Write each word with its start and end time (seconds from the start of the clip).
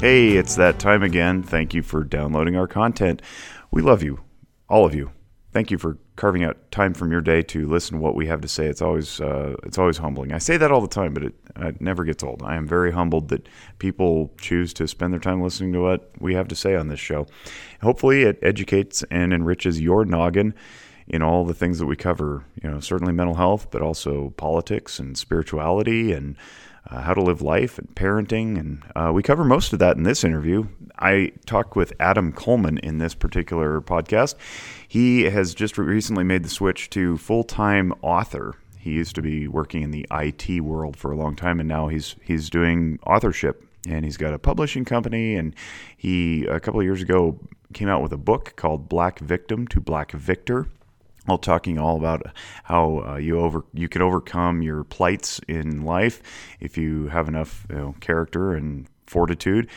Hey, 0.00 0.36
it's 0.36 0.54
that 0.54 0.78
time 0.78 1.02
again. 1.02 1.42
Thank 1.42 1.74
you 1.74 1.82
for 1.82 2.04
downloading 2.04 2.54
our 2.54 2.68
content. 2.68 3.20
We 3.72 3.82
love 3.82 4.00
you, 4.00 4.20
all 4.68 4.86
of 4.86 4.94
you. 4.94 5.10
Thank 5.52 5.72
you 5.72 5.78
for 5.78 5.98
carving 6.14 6.44
out 6.44 6.70
time 6.70 6.94
from 6.94 7.10
your 7.10 7.20
day 7.20 7.42
to 7.42 7.66
listen 7.66 7.96
to 7.96 8.00
what 8.00 8.14
we 8.14 8.28
have 8.28 8.40
to 8.42 8.46
say. 8.48 8.66
It's 8.66 8.80
always 8.80 9.20
uh, 9.20 9.56
it's 9.64 9.76
always 9.76 9.96
humbling. 9.98 10.32
I 10.32 10.38
say 10.38 10.56
that 10.56 10.70
all 10.70 10.80
the 10.80 10.86
time, 10.86 11.14
but 11.14 11.24
it, 11.24 11.34
it 11.56 11.80
never 11.80 12.04
gets 12.04 12.22
old. 12.22 12.44
I 12.44 12.54
am 12.54 12.64
very 12.64 12.92
humbled 12.92 13.28
that 13.30 13.48
people 13.80 14.32
choose 14.40 14.72
to 14.74 14.86
spend 14.86 15.12
their 15.12 15.18
time 15.18 15.42
listening 15.42 15.72
to 15.72 15.80
what 15.80 16.12
we 16.20 16.34
have 16.34 16.46
to 16.46 16.54
say 16.54 16.76
on 16.76 16.86
this 16.86 17.00
show. 17.00 17.26
Hopefully, 17.82 18.22
it 18.22 18.38
educates 18.40 19.02
and 19.10 19.32
enriches 19.32 19.80
your 19.80 20.04
noggin 20.04 20.54
in 21.08 21.22
all 21.22 21.44
the 21.44 21.54
things 21.54 21.80
that 21.80 21.86
we 21.86 21.96
cover. 21.96 22.44
You 22.62 22.70
know, 22.70 22.78
certainly 22.78 23.12
mental 23.12 23.34
health, 23.34 23.72
but 23.72 23.82
also 23.82 24.30
politics 24.36 25.00
and 25.00 25.18
spirituality 25.18 26.12
and 26.12 26.36
uh, 26.90 27.02
how 27.02 27.14
to 27.14 27.22
live 27.22 27.42
life 27.42 27.78
and 27.78 27.94
parenting. 27.94 28.58
And 28.58 28.82
uh, 28.96 29.12
we 29.12 29.22
cover 29.22 29.44
most 29.44 29.72
of 29.72 29.78
that 29.80 29.96
in 29.96 30.02
this 30.02 30.24
interview. 30.24 30.66
I 30.98 31.32
talked 31.46 31.76
with 31.76 31.92
Adam 32.00 32.32
Coleman 32.32 32.78
in 32.78 32.98
this 32.98 33.14
particular 33.14 33.80
podcast. 33.80 34.34
He 34.86 35.24
has 35.24 35.54
just 35.54 35.78
recently 35.78 36.24
made 36.24 36.42
the 36.42 36.48
switch 36.48 36.90
to 36.90 37.18
full 37.18 37.44
time 37.44 37.92
author. 38.02 38.54
He 38.78 38.92
used 38.92 39.14
to 39.16 39.22
be 39.22 39.48
working 39.48 39.82
in 39.82 39.90
the 39.90 40.06
IT 40.10 40.60
world 40.60 40.96
for 40.96 41.12
a 41.12 41.16
long 41.16 41.36
time, 41.36 41.60
and 41.60 41.68
now 41.68 41.88
he's 41.88 42.16
he's 42.22 42.48
doing 42.48 42.98
authorship. 43.06 43.64
And 43.86 44.04
he's 44.04 44.16
got 44.16 44.34
a 44.34 44.38
publishing 44.38 44.84
company, 44.84 45.36
and 45.36 45.54
he 45.96 46.44
a 46.46 46.58
couple 46.58 46.80
of 46.80 46.84
years 46.84 47.00
ago 47.00 47.38
came 47.74 47.88
out 47.88 48.02
with 48.02 48.12
a 48.12 48.18
book 48.18 48.54
called 48.56 48.88
Black 48.88 49.18
Victim 49.20 49.66
to 49.68 49.80
Black 49.80 50.12
Victor 50.12 50.66
all 51.28 51.38
talking 51.38 51.78
all 51.78 51.96
about 51.96 52.22
how 52.64 53.04
uh, 53.06 53.16
you 53.16 53.40
over 53.40 53.64
you 53.72 53.88
can 53.88 54.02
overcome 54.02 54.62
your 54.62 54.84
plights 54.84 55.40
in 55.48 55.84
life 55.84 56.22
if 56.60 56.76
you 56.76 57.08
have 57.08 57.28
enough 57.28 57.66
you 57.70 57.76
know, 57.76 57.94
character 58.00 58.54
and 58.54 58.88
fortitude. 59.06 59.68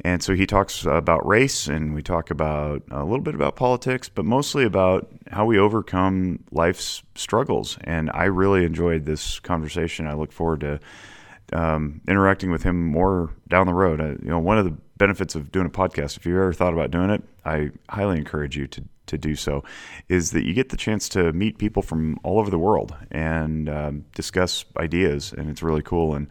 And 0.00 0.22
so 0.22 0.34
he 0.34 0.46
talks 0.46 0.84
about 0.84 1.26
race, 1.26 1.68
and 1.68 1.94
we 1.94 2.02
talk 2.02 2.30
about 2.30 2.82
a 2.90 3.04
little 3.04 3.20
bit 3.20 3.34
about 3.34 3.54
politics, 3.54 4.08
but 4.08 4.24
mostly 4.24 4.64
about 4.64 5.08
how 5.30 5.46
we 5.46 5.58
overcome 5.58 6.42
life's 6.50 7.02
struggles. 7.14 7.78
And 7.84 8.10
I 8.12 8.24
really 8.24 8.64
enjoyed 8.64 9.04
this 9.06 9.38
conversation. 9.38 10.06
I 10.06 10.14
look 10.14 10.32
forward 10.32 10.60
to 10.60 10.80
um, 11.54 12.00
interacting 12.08 12.50
with 12.50 12.62
him 12.62 12.86
more 12.86 13.30
down 13.48 13.66
the 13.66 13.74
road. 13.74 14.00
Uh, 14.00 14.08
you 14.22 14.28
know, 14.28 14.38
one 14.38 14.58
of 14.58 14.64
the 14.64 14.76
benefits 14.96 15.34
of 15.34 15.50
doing 15.52 15.66
a 15.66 15.70
podcast, 15.70 16.16
if 16.16 16.26
you've 16.26 16.36
ever 16.36 16.52
thought 16.52 16.72
about 16.72 16.90
doing 16.90 17.10
it, 17.10 17.22
I 17.44 17.70
highly 17.88 18.18
encourage 18.18 18.56
you 18.56 18.66
to 18.68 18.84
to 19.06 19.18
do 19.18 19.34
so, 19.34 19.62
is 20.08 20.30
that 20.30 20.46
you 20.46 20.54
get 20.54 20.70
the 20.70 20.78
chance 20.78 21.10
to 21.10 21.30
meet 21.34 21.58
people 21.58 21.82
from 21.82 22.18
all 22.22 22.38
over 22.38 22.50
the 22.50 22.58
world 22.58 22.94
and 23.10 23.68
um, 23.68 24.04
discuss 24.14 24.64
ideas, 24.78 25.34
and 25.36 25.50
it's 25.50 25.62
really 25.62 25.82
cool. 25.82 26.14
And 26.14 26.26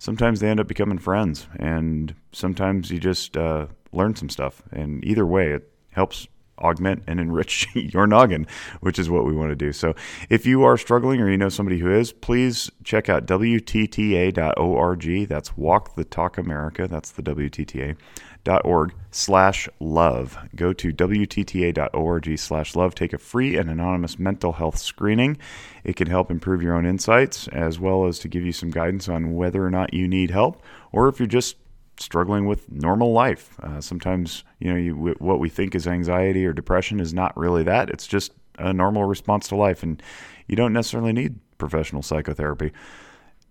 sometimes 0.00 0.40
they 0.40 0.48
end 0.48 0.58
up 0.58 0.66
becoming 0.66 0.98
friends, 0.98 1.46
and 1.60 2.14
sometimes 2.32 2.90
you 2.90 2.98
just 2.98 3.36
uh, 3.36 3.66
learn 3.92 4.16
some 4.16 4.28
stuff. 4.28 4.60
And 4.72 5.04
either 5.04 5.24
way, 5.24 5.52
it 5.52 5.70
helps 5.90 6.26
augment 6.58 7.02
and 7.06 7.20
enrich 7.20 7.66
your 7.74 8.06
noggin, 8.06 8.46
which 8.80 8.98
is 8.98 9.10
what 9.10 9.24
we 9.24 9.32
want 9.32 9.50
to 9.50 9.56
do. 9.56 9.72
So 9.72 9.94
if 10.28 10.46
you 10.46 10.64
are 10.64 10.76
struggling 10.76 11.20
or 11.20 11.30
you 11.30 11.36
know 11.36 11.48
somebody 11.48 11.78
who 11.78 11.90
is, 11.90 12.12
please 12.12 12.70
check 12.84 13.08
out 13.08 13.26
WTTA.org. 13.26 15.28
That's 15.28 15.56
Walk 15.56 15.94
the 15.94 16.04
Talk 16.04 16.38
America. 16.38 16.88
That's 16.88 17.10
the 17.10 17.22
WTTA. 17.22 17.96
Dot 18.44 18.64
org 18.64 18.94
slash 19.10 19.68
love. 19.80 20.38
Go 20.54 20.72
to 20.72 20.92
WTTA.org 20.92 22.38
slash 22.38 22.76
love. 22.76 22.94
Take 22.94 23.12
a 23.12 23.18
free 23.18 23.56
and 23.56 23.68
anonymous 23.68 24.20
mental 24.20 24.52
health 24.52 24.78
screening. 24.78 25.36
It 25.82 25.96
can 25.96 26.06
help 26.06 26.30
improve 26.30 26.62
your 26.62 26.76
own 26.76 26.86
insights 26.86 27.48
as 27.48 27.80
well 27.80 28.06
as 28.06 28.20
to 28.20 28.28
give 28.28 28.44
you 28.44 28.52
some 28.52 28.70
guidance 28.70 29.08
on 29.08 29.34
whether 29.34 29.66
or 29.66 29.70
not 29.70 29.92
you 29.92 30.06
need 30.06 30.30
help 30.30 30.62
or 30.92 31.08
if 31.08 31.18
you're 31.18 31.26
just 31.26 31.56
struggling 31.98 32.46
with 32.46 32.70
normal 32.70 33.12
life. 33.12 33.58
Uh, 33.62 33.80
sometimes, 33.80 34.44
you 34.58 34.70
know, 34.70 34.78
you, 34.78 35.14
what 35.18 35.40
we 35.40 35.48
think 35.48 35.74
is 35.74 35.86
anxiety 35.86 36.44
or 36.46 36.52
depression 36.52 37.00
is 37.00 37.14
not 37.14 37.36
really 37.36 37.62
that. 37.64 37.90
It's 37.90 38.06
just 38.06 38.32
a 38.58 38.72
normal 38.72 39.04
response 39.04 39.48
to 39.48 39.56
life, 39.56 39.82
and 39.82 40.02
you 40.46 40.56
don't 40.56 40.72
necessarily 40.72 41.12
need 41.12 41.38
professional 41.58 42.02
psychotherapy. 42.02 42.72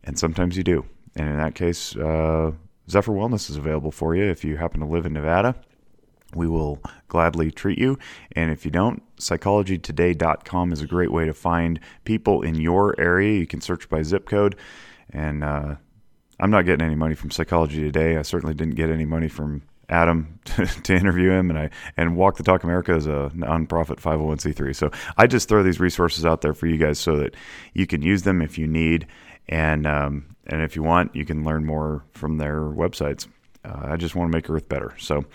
And 0.03 0.17
sometimes 0.17 0.57
you 0.57 0.63
do. 0.63 0.85
And 1.15 1.29
in 1.29 1.37
that 1.37 1.55
case, 1.55 1.95
uh, 1.95 2.51
Zephyr 2.89 3.11
Wellness 3.11 3.49
is 3.49 3.57
available 3.57 3.91
for 3.91 4.15
you 4.15 4.23
if 4.23 4.43
you 4.43 4.57
happen 4.57 4.79
to 4.81 4.85
live 4.85 5.05
in 5.05 5.13
Nevada. 5.13 5.55
We 6.33 6.47
will 6.47 6.81
gladly 7.07 7.49
treat 7.51 7.79
you. 7.79 7.97
And 8.33 8.51
if 8.51 8.65
you 8.65 8.71
don't, 8.71 9.01
psychologytoday.com 9.17 10.73
is 10.73 10.81
a 10.81 10.87
great 10.87 11.11
way 11.11 11.25
to 11.25 11.33
find 11.33 11.79
people 12.03 12.41
in 12.41 12.55
your 12.55 12.99
area. 12.99 13.39
You 13.39 13.47
can 13.47 13.61
search 13.61 13.89
by 13.89 14.03
zip 14.03 14.25
code 14.25 14.55
and 15.11 15.43
uh, 15.43 15.75
I'm 16.39 16.51
not 16.51 16.65
getting 16.65 16.85
any 16.85 16.95
money 16.95 17.15
from 17.15 17.31
Psychology 17.31 17.81
Today. 17.81 18.17
I 18.17 18.21
certainly 18.21 18.53
didn't 18.53 18.75
get 18.75 18.89
any 18.89 19.05
money 19.05 19.27
from 19.27 19.61
Adam 19.89 20.39
to, 20.45 20.65
to, 20.65 20.95
interview 20.95 21.31
him, 21.31 21.49
and 21.49 21.59
I 21.59 21.69
and 21.95 22.15
Walk 22.15 22.37
the 22.37 22.43
Talk 22.43 22.63
America 22.63 22.95
is 22.95 23.07
a 23.07 23.31
nonprofit 23.35 24.01
501c3. 24.01 24.75
So 24.75 24.91
I 25.17 25.27
just 25.27 25.47
throw 25.47 25.63
these 25.63 25.79
resources 25.79 26.25
out 26.25 26.41
there 26.41 26.53
for 26.53 26.67
you 26.67 26.77
guys 26.77 26.99
so 26.99 27.17
that 27.17 27.35
you 27.73 27.87
can 27.87 28.01
use 28.01 28.23
them 28.23 28.41
if 28.41 28.57
you 28.57 28.67
need, 28.67 29.07
and 29.47 29.87
um, 29.87 30.35
and 30.47 30.61
if 30.61 30.75
you 30.75 30.83
want, 30.83 31.15
you 31.15 31.25
can 31.25 31.43
learn 31.43 31.65
more 31.65 32.03
from 32.11 32.37
their 32.37 32.61
websites. 32.61 33.27
Uh, 33.63 33.91
I 33.91 33.97
just 33.97 34.15
want 34.15 34.31
to 34.31 34.35
make 34.35 34.49
Earth 34.49 34.67
better. 34.67 34.93
So 34.99 35.25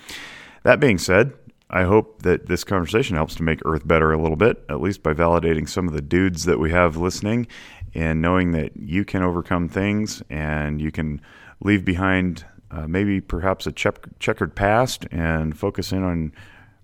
that 0.62 0.81
being 0.81 0.99
said, 0.99 1.33
I 1.71 1.84
hope 1.84 2.22
that 2.22 2.47
this 2.47 2.65
conversation 2.65 3.16
helps 3.16 3.37
to 3.37 3.43
make 3.43 3.60
Earth 3.65 3.87
better 3.87 4.12
a 4.12 4.21
little 4.21 4.37
bit, 4.37 4.65
at 4.69 4.81
least 4.81 5.03
by 5.03 5.15
validating 5.15 5.69
some 5.69 5.87
of 5.87 5.94
the 5.94 6.03
dudes 6.03 6.44
that 6.44 6.59
we 6.59 6.71
have 6.72 6.97
listening 6.97 7.47
and 7.95 8.23
knowing 8.23 8.53
that 8.53 8.77
you 8.77 9.05
can 9.05 9.23
overcome 9.23 9.69
things 9.69 10.23
and 10.31 10.81
you 10.81 10.91
can 10.91 11.21
leave 11.61 11.84
behind 11.84 12.45
uh, 12.71 12.87
maybe 12.87 13.21
perhaps 13.21 13.67
a 13.67 13.73
checkered 13.73 14.55
past 14.55 15.06
and 15.11 15.59
focus 15.59 15.93
in 15.93 16.03
on 16.03 16.33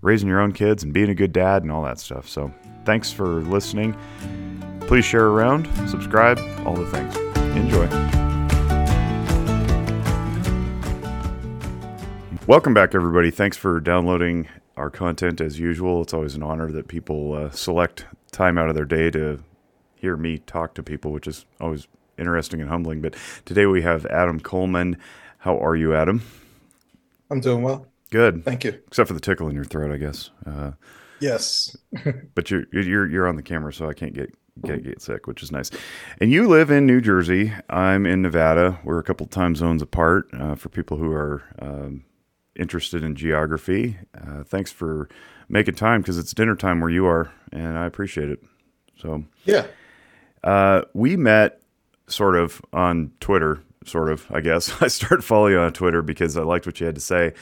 raising 0.03 0.29
your 0.29 0.41
own 0.41 0.53
kids 0.53 0.83
and 0.83 0.93
being 0.93 1.09
a 1.09 1.15
good 1.15 1.33
dad 1.33 1.63
and 1.63 1.71
all 1.71 1.83
that 1.83 1.99
stuff. 1.99 2.29
So, 2.29 2.53
thanks 2.85 3.13
for 3.13 3.27
listening. 3.43 3.97
Please 4.81 5.05
share 5.05 5.27
around, 5.27 5.67
subscribe, 5.89 6.39
all 6.65 6.75
the 6.75 6.87
things. 6.87 7.17
Enjoy. 7.57 7.87
Welcome 12.47 12.75
back, 12.75 12.95
everybody. 12.95 13.33
Thanks 13.33 13.57
for 13.57 13.81
downloading 13.81 14.49
our 14.77 14.91
content 14.91 15.41
as 15.41 15.59
usual. 15.59 16.03
It's 16.03 16.15
always 16.15 16.37
an 16.37 16.45
honor 16.45 16.71
that 16.71 16.87
people 16.87 17.33
uh, 17.33 17.51
select 17.51 18.07
time 18.31 18.59
out 18.59 18.69
of 18.69 18.77
their 18.77 18.85
day 18.85 19.11
to 19.11 19.43
hear 19.97 20.17
me 20.17 20.39
talk 20.39 20.75
to 20.75 20.83
people, 20.83 21.13
which 21.13 21.27
is 21.27 21.45
always 21.61 21.89
interesting 22.19 22.61
and 22.61 22.71
humbling. 22.71 23.01
But 23.01 23.15
today 23.45 23.67
we 23.67 23.83
have 23.83 24.07
Adam 24.07 24.41
Coleman. 24.41 24.97
How 25.39 25.59
are 25.59 25.77
you, 25.77 25.95
Adam? 25.95 26.23
I'm 27.31 27.41
doing 27.41 27.63
well. 27.63 27.87
Good. 28.11 28.45
Thank 28.45 28.65
you. 28.65 28.81
Except 28.87 29.09
for 29.09 29.15
the 29.15 29.21
tickle 29.21 29.49
in 29.49 29.55
your 29.55 29.65
throat, 29.65 29.93
I 29.93 29.97
guess. 29.97 30.31
Uh, 30.47 30.73
yes. 31.21 31.77
but 32.35 32.51
you're 32.51 32.65
you're 32.73 33.09
you're 33.09 33.27
on 33.27 33.37
the 33.37 33.43
camera, 33.43 33.73
so 33.73 33.89
I 33.89 33.95
can't 33.95 34.15
get 34.15 34.35
get 34.65 34.85
get 34.85 35.03
sick, 35.03 35.27
which 35.27 35.43
is 35.43 35.51
nice. 35.51 35.71
And 36.21 36.31
you 36.31 36.49
live 36.49 36.71
in 36.71 36.87
New 36.87 37.01
Jersey. 37.01 37.53
I'm 37.69 38.07
in 38.07 38.23
Nevada. 38.23 38.79
We're 38.85 38.99
a 38.99 39.03
couple 39.03 39.27
time 39.27 39.57
zones 39.57 39.83
apart. 39.83 40.29
Uh, 40.33 40.55
for 40.55 40.69
people 40.69 40.97
who 40.97 41.13
are 41.13 41.43
um, 41.61 42.05
interested 42.55 43.03
in 43.03 43.17
geography, 43.17 43.99
uh, 44.15 44.45
thanks 44.45 44.71
for 44.71 45.09
making 45.49 45.75
time 45.75 46.01
because 46.01 46.19
it's 46.19 46.33
dinner 46.33 46.55
time 46.55 46.81
where 46.81 46.91
you 46.91 47.07
are, 47.07 47.33
and 47.53 47.77
I 47.77 47.87
appreciate 47.87 48.31
it. 48.31 48.43
So 49.01 49.25
yeah. 49.45 49.67
Uh, 50.47 50.83
we 50.95 51.17
met 51.17 51.61
sort 52.07 52.37
of 52.37 52.63
on 52.73 53.11
Twitter, 53.19 53.61
sort 53.85 54.11
of, 54.11 54.27
I 54.31 54.41
guess. 54.41 54.71
I 54.81 54.87
started 54.87 55.25
following 55.25 55.55
you 55.55 55.59
on 55.59 55.73
Twitter 55.73 56.03
because 56.03 56.37
I 56.37 56.43
liked 56.43 56.67
what 56.67 56.79
you 56.81 56.87
had 56.87 56.95
to 56.95 57.01
say. 57.01 57.35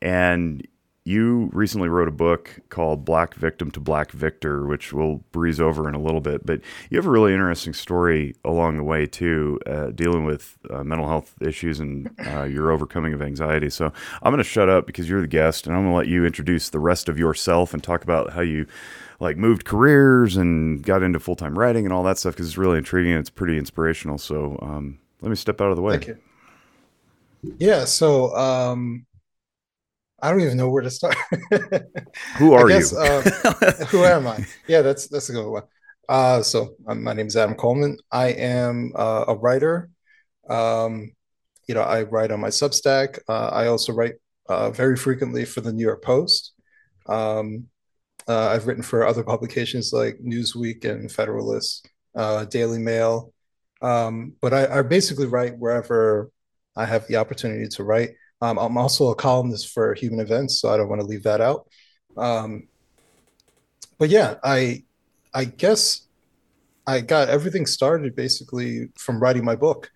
And 0.00 0.66
you 1.04 1.50
recently 1.52 1.88
wrote 1.88 2.08
a 2.08 2.12
book 2.12 2.58
called 2.68 3.04
Black 3.04 3.34
Victim 3.34 3.70
to 3.70 3.78
Black 3.78 4.10
Victor, 4.10 4.66
which 4.66 4.92
we'll 4.92 5.22
breeze 5.30 5.60
over 5.60 5.88
in 5.88 5.94
a 5.94 6.00
little 6.00 6.20
bit. 6.20 6.44
But 6.44 6.62
you 6.90 6.96
have 6.96 7.06
a 7.06 7.10
really 7.10 7.32
interesting 7.32 7.74
story 7.74 8.34
along 8.44 8.78
the 8.78 8.82
way, 8.82 9.06
too, 9.06 9.60
uh, 9.66 9.90
dealing 9.90 10.24
with 10.24 10.58
uh, 10.68 10.82
mental 10.82 11.06
health 11.06 11.34
issues 11.40 11.78
and 11.78 12.10
uh, 12.26 12.42
your 12.44 12.72
overcoming 12.72 13.12
of 13.12 13.22
anxiety. 13.22 13.70
So 13.70 13.92
I'm 14.22 14.32
going 14.32 14.38
to 14.38 14.44
shut 14.44 14.68
up 14.68 14.86
because 14.86 15.08
you're 15.08 15.20
the 15.20 15.28
guest, 15.28 15.66
and 15.66 15.76
I'm 15.76 15.82
going 15.82 15.92
to 15.92 15.96
let 15.98 16.08
you 16.08 16.24
introduce 16.24 16.70
the 16.70 16.80
rest 16.80 17.08
of 17.08 17.18
yourself 17.18 17.72
and 17.72 17.84
talk 17.84 18.02
about 18.02 18.32
how 18.32 18.40
you 18.40 18.66
like 19.18 19.36
moved 19.36 19.64
careers 19.64 20.36
and 20.36 20.82
got 20.82 21.02
into 21.02 21.18
full 21.18 21.36
time 21.36 21.58
writing 21.58 21.84
and 21.84 21.92
all 21.92 22.02
that 22.04 22.18
stuff 22.18 22.34
because 22.34 22.46
it's 22.46 22.58
really 22.58 22.78
intriguing 22.78 23.12
and 23.12 23.20
it's 23.20 23.30
pretty 23.30 23.58
inspirational. 23.58 24.18
So 24.18 24.58
um, 24.62 24.98
let 25.20 25.30
me 25.30 25.36
step 25.36 25.60
out 25.60 25.70
of 25.70 25.76
the 25.76 25.82
way. 25.82 25.98
Thank 25.98 26.08
you. 26.08 26.18
Yeah. 27.58 27.84
So 27.84 28.34
um, 28.36 29.06
I 30.20 30.30
don't 30.30 30.40
even 30.40 30.56
know 30.56 30.68
where 30.68 30.82
to 30.82 30.90
start. 30.90 31.16
who 32.36 32.52
are 32.52 32.68
guess, 32.68 32.92
you? 32.92 32.98
uh, 32.98 33.22
who 33.86 34.04
am 34.04 34.26
I? 34.26 34.44
Yeah, 34.66 34.82
that's 34.82 35.08
that's 35.08 35.28
a 35.30 35.32
good 35.32 35.48
one. 35.48 35.62
Uh, 36.08 36.42
so 36.42 36.74
um, 36.86 37.02
my 37.02 37.12
name 37.12 37.26
is 37.26 37.36
Adam 37.36 37.54
Coleman. 37.54 37.98
I 38.10 38.28
am 38.28 38.92
uh, 38.94 39.24
a 39.28 39.34
writer. 39.34 39.90
Um, 40.48 41.12
you 41.66 41.74
know, 41.74 41.82
I 41.82 42.02
write 42.02 42.30
on 42.30 42.40
my 42.40 42.48
Substack. 42.48 43.18
Uh, 43.28 43.48
I 43.48 43.66
also 43.66 43.92
write 43.92 44.14
uh, 44.48 44.70
very 44.70 44.96
frequently 44.96 45.44
for 45.44 45.60
the 45.60 45.72
New 45.72 45.84
York 45.84 46.02
Post. 46.02 46.52
Um, 47.06 47.66
uh, 48.28 48.48
I've 48.48 48.66
written 48.66 48.82
for 48.82 49.06
other 49.06 49.22
publications 49.22 49.92
like 49.92 50.18
Newsweek 50.18 50.84
and 50.84 51.10
Federalist, 51.10 51.88
uh, 52.14 52.44
Daily 52.46 52.78
Mail. 52.78 53.32
Um, 53.82 54.34
but 54.40 54.52
I, 54.52 54.78
I, 54.78 54.82
basically 54.82 55.26
write 55.26 55.58
wherever 55.58 56.30
I 56.74 56.86
have 56.86 57.06
the 57.06 57.16
opportunity 57.16 57.68
to 57.68 57.84
write. 57.84 58.10
Um, 58.40 58.58
I'm 58.58 58.78
also 58.78 59.10
a 59.10 59.14
columnist 59.14 59.68
for 59.68 59.94
Human 59.94 60.20
Events, 60.20 60.60
so 60.60 60.70
I 60.70 60.76
don't 60.76 60.88
want 60.88 61.02
to 61.02 61.06
leave 61.06 61.22
that 61.24 61.40
out. 61.40 61.68
Um, 62.16 62.68
but 63.98 64.08
yeah, 64.08 64.36
I 64.42 64.84
I 65.34 65.44
guess 65.44 66.06
I 66.86 67.00
got 67.00 67.28
everything 67.28 67.66
started 67.66 68.16
basically 68.16 68.88
from 68.96 69.20
writing 69.20 69.44
my 69.44 69.56
book. 69.56 69.90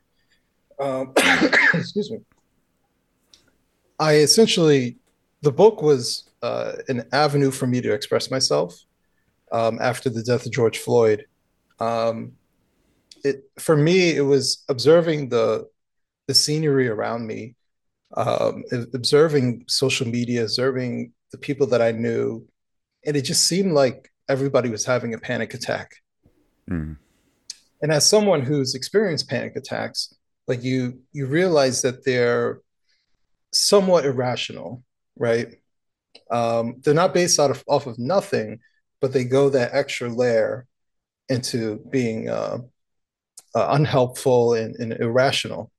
Um, 0.79 1.12
excuse 1.75 2.11
me. 2.11 2.19
I 3.99 4.17
essentially 4.17 4.99
the 5.43 5.53
book 5.53 5.82
was 5.82 6.30
uh, 6.42 6.72
an 6.88 7.06
avenue 7.12 7.50
for 7.50 7.66
me 7.66 7.81
to 7.81 7.92
express 7.92 8.31
myself 8.31 8.78
um, 9.52 9.78
after 9.81 10.08
the 10.10 10.22
death 10.22 10.46
of 10.46 10.52
George 10.52 10.78
Floyd. 10.78 11.26
Um, 11.78 12.32
it 13.22 13.44
for 13.58 13.76
me 13.76 14.16
it 14.16 14.22
was 14.22 14.64
observing 14.69 15.28
the 15.28 15.69
the 16.26 16.34
scenery 16.34 16.88
around 16.88 17.26
me, 17.26 17.56
um, 18.16 18.64
observing 18.94 19.64
social 19.69 20.06
media, 20.06 20.44
observing 20.44 21.12
the 21.32 21.38
people 21.38 21.66
that 21.69 21.82
I 21.82 21.92
knew, 21.92 22.46
and 23.04 23.16
it 23.16 23.22
just 23.22 23.44
seemed 23.44 23.72
like 23.72 24.10
everybody 24.28 24.70
was 24.70 24.84
having 24.84 25.12
a 25.12 25.19
panic 25.19 25.54
attack. 25.54 25.96
Mm. 26.70 26.96
And 27.82 27.93
as 27.93 28.08
someone 28.08 28.43
who's 28.43 28.75
experienced 28.75 29.28
panic 29.28 29.56
attacks, 29.56 30.14
like 30.46 30.62
you, 30.62 31.00
you 31.12 31.26
realize 31.26 31.82
that 31.82 32.04
they're 32.04 32.60
somewhat 33.52 34.04
irrational, 34.04 34.84
right? 35.16 35.56
Um, 36.31 36.77
they're 36.82 36.94
not 36.94 37.15
based 37.15 37.41
out 37.41 37.50
of 37.50 37.65
off 37.67 37.87
of 37.87 37.99
nothing, 37.99 38.61
but 39.00 39.12
they 39.12 39.25
go 39.25 39.50
that 39.50 39.75
extra 39.75 40.09
layer 40.09 40.67
into 41.29 41.81
being 41.91 42.29
uh, 42.29 42.59
uh, 43.55 43.67
unhelpful 43.71 44.55
and, 44.55 44.77
and 44.77 44.93
irrational 44.93 45.71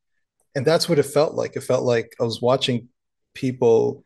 and 0.55 0.65
that's 0.65 0.89
what 0.89 0.99
it 0.99 1.03
felt 1.03 1.33
like. 1.33 1.55
It 1.55 1.63
felt 1.63 1.83
like 1.83 2.13
I 2.19 2.23
was 2.23 2.41
watching 2.41 2.89
people 3.33 4.03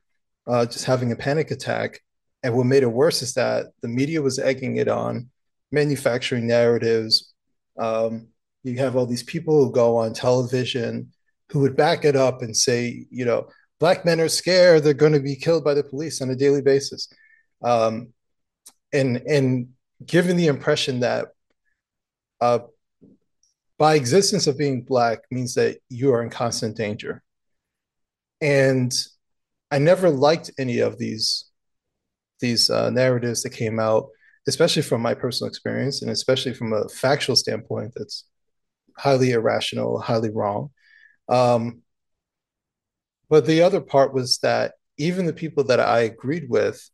uh, 0.48 0.66
just 0.66 0.86
having 0.86 1.12
a 1.12 1.16
panic 1.16 1.52
attack. 1.52 2.02
And 2.44 2.56
what 2.56 2.68
made 2.68 2.84
it 2.84 2.92
worse 2.92 3.22
is 3.22 3.34
that 3.34 3.68
the 3.82 3.88
media 3.88 4.22
was 4.22 4.38
egging 4.38 4.78
it 4.78 4.88
on, 4.88 5.30
manufacturing 5.72 6.46
narratives. 6.46 7.34
Um, 7.80 8.28
you 8.64 8.78
have 8.78 8.96
all 8.96 9.08
these 9.08 9.24
people 9.24 9.66
who 9.66 9.72
go 9.72 9.98
on 9.98 10.14
television 10.14 11.12
who 11.52 11.60
would 11.60 11.76
back 11.76 12.06
it 12.06 12.16
up 12.16 12.42
and 12.42 12.56
say, 12.56 13.06
you 13.10 13.26
know, 13.26 13.48
black 13.80 14.06
men 14.06 14.20
are 14.20 14.30
scared; 14.30 14.84
they're 14.84 14.94
going 14.94 15.14
to 15.14 15.20
be 15.20 15.36
killed 15.36 15.64
by 15.64 15.74
the 15.74 15.84
police 15.84 16.22
on 16.22 16.30
a 16.30 16.36
daily 16.36 16.62
basis, 16.62 17.08
um, 17.64 18.14
and 18.94 19.18
and 19.18 19.70
given 20.06 20.38
the 20.38 20.48
impression 20.48 21.02
that 21.02 21.28
uh, 22.42 22.60
by 23.78 23.96
existence 23.96 24.48
of 24.48 24.58
being 24.58 24.84
black 24.84 25.20
means 25.32 25.56
that 25.56 25.78
you 25.90 26.14
are 26.14 26.24
in 26.24 26.30
constant 26.30 26.78
danger. 26.78 27.22
And 28.42 28.94
I 29.72 29.80
never 29.80 30.10
liked 30.10 30.52
any 30.58 30.80
of 30.80 30.98
these 30.98 31.46
these 32.42 32.70
uh, 32.70 32.90
narratives 32.90 33.44
that 33.44 33.52
came 33.52 33.80
out, 33.80 34.08
especially 34.48 34.82
from 34.82 35.02
my 35.02 35.14
personal 35.14 35.50
experience 35.50 36.02
and 36.02 36.12
especially 36.12 36.54
from 36.54 36.74
a 36.74 36.88
factual 36.90 37.36
standpoint 37.36 37.94
that's 37.96 38.26
highly 38.98 39.32
irrational, 39.32 40.00
highly 40.00 40.30
wrong. 40.30 40.70
Um, 41.30 41.82
but 43.30 43.46
the 43.46 43.62
other 43.62 43.82
part 43.82 44.14
was 44.14 44.38
that 44.40 44.74
even 44.98 45.26
the 45.26 45.34
people 45.34 45.64
that 45.66 45.80
I 45.80 46.02
agreed 46.02 46.50
with, 46.50 46.90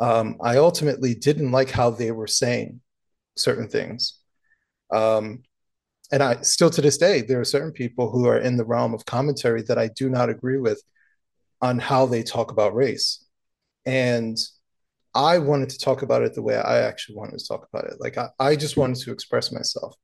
um, 0.00 0.36
I 0.42 0.56
ultimately 0.56 1.14
didn't 1.14 1.52
like 1.52 1.70
how 1.70 1.90
they 1.90 2.10
were 2.10 2.26
saying 2.26 2.80
certain 3.36 3.68
things. 3.68 4.18
Um, 4.90 5.42
and 6.10 6.22
I 6.22 6.42
still 6.42 6.70
to 6.70 6.82
this 6.82 6.98
day, 6.98 7.22
there 7.22 7.40
are 7.40 7.44
certain 7.44 7.72
people 7.72 8.10
who 8.10 8.26
are 8.26 8.38
in 8.38 8.56
the 8.56 8.64
realm 8.64 8.92
of 8.92 9.06
commentary 9.06 9.62
that 9.62 9.78
I 9.78 9.88
do 9.88 10.10
not 10.10 10.28
agree 10.28 10.58
with 10.58 10.82
on 11.62 11.78
how 11.78 12.06
they 12.06 12.22
talk 12.22 12.50
about 12.50 12.74
race. 12.74 13.24
And 13.86 14.36
I 15.14 15.38
wanted 15.38 15.70
to 15.70 15.78
talk 15.78 16.02
about 16.02 16.22
it 16.22 16.34
the 16.34 16.42
way 16.42 16.56
I 16.56 16.80
actually 16.80 17.16
wanted 17.16 17.38
to 17.38 17.46
talk 17.46 17.66
about 17.72 17.84
it. 17.84 17.94
Like 17.98 18.18
I, 18.18 18.28
I 18.38 18.56
just 18.56 18.76
wanted 18.76 18.98
to 18.98 19.12
express 19.12 19.52
myself. 19.52 19.94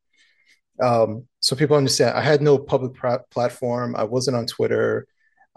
Um, 0.81 1.27
so 1.41 1.57
people 1.57 1.77
understand 1.77 2.17
I 2.17 2.23
had 2.23 2.41
no 2.41 2.59
public 2.59 2.93
platform. 3.31 3.97
I 3.97 4.05
wasn't 4.05 4.37
on 4.37 4.47
Twitter. 4.47 5.07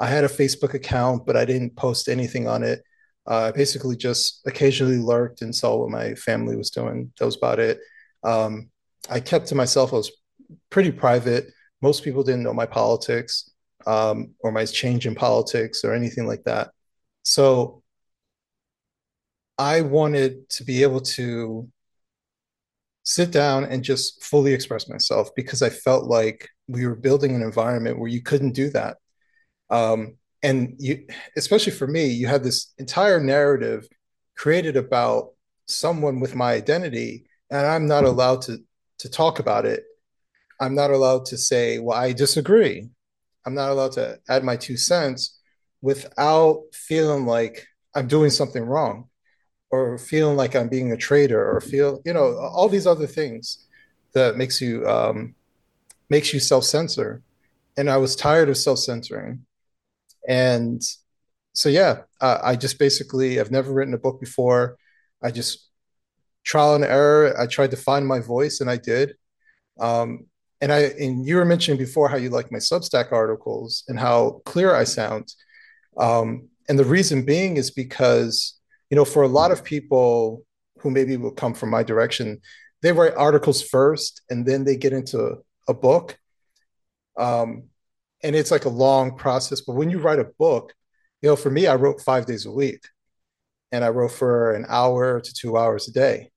I 0.02 0.08
had 0.08 0.24
a 0.24 0.28
Facebook 0.28 0.74
account, 0.74 1.28
but 1.28 1.38
I 1.38 1.46
didn't 1.46 1.76
post 1.76 2.10
anything 2.10 2.48
on 2.48 2.64
it. 2.64 2.82
Uh, 3.30 3.46
I 3.46 3.52
basically 3.52 3.96
just 3.96 4.42
occasionally 4.48 4.98
lurked 4.98 5.44
and 5.44 5.56
saw 5.56 5.76
what 5.78 5.92
my 5.92 6.16
family 6.16 6.56
was 6.56 6.72
doing. 6.72 7.14
That 7.20 7.26
was 7.26 7.38
about 7.38 7.60
it. 7.60 7.80
Um, 8.24 8.72
I 9.12 9.20
kept 9.20 9.46
to 9.48 9.56
myself. 9.56 9.94
I 9.94 9.98
was 9.98 10.12
pretty 10.72 10.92
private. 10.92 11.52
Most 11.84 12.04
people 12.04 12.24
didn't 12.24 12.42
know 12.42 12.54
my 12.54 12.66
politics 12.66 13.52
um, 13.86 14.32
or 14.40 14.52
my 14.52 14.66
change 14.66 15.06
in 15.06 15.14
politics 15.14 15.84
or 15.84 15.94
anything 15.94 16.26
like 16.26 16.46
that. 16.46 16.72
So 17.22 17.84
I 19.60 19.82
wanted 19.82 20.50
to 20.50 20.64
be 20.64 20.82
able 20.82 21.02
to 21.02 21.70
sit 23.04 23.30
down 23.30 23.66
and 23.66 23.84
just 23.84 24.24
fully 24.24 24.54
express 24.54 24.90
myself 24.90 25.30
because 25.36 25.62
I 25.62 25.70
felt 25.70 26.06
like 26.06 26.50
we 26.68 26.88
were 26.88 26.96
building 26.96 27.36
an 27.36 27.44
environment 27.44 28.00
where 28.00 28.10
you 28.10 28.24
couldn't 28.24 28.54
do 28.54 28.72
that. 28.72 28.98
Um, 29.72 30.18
and 30.44 30.76
you, 30.78 31.08
especially 31.38 31.72
for 31.72 31.88
me, 31.88 32.08
you 32.08 32.28
had 32.28 32.44
this 32.44 32.74
entire 32.78 33.20
narrative 33.20 33.88
created 34.36 34.78
about 34.78 35.32
someone 35.66 36.20
with 36.20 36.36
my 36.36 36.54
identity, 36.54 37.26
and 37.50 37.66
I'm 37.66 37.88
not 37.88 38.04
allowed 38.04 38.44
to 38.44 38.60
to 39.00 39.10
talk 39.10 39.40
about 39.40 39.66
it 39.66 39.84
I'm 40.62 40.76
not 40.76 40.92
allowed 40.92 41.26
to 41.26 41.38
say, 41.38 41.80
well, 41.80 41.98
I 41.98 42.14
disagree. 42.14 42.88
I'm 43.46 43.56
not 43.56 43.72
allowed 43.72 43.94
to 43.94 44.20
add 44.30 44.44
my 44.44 44.56
two 44.56 44.78
cents 44.78 45.40
without 45.82 46.62
feeling 46.72 47.26
like 47.26 47.66
I'm 47.96 48.08
doing 48.08 48.30
something 48.30 48.64
wrong 48.64 49.10
or 49.72 49.98
feeling 49.98 50.38
like 50.38 50.56
I'm 50.56 50.70
being 50.70 50.92
a 50.92 50.98
traitor 50.98 51.44
or 51.44 51.62
feel, 51.62 52.00
you 52.06 52.14
know, 52.14 52.38
all 52.38 52.70
these 52.70 52.86
other 52.86 53.08
things 53.08 53.66
that 54.14 54.38
makes 54.38 54.62
you 54.62 54.88
um, 54.88 55.34
makes 56.10 56.32
you 56.32 56.40
self-censor. 56.40 57.24
And 57.76 57.90
I 57.90 57.98
was 57.98 58.16
tired 58.16 58.50
of 58.50 58.58
self-censoring. 58.58 59.44
And 60.28 60.82
so 61.54 61.70
yeah, 61.70 62.02
uh, 62.20 62.40
I 62.44 62.56
just 62.56 62.80
basically 62.80 63.40
I've 63.40 63.52
never 63.52 63.72
written 63.74 63.94
a 63.94 64.00
book 64.00 64.20
before. 64.20 64.78
I 65.22 65.32
just 65.32 65.70
trial 66.44 66.76
and 66.76 66.84
error. 66.84 67.36
I 67.40 67.48
tried 67.48 67.72
to 67.72 67.78
find 67.78 68.08
my 68.08 68.20
voice 68.20 68.62
and 68.62 68.70
I 68.70 68.78
did. 68.78 69.16
Um, 69.80 70.26
and 70.62 70.72
I 70.72 70.80
and 71.00 71.26
you 71.26 71.38
were 71.38 71.46
mentioning 71.46 71.80
before 71.80 72.08
how 72.08 72.18
you 72.18 72.30
like 72.30 72.52
my 72.52 72.60
Substack 72.60 73.12
articles 73.12 73.84
and 73.88 74.00
how 74.00 74.42
clear 74.46 74.76
I 74.76 74.84
sound. 74.84 75.34
Um, 75.98 76.50
and 76.70 76.78
the 76.78 76.86
reason 76.86 77.26
being 77.26 77.58
is 77.58 77.72
because 77.72 78.60
you 78.90 78.96
know 78.96 79.06
for 79.06 79.24
a 79.24 79.28
lot 79.28 79.52
of 79.52 79.64
people 79.64 80.46
who 80.80 80.92
maybe 80.92 81.18
will 81.18 81.32
come 81.32 81.54
from 81.54 81.70
my 81.70 81.84
direction, 81.84 82.42
they 82.82 82.92
write 82.92 83.16
articles 83.16 83.62
first 83.62 84.22
and 84.30 84.46
then 84.46 84.64
they 84.64 84.76
get 84.76 84.94
into 84.94 85.38
a 85.68 85.74
book. 85.74 86.18
Um, 87.18 87.64
and 88.24 88.36
it's 88.36 88.52
like 88.52 88.66
a 88.66 88.70
long 88.70 89.18
process. 89.18 89.62
But 89.62 89.76
when 89.76 89.90
you 89.90 90.00
write 90.00 90.20
a 90.20 90.32
book, 90.38 90.74
you 91.22 91.30
know, 91.30 91.36
for 91.36 91.50
me, 91.50 91.68
I 91.68 91.76
wrote 91.76 92.02
five 92.02 92.26
days 92.26 92.46
a 92.46 92.52
week, 92.52 92.84
and 93.72 93.84
I 93.84 93.90
wrote 93.90 94.12
for 94.12 94.54
an 94.54 94.66
hour 94.68 95.22
to 95.22 95.34
two 95.34 95.58
hours 95.58 95.88
a 95.88 95.92
day. 95.92 96.32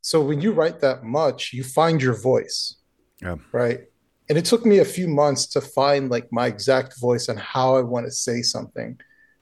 So 0.00 0.22
when 0.22 0.40
you 0.40 0.52
write 0.52 0.80
that 0.80 1.04
much, 1.04 1.52
you 1.52 1.64
find 1.64 2.00
your 2.00 2.20
voice 2.20 2.76
yeah. 3.22 3.36
Right. 3.52 3.80
And 4.28 4.36
it 4.36 4.44
took 4.44 4.66
me 4.66 4.78
a 4.78 4.84
few 4.84 5.08
months 5.08 5.46
to 5.48 5.60
find 5.60 6.10
like 6.10 6.28
my 6.32 6.46
exact 6.46 6.98
voice 7.00 7.28
on 7.28 7.36
how 7.36 7.76
I 7.76 7.82
want 7.82 8.06
to 8.06 8.12
say 8.12 8.42
something. 8.42 8.98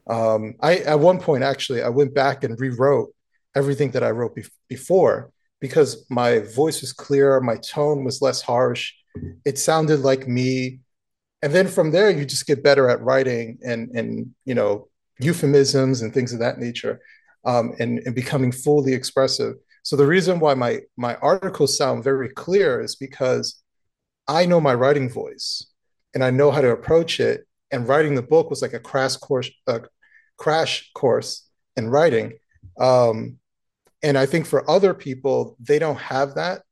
Um, 0.09 0.55
I 0.61 0.79
at 0.79 1.01
one 1.01 1.19
point 1.19 1.43
actually 1.43 1.83
I 1.83 1.89
went 1.89 2.15
back 2.15 2.45
and 2.45 2.61
rewrote 2.61 3.15
everything 3.57 3.93
that 3.93 4.03
I 4.03 4.11
wrote 4.11 4.35
be- 4.35 4.45
before 4.69 5.31
because 5.61 6.05
my 6.11 6.41
voice 6.41 6.83
was 6.83 6.93
clearer, 6.93 7.41
my 7.41 7.57
tone 7.57 8.05
was 8.05 8.21
less 8.21 8.43
harsh, 8.43 8.93
it 9.47 9.59
sounded 9.59 10.01
like 10.01 10.29
me. 10.29 10.81
And 11.45 11.53
then 11.53 11.69
from 11.69 11.91
there, 11.91 12.09
you 12.09 12.25
just 12.25 12.47
get 12.47 12.63
better 12.63 12.89
at 12.89 13.03
writing 13.03 13.59
and 13.63 13.91
and 13.91 14.35
you 14.47 14.55
know 14.55 14.89
euphemisms 15.21 16.01
and 16.01 16.13
things 16.13 16.33
of 16.33 16.39
that 16.39 16.59
nature, 16.59 17.03
um, 17.45 17.75
and 17.79 17.99
and 18.07 18.15
becoming 18.15 18.51
fully 18.51 18.95
expressive. 18.95 19.57
So 19.83 19.95
the 19.95 20.07
reason 20.07 20.41
why 20.41 20.55
my 20.55 20.81
my 20.97 21.17
articles 21.17 21.77
sound 21.77 22.03
very 22.03 22.31
clear 22.31 22.81
is 22.81 22.97
because 22.97 23.63
I 24.27 24.47
know 24.47 24.59
my 24.59 24.73
writing 24.73 25.11
voice 25.11 25.67
and 26.15 26.25
I 26.25 26.31
know 26.31 26.51
how 26.51 26.63
to 26.63 26.71
approach 26.71 27.21
it. 27.21 27.47
And 27.71 27.87
writing 27.87 28.15
the 28.15 28.23
book 28.23 28.49
was 28.49 28.63
like 28.63 28.73
a 28.73 28.81
crash 28.81 29.17
course, 29.17 29.51
a 29.67 29.83
crash 30.39 30.91
course 30.95 31.47
in 31.77 31.91
writing. 31.91 32.39
Um, 32.81 33.39
and 34.03 34.17
I 34.17 34.25
think 34.25 34.47
for 34.47 34.69
other 34.71 34.95
people, 34.95 35.59
they 35.61 35.79
don't 35.79 36.01
have 36.01 36.37
that. 36.37 36.63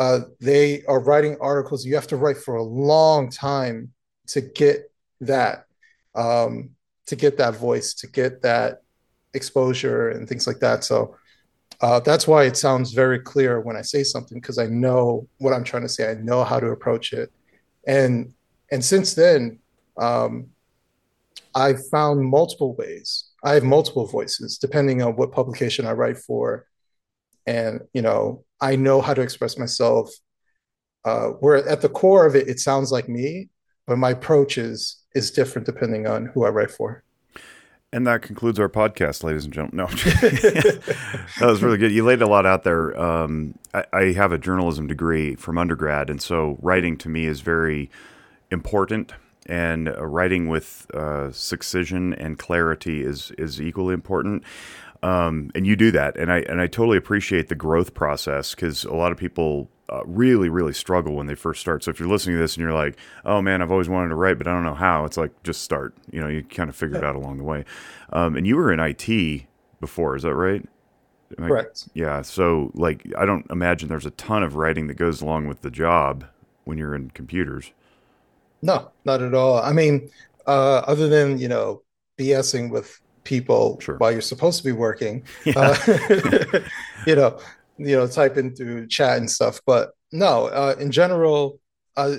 Uh, 0.00 0.20
they 0.40 0.82
are 0.84 1.00
writing 1.00 1.36
articles. 1.40 1.84
You 1.84 1.94
have 1.94 2.08
to 2.08 2.16
write 2.16 2.38
for 2.38 2.56
a 2.56 2.62
long 2.62 3.30
time 3.30 3.92
to 4.28 4.40
get 4.40 4.90
that, 5.20 5.66
um, 6.14 6.70
to 7.06 7.16
get 7.16 7.36
that 7.38 7.56
voice, 7.56 7.94
to 7.94 8.06
get 8.06 8.42
that 8.42 8.82
exposure 9.34 10.10
and 10.10 10.28
things 10.28 10.46
like 10.46 10.58
that. 10.60 10.84
So 10.84 11.16
uh, 11.80 12.00
that's 12.00 12.26
why 12.26 12.44
it 12.44 12.56
sounds 12.56 12.92
very 12.92 13.18
clear 13.18 13.60
when 13.60 13.76
I 13.76 13.82
say 13.82 14.04
something 14.04 14.40
because 14.40 14.58
I 14.58 14.66
know 14.66 15.28
what 15.38 15.52
I'm 15.52 15.64
trying 15.64 15.82
to 15.82 15.88
say. 15.88 16.10
I 16.10 16.14
know 16.14 16.44
how 16.44 16.58
to 16.58 16.68
approach 16.68 17.12
it, 17.12 17.32
and 17.86 18.32
and 18.70 18.84
since 18.84 19.14
then, 19.14 19.58
um, 19.98 20.48
I've 21.54 21.86
found 21.88 22.24
multiple 22.24 22.74
ways. 22.74 23.30
I 23.44 23.54
have 23.54 23.64
multiple 23.64 24.06
voices 24.06 24.58
depending 24.58 25.02
on 25.02 25.16
what 25.16 25.32
publication 25.32 25.86
I 25.86 25.92
write 25.92 26.18
for. 26.18 26.66
And, 27.46 27.82
you 27.92 28.02
know, 28.02 28.44
I 28.64 28.76
know 28.76 29.02
how 29.02 29.12
to 29.12 29.20
express 29.20 29.58
myself. 29.58 30.10
Uh, 31.04 31.28
where 31.40 31.56
at 31.68 31.82
the 31.82 31.88
core 31.90 32.24
of 32.24 32.34
it, 32.34 32.48
it 32.48 32.58
sounds 32.58 32.90
like 32.90 33.10
me, 33.10 33.50
but 33.86 33.98
my 33.98 34.10
approach 34.10 34.56
is 34.56 35.02
is 35.14 35.30
different 35.30 35.66
depending 35.66 36.06
on 36.06 36.26
who 36.26 36.46
I 36.46 36.48
write 36.48 36.70
for. 36.70 37.04
And 37.92 38.06
that 38.06 38.22
concludes 38.22 38.58
our 38.58 38.70
podcast, 38.70 39.22
ladies 39.22 39.44
and 39.44 39.52
gentlemen. 39.52 39.76
No, 39.76 39.86
that 39.94 41.42
was 41.42 41.62
really 41.62 41.76
good. 41.76 41.92
You 41.92 42.04
laid 42.04 42.22
a 42.22 42.26
lot 42.26 42.46
out 42.46 42.64
there. 42.64 42.98
Um, 42.98 43.56
I, 43.74 43.84
I, 43.92 44.02
have 44.12 44.32
a 44.32 44.38
journalism 44.38 44.86
degree 44.86 45.36
from 45.36 45.58
undergrad, 45.58 46.10
and 46.10 46.20
so 46.20 46.58
writing 46.60 46.96
to 46.96 47.08
me 47.08 47.26
is 47.26 47.42
very 47.42 47.90
important. 48.50 49.12
And 49.46 49.90
uh, 49.90 50.06
writing 50.06 50.48
with 50.48 50.90
uh, 50.94 51.30
succession 51.32 52.14
and 52.14 52.38
clarity 52.38 53.04
is 53.04 53.30
is 53.32 53.60
equally 53.60 53.92
important. 53.92 54.42
Um, 55.04 55.50
and 55.54 55.66
you 55.66 55.76
do 55.76 55.90
that, 55.90 56.16
and 56.16 56.32
I 56.32 56.38
and 56.40 56.62
I 56.62 56.66
totally 56.66 56.96
appreciate 56.96 57.48
the 57.48 57.54
growth 57.54 57.92
process 57.92 58.54
because 58.54 58.84
a 58.84 58.94
lot 58.94 59.12
of 59.12 59.18
people 59.18 59.68
uh, 59.90 60.02
really, 60.06 60.48
really 60.48 60.72
struggle 60.72 61.14
when 61.14 61.26
they 61.26 61.34
first 61.34 61.60
start. 61.60 61.84
So 61.84 61.90
if 61.90 62.00
you're 62.00 62.08
listening 62.08 62.36
to 62.36 62.40
this 62.40 62.56
and 62.56 62.62
you're 62.62 62.72
like, 62.72 62.96
"Oh 63.26 63.42
man, 63.42 63.60
I've 63.60 63.70
always 63.70 63.88
wanted 63.88 64.08
to 64.08 64.14
write, 64.14 64.38
but 64.38 64.48
I 64.48 64.52
don't 64.52 64.64
know 64.64 64.74
how," 64.74 65.04
it's 65.04 65.18
like 65.18 65.42
just 65.42 65.60
start. 65.60 65.94
You 66.10 66.22
know, 66.22 66.28
you 66.28 66.42
kind 66.42 66.70
of 66.70 66.76
figure 66.76 66.96
it 66.96 67.04
out 67.04 67.16
along 67.16 67.36
the 67.36 67.44
way. 67.44 67.66
Um, 68.14 68.34
and 68.34 68.46
you 68.46 68.56
were 68.56 68.72
in 68.72 68.80
IT 68.80 69.46
before, 69.78 70.16
is 70.16 70.22
that 70.22 70.34
right? 70.34 70.66
Correct. 71.36 71.88
Yeah. 71.92 72.22
So 72.22 72.70
like, 72.74 73.04
I 73.18 73.26
don't 73.26 73.46
imagine 73.50 73.88
there's 73.88 74.06
a 74.06 74.10
ton 74.12 74.42
of 74.42 74.54
writing 74.54 74.86
that 74.86 74.94
goes 74.94 75.20
along 75.20 75.48
with 75.48 75.60
the 75.60 75.70
job 75.70 76.24
when 76.64 76.78
you're 76.78 76.94
in 76.94 77.10
computers. 77.10 77.72
No, 78.62 78.90
not 79.04 79.20
at 79.20 79.34
all. 79.34 79.58
I 79.58 79.72
mean, 79.72 80.10
uh, 80.46 80.82
other 80.86 81.08
than 81.08 81.38
you 81.38 81.48
know 81.48 81.82
BSing 82.18 82.70
with 82.70 83.00
people 83.24 83.80
sure. 83.80 83.96
while 83.96 84.12
you're 84.12 84.20
supposed 84.20 84.58
to 84.58 84.64
be 84.64 84.72
working, 84.72 85.24
yeah. 85.44 85.54
uh, 85.56 86.60
you 87.06 87.16
know, 87.16 87.38
you 87.78 87.96
know, 87.96 88.06
typing 88.06 88.54
through 88.54 88.86
chat 88.86 89.18
and 89.18 89.30
stuff. 89.30 89.60
But 89.66 89.92
no, 90.12 90.46
uh, 90.46 90.76
in 90.78 90.90
general, 90.92 91.58
uh, 91.96 92.16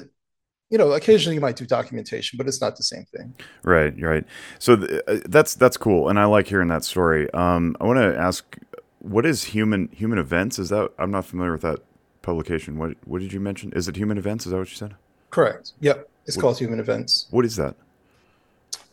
you 0.70 0.78
know, 0.78 0.92
occasionally 0.92 1.36
you 1.36 1.42
might 1.42 1.56
do 1.56 1.66
documentation, 1.66 2.38
but 2.38 2.48
it's 2.48 2.60
not 2.60 2.76
the 2.76 2.84
same 2.84 3.06
thing. 3.16 3.34
Right, 3.64 3.94
right. 4.02 4.26
So 4.60 4.76
th- 4.76 5.02
uh, 5.08 5.20
that's 5.26 5.56
that's 5.56 5.78
cool, 5.78 6.10
and 6.10 6.20
I 6.20 6.26
like 6.26 6.48
hearing 6.48 6.68
that 6.70 6.84
story. 6.84 7.32
Um, 7.34 7.78
I 7.80 7.86
want 7.86 8.00
to 8.00 8.18
ask, 8.18 8.58
what 9.00 9.26
is 9.26 9.46
human 9.46 9.90
human 9.90 10.18
events? 10.18 10.60
Is 10.60 10.70
that 10.70 10.92
I'm 10.98 11.12
not 11.12 11.26
familiar 11.26 11.52
with 11.52 11.62
that 11.62 11.80
publication. 12.22 12.78
What 12.78 12.98
what 13.06 13.22
did 13.22 13.32
you 13.32 13.40
mention? 13.40 13.72
Is 13.74 13.88
it 13.88 13.96
human 13.96 14.18
events? 14.18 14.46
Is 14.46 14.52
that 14.52 14.58
what 14.58 14.70
you 14.70 14.76
said? 14.76 14.96
Correct. 15.30 15.74
Yep, 15.82 16.10
it's 16.26 16.38
what, 16.38 16.42
called 16.42 16.58
Human 16.60 16.80
Events. 16.80 17.28
What 17.30 17.46
is 17.46 17.56
that? 17.58 17.76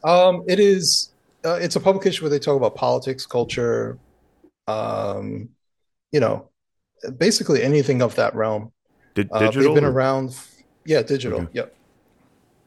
Um, 0.05 0.45
it 0.49 0.61
is. 0.61 1.12
Uh, 1.45 1.55
it's 1.55 1.77
a 1.77 1.81
publication 1.81 2.23
where 2.23 2.31
they 2.31 2.39
talk 2.39 2.57
about 2.57 2.75
politics, 2.75 3.27
culture, 3.27 3.99
um, 4.69 5.49
you 6.13 6.21
know, 6.21 6.49
basically 7.19 7.63
anything 7.63 8.03
of 8.03 8.15
that 8.15 8.35
realm. 8.35 8.73
Did, 9.15 9.29
digital? 9.31 9.49
Uh, 9.49 9.51
they've 9.51 9.75
been 9.75 9.85
around. 9.85 10.37
Yeah, 10.85 11.03
digital. 11.03 11.41
Okay. 11.41 11.51
Yep. 11.55 11.77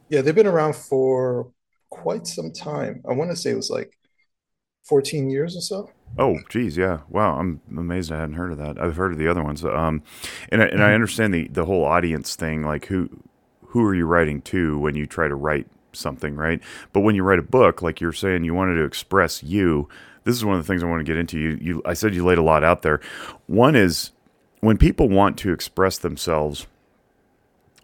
Yeah, 0.09 0.21
they've 0.21 0.35
been 0.35 0.47
around 0.47 0.75
for 0.75 1.51
quite 1.89 2.27
some 2.27 2.51
time. 2.51 3.01
I 3.09 3.13
want 3.13 3.31
to 3.31 3.35
say 3.35 3.51
it 3.51 3.55
was 3.55 3.69
like 3.69 3.97
14 4.83 5.29
years 5.29 5.55
or 5.55 5.61
so. 5.61 5.89
Oh, 6.17 6.37
geez, 6.49 6.77
yeah. 6.77 6.99
Wow, 7.09 7.39
I'm 7.39 7.61
amazed 7.75 8.11
I 8.11 8.19
hadn't 8.19 8.35
heard 8.35 8.51
of 8.51 8.57
that. 8.59 8.79
I've 8.79 8.95
heard 8.95 9.11
of 9.11 9.17
the 9.17 9.27
other 9.27 9.43
ones. 9.43 9.65
Um, 9.65 10.03
and 10.49 10.61
I, 10.61 10.65
and 10.65 10.81
I 10.81 10.87
mm-hmm. 10.87 10.95
understand 10.95 11.33
the 11.33 11.47
the 11.47 11.65
whole 11.65 11.83
audience 11.83 12.35
thing. 12.35 12.63
Like 12.63 12.85
who 12.85 13.09
who 13.67 13.83
are 13.83 13.95
you 13.95 14.05
writing 14.05 14.41
to 14.43 14.79
when 14.79 14.95
you 14.95 15.05
try 15.05 15.27
to 15.27 15.35
write 15.35 15.67
something, 15.95 16.35
right? 16.35 16.61
But 16.93 17.01
when 17.01 17.15
you 17.15 17.23
write 17.23 17.39
a 17.39 17.43
book, 17.43 17.81
like 17.81 18.01
you're 18.01 18.13
saying, 18.13 18.43
you 18.43 18.53
wanted 18.53 18.75
to 18.75 18.83
express 18.83 19.43
you. 19.43 19.89
This 20.23 20.35
is 20.35 20.43
one 20.43 20.55
of 20.55 20.65
the 20.65 20.67
things 20.67 20.83
I 20.83 20.87
want 20.87 20.99
to 20.99 21.03
get 21.03 21.17
into. 21.17 21.39
You, 21.39 21.57
you 21.61 21.81
I 21.85 21.93
said 21.93 22.15
you 22.15 22.25
laid 22.25 22.37
a 22.37 22.43
lot 22.43 22.63
out 22.63 22.81
there. 22.81 22.99
One 23.47 23.75
is 23.75 24.11
when 24.59 24.77
people 24.77 25.09
want 25.09 25.37
to 25.39 25.53
express 25.53 25.97
themselves, 25.97 26.67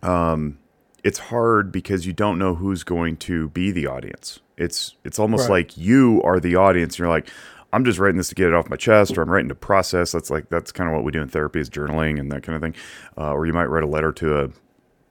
um, 0.01 0.57
it's 1.03 1.19
hard 1.19 1.71
because 1.71 2.05
you 2.05 2.13
don't 2.13 2.39
know 2.39 2.55
who's 2.55 2.83
going 2.83 3.17
to 3.17 3.49
be 3.49 3.71
the 3.71 3.87
audience. 3.87 4.39
It's 4.57 4.95
it's 5.03 5.19
almost 5.19 5.43
right. 5.43 5.67
like 5.67 5.77
you 5.77 6.21
are 6.23 6.39
the 6.39 6.55
audience. 6.55 6.99
you're 6.99 7.09
like, 7.09 7.29
I'm 7.73 7.85
just 7.85 7.99
writing 7.99 8.17
this 8.17 8.29
to 8.29 8.35
get 8.35 8.47
it 8.47 8.53
off 8.53 8.69
my 8.69 8.75
chest, 8.75 9.17
or 9.17 9.21
I'm 9.21 9.29
writing 9.29 9.49
to 9.49 9.55
process. 9.55 10.11
That's 10.11 10.29
like 10.29 10.49
that's 10.49 10.71
kind 10.71 10.89
of 10.89 10.95
what 10.95 11.03
we 11.03 11.11
do 11.11 11.21
in 11.21 11.27
therapy 11.27 11.59
is 11.59 11.69
journaling 11.69 12.19
and 12.19 12.31
that 12.31 12.43
kind 12.43 12.55
of 12.55 12.61
thing. 12.61 12.75
Uh, 13.17 13.33
or 13.33 13.45
you 13.45 13.53
might 13.53 13.65
write 13.65 13.83
a 13.83 13.87
letter 13.87 14.11
to 14.13 14.39
a, 14.39 14.49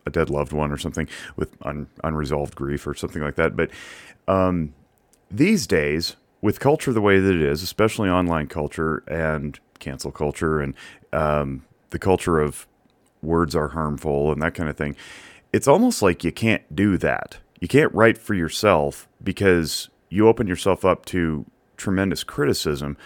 a 0.06 0.10
dead 0.10 0.30
loved 0.30 0.52
one 0.52 0.72
or 0.72 0.78
something 0.78 1.08
with 1.36 1.56
un, 1.62 1.86
unresolved 2.02 2.54
grief 2.54 2.86
or 2.86 2.94
something 2.94 3.22
like 3.22 3.36
that. 3.36 3.56
But 3.56 3.70
um, 4.28 4.74
these 5.30 5.66
days, 5.66 6.16
with 6.40 6.60
culture 6.60 6.92
the 6.92 7.00
way 7.00 7.20
that 7.20 7.34
it 7.34 7.42
is, 7.42 7.62
especially 7.62 8.08
online 8.08 8.46
culture 8.46 9.02
and 9.06 9.58
cancel 9.78 10.10
culture 10.10 10.60
and 10.60 10.74
um, 11.12 11.64
the 11.90 11.98
culture 11.98 12.40
of 12.40 12.66
words 13.22 13.54
are 13.54 13.68
harmful 13.68 14.32
and 14.32 14.40
that 14.42 14.54
kind 14.54 14.68
of 14.68 14.76
thing, 14.76 14.96
it's 15.52 15.68
almost 15.68 16.02
like 16.02 16.24
you 16.24 16.32
can't 16.32 16.74
do 16.74 16.96
that. 16.96 17.38
You 17.60 17.68
can't 17.68 17.92
write 17.94 18.16
for 18.16 18.34
yourself 18.34 19.08
because 19.22 19.90
you 20.08 20.26
open 20.28 20.46
yourself 20.46 20.84
up 20.84 21.04
to 21.06 21.44
tremendous 21.76 22.24
criticism. 22.24 22.96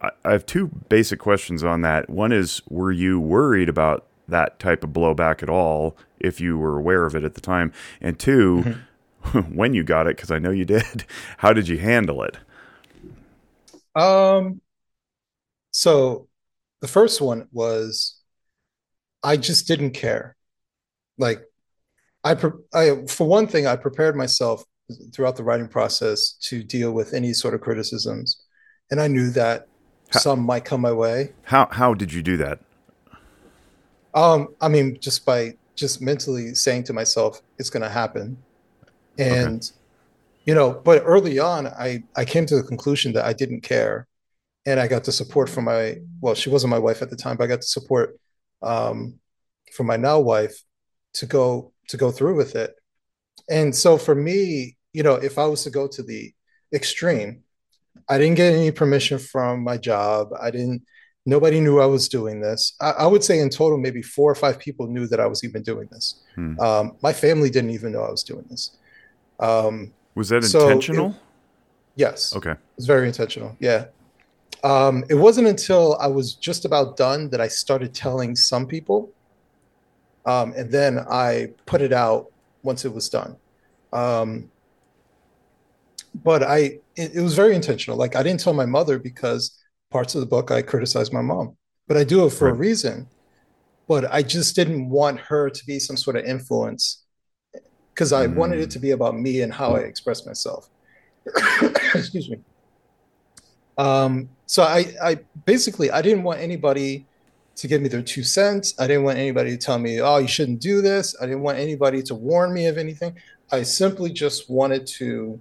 I, 0.00 0.10
I 0.24 0.32
have 0.32 0.46
two 0.46 0.68
basic 0.88 1.18
questions 1.18 1.64
on 1.64 1.80
that. 1.82 2.08
One 2.08 2.32
is, 2.32 2.62
were 2.68 2.92
you 2.92 3.18
worried 3.18 3.68
about 3.68 4.06
that 4.28 4.58
type 4.58 4.84
of 4.84 4.90
blowback 4.90 5.42
at 5.42 5.48
all 5.48 5.96
if 6.20 6.40
you 6.40 6.58
were 6.58 6.78
aware 6.78 7.06
of 7.06 7.14
it 7.14 7.24
at 7.24 7.34
the 7.34 7.40
time? 7.40 7.72
And 8.00 8.18
2 8.18 8.64
mm-hmm. 8.64 9.38
when 9.54 9.74
you 9.74 9.82
got 9.82 10.06
it, 10.06 10.16
because 10.16 10.30
I 10.30 10.38
know 10.38 10.50
you 10.50 10.64
did, 10.64 11.04
how 11.38 11.52
did 11.52 11.68
you 11.68 11.78
handle 11.78 12.22
it? 12.22 12.36
Um, 13.94 14.60
so 15.70 16.28
the 16.80 16.88
first 16.88 17.20
one 17.20 17.48
was 17.52 18.20
I 19.22 19.36
just 19.36 19.66
didn't 19.66 19.92
care. 19.92 20.36
Like 21.18 21.42
I, 22.22 22.36
I 22.74 23.06
for 23.08 23.26
one 23.26 23.46
thing, 23.46 23.66
I 23.66 23.76
prepared 23.76 24.16
myself 24.16 24.64
throughout 25.12 25.36
the 25.36 25.44
writing 25.44 25.68
process 25.68 26.32
to 26.42 26.62
deal 26.62 26.92
with 26.92 27.14
any 27.14 27.32
sort 27.32 27.54
of 27.54 27.60
criticisms, 27.60 28.42
and 28.90 29.00
I 29.00 29.08
knew 29.08 29.30
that 29.30 29.66
how, 30.10 30.20
some 30.20 30.40
might 30.40 30.64
come 30.64 30.82
my 30.82 30.92
way. 30.92 31.32
How 31.44 31.68
how 31.70 31.94
did 31.94 32.12
you 32.12 32.22
do 32.22 32.36
that? 32.36 32.60
Um, 34.14 34.48
I 34.60 34.68
mean, 34.68 34.98
just 35.00 35.26
by 35.26 35.56
just 35.76 36.00
mentally 36.00 36.54
saying 36.54 36.84
to 36.84 36.92
myself, 36.92 37.42
it's 37.58 37.70
going 37.70 37.82
to 37.82 37.88
happen, 37.88 38.36
and 39.18 39.62
okay. 39.62 39.74
you 40.46 40.54
know. 40.54 40.72
But 40.72 41.02
early 41.04 41.38
on, 41.38 41.66
I 41.66 42.02
I 42.16 42.24
came 42.24 42.46
to 42.46 42.56
the 42.56 42.62
conclusion 42.62 43.12
that 43.12 43.24
I 43.24 43.32
didn't 43.32 43.60
care, 43.60 44.08
and 44.66 44.80
I 44.80 44.88
got 44.88 45.04
the 45.04 45.12
support 45.12 45.48
from 45.48 45.64
my 45.64 45.98
well, 46.20 46.34
she 46.34 46.50
wasn't 46.50 46.70
my 46.70 46.78
wife 46.78 47.02
at 47.02 47.10
the 47.10 47.16
time, 47.16 47.36
but 47.36 47.44
I 47.44 47.48
got 47.48 47.60
the 47.60 47.66
support 47.66 48.18
um, 48.62 49.20
from 49.72 49.86
my 49.86 49.96
now 49.96 50.18
wife 50.18 50.62
to 51.14 51.26
go 51.26 51.72
to 51.88 51.96
go 51.96 52.10
through 52.10 52.36
with 52.36 52.56
it. 52.56 52.74
And 53.48 53.74
so 53.74 53.96
for 53.96 54.14
me, 54.14 54.76
you 54.92 55.02
know, 55.02 55.14
if 55.14 55.38
I 55.38 55.46
was 55.46 55.62
to 55.64 55.70
go 55.70 55.86
to 55.88 56.02
the 56.02 56.32
extreme, 56.72 57.42
I 58.08 58.18
didn't 58.18 58.36
get 58.36 58.54
any 58.54 58.70
permission 58.70 59.18
from 59.18 59.62
my 59.62 59.76
job. 59.76 60.30
I 60.40 60.50
didn't. 60.50 60.82
Nobody 61.28 61.58
knew 61.60 61.80
I 61.80 61.86
was 61.86 62.08
doing 62.08 62.40
this. 62.40 62.74
I, 62.80 62.90
I 62.92 63.06
would 63.06 63.24
say 63.24 63.40
in 63.40 63.50
total, 63.50 63.78
maybe 63.78 64.00
four 64.00 64.30
or 64.30 64.36
five 64.36 64.60
people 64.60 64.86
knew 64.86 65.08
that 65.08 65.18
I 65.18 65.26
was 65.26 65.42
even 65.42 65.62
doing 65.62 65.88
this. 65.90 66.22
Hmm. 66.36 66.58
Um, 66.60 66.96
my 67.02 67.12
family 67.12 67.50
didn't 67.50 67.70
even 67.70 67.92
know 67.92 68.02
I 68.02 68.10
was 68.10 68.22
doing 68.22 68.44
this. 68.48 68.76
Um, 69.40 69.92
was 70.14 70.28
that 70.28 70.44
intentional? 70.44 71.10
it, 71.10 71.16
yes. 71.96 72.34
Okay. 72.36 72.52
It 72.52 72.58
was 72.76 72.86
very 72.86 73.08
intentional. 73.08 73.56
Yeah. 73.58 73.86
Um, 74.62 75.04
it 75.10 75.16
wasn't 75.16 75.48
until 75.48 75.96
I 75.96 76.06
was 76.06 76.34
just 76.34 76.64
about 76.64 76.96
done 76.96 77.28
that 77.30 77.40
I 77.40 77.48
started 77.48 77.92
telling 77.92 78.36
some 78.36 78.66
people. 78.66 79.10
Um, 80.24 80.54
and 80.56 80.70
then 80.70 81.00
I 81.10 81.50
put 81.66 81.82
it 81.82 81.92
out 81.92 82.30
once 82.62 82.84
it 82.84 82.92
was 82.92 83.08
done. 83.08 83.36
Um, 83.92 84.50
but 86.22 86.42
I, 86.42 86.58
it, 86.96 87.14
it, 87.14 87.20
was 87.20 87.34
very 87.34 87.54
intentional. 87.54 87.96
Like 87.96 88.16
I 88.16 88.22
didn't 88.22 88.40
tell 88.40 88.54
my 88.54 88.66
mother 88.66 88.98
because 88.98 89.58
parts 89.90 90.14
of 90.14 90.20
the 90.20 90.26
book 90.26 90.50
I 90.50 90.62
criticized 90.62 91.12
my 91.12 91.22
mom, 91.22 91.56
but 91.88 91.96
I 91.96 92.04
do 92.04 92.24
it 92.26 92.30
for 92.30 92.46
right. 92.46 92.54
a 92.54 92.54
reason. 92.54 93.08
But 93.88 94.12
I 94.12 94.22
just 94.22 94.56
didn't 94.56 94.88
want 94.88 95.20
her 95.20 95.48
to 95.48 95.66
be 95.66 95.78
some 95.78 95.96
sort 95.96 96.16
of 96.16 96.24
influence 96.24 97.04
because 97.94 98.12
I 98.12 98.26
mm. 98.26 98.34
wanted 98.34 98.60
it 98.60 98.70
to 98.72 98.78
be 98.80 98.90
about 98.90 99.16
me 99.16 99.42
and 99.42 99.52
how 99.52 99.76
I 99.76 99.80
express 99.80 100.26
myself. 100.26 100.68
Excuse 101.94 102.28
me. 102.28 102.38
Um, 103.78 104.28
so 104.46 104.62
I, 104.62 104.92
I 105.02 105.18
basically 105.44 105.90
I 105.90 106.02
didn't 106.02 106.24
want 106.24 106.40
anybody 106.40 107.06
to 107.56 107.68
give 107.68 107.80
me 107.80 107.88
their 107.88 108.02
two 108.02 108.22
cents. 108.22 108.74
I 108.78 108.86
didn't 108.86 109.04
want 109.04 109.18
anybody 109.18 109.50
to 109.50 109.56
tell 109.56 109.78
me, 109.78 110.00
oh, 110.00 110.18
you 110.18 110.28
shouldn't 110.28 110.60
do 110.60 110.82
this. 110.82 111.16
I 111.20 111.26
didn't 111.26 111.42
want 111.42 111.58
anybody 111.58 112.02
to 112.04 112.14
warn 112.14 112.52
me 112.52 112.66
of 112.66 112.76
anything. 112.78 113.16
I 113.50 113.62
simply 113.62 114.12
just 114.12 114.50
wanted 114.50 114.86
to 114.98 115.40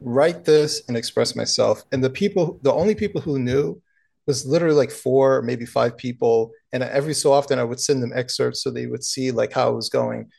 write 0.00 0.44
this 0.44 0.82
and 0.88 0.96
express 0.96 1.36
myself. 1.36 1.84
And 1.92 2.02
the 2.02 2.10
people, 2.10 2.58
the 2.62 2.72
only 2.72 2.94
people 2.94 3.20
who 3.20 3.38
knew 3.38 3.80
was 4.26 4.46
literally 4.46 4.76
like 4.76 4.90
four, 4.90 5.42
maybe 5.42 5.66
five 5.66 5.96
people. 5.96 6.52
And 6.72 6.82
every 6.82 7.14
so 7.14 7.32
often 7.32 7.58
I 7.58 7.64
would 7.64 7.80
send 7.80 8.02
them 8.02 8.12
excerpts 8.14 8.62
so 8.62 8.70
they 8.70 8.86
would 8.86 9.04
see 9.04 9.30
like 9.30 9.52
how 9.52 9.70
it 9.70 9.76
was 9.76 9.88
going. 9.88 10.30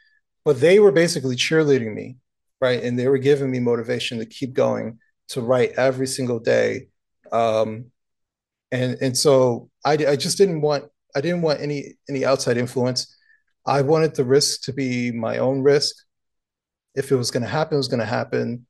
But 0.44 0.60
they 0.60 0.80
were 0.80 0.92
basically 0.92 1.36
cheerleading 1.36 1.94
me 1.94 2.18
right? 2.62 2.82
And 2.82 2.98
they 2.98 3.08
were 3.08 3.18
giving 3.18 3.52
me 3.52 3.60
motivation 3.60 4.20
to 4.20 4.26
keep 4.26 4.54
going, 4.54 5.00
to 5.30 5.42
write 5.42 5.72
every 5.72 6.08
single 6.08 6.40
day. 6.40 6.88
Um, 7.32 7.86
and 8.72 8.98
and 9.02 9.18
so 9.18 9.70
I, 9.84 9.94
I 9.94 10.16
just 10.16 10.38
didn't 10.38 10.62
want 10.62 10.86
I 11.16 11.20
didn't 11.22 11.42
want 11.42 11.60
any 11.60 11.96
any 12.08 12.24
outside 12.24 12.58
influence. 12.58 13.18
I 13.66 13.82
wanted 13.82 14.16
the 14.16 14.24
risk 14.24 14.62
to 14.64 14.74
be 14.74 15.12
my 15.12 15.40
own 15.40 15.62
risk. 15.62 15.96
If 16.96 17.12
it 17.12 17.16
was 17.16 17.32
going 17.32 17.44
to 17.44 17.50
happen, 17.50 17.76
it 17.76 17.78
was 17.78 17.88
going 17.88 18.00
to 18.00 18.06
happen. 18.06 18.66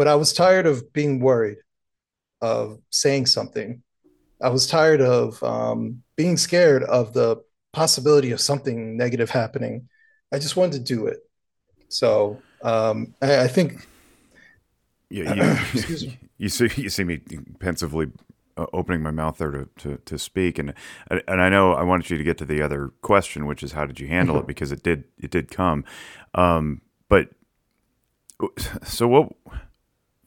But 0.00 0.08
I 0.08 0.14
was 0.14 0.32
tired 0.32 0.64
of 0.64 0.94
being 0.94 1.20
worried 1.20 1.58
of 2.40 2.78
saying 2.88 3.26
something. 3.26 3.82
I 4.42 4.48
was 4.48 4.66
tired 4.66 5.02
of 5.02 5.42
um, 5.42 6.02
being 6.16 6.38
scared 6.38 6.84
of 6.84 7.12
the 7.12 7.44
possibility 7.74 8.30
of 8.30 8.40
something 8.40 8.96
negative 8.96 9.28
happening. 9.28 9.90
I 10.32 10.38
just 10.38 10.56
wanted 10.56 10.72
to 10.72 10.94
do 10.94 11.06
it. 11.06 11.18
So 11.88 12.40
um, 12.62 13.14
I, 13.20 13.40
I, 13.40 13.46
think. 13.46 13.86
Yeah, 15.10 15.34
you, 15.74 15.80
you 16.38 16.48
see, 16.48 16.70
you 16.80 16.88
see 16.88 17.04
me 17.04 17.18
pensively 17.58 18.10
uh, 18.56 18.64
opening 18.72 19.02
my 19.02 19.10
mouth 19.10 19.36
there 19.36 19.50
to, 19.50 19.68
to, 19.80 19.98
to 19.98 20.18
speak, 20.18 20.58
and 20.58 20.72
and 21.10 21.42
I 21.42 21.50
know 21.50 21.74
I 21.74 21.82
wanted 21.82 22.08
you 22.08 22.16
to 22.16 22.24
get 22.24 22.38
to 22.38 22.46
the 22.46 22.62
other 22.62 22.88
question, 23.02 23.44
which 23.44 23.62
is 23.62 23.72
how 23.72 23.84
did 23.84 24.00
you 24.00 24.08
handle 24.08 24.38
it 24.38 24.46
because 24.46 24.72
it 24.72 24.82
did 24.82 25.04
it 25.18 25.30
did 25.30 25.50
come, 25.50 25.84
um, 26.34 26.80
but 27.10 27.28
so 28.82 29.06
what 29.06 29.32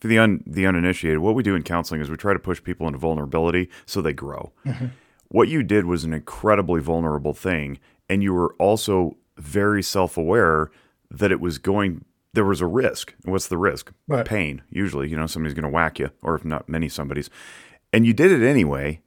for 0.04 0.10
the 0.10 0.20
un, 0.20 0.44
the 0.46 0.68
uninitiated, 0.68 1.20
what 1.20 1.34
we 1.34 1.44
do 1.44 1.56
in 1.56 1.64
counseling 1.64 2.02
is 2.02 2.10
we 2.10 2.18
try 2.18 2.34
to 2.34 2.40
push 2.40 2.62
people 2.62 2.88
into 2.88 3.00
vulnerability 3.00 3.70
so 3.86 4.02
they 4.02 4.12
grow. 4.12 4.52
Mm-hmm. 4.66 4.88
What 5.30 5.48
you 5.48 5.64
did 5.64 5.86
was 5.86 6.04
an 6.04 6.12
incredibly 6.12 6.82
vulnerable 6.82 7.34
thing, 7.34 7.80
and 8.10 8.22
you 8.22 8.34
were 8.34 8.54
also 8.56 9.16
very 9.38 9.82
self 9.82 10.18
aware 10.18 10.72
that 11.10 11.32
it 11.32 11.40
was 11.40 11.58
going. 11.58 12.04
There 12.34 12.44
was 12.44 12.60
a 12.60 12.68
risk. 12.68 13.16
What's 13.24 13.48
the 13.48 13.58
risk? 13.58 13.94
Right. 14.10 14.26
Pain. 14.26 14.62
Usually, 14.70 15.08
you 15.08 15.16
know, 15.16 15.26
somebody's 15.26 15.54
going 15.54 15.64
to 15.64 15.70
whack 15.70 16.00
you, 16.00 16.10
or 16.22 16.36
if 16.36 16.44
not, 16.44 16.68
many 16.68 16.90
somebody's, 16.90 17.30
and 17.94 18.06
you 18.06 18.12
did 18.12 18.30
it 18.30 18.46
anyway. 18.46 19.00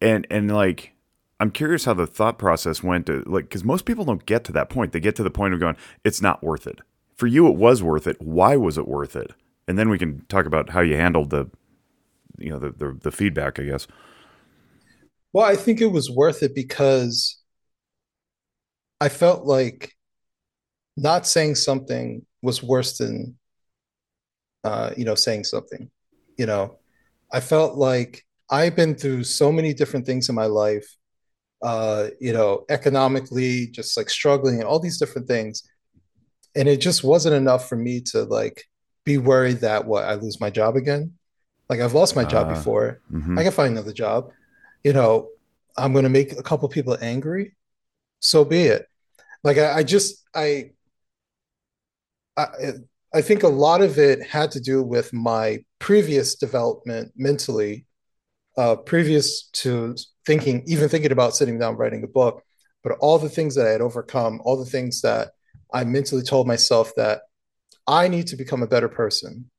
And 0.00 0.24
and 0.30 0.54
like, 0.54 0.92
I'm 1.40 1.50
curious 1.50 1.84
how 1.84 1.94
the 1.94 2.06
thought 2.06 2.38
process 2.38 2.80
went 2.80 3.06
to 3.06 3.24
like 3.26 3.46
because 3.46 3.64
most 3.64 3.86
people 3.86 4.04
don't 4.04 4.24
get 4.24 4.44
to 4.44 4.52
that 4.52 4.70
point. 4.70 4.92
They 4.92 5.00
get 5.00 5.16
to 5.16 5.24
the 5.24 5.30
point 5.32 5.52
of 5.52 5.58
going, 5.58 5.76
it's 6.04 6.22
not 6.22 6.44
worth 6.44 6.68
it. 6.68 6.78
For 7.16 7.26
you, 7.26 7.48
it 7.48 7.56
was 7.56 7.82
worth 7.82 8.06
it. 8.06 8.22
Why 8.22 8.54
was 8.56 8.78
it 8.78 8.86
worth 8.86 9.16
it? 9.16 9.32
And 9.68 9.78
then 9.78 9.88
we 9.88 9.98
can 9.98 10.24
talk 10.26 10.46
about 10.46 10.70
how 10.70 10.80
you 10.80 10.96
handled 10.96 11.30
the 11.30 11.50
you 12.38 12.50
know 12.50 12.58
the, 12.58 12.70
the, 12.70 12.98
the 13.02 13.12
feedback 13.12 13.58
i 13.58 13.64
guess. 13.64 13.86
Well 15.32 15.44
i 15.44 15.56
think 15.56 15.80
it 15.80 15.86
was 15.92 16.10
worth 16.10 16.42
it 16.42 16.54
because 16.54 17.40
i 19.00 19.08
felt 19.08 19.44
like 19.44 19.92
not 20.96 21.26
saying 21.26 21.54
something 21.54 22.24
was 22.42 22.62
worse 22.62 22.98
than 22.98 23.36
uh, 24.64 24.90
you 24.96 25.04
know 25.04 25.14
saying 25.14 25.44
something 25.44 25.90
you 26.36 26.44
know? 26.46 26.78
I 27.32 27.40
felt 27.40 27.76
like 27.76 28.24
i've 28.50 28.76
been 28.76 28.94
through 28.94 29.24
so 29.24 29.50
many 29.50 29.74
different 29.74 30.06
things 30.06 30.28
in 30.28 30.34
my 30.34 30.46
life 30.46 30.86
uh, 31.62 32.08
you 32.20 32.32
know 32.32 32.64
economically 32.68 33.68
just 33.68 33.96
like 33.96 34.10
struggling 34.10 34.56
and 34.56 34.64
all 34.64 34.78
these 34.78 34.98
different 34.98 35.26
things. 35.26 35.62
And 36.54 36.68
it 36.68 36.80
just 36.80 37.04
wasn't 37.04 37.34
enough 37.34 37.68
for 37.68 37.76
me 37.76 38.00
to 38.12 38.24
like 38.24 38.64
be 39.06 39.16
worried 39.16 39.60
that 39.60 39.86
what 39.86 40.04
I 40.04 40.14
lose 40.14 40.38
my 40.40 40.50
job 40.50 40.76
again. 40.76 41.14
Like 41.70 41.80
I've 41.80 41.94
lost 41.94 42.14
my 42.14 42.24
job 42.24 42.48
uh, 42.48 42.54
before. 42.54 43.00
Mm-hmm. 43.10 43.38
I 43.38 43.44
can 43.44 43.52
find 43.52 43.72
another 43.72 43.92
job. 43.92 44.30
You 44.84 44.92
know, 44.92 45.28
I'm 45.78 45.92
going 45.92 46.02
to 46.02 46.10
make 46.10 46.32
a 46.32 46.42
couple 46.42 46.68
people 46.68 46.98
angry. 47.00 47.56
So 48.20 48.44
be 48.44 48.64
it. 48.64 48.86
Like 49.42 49.56
I, 49.58 49.78
I 49.78 49.82
just 49.82 50.22
I, 50.34 50.72
I 52.36 52.46
I 53.14 53.22
think 53.22 53.44
a 53.44 53.48
lot 53.48 53.80
of 53.80 53.98
it 53.98 54.22
had 54.22 54.50
to 54.52 54.60
do 54.60 54.82
with 54.82 55.12
my 55.12 55.64
previous 55.78 56.34
development 56.34 57.12
mentally, 57.16 57.86
uh, 58.58 58.76
previous 58.76 59.48
to 59.52 59.94
thinking, 60.26 60.64
even 60.66 60.88
thinking 60.88 61.12
about 61.12 61.36
sitting 61.36 61.58
down 61.58 61.76
writing 61.76 62.02
a 62.02 62.08
book. 62.08 62.42
But 62.82 62.98
all 63.00 63.18
the 63.18 63.28
things 63.28 63.54
that 63.54 63.66
I 63.66 63.70
had 63.70 63.80
overcome, 63.80 64.40
all 64.44 64.56
the 64.56 64.70
things 64.70 65.00
that 65.02 65.30
I 65.72 65.84
mentally 65.84 66.22
told 66.22 66.46
myself 66.46 66.92
that 66.96 67.22
I 67.86 68.08
need 68.08 68.26
to 68.28 68.36
become 68.36 68.62
a 68.62 68.66
better 68.66 68.88
person, 68.88 69.50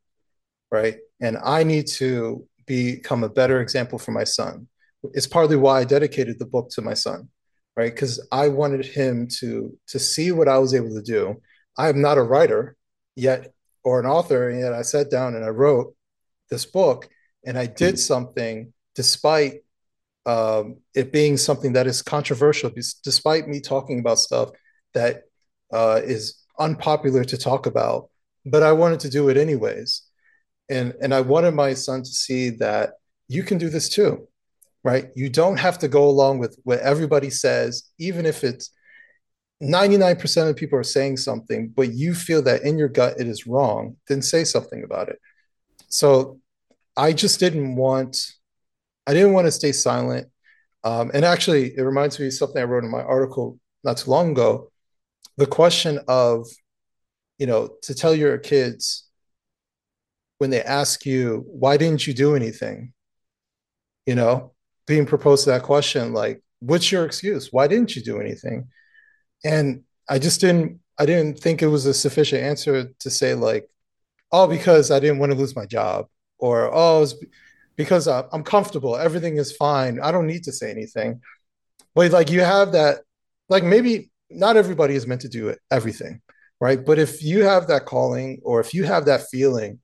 right? 0.72 0.98
And 1.22 1.38
I 1.44 1.64
need 1.64 1.88
to 1.88 2.48
become 2.66 3.24
a 3.24 3.30
better 3.30 3.62
example 3.62 3.98
for 3.98 4.12
my 4.12 4.24
son. 4.24 4.68
It's 5.14 5.28
partly 5.28 5.56
why 5.56 5.80
I 5.80 5.84
dedicated 5.86 6.38
the 6.40 6.46
book 6.46 6.70
to 6.72 6.82
my 6.82 6.94
son, 6.94 7.30
right? 7.76 7.94
Because 7.94 8.26
I 8.32 8.50
wanted 8.50 8.86
him 8.86 9.28
to 9.40 9.78
to 9.88 10.00
see 10.00 10.32
what 10.32 10.48
I 10.48 10.58
was 10.58 10.74
able 10.74 10.94
to 10.94 11.02
do. 11.02 11.42
I 11.78 11.90
am 11.90 12.02
not 12.02 12.18
a 12.18 12.24
writer 12.24 12.76
yet 13.16 13.54
or 13.84 14.00
an 14.00 14.06
author, 14.06 14.50
and 14.50 14.60
yet 14.60 14.74
I 14.74 14.82
sat 14.82 15.10
down 15.10 15.36
and 15.36 15.46
I 15.46 15.50
wrote 15.50 15.96
this 16.50 16.66
book, 16.66 17.10
and 17.46 17.58
I 17.58 17.68
did 17.68 18.00
something 18.00 18.74
despite 18.96 19.64
um, 20.26 20.78
it 20.94 21.14
being 21.14 21.38
something 21.38 21.74
that 21.74 21.88
is 21.88 22.02
controversial, 22.02 22.70
despite 23.04 23.48
me 23.48 23.62
talking 23.62 24.00
about 24.00 24.20
stuff 24.20 24.50
that 24.94 25.24
uh, 25.72 26.02
is 26.04 26.44
unpopular 26.60 27.24
to 27.24 27.38
talk 27.38 27.66
about 27.66 28.10
but 28.50 28.64
I 28.64 28.72
wanted 28.72 29.00
to 29.02 29.10
do 29.10 29.30
it 29.30 29.38
anyways. 29.38 30.04
And 30.70 30.94
and 31.02 31.14
I 31.14 31.22
wanted 31.22 31.54
my 31.54 31.74
son 31.74 32.04
to 32.04 32.10
see 32.10 32.50
that 32.52 32.92
you 33.28 33.44
can 33.44 33.58
do 33.58 33.70
this 33.70 33.90
too. 33.90 34.28
Right? 34.84 35.10
You 35.16 35.30
don't 35.30 35.58
have 35.58 35.80
to 35.80 35.88
go 35.88 36.08
along 36.08 36.40
with 36.40 36.58
what 36.64 36.80
everybody 36.80 37.30
says, 37.30 37.84
even 38.00 38.26
if 38.26 38.44
it's 38.44 38.72
99% 39.62 40.50
of 40.50 40.56
people 40.56 40.78
are 40.78 40.84
saying 40.84 41.18
something, 41.18 41.70
but 41.70 41.94
you 41.94 42.14
feel 42.14 42.42
that 42.44 42.62
in 42.62 42.78
your 42.78 42.88
gut 42.88 43.20
it 43.20 43.28
is 43.28 43.48
wrong, 43.48 43.98
then 44.08 44.22
say 44.22 44.44
something 44.44 44.84
about 44.84 45.10
it. 45.10 45.20
So 45.90 46.40
I 46.96 47.14
just 47.14 47.40
didn't 47.40 47.76
want, 47.76 48.18
I 49.08 49.14
didn't 49.14 49.34
want 49.34 49.48
to 49.48 49.52
stay 49.52 49.72
silent. 49.72 50.28
Um, 50.84 51.12
and 51.14 51.26
actually, 51.26 51.76
it 51.76 51.82
reminds 51.82 52.20
me 52.20 52.28
of 52.28 52.34
something 52.34 52.62
I 52.62 52.66
wrote 52.66 52.84
in 52.84 52.92
my 52.92 53.02
article 53.02 53.60
not 53.84 53.98
too 53.98 54.12
long 54.12 54.32
ago. 54.32 54.72
The 55.38 55.48
question 55.48 56.00
of 56.08 56.48
you 57.38 57.46
know, 57.46 57.70
to 57.84 57.94
tell 57.94 58.16
your 58.16 58.38
kids 58.38 59.08
when 60.40 60.50
they 60.50 60.62
ask 60.62 61.06
you, 61.06 61.46
why 61.48 61.78
didn't 61.78 62.06
you 62.06 62.14
do 62.14 62.36
anything? 62.36 62.94
You 64.06 64.16
know, 64.16 64.54
being 64.86 65.06
proposed 65.06 65.44
to 65.44 65.52
that 65.52 65.64
question, 65.64 66.14
like, 66.14 66.42
what's 66.60 66.92
your 66.92 67.06
excuse? 67.06 67.52
Why 67.52 67.68
didn't 67.68 67.96
you 67.96 68.02
do 68.02 68.20
anything? 68.20 68.68
And 69.44 69.84
I 70.10 70.20
just 70.20 70.42
didn't, 70.42 70.80
I 70.98 71.06
didn't 71.06 71.40
think 71.40 71.62
it 71.62 71.68
was 71.68 71.86
a 71.86 71.94
sufficient 71.94 72.42
answer 72.44 72.92
to 73.00 73.10
say, 73.10 73.36
like, 73.36 73.70
oh, 74.32 74.48
because 74.48 74.92
I 74.92 75.00
didn't 75.00 75.20
want 75.20 75.32
to 75.32 75.38
lose 75.38 75.56
my 75.56 75.66
job, 75.66 76.08
or 76.40 76.72
oh, 76.74 77.06
because 77.76 78.08
I'm 78.08 78.44
comfortable, 78.44 78.96
everything 78.96 79.38
is 79.38 79.56
fine. 79.56 80.00
I 80.00 80.12
don't 80.12 80.28
need 80.28 80.44
to 80.46 80.52
say 80.52 80.72
anything. 80.72 81.22
But 81.94 82.12
like, 82.12 82.32
you 82.32 82.42
have 82.42 82.72
that, 82.72 83.02
like, 83.50 83.64
maybe 83.64 84.12
not 84.30 84.58
everybody 84.58 84.96
is 84.96 85.06
meant 85.06 85.22
to 85.22 85.30
do 85.30 85.50
it, 85.50 85.60
everything 85.70 86.22
right? 86.60 86.84
But 86.84 87.00
if 87.00 87.24
you 87.24 87.44
have 87.44 87.68
that 87.68 87.86
calling 87.86 88.40
or 88.44 88.60
if 88.60 88.74
you 88.74 88.84
have 88.86 89.06
that 89.06 89.28
feeling 89.30 89.80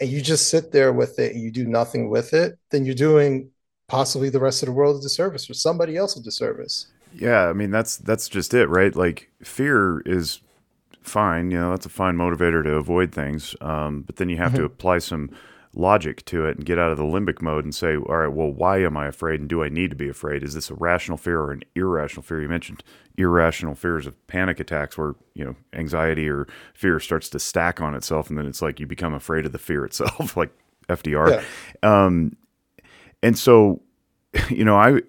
and 0.00 0.08
you 0.08 0.20
just 0.20 0.48
sit 0.48 0.72
there 0.72 0.92
with 0.92 1.18
it 1.18 1.32
and 1.32 1.42
you 1.42 1.50
do 1.50 1.66
nothing 1.66 2.10
with 2.10 2.32
it, 2.34 2.58
then 2.70 2.84
you're 2.84 2.94
doing 2.94 3.50
possibly 3.88 4.28
the 4.28 4.40
rest 4.40 4.62
of 4.62 4.66
the 4.66 4.72
world 4.72 4.98
a 4.98 5.02
disservice 5.02 5.50
or 5.50 5.54
somebody 5.54 5.96
else 5.96 6.16
a 6.16 6.22
disservice. 6.22 6.86
Yeah, 7.12 7.48
I 7.48 7.52
mean 7.52 7.70
that's 7.70 7.96
that's 7.96 8.28
just 8.28 8.54
it, 8.54 8.66
right? 8.66 8.94
Like 8.94 9.30
fear 9.42 10.00
is 10.06 10.40
fine, 11.02 11.50
you 11.50 11.58
know, 11.58 11.70
that's 11.70 11.86
a 11.86 11.90
fine 11.90 12.16
motivator 12.16 12.62
to 12.62 12.74
avoid 12.74 13.12
things, 13.12 13.56
um, 13.60 14.02
but 14.02 14.16
then 14.16 14.28
you 14.28 14.36
have 14.36 14.52
mm-hmm. 14.52 14.58
to 14.60 14.64
apply 14.64 14.98
some 14.98 15.30
logic 15.72 16.24
to 16.24 16.46
it 16.46 16.56
and 16.56 16.66
get 16.66 16.78
out 16.78 16.90
of 16.90 16.98
the 16.98 17.04
limbic 17.04 17.40
mode 17.40 17.64
and 17.64 17.74
say, 17.74 17.96
all 17.96 18.16
right, 18.16 18.32
well, 18.32 18.50
why 18.50 18.78
am 18.82 18.96
I 18.96 19.06
afraid 19.06 19.40
and 19.40 19.48
do 19.48 19.62
I 19.62 19.68
need 19.68 19.90
to 19.90 19.96
be 19.96 20.08
afraid? 20.08 20.42
Is 20.42 20.54
this 20.54 20.70
a 20.70 20.74
rational 20.74 21.16
fear 21.16 21.40
or 21.40 21.52
an 21.52 21.62
irrational 21.74 22.22
fear? 22.22 22.42
You 22.42 22.48
mentioned 22.48 22.82
irrational 23.16 23.74
fears 23.74 24.06
of 24.06 24.26
panic 24.26 24.58
attacks 24.58 24.98
where, 24.98 25.14
you 25.34 25.44
know, 25.44 25.54
anxiety 25.72 26.28
or 26.28 26.48
fear 26.74 26.98
starts 26.98 27.28
to 27.30 27.38
stack 27.38 27.80
on 27.80 27.94
itself 27.94 28.28
and 28.28 28.38
then 28.38 28.46
it's 28.46 28.62
like 28.62 28.80
you 28.80 28.86
become 28.86 29.14
afraid 29.14 29.46
of 29.46 29.52
the 29.52 29.58
fear 29.58 29.84
itself, 29.86 30.36
like 30.36 30.50
FDR. 30.88 31.42
Yeah. 31.82 32.04
Um, 32.04 32.36
and 33.22 33.38
so, 33.38 33.80
you 34.48 34.64
know, 34.64 34.76
I, 34.76 35.00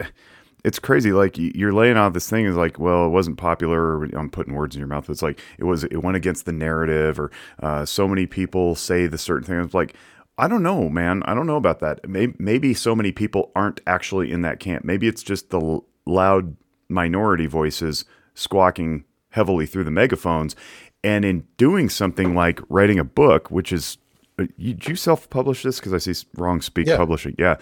it's 0.64 0.78
crazy. 0.78 1.12
Like 1.12 1.36
you're 1.36 1.72
laying 1.72 1.96
out 1.96 2.14
this 2.14 2.30
thing 2.30 2.46
is 2.46 2.54
like, 2.54 2.78
well, 2.78 3.06
it 3.06 3.10
wasn't 3.10 3.36
popular. 3.36 4.04
I'm 4.04 4.30
putting 4.30 4.54
words 4.54 4.76
in 4.76 4.80
your 4.80 4.88
mouth. 4.88 5.10
It's 5.10 5.22
like 5.22 5.40
it 5.58 5.64
was. 5.64 5.84
It 5.84 6.04
went 6.04 6.16
against 6.16 6.46
the 6.46 6.52
narrative, 6.52 7.18
or 7.18 7.30
uh, 7.60 7.84
so 7.84 8.06
many 8.06 8.26
people 8.26 8.74
say 8.74 9.06
the 9.06 9.18
certain 9.18 9.44
thing. 9.44 9.60
It's 9.60 9.74
like 9.74 9.96
I 10.38 10.48
don't 10.48 10.62
know, 10.62 10.88
man. 10.88 11.22
I 11.24 11.34
don't 11.34 11.46
know 11.46 11.56
about 11.56 11.80
that. 11.80 12.08
Maybe, 12.08 12.34
maybe 12.38 12.74
so 12.74 12.96
many 12.96 13.12
people 13.12 13.52
aren't 13.54 13.80
actually 13.86 14.32
in 14.32 14.42
that 14.42 14.60
camp. 14.60 14.84
Maybe 14.84 15.06
it's 15.06 15.22
just 15.22 15.50
the 15.50 15.60
l- 15.60 15.84
loud 16.06 16.56
minority 16.88 17.46
voices 17.46 18.04
squawking 18.34 19.04
heavily 19.30 19.66
through 19.66 19.84
the 19.84 19.90
megaphones. 19.90 20.56
And 21.04 21.24
in 21.24 21.46
doing 21.56 21.88
something 21.88 22.34
like 22.34 22.60
writing 22.68 22.98
a 22.98 23.04
book, 23.04 23.50
which 23.50 23.72
is, 23.72 23.98
uh, 24.38 24.46
you, 24.56 24.76
you 24.86 24.96
self-publish 24.96 25.62
this? 25.62 25.80
Because 25.80 25.92
I 25.92 25.98
see 25.98 26.26
wrong 26.36 26.60
speak 26.60 26.86
yeah. 26.86 26.96
publishing. 26.96 27.34
Yeah, 27.38 27.56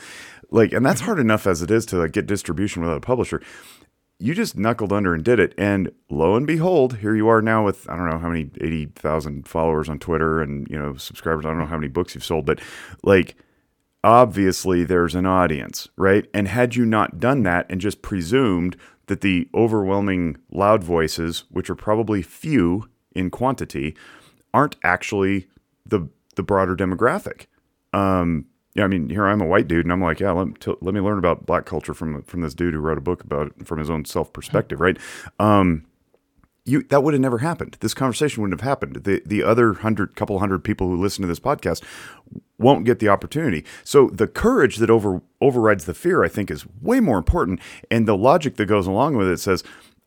like, 0.51 0.73
and 0.73 0.85
that's 0.85 1.01
hard 1.01 1.19
enough 1.19 1.47
as 1.47 1.63
it 1.63 1.71
is 1.71 1.87
to 1.87 1.97
like 1.97 2.13
get 2.13 2.27
distribution 2.27 2.83
without 2.83 2.99
a 2.99 3.01
publisher. 3.01 3.43
You 4.21 4.35
just 4.35 4.57
knuckled 4.57 4.93
under 4.93 5.15
and 5.15 5.25
did 5.25 5.41
it. 5.41 5.55
And 5.57 5.91
lo 6.11 6.37
and 6.37 6.47
behold, 6.47 6.99
here 6.99 7.15
you 7.15 7.29
are 7.29 7.43
now 7.43 7.65
with 7.65 7.89
I 7.89 7.97
don't 7.97 8.09
know 8.09 8.19
how 8.19 8.29
many 8.29 8.51
eighty 8.61 8.87
thousand 8.87 9.49
followers 9.49 9.89
on 9.89 9.99
Twitter 9.99 10.41
and 10.41 10.69
you 10.69 10.79
know 10.79 10.95
subscribers. 10.97 11.47
I 11.47 11.49
don't 11.49 11.59
know 11.59 11.67
how 11.67 11.79
many 11.79 11.89
books 11.89 12.15
you've 12.15 12.25
sold, 12.25 12.45
but 12.47 12.61
like 13.03 13.35
obviously 14.05 14.85
there's 14.85 15.15
an 15.15 15.27
audience, 15.27 15.89
right? 15.97 16.27
And 16.33 16.49
had 16.49 16.77
you 16.77 16.85
not 16.85 17.19
done 17.19 17.43
that 17.45 17.67
and 17.71 17.81
just 17.81 18.03
presumed 18.03 18.77
that 19.07 19.23
the 19.23 19.49
overwhelming 19.55 20.37
loud 20.53 20.85
voices, 20.85 21.45
which 21.51 21.69
are 21.69 21.75
probably 21.75 22.23
few 22.23 22.89
in 23.15 23.31
quantity, 23.31 23.97
aren't 24.55 24.77
actually 24.85 25.49
the 25.85 26.09
the 26.37 26.43
broader 26.43 26.77
demographic. 26.77 27.47
Um, 27.93 28.47
yeah, 28.81 28.85
I 28.85 28.89
mean, 28.89 29.11
here 29.11 29.27
I'm 29.27 29.43
a 29.43 29.47
white 29.47 29.69
dude, 29.69 29.85
and 29.85 29.93
I'm 29.93 30.01
like, 30.01 30.21
yeah, 30.21 30.31
let, 30.31 30.59
t- 30.59 30.75
let 30.81 30.95
me 30.95 31.01
learn 31.01 31.19
about 31.19 31.45
black 31.45 31.67
culture 31.67 31.93
from 31.93 32.23
from 32.23 32.41
this 32.41 32.55
dude 32.55 32.73
who 32.73 32.81
wrote 32.81 32.97
a 32.97 33.03
book 33.03 33.23
about 33.23 33.49
it 33.49 33.67
from 33.67 33.79
his 33.79 33.91
own 33.91 34.07
self 34.07 34.33
perspective, 34.33 34.81
right? 34.81 34.97
Um, 35.39 35.85
you 36.65 36.83
that 36.85 37.03
would 37.03 37.13
have 37.13 37.21
never 37.21 37.39
happened. 37.39 37.77
This 37.81 37.93
conversation 37.93 38.41
wouldn't 38.43 38.59
have 38.59 38.67
happened. 38.67 39.05
The 39.05 39.23
the 39.27 39.43
other 39.43 39.75
hundred, 39.75 40.17
couple 40.17 40.39
hundred 40.39 40.65
people 40.65 40.89
who 40.89 40.97
listen 40.97 41.21
to 41.21 41.29
this 41.29 41.41
podcast 41.41 41.83
won't 42.59 42.87
get 42.87 43.01
the 43.01 43.09
opportunity. 43.11 43.67
So 43.85 44.09
the 44.09 44.27
courage 44.27 44.77
that 44.79 44.89
over 44.89 45.21
overrides 45.43 45.85
the 45.85 45.93
fear, 45.93 46.25
I 46.25 46.29
think, 46.29 46.51
is 46.51 46.65
way 46.81 47.01
more 47.01 47.19
important. 47.19 47.61
And 47.91 48.09
the 48.09 48.17
logic 48.17 48.57
that 48.57 48.65
goes 48.67 48.87
along 48.87 49.17
with 49.17 49.29
it 49.29 49.41
says, 49.41 49.63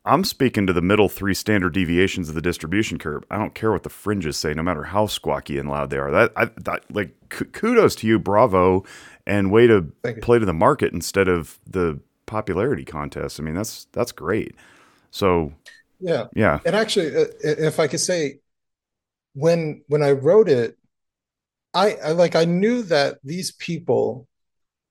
I'm 0.06 0.26
speaking 0.26 0.68
to 0.68 0.74
the 0.74 0.82
middle 0.82 1.08
three 1.08 1.34
standard 1.34 1.74
deviations 1.74 2.28
of 2.28 2.36
the 2.36 2.42
distribution 2.42 3.00
curve. 3.00 3.24
I 3.32 3.38
don't 3.38 3.56
care 3.56 3.72
what 3.72 3.84
the 3.84 3.90
fringes 3.90 4.36
say, 4.36 4.54
no 4.54 4.64
matter 4.64 4.84
how 4.84 5.08
squawky 5.08 5.58
and 5.58 5.70
loud 5.70 5.90
they 5.90 5.98
are. 5.98 6.12
That, 6.12 6.34
I, 6.36 6.46
that 6.58 6.84
like 6.94 7.14
kudos 7.30 7.96
to 7.96 8.08
you, 8.08 8.20
bravo, 8.20 8.84
and 9.26 9.50
way 9.50 9.68
to 9.68 9.84
play 10.22 10.40
to 10.40 10.46
the 10.46 10.54
market 10.54 10.92
instead 10.92 11.30
of 11.30 11.58
the 11.66 12.00
popularity 12.26 12.84
contest. 12.84 13.40
I 13.40 13.44
mean, 13.44 13.56
that's 13.56 13.86
that's 13.94 14.12
great. 14.12 14.56
So 15.12 15.54
yeah, 16.02 16.26
yeah. 16.36 16.60
And 16.66 16.76
actually, 16.76 17.16
uh, 17.16 17.26
if 17.42 17.80
I 17.80 17.88
could 17.88 18.02
say, 18.02 18.40
when 19.36 19.84
when 19.88 20.04
I 20.04 20.12
wrote 20.12 20.50
it, 20.50 20.78
I, 21.74 21.94
I 22.04 22.12
like 22.12 22.36
I 22.36 22.44
knew 22.44 22.84
that 22.84 23.20
these 23.24 23.54
people, 23.54 24.28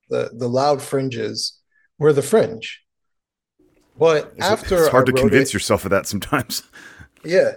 the 0.09 0.31
the 0.33 0.49
loud 0.49 0.81
fringes, 0.81 1.61
were 1.99 2.15
the 2.15 2.23
fringe 2.23 2.82
but 3.99 4.33
it's, 4.37 4.47
after 4.47 4.79
it's 4.79 4.89
hard 4.89 5.09
I 5.09 5.13
to 5.13 5.21
convince 5.21 5.51
it, 5.51 5.55
yourself 5.55 5.85
of 5.85 5.91
that 5.91 6.07
sometimes. 6.07 6.63
Yeah. 7.25 7.53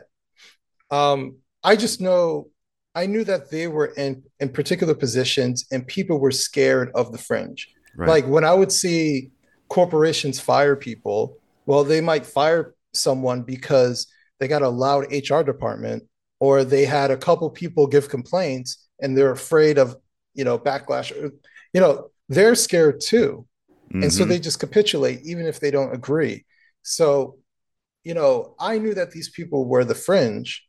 Um, 0.91 1.37
I 1.63 1.75
just 1.75 1.99
know 1.99 2.49
I 2.93 3.07
knew 3.07 3.23
that 3.23 3.49
they 3.49 3.67
were 3.67 3.87
in 3.87 4.21
in 4.39 4.49
particular 4.49 4.93
positions 4.93 5.65
and 5.71 5.87
people 5.87 6.19
were 6.19 6.31
scared 6.31 6.91
of 6.93 7.11
the 7.11 7.17
fringe. 7.17 7.67
Right. 7.95 8.07
Like 8.07 8.27
when 8.27 8.43
I 8.43 8.53
would 8.53 8.71
see 8.71 9.31
corporations 9.67 10.39
fire 10.39 10.75
people, 10.75 11.37
well, 11.65 11.83
they 11.83 11.99
might 11.99 12.25
fire 12.25 12.75
someone 12.93 13.41
because 13.41 14.07
they 14.39 14.47
got 14.47 14.61
a 14.61 14.69
loud 14.69 15.05
HR 15.11 15.41
department 15.41 16.03
or 16.39 16.63
they 16.63 16.85
had 16.85 17.11
a 17.11 17.17
couple 17.17 17.49
people 17.49 17.87
give 17.87 18.07
complaints 18.09 18.87
and 19.01 19.17
they're 19.17 19.31
afraid 19.31 19.77
of, 19.77 19.95
you 20.33 20.43
know, 20.43 20.59
backlash. 20.59 21.11
You 21.73 21.81
know, 21.81 22.11
they're 22.29 22.55
scared 22.55 23.01
too. 23.01 23.47
Mm-hmm. 23.87 24.03
And 24.03 24.13
so 24.13 24.21
mm-hmm. 24.21 24.29
they 24.29 24.39
just 24.39 24.59
capitulate, 24.59 25.21
even 25.23 25.45
if 25.45 25.59
they 25.59 25.71
don't 25.71 25.93
agree. 25.93 26.45
So, 26.83 27.37
you 28.03 28.13
know, 28.13 28.55
I 28.59 28.77
knew 28.77 28.93
that 28.93 29.11
these 29.11 29.29
people 29.29 29.65
were 29.65 29.85
the 29.85 29.95
fringe. 29.95 30.65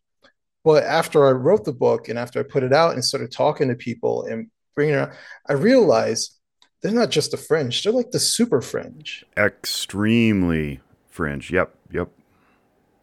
But 0.65 0.83
after 0.83 1.27
I 1.29 1.31
wrote 1.31 1.65
the 1.65 1.73
book 1.73 2.09
and 2.09 2.19
after 2.19 2.41
I 2.41 2.43
put 2.43 2.65
it 2.65 2.73
out 2.73 2.95
and 2.95 3.05
started 3.05 3.31
talking 3.31 3.69
to 3.69 3.77
people 3.77 4.25
and 4.25 4.51
bringing 4.75 4.95
it 4.95 4.99
out, 4.99 5.13
I 5.49 5.53
realized 5.53 6.37
they're 6.83 6.93
not 6.93 7.11
just 7.11 7.31
the 7.31 7.37
fringe, 7.37 7.83
they're 7.83 7.93
like 7.93 8.11
the 8.11 8.19
super 8.19 8.61
fringe. 8.61 9.25
Extremely 9.37 10.81
fringe. 11.09 11.51
Yep. 11.51 11.75
Yep. 11.93 12.09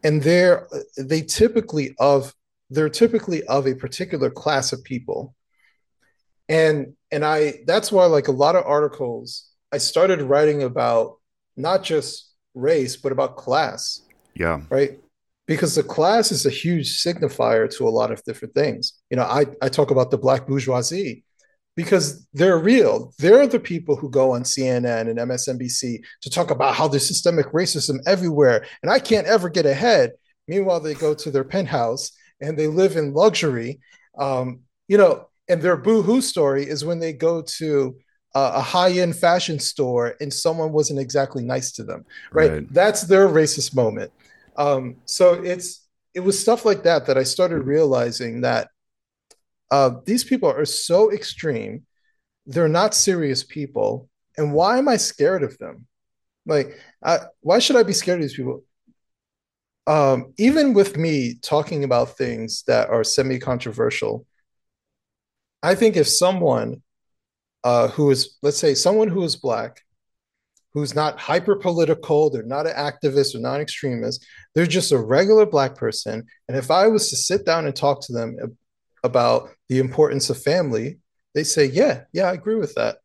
And 0.02 0.22
they're 0.22 0.68
they 0.98 1.22
typically 1.22 1.94
of 1.98 2.34
they're 2.68 2.90
typically 2.90 3.42
of 3.44 3.66
a 3.66 3.74
particular 3.74 4.30
class 4.30 4.72
of 4.72 4.84
people. 4.84 5.34
And 6.48 6.94
and 7.10 7.24
I 7.24 7.60
that's 7.66 7.90
why 7.90 8.04
like 8.06 8.28
a 8.28 8.32
lot 8.32 8.56
of 8.56 8.66
articles 8.66 9.48
I 9.74 9.78
started 9.78 10.22
writing 10.22 10.62
about 10.62 11.16
not 11.56 11.82
just 11.82 12.32
race, 12.54 12.94
but 12.96 13.10
about 13.10 13.36
class. 13.36 14.02
Yeah. 14.36 14.60
Right. 14.70 15.00
Because 15.48 15.74
the 15.74 15.82
class 15.82 16.30
is 16.30 16.46
a 16.46 16.50
huge 16.50 17.02
signifier 17.02 17.68
to 17.76 17.88
a 17.88 17.90
lot 17.90 18.12
of 18.12 18.22
different 18.22 18.54
things. 18.54 18.92
You 19.10 19.16
know, 19.16 19.24
I, 19.24 19.46
I 19.60 19.68
talk 19.68 19.90
about 19.90 20.12
the 20.12 20.16
black 20.16 20.46
bourgeoisie 20.46 21.24
because 21.74 22.24
they're 22.32 22.58
real. 22.58 23.12
They're 23.18 23.48
the 23.48 23.58
people 23.58 23.96
who 23.96 24.08
go 24.10 24.30
on 24.30 24.44
CNN 24.44 25.08
and 25.10 25.18
MSNBC 25.18 26.04
to 26.22 26.30
talk 26.30 26.52
about 26.52 26.76
how 26.76 26.86
there's 26.86 27.08
systemic 27.08 27.46
racism 27.46 27.98
everywhere 28.06 28.64
and 28.84 28.92
I 28.92 29.00
can't 29.00 29.26
ever 29.26 29.48
get 29.48 29.66
ahead. 29.66 30.12
Meanwhile, 30.46 30.80
they 30.80 30.94
go 30.94 31.14
to 31.14 31.32
their 31.32 31.42
penthouse 31.42 32.12
and 32.40 32.56
they 32.56 32.68
live 32.68 32.96
in 32.96 33.12
luxury. 33.12 33.80
Um, 34.16 34.60
you 34.86 34.98
know, 34.98 35.30
and 35.48 35.60
their 35.60 35.76
boohoo 35.76 36.20
story 36.20 36.64
is 36.64 36.84
when 36.84 37.00
they 37.00 37.12
go 37.12 37.42
to 37.58 37.96
a 38.34 38.60
high-end 38.60 39.14
fashion 39.14 39.58
store 39.58 40.14
and 40.20 40.32
someone 40.32 40.72
wasn't 40.72 40.98
exactly 40.98 41.44
nice 41.44 41.70
to 41.72 41.84
them 41.84 42.04
right, 42.32 42.50
right. 42.50 42.72
that's 42.72 43.02
their 43.02 43.28
racist 43.28 43.74
moment. 43.74 44.10
Um, 44.56 44.96
so 45.04 45.34
it's 45.34 45.86
it 46.14 46.20
was 46.20 46.38
stuff 46.38 46.64
like 46.64 46.84
that 46.84 47.06
that 47.06 47.18
i 47.18 47.24
started 47.24 47.62
realizing 47.62 48.42
that 48.42 48.68
uh, 49.70 49.90
these 50.04 50.22
people 50.22 50.48
are 50.48 50.64
so 50.64 51.10
extreme. 51.12 51.84
They're 52.46 52.68
not 52.68 52.94
serious 52.94 53.42
people. 53.42 54.08
And 54.36 54.52
why 54.52 54.78
am 54.78 54.88
i 54.88 54.96
scared 54.96 55.42
of 55.42 55.58
them? 55.58 55.86
Like 56.46 56.78
I, 57.02 57.20
why 57.40 57.58
should 57.58 57.76
i 57.76 57.82
be 57.82 57.92
scared 57.92 58.20
of 58.20 58.22
these 58.22 58.36
people? 58.36 58.62
Um, 59.86 60.32
even 60.38 60.74
with 60.74 60.96
me 60.96 61.34
talking 61.42 61.84
about 61.84 62.16
things 62.16 62.62
that 62.66 62.88
are 62.88 63.04
semi-controversial 63.04 64.26
i 65.62 65.74
think 65.74 65.96
if 65.96 66.06
someone 66.06 66.82
uh, 67.64 67.88
who 67.88 68.10
is, 68.10 68.36
let's 68.42 68.58
say, 68.58 68.74
someone 68.74 69.08
who 69.08 69.24
is 69.24 69.36
black, 69.36 69.80
who's 70.74 70.94
not 70.94 71.18
hyper 71.18 71.56
political, 71.56 72.28
they're 72.30 72.42
not 72.42 72.66
an 72.66 72.74
activist, 72.74 73.32
they're 73.32 73.40
not 73.40 73.60
extremist, 73.60 74.24
they're 74.54 74.66
just 74.66 74.92
a 74.92 74.98
regular 74.98 75.46
black 75.46 75.74
person. 75.74 76.24
And 76.48 76.56
if 76.56 76.70
I 76.70 76.88
was 76.88 77.10
to 77.10 77.16
sit 77.16 77.46
down 77.46 77.66
and 77.66 77.74
talk 77.74 78.02
to 78.06 78.12
them 78.12 78.36
about 79.02 79.50
the 79.68 79.78
importance 79.78 80.30
of 80.30 80.42
family, 80.42 80.98
they 81.34 81.44
say, 81.44 81.66
yeah, 81.66 82.02
yeah, 82.12 82.24
I 82.24 82.34
agree 82.34 82.56
with 82.56 82.74
that. 82.74 82.98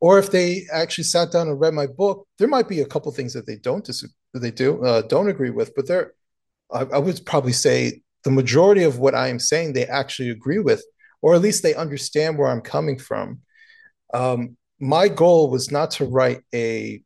Or 0.00 0.18
if 0.18 0.30
they 0.30 0.66
actually 0.72 1.04
sat 1.04 1.30
down 1.30 1.48
and 1.48 1.60
read 1.60 1.74
my 1.74 1.86
book, 1.86 2.26
there 2.38 2.48
might 2.48 2.68
be 2.68 2.80
a 2.80 2.86
couple 2.86 3.10
things 3.12 3.32
that 3.34 3.46
they 3.46 3.56
don't 3.56 3.84
disagree, 3.84 4.14
they 4.34 4.50
do 4.50 4.84
uh, 4.84 5.02
don't 5.02 5.28
agree 5.28 5.50
with, 5.50 5.74
but 5.74 5.86
they're, 5.86 6.12
I, 6.72 6.82
I 6.82 6.98
would 6.98 7.24
probably 7.26 7.52
say 7.52 8.02
the 8.24 8.30
majority 8.30 8.84
of 8.84 8.98
what 8.98 9.14
I 9.14 9.28
am 9.28 9.38
saying 9.38 9.72
they 9.72 9.86
actually 9.86 10.30
agree 10.30 10.58
with, 10.58 10.84
or 11.22 11.34
at 11.34 11.42
least 11.42 11.62
they 11.62 11.74
understand 11.74 12.38
where 12.38 12.48
I'm 12.48 12.60
coming 12.60 12.98
from. 12.98 13.40
Um, 14.12 14.56
my 14.80 15.08
goal 15.08 15.50
was 15.50 15.70
not 15.70 15.90
to 15.92 16.04
write 16.04 16.42
a 16.54 17.02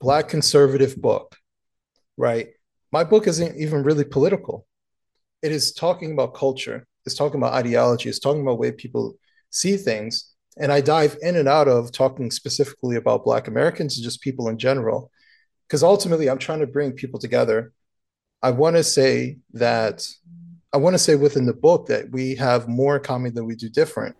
black 0.00 0.28
conservative 0.28 0.96
book, 0.96 1.36
right? 2.16 2.48
My 2.92 3.04
book 3.04 3.26
isn't 3.26 3.56
even 3.56 3.82
really 3.82 4.04
political. 4.04 4.66
It 5.42 5.52
is 5.52 5.72
talking 5.72 6.12
about 6.12 6.34
culture. 6.34 6.86
It's 7.04 7.14
talking 7.14 7.40
about 7.40 7.54
ideology. 7.54 8.08
It's 8.08 8.18
talking 8.18 8.42
about 8.42 8.58
way 8.58 8.72
people 8.72 9.16
see 9.50 9.76
things. 9.76 10.32
And 10.58 10.72
I 10.72 10.80
dive 10.80 11.18
in 11.20 11.36
and 11.36 11.48
out 11.48 11.68
of 11.68 11.92
talking 11.92 12.30
specifically 12.30 12.96
about 12.96 13.24
Black 13.24 13.48
Americans 13.48 13.96
and 13.96 14.04
just 14.04 14.22
people 14.22 14.48
in 14.48 14.58
general, 14.58 15.10
because 15.66 15.82
ultimately 15.82 16.30
I'm 16.30 16.38
trying 16.38 16.60
to 16.60 16.66
bring 16.66 16.92
people 16.92 17.20
together. 17.20 17.72
I 18.42 18.52
want 18.52 18.76
to 18.76 18.82
say 18.82 19.38
that 19.52 20.08
I 20.72 20.78
want 20.78 20.94
to 20.94 20.98
say 20.98 21.14
within 21.14 21.46
the 21.46 21.54
book 21.54 21.86
that 21.86 22.10
we 22.10 22.34
have 22.36 22.68
more 22.68 22.96
in 22.96 23.02
common 23.02 23.34
than 23.34 23.46
we 23.46 23.56
do 23.56 23.68
different. 23.68 24.16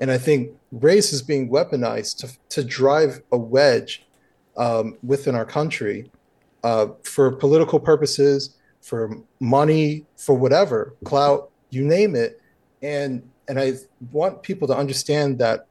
And 0.00 0.10
I 0.10 0.18
think 0.18 0.50
race 0.72 1.12
is 1.12 1.22
being 1.22 1.50
weaponized 1.50 2.18
to, 2.18 2.38
to 2.50 2.64
drive 2.64 3.20
a 3.32 3.38
wedge 3.38 4.06
um, 4.56 4.96
within 5.02 5.34
our 5.34 5.44
country 5.44 6.10
uh, 6.64 6.88
for 7.04 7.32
political 7.32 7.78
purposes, 7.80 8.56
for 8.80 9.18
money, 9.40 10.04
for 10.16 10.34
whatever, 10.34 10.94
clout, 11.04 11.50
you 11.70 11.84
name 11.84 12.14
it. 12.14 12.40
And 12.82 13.28
and 13.48 13.58
I 13.58 13.74
want 14.12 14.42
people 14.42 14.68
to 14.68 14.76
understand 14.76 15.38
that 15.38 15.66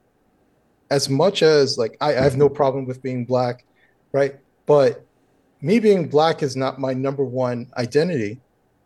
as 0.89 1.09
much 1.09 1.43
as 1.43 1.77
like 1.77 1.95
I, 2.01 2.09
I 2.17 2.21
have 2.21 2.37
no 2.37 2.49
problem 2.49 2.85
with 2.85 3.03
being 3.03 3.25
black, 3.25 3.65
right? 4.11 4.35
But 4.65 5.05
me 5.61 5.79
being 5.79 6.07
black 6.07 6.41
is 6.41 6.55
not 6.55 6.79
my 6.79 6.93
number 6.93 7.23
one 7.23 7.67
identity. 7.77 8.39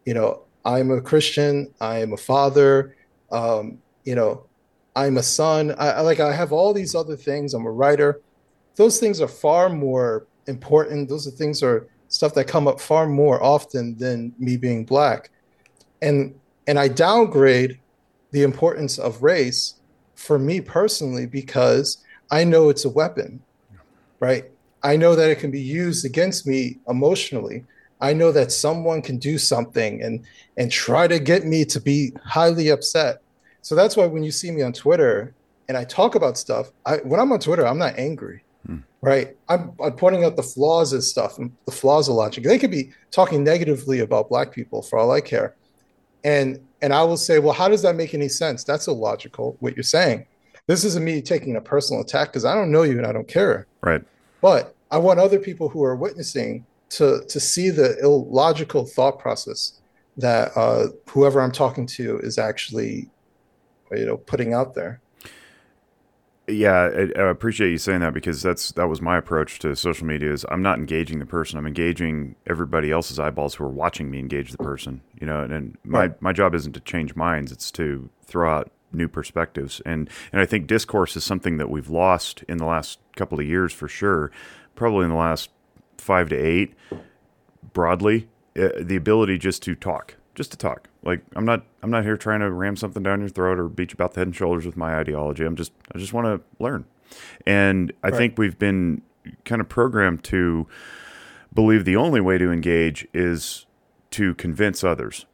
You 0.05 0.13
know, 0.13 0.43
I'm 0.65 0.91
a 0.91 1.01
Christian, 1.01 1.73
I 1.79 1.99
am 1.99 2.13
a 2.13 2.17
father, 2.17 2.95
um, 3.31 3.77
you 4.03 4.15
know, 4.15 4.45
I'm 4.95 5.17
a 5.17 5.23
son. 5.23 5.71
I, 5.77 5.91
I 5.91 6.01
like 6.01 6.19
I 6.19 6.33
have 6.33 6.51
all 6.51 6.73
these 6.73 6.95
other 6.95 7.15
things. 7.15 7.53
I'm 7.53 7.65
a 7.65 7.71
writer. 7.71 8.21
Those 8.75 8.99
things 8.99 9.21
are 9.21 9.27
far 9.27 9.69
more 9.69 10.27
important. 10.47 11.09
Those 11.09 11.27
are 11.27 11.31
things 11.31 11.63
are 11.63 11.87
stuff 12.07 12.33
that 12.33 12.45
come 12.45 12.67
up 12.67 12.79
far 12.79 13.07
more 13.07 13.41
often 13.41 13.97
than 13.97 14.33
me 14.37 14.57
being 14.57 14.85
black. 14.85 15.29
And 16.01 16.35
and 16.67 16.77
I 16.77 16.87
downgrade 16.87 17.79
the 18.31 18.43
importance 18.43 18.97
of 18.97 19.23
race 19.23 19.75
for 20.15 20.37
me 20.37 20.61
personally 20.61 21.25
because 21.25 22.03
I 22.29 22.43
know 22.43 22.69
it's 22.69 22.85
a 22.85 22.89
weapon. 22.89 23.41
Right? 24.19 24.45
I 24.83 24.95
know 24.95 25.15
that 25.15 25.29
it 25.29 25.39
can 25.39 25.51
be 25.51 25.61
used 25.61 26.05
against 26.05 26.45
me 26.45 26.79
emotionally. 26.87 27.65
I 28.01 28.13
know 28.13 28.31
that 28.31 28.51
someone 28.51 29.01
can 29.01 29.17
do 29.17 29.37
something 29.37 30.01
and 30.01 30.25
and 30.57 30.71
try 30.71 31.07
to 31.07 31.19
get 31.19 31.45
me 31.45 31.65
to 31.65 31.79
be 31.79 32.11
highly 32.23 32.69
upset. 32.69 33.21
So 33.61 33.75
that's 33.75 33.95
why 33.95 34.05
when 34.05 34.23
you 34.23 34.31
see 34.31 34.51
me 34.51 34.61
on 34.61 34.73
Twitter 34.73 35.33
and 35.67 35.77
I 35.77 35.83
talk 35.83 36.15
about 36.15 36.37
stuff, 36.37 36.71
I, 36.85 36.97
when 36.97 37.19
I'm 37.19 37.31
on 37.31 37.39
Twitter, 37.39 37.65
I'm 37.65 37.77
not 37.77 37.97
angry, 37.97 38.43
hmm. 38.65 38.79
right? 39.01 39.35
I'm, 39.49 39.73
I'm, 39.83 39.93
pointing 39.93 40.23
out 40.23 40.35
the 40.35 40.43
flaws 40.43 40.93
of 40.93 41.03
stuff 41.03 41.37
and 41.37 41.51
the 41.65 41.71
flaws 41.71 42.09
of 42.09 42.15
logic. 42.15 42.43
They 42.43 42.57
could 42.57 42.71
be 42.71 42.91
talking 43.11 43.43
negatively 43.43 43.99
about 43.99 44.29
Black 44.29 44.51
people 44.51 44.81
for 44.81 44.97
all 44.99 45.11
I 45.11 45.21
care, 45.21 45.55
and 46.23 46.59
and 46.81 46.93
I 46.93 47.03
will 47.03 47.17
say, 47.17 47.39
well, 47.39 47.53
how 47.53 47.67
does 47.67 47.83
that 47.83 47.95
make 47.95 48.13
any 48.13 48.27
sense? 48.27 48.63
That's 48.63 48.87
illogical. 48.87 49.55
What 49.59 49.75
you're 49.75 49.83
saying. 49.83 50.25
This 50.67 50.83
isn't 50.83 51.03
me 51.03 51.21
taking 51.21 51.55
a 51.55 51.61
personal 51.61 52.01
attack 52.01 52.29
because 52.29 52.45
I 52.45 52.55
don't 52.55 52.71
know 52.71 52.83
you 52.83 52.97
and 52.97 53.05
I 53.05 53.11
don't 53.11 53.27
care. 53.27 53.67
Right. 53.81 54.01
But 54.41 54.75
I 54.89 54.97
want 54.97 55.19
other 55.19 55.39
people 55.39 55.69
who 55.69 55.83
are 55.83 55.95
witnessing 55.95 56.65
to 56.91 57.23
to 57.27 57.39
see 57.39 57.69
the 57.69 57.97
illogical 57.99 58.85
thought 58.85 59.19
process 59.19 59.81
that 60.17 60.51
uh, 60.55 60.87
whoever 61.09 61.41
I'm 61.41 61.51
talking 61.51 61.85
to 61.87 62.19
is 62.19 62.37
actually, 62.37 63.09
you 63.91 64.05
know, 64.05 64.17
putting 64.17 64.53
out 64.53 64.73
there. 64.73 65.01
Yeah, 66.47 66.89
I, 66.93 67.19
I, 67.19 67.29
appreciate 67.29 67.69
you 67.69 67.77
saying 67.77 68.01
that 68.01 68.13
because 68.13 68.41
that's 68.41 68.71
that 68.73 68.87
was 68.87 68.99
my 68.99 69.17
approach 69.17 69.59
to 69.59 69.75
social 69.75 70.05
media. 70.05 70.33
Is 70.33 70.45
I'm 70.49 70.61
not 70.61 70.79
engaging 70.79 71.19
the 71.19 71.25
person; 71.25 71.57
I'm 71.57 71.67
engaging 71.67 72.35
everybody 72.47 72.91
else's 72.91 73.19
eyeballs 73.19 73.55
who 73.55 73.63
are 73.63 73.69
watching 73.69 74.09
me 74.09 74.19
engage 74.19 74.51
the 74.51 74.57
person. 74.57 75.01
You 75.19 75.27
know, 75.27 75.41
and, 75.41 75.53
and 75.53 75.77
my 75.83 75.99
right. 75.99 76.21
my 76.21 76.33
job 76.33 76.53
isn't 76.55 76.73
to 76.73 76.79
change 76.81 77.15
minds; 77.15 77.51
it's 77.51 77.71
to 77.71 78.09
throw 78.25 78.51
out 78.51 78.71
new 78.91 79.07
perspectives. 79.07 79.81
And 79.85 80.09
and 80.33 80.41
I 80.41 80.45
think 80.45 80.67
discourse 80.67 81.15
is 81.15 81.23
something 81.23 81.57
that 81.57 81.69
we've 81.69 81.89
lost 81.89 82.43
in 82.49 82.57
the 82.57 82.65
last 82.65 82.99
couple 83.15 83.39
of 83.39 83.45
years 83.45 83.71
for 83.71 83.87
sure 83.87 84.31
probably 84.75 85.03
in 85.03 85.09
the 85.09 85.15
last 85.15 85.51
five 85.97 86.29
to 86.29 86.35
eight, 86.35 86.73
broadly, 87.73 88.27
uh, 88.59 88.69
the 88.79 88.95
ability 88.95 89.37
just 89.37 89.61
to 89.63 89.75
talk, 89.75 90.15
just 90.35 90.51
to 90.51 90.57
talk. 90.57 90.89
Like 91.03 91.21
I'm 91.35 91.45
not, 91.45 91.63
I'm 91.81 91.91
not 91.91 92.03
here 92.03 92.17
trying 92.17 92.39
to 92.41 92.51
ram 92.51 92.75
something 92.75 93.03
down 93.03 93.19
your 93.19 93.29
throat 93.29 93.59
or 93.59 93.67
beat 93.67 93.91
you 93.91 93.95
about 93.95 94.13
the 94.13 94.21
head 94.21 94.27
and 94.27 94.35
shoulders 94.35 94.65
with 94.65 94.77
my 94.77 94.95
ideology. 94.95 95.43
I'm 95.43 95.55
just, 95.55 95.71
I 95.93 95.97
just 95.97 96.13
want 96.13 96.27
to 96.27 96.63
learn. 96.63 96.85
And 97.45 97.91
I 98.03 98.09
right. 98.09 98.17
think 98.17 98.37
we've 98.37 98.57
been 98.57 99.01
kind 99.45 99.61
of 99.61 99.69
programmed 99.69 100.23
to 100.25 100.67
believe 101.53 101.85
the 101.85 101.95
only 101.95 102.21
way 102.21 102.37
to 102.37 102.51
engage 102.51 103.07
is 103.13 103.65
to 104.11 104.33
convince 104.35 104.83
others. 104.83 105.25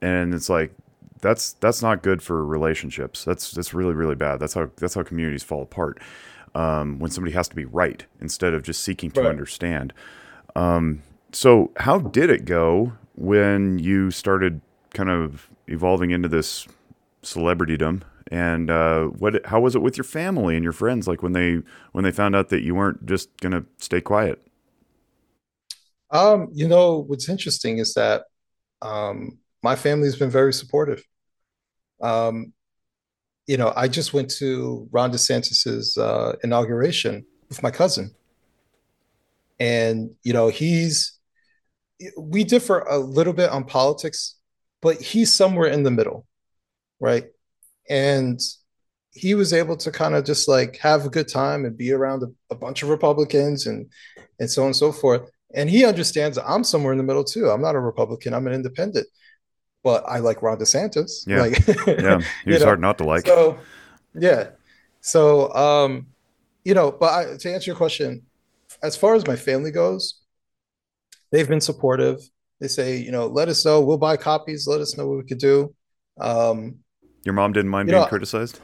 And 0.00 0.34
it's 0.34 0.48
like 0.48 0.72
that's 1.20 1.54
that's 1.54 1.82
not 1.82 2.02
good 2.02 2.22
for 2.22 2.44
relationships. 2.44 3.24
That's 3.24 3.50
that's 3.50 3.74
really 3.74 3.94
really 3.94 4.14
bad. 4.14 4.38
That's 4.38 4.54
how 4.54 4.70
that's 4.76 4.94
how 4.94 5.02
communities 5.02 5.42
fall 5.42 5.62
apart 5.62 6.00
um, 6.54 6.98
when 6.98 7.10
somebody 7.10 7.34
has 7.34 7.48
to 7.48 7.56
be 7.56 7.64
right 7.64 8.04
instead 8.20 8.54
of 8.54 8.62
just 8.62 8.82
seeking 8.82 9.10
to 9.12 9.20
right. 9.20 9.28
understand. 9.28 9.92
Um, 10.54 11.02
so, 11.32 11.70
how 11.78 11.98
did 11.98 12.30
it 12.30 12.44
go 12.44 12.92
when 13.16 13.78
you 13.78 14.10
started 14.10 14.60
kind 14.94 15.10
of 15.10 15.48
evolving 15.66 16.10
into 16.10 16.28
this 16.28 16.66
celebritydom? 17.22 18.02
And 18.28 18.70
uh, 18.70 19.04
what? 19.04 19.46
How 19.46 19.60
was 19.60 19.76
it 19.76 19.82
with 19.82 19.96
your 19.96 20.04
family 20.04 20.56
and 20.56 20.64
your 20.64 20.72
friends? 20.72 21.06
Like 21.06 21.22
when 21.22 21.32
they 21.32 21.60
when 21.92 22.04
they 22.04 22.10
found 22.10 22.34
out 22.34 22.48
that 22.48 22.62
you 22.62 22.74
weren't 22.74 23.06
just 23.06 23.28
gonna 23.40 23.64
stay 23.78 24.00
quiet. 24.00 24.42
Um, 26.10 26.48
you 26.52 26.68
know 26.68 26.98
what's 26.98 27.28
interesting 27.28 27.78
is 27.78 27.94
that 27.94 28.24
um, 28.82 29.38
my 29.62 29.76
family's 29.76 30.16
been 30.16 30.30
very 30.30 30.52
supportive. 30.52 31.02
Um, 32.02 32.52
you 33.46 33.56
know, 33.56 33.72
I 33.76 33.86
just 33.88 34.12
went 34.12 34.30
to 34.38 34.88
Ron 34.90 35.12
DeSantis's 35.12 35.96
uh, 35.96 36.34
inauguration 36.42 37.24
with 37.48 37.62
my 37.62 37.70
cousin, 37.70 38.10
and 39.60 40.10
you 40.24 40.32
know, 40.32 40.48
he's 40.48 41.15
we 42.18 42.44
differ 42.44 42.80
a 42.80 42.98
little 42.98 43.32
bit 43.32 43.50
on 43.50 43.64
politics, 43.64 44.36
but 44.82 45.00
he's 45.00 45.32
somewhere 45.32 45.68
in 45.68 45.82
the 45.82 45.90
middle, 45.90 46.26
right? 47.00 47.26
And 47.88 48.40
he 49.12 49.34
was 49.34 49.52
able 49.52 49.76
to 49.78 49.90
kind 49.90 50.14
of 50.14 50.24
just 50.24 50.46
like 50.48 50.76
have 50.78 51.06
a 51.06 51.10
good 51.10 51.28
time 51.28 51.64
and 51.64 51.76
be 51.76 51.92
around 51.92 52.22
a, 52.22 52.26
a 52.50 52.54
bunch 52.54 52.82
of 52.82 52.90
Republicans 52.90 53.66
and 53.66 53.90
and 54.38 54.50
so 54.50 54.62
on 54.62 54.66
and 54.66 54.76
so 54.76 54.92
forth. 54.92 55.30
And 55.54 55.70
he 55.70 55.84
understands 55.84 56.38
I'm 56.38 56.64
somewhere 56.64 56.92
in 56.92 56.98
the 56.98 57.04
middle 57.04 57.24
too. 57.24 57.48
I'm 57.48 57.62
not 57.62 57.74
a 57.74 57.80
Republican. 57.80 58.34
I'm 58.34 58.46
an 58.46 58.52
independent 58.52 59.06
but 59.86 60.02
I 60.08 60.18
like 60.18 60.42
Ron 60.42 60.58
DeSantis. 60.58 61.24
Yeah, 61.28 61.42
like, 61.42 61.64
yeah, 61.86 62.20
he's 62.44 62.64
hard 62.64 62.80
not 62.80 62.98
to 62.98 63.04
like. 63.04 63.24
So, 63.24 63.56
yeah, 64.14 64.48
so 65.00 65.54
um, 65.54 66.08
you 66.64 66.74
know, 66.74 66.90
but 66.90 67.12
I, 67.12 67.36
to 67.36 67.54
answer 67.54 67.70
your 67.70 67.76
question, 67.76 68.22
as 68.82 68.96
far 68.96 69.14
as 69.14 69.28
my 69.28 69.36
family 69.36 69.70
goes, 69.70 70.22
they've 71.30 71.48
been 71.48 71.60
supportive. 71.60 72.20
They 72.60 72.68
say, 72.68 72.96
you 72.96 73.10
know, 73.10 73.26
let 73.26 73.48
us 73.48 73.64
know. 73.64 73.80
We'll 73.80 73.98
buy 73.98 74.16
copies. 74.16 74.66
Let 74.66 74.80
us 74.80 74.96
know 74.96 75.06
what 75.06 75.18
we 75.18 75.24
could 75.24 75.38
do. 75.38 75.74
Um, 76.18 76.76
your 77.24 77.34
mom 77.34 77.52
didn't 77.52 77.70
mind 77.70 77.88
being 77.88 78.00
know, 78.00 78.06
criticized. 78.06 78.60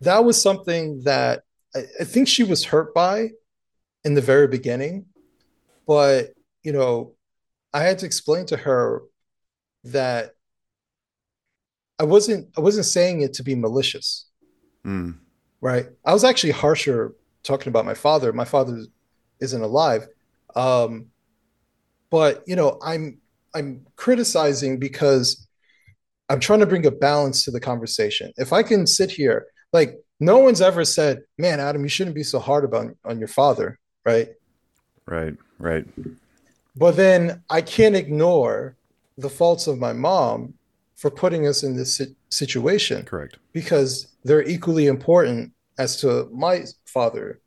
That 0.00 0.24
was 0.24 0.40
something 0.40 1.02
that 1.04 1.42
I, 1.74 1.84
I 2.00 2.04
think 2.04 2.26
she 2.26 2.42
was 2.42 2.64
hurt 2.64 2.94
by 2.94 3.30
in 4.04 4.14
the 4.14 4.20
very 4.20 4.48
beginning, 4.48 5.06
but 5.86 6.30
you 6.62 6.72
know, 6.72 7.14
I 7.72 7.80
had 7.80 7.98
to 8.00 8.06
explain 8.06 8.46
to 8.46 8.56
her 8.56 9.02
that 9.84 10.32
I 11.98 12.04
wasn't 12.04 12.48
I 12.56 12.60
wasn't 12.60 12.86
saying 12.86 13.20
it 13.20 13.34
to 13.34 13.42
be 13.42 13.54
malicious. 13.54 14.26
Mm. 14.84 15.18
Right. 15.60 15.86
I 16.04 16.12
was 16.12 16.24
actually 16.24 16.52
harsher 16.52 17.14
talking 17.42 17.68
about 17.68 17.84
my 17.84 17.94
father. 17.94 18.32
My 18.32 18.44
father 18.44 18.84
isn't 19.40 19.62
alive. 19.62 20.06
Um, 20.56 21.06
but 22.14 22.44
you 22.46 22.54
know, 22.54 22.78
I'm 22.80 23.18
I'm 23.56 23.84
criticizing 23.96 24.78
because 24.78 25.48
I'm 26.28 26.38
trying 26.38 26.60
to 26.60 26.66
bring 26.66 26.86
a 26.86 26.92
balance 26.92 27.44
to 27.44 27.50
the 27.50 27.58
conversation. 27.58 28.32
If 28.36 28.52
I 28.52 28.62
can 28.62 28.86
sit 28.86 29.10
here, 29.10 29.46
like 29.72 29.98
no 30.20 30.38
one's 30.38 30.60
ever 30.60 30.84
said, 30.84 31.22
"Man, 31.38 31.58
Adam, 31.58 31.82
you 31.82 31.88
shouldn't 31.88 32.14
be 32.14 32.22
so 32.22 32.38
hard 32.38 32.62
about 32.64 32.96
on 33.04 33.18
your 33.18 33.26
father," 33.26 33.80
right? 34.06 34.28
Right, 35.06 35.34
right. 35.58 35.86
But 36.76 36.94
then 36.94 37.42
I 37.50 37.60
can't 37.62 37.96
ignore 37.96 38.76
the 39.18 39.28
faults 39.28 39.66
of 39.66 39.80
my 39.80 39.92
mom 39.92 40.54
for 40.94 41.10
putting 41.10 41.48
us 41.48 41.64
in 41.64 41.74
this 41.74 42.00
situation. 42.28 43.02
Correct. 43.06 43.38
Because 43.52 44.14
they're 44.22 44.48
equally 44.56 44.86
important 44.86 45.52
as 45.78 46.00
to 46.02 46.28
my 46.32 46.64
father 46.86 47.40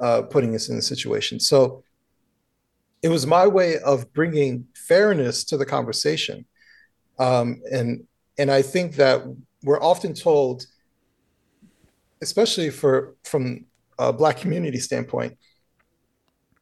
uh, 0.00 0.22
putting 0.22 0.54
us 0.54 0.70
in 0.70 0.76
the 0.76 0.82
situation. 0.94 1.40
So 1.40 1.84
it 3.04 3.10
was 3.10 3.26
my 3.26 3.46
way 3.46 3.78
of 3.80 4.10
bringing 4.14 4.66
fairness 4.74 5.44
to 5.44 5.58
the 5.58 5.66
conversation. 5.66 6.46
Um, 7.18 7.60
and 7.70 8.04
and 8.38 8.50
I 8.50 8.62
think 8.62 8.96
that 8.96 9.22
we're 9.62 9.82
often 9.82 10.14
told, 10.14 10.66
especially 12.22 12.70
for 12.70 13.14
from 13.22 13.66
a 13.98 14.10
black 14.10 14.38
community 14.38 14.78
standpoint, 14.78 15.36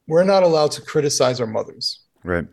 we're 0.08 0.24
not 0.24 0.42
allowed 0.42 0.72
to 0.72 0.82
criticize 0.82 1.40
our 1.40 1.46
mothers. 1.46 2.00
Right 2.24 2.46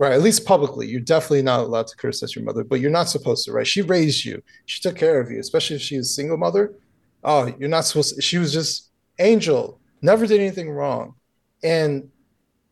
right? 0.00 0.14
At 0.14 0.22
least 0.22 0.44
publicly, 0.44 0.88
you're 0.88 1.00
definitely 1.00 1.42
not 1.42 1.60
allowed 1.60 1.86
to 1.86 1.96
criticize 1.96 2.34
your 2.34 2.44
mother, 2.44 2.64
but 2.64 2.80
you're 2.80 2.90
not 2.90 3.08
supposed 3.08 3.44
to, 3.44 3.52
right? 3.52 3.64
She 3.64 3.82
raised 3.82 4.24
you, 4.24 4.42
she 4.66 4.80
took 4.80 4.96
care 4.96 5.20
of 5.20 5.30
you, 5.30 5.38
especially 5.38 5.76
if 5.76 5.82
she's 5.82 6.00
a 6.00 6.14
single 6.14 6.36
mother. 6.36 6.74
Oh, 7.22 7.54
you're 7.56 7.68
not 7.68 7.84
supposed 7.84 8.16
to, 8.16 8.20
she 8.20 8.38
was 8.38 8.52
just 8.52 8.90
angel, 9.20 9.78
never 10.00 10.26
did 10.26 10.40
anything 10.40 10.72
wrong. 10.72 11.14
And 11.62 12.10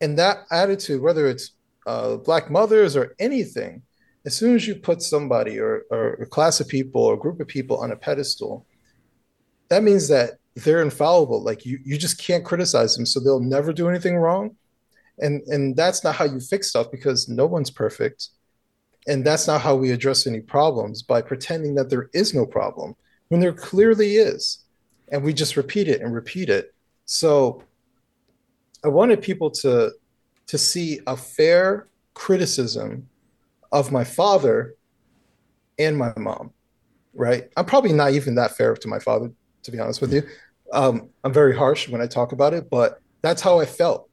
and 0.01 0.17
that 0.17 0.45
attitude, 0.51 1.01
whether 1.01 1.27
it's 1.27 1.51
uh, 1.85 2.17
black 2.17 2.49
mothers 2.49 2.95
or 2.95 3.15
anything, 3.19 3.83
as 4.25 4.35
soon 4.35 4.55
as 4.55 4.67
you 4.67 4.75
put 4.75 5.01
somebody 5.01 5.59
or, 5.59 5.83
or 5.89 6.13
a 6.13 6.25
class 6.25 6.59
of 6.59 6.67
people 6.67 7.01
or 7.01 7.13
a 7.13 7.19
group 7.19 7.39
of 7.39 7.47
people 7.47 7.77
on 7.77 7.91
a 7.91 7.95
pedestal, 7.95 8.65
that 9.69 9.83
means 9.83 10.07
that 10.09 10.31
they're 10.55 10.81
infallible. 10.81 11.41
Like 11.41 11.65
you, 11.65 11.79
you 11.83 11.97
just 11.97 12.19
can't 12.19 12.43
criticize 12.43 12.95
them, 12.95 13.05
so 13.05 13.19
they'll 13.19 13.39
never 13.39 13.71
do 13.71 13.87
anything 13.87 14.17
wrong. 14.17 14.55
And 15.19 15.41
and 15.47 15.75
that's 15.75 16.03
not 16.03 16.15
how 16.15 16.25
you 16.25 16.39
fix 16.39 16.67
stuff 16.67 16.91
because 16.91 17.29
no 17.29 17.45
one's 17.45 17.71
perfect. 17.71 18.29
And 19.07 19.25
that's 19.25 19.47
not 19.47 19.61
how 19.61 19.75
we 19.75 19.91
address 19.91 20.27
any 20.27 20.41
problems 20.41 21.01
by 21.01 21.21
pretending 21.21 21.73
that 21.75 21.89
there 21.89 22.09
is 22.13 22.33
no 22.33 22.45
problem 22.45 22.95
when 23.29 23.39
there 23.39 23.53
clearly 23.53 24.15
is. 24.15 24.63
And 25.11 25.23
we 25.23 25.33
just 25.33 25.57
repeat 25.57 25.87
it 25.87 26.01
and 26.01 26.13
repeat 26.13 26.49
it. 26.49 26.73
So 27.05 27.63
i 28.83 28.87
wanted 28.87 29.21
people 29.21 29.49
to 29.49 29.91
to 30.47 30.57
see 30.57 30.99
a 31.07 31.15
fair 31.15 31.87
criticism 32.13 33.07
of 33.71 33.91
my 33.91 34.03
father 34.03 34.75
and 35.79 35.97
my 35.97 36.13
mom 36.17 36.51
right 37.13 37.49
i'm 37.57 37.65
probably 37.65 37.93
not 37.93 38.11
even 38.11 38.35
that 38.35 38.55
fair 38.57 38.75
to 38.75 38.87
my 38.87 38.99
father 38.99 39.31
to 39.63 39.71
be 39.71 39.79
honest 39.79 40.01
with 40.01 40.13
you 40.13 40.23
um, 40.73 41.09
i'm 41.23 41.33
very 41.33 41.55
harsh 41.55 41.89
when 41.89 42.01
i 42.01 42.07
talk 42.07 42.31
about 42.31 42.53
it 42.53 42.69
but 42.69 42.99
that's 43.21 43.41
how 43.41 43.59
i 43.59 43.65
felt 43.65 44.09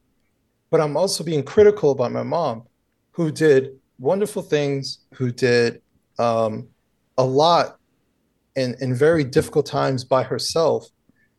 but 0.69 0.81
I'm 0.81 0.95
also 0.95 1.23
being 1.23 1.43
critical 1.43 1.91
about 1.91 2.11
my 2.11 2.23
mom, 2.23 2.63
who 3.11 3.31
did 3.31 3.71
wonderful 3.97 4.41
things, 4.41 4.99
who 5.13 5.31
did 5.31 5.81
um, 6.19 6.67
a 7.17 7.23
lot 7.23 7.77
in, 8.55 8.75
in 8.81 8.93
very 8.93 9.23
difficult 9.23 9.65
times 9.65 10.03
by 10.03 10.23
herself. 10.23 10.87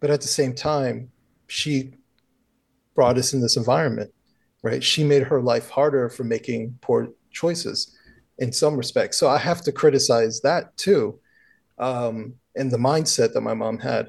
But 0.01 0.11
at 0.11 0.21
the 0.21 0.29
same 0.29 0.55
time, 0.55 1.11
she 1.47 1.93
brought 2.95 3.19
us 3.19 3.33
in 3.33 3.41
this 3.41 3.57
environment, 3.57 4.13
right? 4.63 4.83
She 4.83 5.05
made 5.05 5.23
her 5.25 5.41
life 5.41 5.71
harder 5.71 6.09
for 6.09 6.25
making 6.25 6.79
poor 6.81 7.09
choices 7.31 7.97
in 8.39 8.53
some 8.53 8.77
respects. 8.77 9.19
So 9.19 9.29
I 9.29 9.39
have 9.39 9.63
to 9.63 9.73
criticize 9.73 10.41
that 10.41 10.77
too, 10.77 11.21
um, 11.79 12.35
and 12.57 12.71
the 12.71 12.79
mindset 12.79 13.33
that 13.35 13.43
my 13.43 13.55
mom 13.55 13.79
had. 13.79 14.09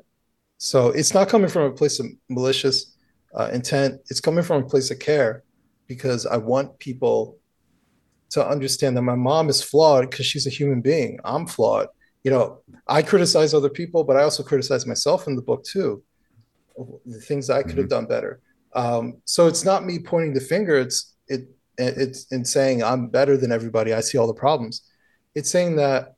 So 0.58 0.88
it's 0.88 1.14
not 1.14 1.30
coming 1.30 1.50
from 1.50 1.64
a 1.64 1.72
place 1.72 2.00
of 2.00 2.08
malicious 2.30 2.96
uh, 3.36 3.50
intent. 3.54 4.02
It's 4.10 4.22
coming 4.22 4.44
from 4.44 4.64
a 4.64 4.66
place 4.66 4.92
of 4.92 5.00
care 5.00 5.44
because 5.88 6.26
I 6.26 6.38
want 6.38 6.80
people 6.80 7.38
to 8.32 8.48
understand 8.48 8.96
that 8.96 9.02
my 9.02 9.16
mom 9.16 9.50
is 9.50 9.62
flawed 9.62 10.10
because 10.10 10.26
she's 10.26 10.48
a 10.48 10.50
human 10.52 10.82
being. 10.82 11.20
I'm 11.26 11.46
flawed. 11.46 11.88
You 12.24 12.32
know, 12.32 12.62
I 12.88 13.02
criticize 13.02 13.54
other 13.54 13.70
people, 13.70 14.04
but 14.04 14.16
I 14.16 14.24
also 14.24 14.44
criticize 14.44 14.86
myself 14.86 15.28
in 15.28 15.36
the 15.36 15.42
book 15.42 15.64
too. 15.64 16.04
The 17.06 17.20
things 17.20 17.50
I 17.50 17.64
could 17.64 17.78
have 17.78 17.88
mm-hmm. 17.88 17.88
done 17.88 18.06
better. 18.06 18.40
Um, 18.74 19.22
so 19.26 19.48
it's 19.48 19.66
not 19.66 19.86
me 19.86 20.00
pointing 20.00 20.34
the 20.34 20.42
finger. 20.42 20.78
It's 20.78 21.16
it 21.28 21.48
it's 21.78 22.32
in 22.32 22.46
saying 22.46 22.84
I'm 22.84 23.08
better 23.08 23.38
than 23.38 23.52
everybody. 23.52 23.94
I 23.94 24.02
see 24.02 24.18
all 24.18 24.28
the 24.28 24.34
problems. 24.34 24.82
It's 25.36 25.50
saying 25.50 25.78
that 25.78 26.16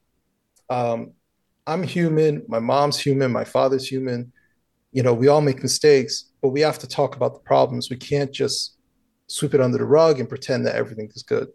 um, 0.69 1.13
I'm 1.67 1.83
human. 1.83 2.43
My 2.47 2.59
mom's 2.59 2.99
human. 2.99 3.31
My 3.31 3.43
father's 3.43 3.87
human. 3.87 4.31
You 4.91 5.03
know, 5.03 5.13
we 5.13 5.27
all 5.27 5.41
make 5.41 5.61
mistakes, 5.61 6.25
but 6.41 6.49
we 6.49 6.61
have 6.61 6.79
to 6.79 6.87
talk 6.87 7.15
about 7.15 7.33
the 7.33 7.39
problems. 7.39 7.89
We 7.89 7.97
can't 7.97 8.31
just 8.31 8.77
sweep 9.27 9.53
it 9.53 9.61
under 9.61 9.77
the 9.77 9.85
rug 9.85 10.19
and 10.19 10.29
pretend 10.29 10.65
that 10.65 10.75
everything 10.75 11.09
is 11.15 11.23
good. 11.23 11.47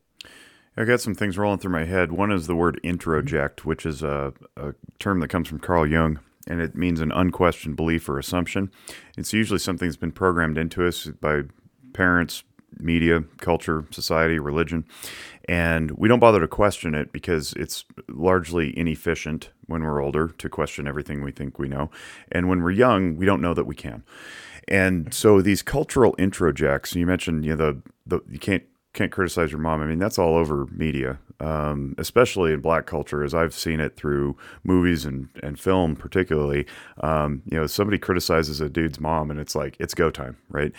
I 0.77 0.85
got 0.85 1.01
some 1.01 1.15
things 1.15 1.37
rolling 1.37 1.59
through 1.59 1.73
my 1.73 1.85
head. 1.85 2.13
One 2.13 2.31
is 2.31 2.47
the 2.47 2.55
word 2.55 2.81
introject, 2.85 3.65
which 3.65 3.85
is 3.85 4.03
a, 4.03 4.33
a, 4.57 4.75
term 5.01 5.19
that 5.21 5.29
comes 5.29 5.49
from 5.49 5.59
Carl 5.59 5.87
Jung, 5.87 6.21
and 6.49 6.61
it 6.61 6.75
means 6.75 7.01
an 7.01 7.13
unquestioned 7.13 7.77
belief 7.77 8.09
or 8.09 8.19
assumption. 8.19 8.71
It's 9.17 9.33
usually 9.33 9.59
something 9.59 9.87
that's 9.87 9.97
been 9.97 10.13
programmed 10.13 10.59
into 10.59 10.87
us 10.87 11.07
by 11.21 11.43
parents, 11.93 12.43
media, 12.81 13.23
culture, 13.39 13.85
society, 13.91 14.39
religion, 14.39 14.85
and 15.49 15.93
we 15.93 16.09
don't 16.09 16.21
bother 16.21 16.41
to 16.41 16.49
question 16.49 16.95
it 16.95 17.11
because 17.13 17.55
it's 17.55 17.85
largely 18.09 18.77
inefficient 18.77 19.51
when 19.67 19.83
we're 19.83 20.03
older 20.03 20.29
to 20.29 20.49
question 20.49 20.87
everything 20.87 21.23
we 21.23 21.33
think 21.33 21.59
we 21.59 21.69
know. 21.69 21.91
And 22.31 22.49
when 22.49 22.63
we're 22.63 22.73
young, 22.73 23.17
we 23.17 23.25
don't 23.25 23.41
know 23.41 23.55
that 23.55 23.65
we 23.65 23.75
can. 23.75 24.05
And 24.69 25.13
so 25.15 25.41
these 25.41 25.63
cultural 25.63 26.15
introjects, 26.17 26.95
you 26.95 27.07
mentioned, 27.07 27.47
you 27.47 27.57
know, 27.57 27.73
the, 27.73 27.83
the 28.07 28.21
you 28.31 28.39
can't 28.39 28.65
can't 28.99 29.13
criticize 29.13 29.53
your 29.53 29.61
mom. 29.61 29.81
I 29.81 29.87
mean, 29.87 30.01
that's 30.01 30.19
all 30.19 30.35
over 30.35 30.67
media, 30.73 31.21
um, 31.39 31.95
especially 31.99 32.53
in 32.53 32.61
black 32.61 32.87
culture, 32.87 33.23
as 33.23 33.33
I've 33.33 33.55
seen 33.55 33.79
it 33.79 33.97
through 33.97 34.37
movies 34.65 35.05
and, 35.05 35.29
and 35.41 35.59
film, 35.59 35.95
particularly. 35.95 36.67
Um, 37.01 37.43
you 37.49 37.57
know, 37.57 37.69
somebody 37.69 37.99
criticizes 37.99 38.61
a 38.61 38.69
dude's 38.69 38.99
mom, 38.99 39.31
and 39.31 39.39
it's 39.39 39.55
like 39.55 39.77
it's 39.79 39.95
go 39.95 40.11
time, 40.11 40.37
right? 40.49 40.73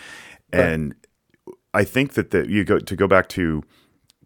right. 0.52 0.60
And 0.60 0.94
I 1.72 1.82
think 1.84 2.12
that 2.12 2.30
that 2.32 2.50
you 2.50 2.62
go 2.62 2.78
to 2.78 2.94
go 2.94 3.08
back 3.08 3.30
to 3.30 3.62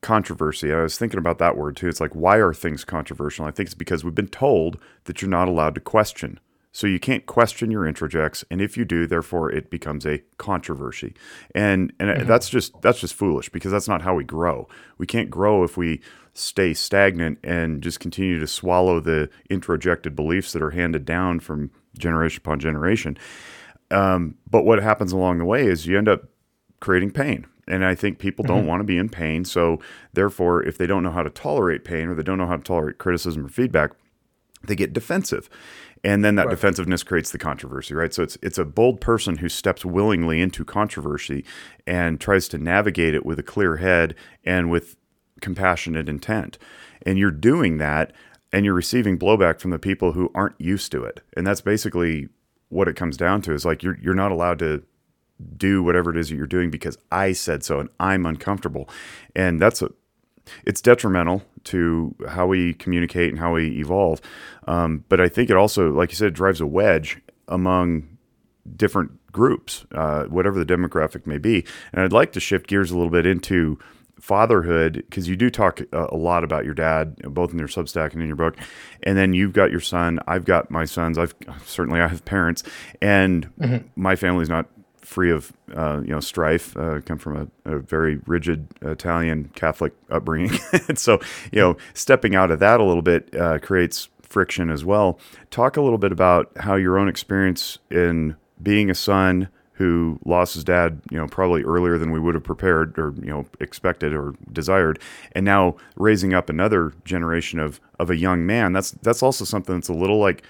controversy. 0.03 0.73
I 0.73 0.83
was 0.83 0.99
thinking 0.99 1.19
about 1.19 1.39
that 1.39 1.57
word 1.57 1.77
too. 1.77 1.89
It's 1.89 2.01
like 2.01 2.15
why 2.17 2.39
are 2.39 2.53
things 2.53 2.85
controversial? 2.85 3.47
I 3.47 3.53
think 3.53 3.69
it's 3.69 3.75
because 3.75 4.03
we've 4.03 4.15
been 4.15 4.27
told 4.27 4.77
that 5.05 5.23
you're 5.23 5.31
not 5.31 5.47
allowed 5.47 5.77
to 5.77 5.81
question 5.81 6.41
so 6.75 6.89
you 6.89 6.99
can't 6.99 7.25
question 7.27 7.71
your 7.71 7.85
introjects, 7.85 8.43
and 8.51 8.61
if 8.61 8.77
you 8.77 8.85
do, 8.85 9.07
therefore 9.07 9.49
it 9.49 9.71
becomes 9.71 10.05
a 10.05 10.21
controversy. 10.39 11.15
And 11.55 11.93
and 12.01 12.11
mm-hmm. 12.11 12.27
that's 12.27 12.51
just 12.51 12.83
that's 12.83 12.99
just 12.99 13.15
foolish 13.15 13.49
because 13.49 13.71
that's 13.71 13.87
not 13.87 14.03
how 14.03 14.17
we 14.17 14.25
grow. 14.25 14.69
We 14.99 15.07
can't 15.07 15.31
grow 15.31 15.63
if 15.63 15.77
we 15.77 16.01
stay 16.33 16.75
stagnant 16.75 17.39
and 17.45 17.81
just 17.81 18.01
continue 18.01 18.41
to 18.41 18.47
swallow 18.49 18.99
the 18.99 19.31
introjected 19.49 20.17
beliefs 20.17 20.53
that 20.53 20.63
are 20.63 20.73
handed 20.73 21.05
down 21.05 21.39
from 21.39 21.71
generation 21.97 22.43
upon 22.43 22.59
generation. 22.59 23.17
Um, 23.93 24.35
but 24.51 24.65
what 24.65 24.83
happens 24.83 25.13
along 25.13 25.39
the 25.39 25.45
way 25.45 25.69
is 25.69 25.87
you 25.87 25.97
end 25.97 26.09
up 26.09 26.25
creating 26.81 27.13
pain. 27.13 27.47
And 27.69 27.85
I 27.85 27.95
think 27.95 28.19
people 28.19 28.45
don't 28.45 28.61
mm-hmm. 28.61 28.67
want 28.67 28.81
to 28.81 28.85
be 28.85 28.99
in 28.99 29.09
pain. 29.09 29.45
So, 29.45 29.79
therefore, 30.13 30.63
if 30.65 30.77
they 30.77 30.87
don't 30.87 31.05
know 31.05 31.13
how 31.13 31.23
to 31.23 31.31
tolerate 31.31 31.85
pain 31.85 32.09
or 32.09 32.15
they 32.15 32.25
don't 32.25 32.37
know 32.37 32.47
how 32.47 32.57
to 32.57 32.63
tolerate 32.63 32.99
criticism 32.99 33.47
or 33.47 33.49
feedback, 33.49 33.93
they 34.65 34.75
get 34.75 34.93
defensive 34.93 35.49
and 36.05 36.25
then 36.25 36.35
that 36.35 36.47
right. 36.47 36.51
defensiveness 36.51 37.03
creates 37.03 37.31
the 37.31 37.39
controversy 37.39 37.95
right? 37.95 38.13
So 38.13 38.23
it's 38.23 38.39
it's 38.43 38.59
a 38.59 38.65
bold 38.65 39.01
person 39.01 39.39
who 39.39 39.49
steps 39.49 39.85
willingly 39.85 40.41
into 40.41 40.65
controversy 40.65 41.45
and 41.87 42.21
tries 42.21 42.47
to 42.49 42.59
navigate 42.59 43.15
it 43.15 43.25
with 43.25 43.39
a 43.39 43.43
clear 43.43 43.77
head 43.77 44.15
and 44.45 44.71
with 44.71 44.97
compassionate 45.41 46.09
intent. 46.09 46.59
And 47.03 47.19
you're 47.19 47.31
doing 47.31 47.79
that 47.79 48.13
and 48.53 48.65
you're 48.65 48.75
receiving 48.75 49.19
blowback 49.19 49.61
from 49.61 49.71
the 49.71 49.79
people 49.79 50.13
who 50.13 50.31
aren't 50.35 50.61
used 50.61 50.93
to 50.93 51.03
it. 51.03 51.23
And 51.37 51.47
that's 51.47 51.61
basically 51.61 52.29
what 52.69 52.89
it 52.89 52.95
comes 52.97 53.17
down 53.17 53.43
to 53.43 53.53
is 53.53 53.65
like 53.65 53.83
you're 53.83 53.99
you're 54.01 54.15
not 54.15 54.33
allowed 54.33 54.59
to 54.61 54.83
do 55.57 55.83
whatever 55.83 56.11
it 56.11 56.17
is 56.17 56.29
that 56.29 56.37
you're 56.37 56.47
doing 56.47 56.71
because 56.71 56.97
I 57.11 57.33
said 57.33 57.65
so 57.65 57.81
and 57.81 57.89
I'm 57.99 58.27
uncomfortable. 58.27 58.89
And 59.35 59.61
that's 59.61 59.83
a 59.83 59.91
it's 60.65 60.81
detrimental 60.81 61.43
to 61.65 62.15
how 62.29 62.47
we 62.47 62.75
communicate 62.75 63.31
and 63.31 63.39
how 63.39 63.55
we 63.55 63.79
evolve. 63.79 64.21
Um, 64.67 65.05
but 65.09 65.21
I 65.21 65.29
think 65.29 65.51
it 65.51 65.57
also, 65.57 65.91
like 65.91 66.11
you 66.11 66.17
said, 66.17 66.35
drives 66.35 66.61
a 66.61 66.67
wedge 66.67 67.21
among 67.49 68.17
different 68.77 69.13
groups, 69.33 69.85
uh, 69.93 70.25
whatever 70.25 70.63
the 70.63 70.67
demographic 70.67 71.27
may 71.27 71.39
be. 71.39 71.65
And 71.93 72.03
I'd 72.03 72.13
like 72.13 72.33
to 72.33 72.41
shift 72.41 72.67
gears 72.67 72.91
a 72.91 72.97
little 72.97 73.11
bit 73.11 73.27
into 73.27 73.79
fatherhood 74.21 75.05
because 75.09 75.29
you 75.29 75.37
do 75.37 75.51
talk 75.51 75.81
a, 75.93 76.17
lot 76.17 76.45
about 76.45 76.65
your 76.65 76.73
dad 76.73 77.17
both 77.35 77.53
in 77.53 77.59
your 77.59 77.69
substack 77.69 78.13
and 78.13 78.23
in 78.23 78.27
your 78.27 78.37
book 78.37 78.57
and 79.03 79.19
then 79.19 79.35
you've 79.35 79.53
got 79.53 79.71
your 79.71 79.81
son 79.81 80.19
i've 80.27 80.45
got 80.45 80.71
my 80.71 80.85
sons 80.85 81.19
i've 81.19 81.35
certainly 81.67 82.01
i 82.01 82.07
have 82.07 82.25
parents 82.25 82.63
and 83.03 83.51
mm-hmm. 83.59 83.87
my 83.97 84.17
family's 84.17 84.49
not 84.49 84.67
free 85.05 85.31
of 85.31 85.53
uh, 85.75 86.01
you 86.03 86.11
know 86.11 86.21
strife. 86.21 86.77
Uh, 86.77 87.01
come 87.01 87.19
from 87.19 87.51
a, 87.65 87.73
a, 87.73 87.79
very 87.79 88.17
rigid 88.27 88.67
Italian 88.83 89.51
Catholic 89.55 89.93
upbringing, 90.11 90.59
and 90.89 90.99
so 90.99 91.21
you 91.53 91.61
know 91.61 91.77
stepping 91.93 92.35
out 92.35 92.51
of 92.51 92.59
that 92.61 92.81
a 92.81 92.85
little 92.85 93.03
bit 93.03 93.35
uh, 93.37 93.59
creates 93.59 94.09
friction 94.23 94.71
as 94.71 94.85
well. 94.85 95.19
Talk 95.51 95.77
a 95.77 95.81
little 95.81 95.99
bit 95.99 96.13
about 96.13 96.51
how 96.59 96.75
your 96.75 96.99
own 96.99 97.09
experience 97.09 97.79
in 97.91 98.37
being 98.63 98.91
a 98.91 98.95
son 98.95 99.49
who 99.75 100.21
lost 100.25 100.55
his 100.55 100.63
dad, 100.63 101.01
you 101.11 101.19
know, 101.19 101.27
probably 101.27 101.63
earlier 101.65 101.99
than 101.99 102.13
we 102.13 102.21
would 102.21 102.35
have 102.35 102.45
prepared 102.45 102.97
or 102.99 103.13
you 103.21 103.31
know 103.31 103.45
expected 103.61 104.15
or 104.15 104.35
desired, 104.53 105.01
and 105.33 105.45
now 105.45 105.77
raising 105.97 106.33
up 106.33 106.49
another 106.49 106.93
generation 107.05 107.59
of 107.59 107.81
of 107.99 108.11
a 108.11 108.17
young 108.17 108.47
man. 108.47 108.73
That's 108.73 108.93
that's 108.93 109.23
also 109.23 109.45
something 109.45 109.75
that's 109.75 109.89
a 109.89 109.95
little 109.95 110.19
like 110.19 110.45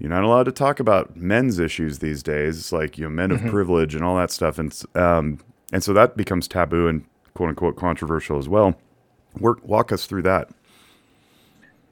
you're 0.00 0.08
not 0.08 0.24
allowed 0.24 0.44
to 0.44 0.52
talk 0.52 0.80
about 0.80 1.14
men's 1.14 1.58
issues 1.58 1.98
these 1.98 2.22
days. 2.22 2.58
It's 2.58 2.72
like 2.72 2.96
you 2.96 3.04
know 3.04 3.10
men 3.10 3.30
mm-hmm. 3.30 3.44
of 3.44 3.50
privilege 3.52 3.94
and 3.94 4.02
all 4.02 4.16
that 4.16 4.30
stuff, 4.30 4.58
and 4.58 4.82
um, 4.94 5.38
and 5.72 5.84
so 5.84 5.92
that 5.92 6.16
becomes 6.16 6.48
taboo 6.48 6.88
and 6.88 7.04
quote 7.34 7.50
unquote 7.50 7.76
controversial 7.76 8.38
as 8.38 8.48
well. 8.48 8.74
Work 9.38 9.62
walk 9.62 9.92
us 9.92 10.06
through 10.06 10.22
that. 10.22 10.48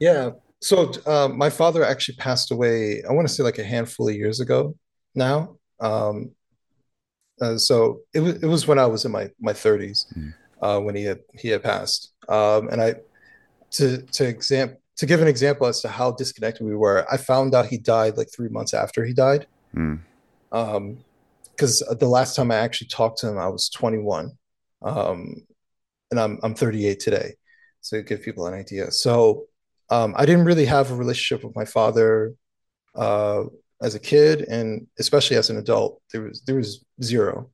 Yeah. 0.01 0.31
So 0.61 0.91
uh, 1.07 1.29
my 1.29 1.51
father 1.51 1.85
actually 1.85 2.17
passed 2.17 2.51
away. 2.51 3.03
I 3.09 3.13
want 3.13 3.29
to 3.29 3.33
say 3.33 3.43
like 3.43 3.59
a 3.59 3.65
handful 3.65 4.09
of 4.09 4.15
years 4.15 4.41
ago 4.41 4.75
now. 5.15 5.57
Um, 5.79 6.33
uh, 7.41 7.59
so 7.59 8.01
it 8.15 8.21
was 8.21 8.43
it 8.43 8.47
was 8.47 8.67
when 8.67 8.79
I 8.79 8.87
was 8.87 9.05
in 9.05 9.13
my 9.13 9.31
my 9.39 9.53
30s 9.53 10.07
mm. 10.17 10.35
uh, 10.63 10.81
when 10.81 10.97
he 10.97 11.05
had 11.05 11.21
he 11.35 11.49
had 11.49 11.63
passed. 11.63 12.13
Um, 12.29 12.69
and 12.69 12.81
I 12.81 12.95
to 13.73 14.03
to 14.03 14.27
exam 14.27 14.77
to 14.99 15.07
give 15.07 15.23
an 15.23 15.29
example 15.29 15.67
as 15.67 15.81
to 15.81 15.89
how 15.89 16.13
disconnected 16.13 16.67
we 16.67 16.77
were, 16.77 17.07
I 17.11 17.17
found 17.17 17.55
out 17.55 17.67
he 17.67 17.79
died 17.79 18.17
like 18.17 18.29
three 18.31 18.49
months 18.49 18.75
after 18.75 19.05
he 19.05 19.15
died. 19.15 19.47
Mm. 19.75 20.01
Um, 20.53 20.99
because 21.53 21.81
the 21.99 22.07
last 22.07 22.37
time 22.37 22.53
I 22.53 22.57
actually 22.57 22.87
talked 22.87 23.19
to 23.19 23.29
him, 23.29 23.37
I 23.37 23.49
was 23.49 23.69
21, 23.69 24.31
um, 24.83 25.35
and 26.13 26.21
I'm 26.21 26.39
I'm 26.45 26.55
38 26.55 27.01
today, 27.01 27.35
so 27.81 27.97
to 27.97 28.03
give 28.05 28.23
people 28.23 28.47
an 28.47 28.55
idea. 28.55 28.93
So 28.93 29.47
um, 29.91 30.15
I 30.17 30.25
didn't 30.25 30.45
really 30.45 30.67
have 30.67 30.93
a 30.93 30.95
relationship 30.95 31.45
with 31.45 31.57
my 31.57 31.65
father 31.65 32.35
uh, 32.95 33.45
as 33.83 33.97
a 33.97 33.99
kid, 33.99 34.43
and 34.43 34.87
especially 35.01 35.37
as 35.37 35.51
an 35.51 35.57
adult, 35.57 36.01
there 36.13 36.23
was 36.23 36.43
there 36.43 36.55
was 36.55 36.85
zero 37.03 37.51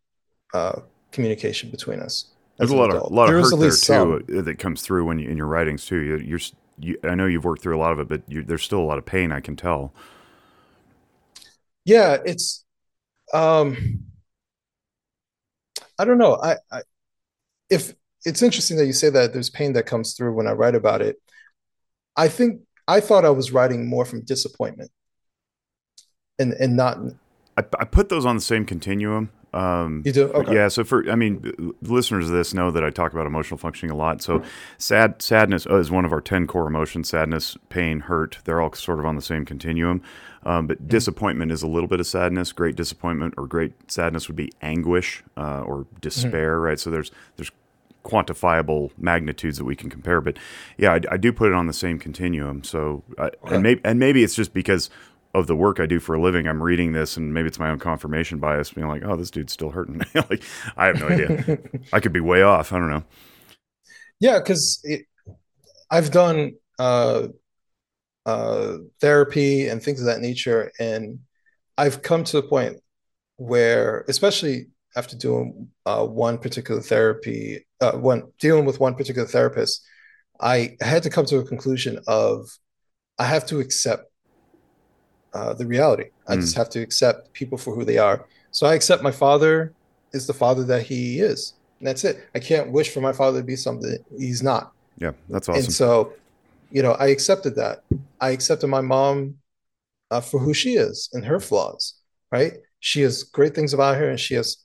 uh, 0.52 0.80
communication 1.10 1.70
between 1.70 2.00
us. 2.00 2.26
There's 2.58 2.72
a 2.72 2.76
lot 2.76 2.90
adult. 2.90 3.06
of 3.06 3.12
a 3.12 3.14
lot 3.14 3.26
there 3.28 3.38
of 3.38 3.44
hurt 3.44 3.58
there 3.58 3.70
too 3.70 3.76
some. 3.76 4.24
that 4.28 4.58
comes 4.58 4.82
through 4.82 5.06
when 5.06 5.18
you, 5.18 5.30
in 5.30 5.38
your 5.38 5.46
writings 5.46 5.86
too. 5.86 6.00
You're, 6.00 6.22
you're 6.22 6.40
you, 6.78 6.98
I 7.04 7.14
know 7.14 7.26
you've 7.26 7.44
worked 7.44 7.62
through 7.62 7.76
a 7.76 7.80
lot 7.80 7.92
of 7.92 7.98
it, 7.98 8.08
but 8.08 8.22
you, 8.28 8.42
there's 8.42 8.62
still 8.62 8.80
a 8.80 8.84
lot 8.84 8.98
of 8.98 9.06
pain. 9.06 9.32
I 9.32 9.40
can 9.40 9.56
tell. 9.56 9.92
Yeah, 11.84 12.18
it's. 12.24 12.64
Um, 13.32 14.04
I 15.98 16.04
don't 16.04 16.18
know. 16.18 16.36
I, 16.36 16.56
I 16.70 16.82
if 17.70 17.94
it's 18.24 18.42
interesting 18.42 18.76
that 18.78 18.86
you 18.86 18.92
say 18.92 19.10
that 19.10 19.32
there's 19.32 19.50
pain 19.50 19.72
that 19.74 19.86
comes 19.86 20.14
through 20.14 20.34
when 20.34 20.46
I 20.46 20.52
write 20.52 20.74
about 20.74 21.02
it. 21.02 21.16
I 22.16 22.28
think 22.28 22.60
I 22.88 23.00
thought 23.00 23.24
I 23.24 23.30
was 23.30 23.52
writing 23.52 23.88
more 23.88 24.04
from 24.04 24.24
disappointment, 24.24 24.90
and 26.38 26.52
and 26.54 26.76
not. 26.76 26.98
I, 27.56 27.64
I 27.78 27.84
put 27.84 28.08
those 28.08 28.26
on 28.26 28.36
the 28.36 28.42
same 28.42 28.64
continuum. 28.64 29.30
Um, 29.54 30.02
You 30.04 30.12
do? 30.12 30.24
Okay. 30.32 30.54
Yeah. 30.54 30.68
So 30.68 30.82
for 30.84 31.08
I 31.10 31.14
mean, 31.14 31.74
listeners 31.80 32.26
of 32.26 32.32
this 32.32 32.52
know 32.52 32.70
that 32.72 32.84
I 32.84 32.90
talk 32.90 33.12
about 33.12 33.26
emotional 33.26 33.56
functioning 33.56 33.92
a 33.92 33.96
lot. 33.96 34.20
So 34.20 34.42
sad 34.78 35.22
sadness 35.22 35.64
is 35.66 35.90
one 35.90 36.04
of 36.04 36.12
our 36.12 36.20
ten 36.20 36.46
core 36.46 36.66
emotions. 36.66 37.08
Sadness, 37.08 37.56
pain, 37.68 38.00
hurt. 38.00 38.38
They're 38.44 38.60
all 38.60 38.72
sort 38.72 38.98
of 38.98 39.06
on 39.06 39.16
the 39.16 39.22
same 39.22 39.44
continuum. 39.44 40.02
Um, 40.46 40.66
but 40.66 40.88
disappointment 40.88 41.52
is 41.52 41.62
a 41.62 41.66
little 41.66 41.88
bit 41.88 42.00
of 42.00 42.06
sadness. 42.06 42.52
Great 42.52 42.76
disappointment 42.76 43.34
or 43.38 43.46
great 43.46 43.90
sadness 43.90 44.28
would 44.28 44.36
be 44.36 44.52
anguish 44.60 45.22
uh, 45.36 45.60
or 45.62 45.86
despair, 46.00 46.60
right? 46.60 46.78
So 46.78 46.90
there's 46.90 47.10
there's 47.36 47.50
quantifiable 48.04 48.90
magnitudes 48.98 49.56
that 49.56 49.64
we 49.64 49.74
can 49.74 49.88
compare. 49.88 50.20
But 50.20 50.36
yeah, 50.76 50.92
I, 50.92 51.00
I 51.12 51.16
do 51.16 51.32
put 51.32 51.48
it 51.48 51.54
on 51.54 51.66
the 51.66 51.72
same 51.72 51.98
continuum. 51.98 52.62
So 52.62 53.02
I, 53.18 53.30
and 53.46 53.62
maybe 53.62 53.80
and 53.84 53.98
maybe 53.98 54.22
it's 54.22 54.34
just 54.34 54.52
because 54.52 54.90
of 55.34 55.48
the 55.48 55.56
work 55.56 55.80
I 55.80 55.86
do 55.86 55.98
for 55.98 56.14
a 56.14 56.20
living. 56.20 56.46
I'm 56.46 56.62
reading 56.62 56.92
this, 56.92 57.16
and 57.16 57.34
maybe 57.34 57.48
it's 57.48 57.58
my 57.58 57.68
own 57.68 57.80
confirmation 57.80 58.38
bias, 58.38 58.72
being 58.72 58.88
like, 58.88 59.02
"Oh, 59.04 59.16
this 59.16 59.30
dude's 59.30 59.52
still 59.52 59.70
hurting." 59.70 59.98
Me. 59.98 60.04
Like 60.14 60.42
I 60.76 60.86
have 60.86 61.00
no 61.00 61.08
idea. 61.08 61.58
I 61.92 62.00
could 62.00 62.12
be 62.12 62.20
way 62.20 62.42
off. 62.42 62.72
I 62.72 62.78
don't 62.78 62.90
know. 62.90 63.04
Yeah, 64.20 64.38
because 64.38 64.84
I've 65.90 66.10
done 66.10 66.54
uh, 66.78 67.28
uh, 68.24 68.78
therapy 69.00 69.68
and 69.68 69.82
things 69.82 70.00
of 70.00 70.06
that 70.06 70.20
nature, 70.20 70.72
and 70.78 71.18
I've 71.76 72.02
come 72.02 72.24
to 72.24 72.40
the 72.40 72.48
point 72.48 72.78
where, 73.36 74.04
especially 74.08 74.68
after 74.96 75.16
doing 75.16 75.68
uh, 75.84 76.06
one 76.06 76.38
particular 76.38 76.80
therapy, 76.80 77.66
uh, 77.80 77.92
one 77.92 78.32
dealing 78.38 78.64
with 78.64 78.78
one 78.78 78.94
particular 78.94 79.26
therapist, 79.26 79.84
I 80.40 80.76
had 80.80 81.02
to 81.02 81.10
come 81.10 81.26
to 81.26 81.38
a 81.38 81.44
conclusion 81.44 81.98
of 82.06 82.48
I 83.18 83.24
have 83.24 83.46
to 83.46 83.60
accept 83.60 84.04
uh, 85.34 85.54
the 85.54 85.66
reality. 85.66 86.06
I 86.28 86.36
just 86.36 86.54
Mm, 86.54 86.56
have 86.56 86.70
to 86.70 86.80
accept 86.80 87.32
people 87.34 87.58
for 87.58 87.74
who 87.74 87.84
they 87.84 87.98
are. 87.98 88.26
So 88.52 88.66
I 88.66 88.74
accept 88.74 89.02
my 89.02 89.12
father 89.12 89.74
is 90.12 90.26
the 90.26 90.34
father 90.34 90.64
that 90.66 90.84
he 90.84 91.20
is. 91.20 91.54
And 91.80 91.88
that's 91.88 92.04
it. 92.04 92.18
I 92.34 92.38
can't 92.40 92.72
wish 92.72 92.90
for 92.92 93.00
my 93.00 93.12
father 93.12 93.40
to 93.40 93.44
be 93.46 93.56
something 93.56 93.98
he's 94.18 94.42
not. 94.42 94.72
yeah, 94.96 95.12
that's 95.28 95.48
awesome. 95.48 95.60
And 95.64 95.72
so, 95.72 96.14
you 96.70 96.82
know, 96.82 96.92
I 96.92 97.08
accepted 97.08 97.56
that. 97.56 97.80
I 98.20 98.30
accepted 98.30 98.68
my 98.68 98.80
mom 98.80 99.36
uh, 100.10 100.20
for 100.20 100.40
who 100.40 100.54
she 100.54 100.74
is 100.74 101.08
and 101.12 101.24
her 101.24 101.40
flaws, 101.40 101.94
right? 102.32 102.54
She 102.80 103.02
has 103.02 103.24
great 103.24 103.54
things 103.54 103.74
about 103.74 103.96
her, 103.96 104.08
and 104.10 104.20
she 104.20 104.34
has 104.34 104.58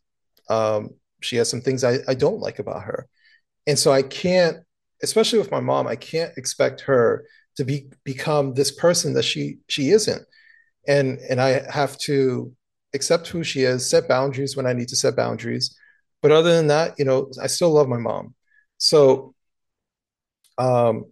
um, 0.49 0.91
she 1.21 1.37
has 1.37 1.49
some 1.49 1.61
things 1.61 1.83
I, 1.83 1.99
I 2.07 2.15
don't 2.15 2.39
like 2.39 2.59
about 2.59 2.83
her. 2.83 3.07
And 3.67 3.79
so 3.79 3.91
I 3.91 4.03
can't, 4.03 4.57
especially 5.03 5.39
with 5.39 5.51
my 5.51 5.59
mom, 5.59 5.87
I 5.87 5.95
can't 5.95 6.37
expect 6.37 6.81
her 6.81 7.25
to 7.57 7.65
be 7.65 7.87
become 8.03 8.53
this 8.53 8.71
person 8.71 9.13
that 9.13 9.23
she 9.25 9.57
she 9.69 9.91
isn't. 9.91 10.23
And 10.89 11.19
and 11.29 11.39
I 11.39 11.71
have 11.71 11.97
to 11.99 12.51
accept 12.93 13.27
who 13.27 13.43
she 13.43 13.61
is, 13.61 13.89
set 13.89 14.09
boundaries 14.09 14.57
when 14.57 14.65
I 14.65 14.73
need 14.73 14.89
to 14.89 14.97
set 14.97 15.15
boundaries. 15.15 15.77
But 16.21 16.31
other 16.31 16.51
than 16.51 16.67
that, 16.67 16.99
you 16.99 17.05
know, 17.05 17.31
I 17.41 17.47
still 17.47 17.71
love 17.71 17.87
my 17.87 17.99
mom. 17.99 18.35
So 18.77 19.33
um, 20.57 21.05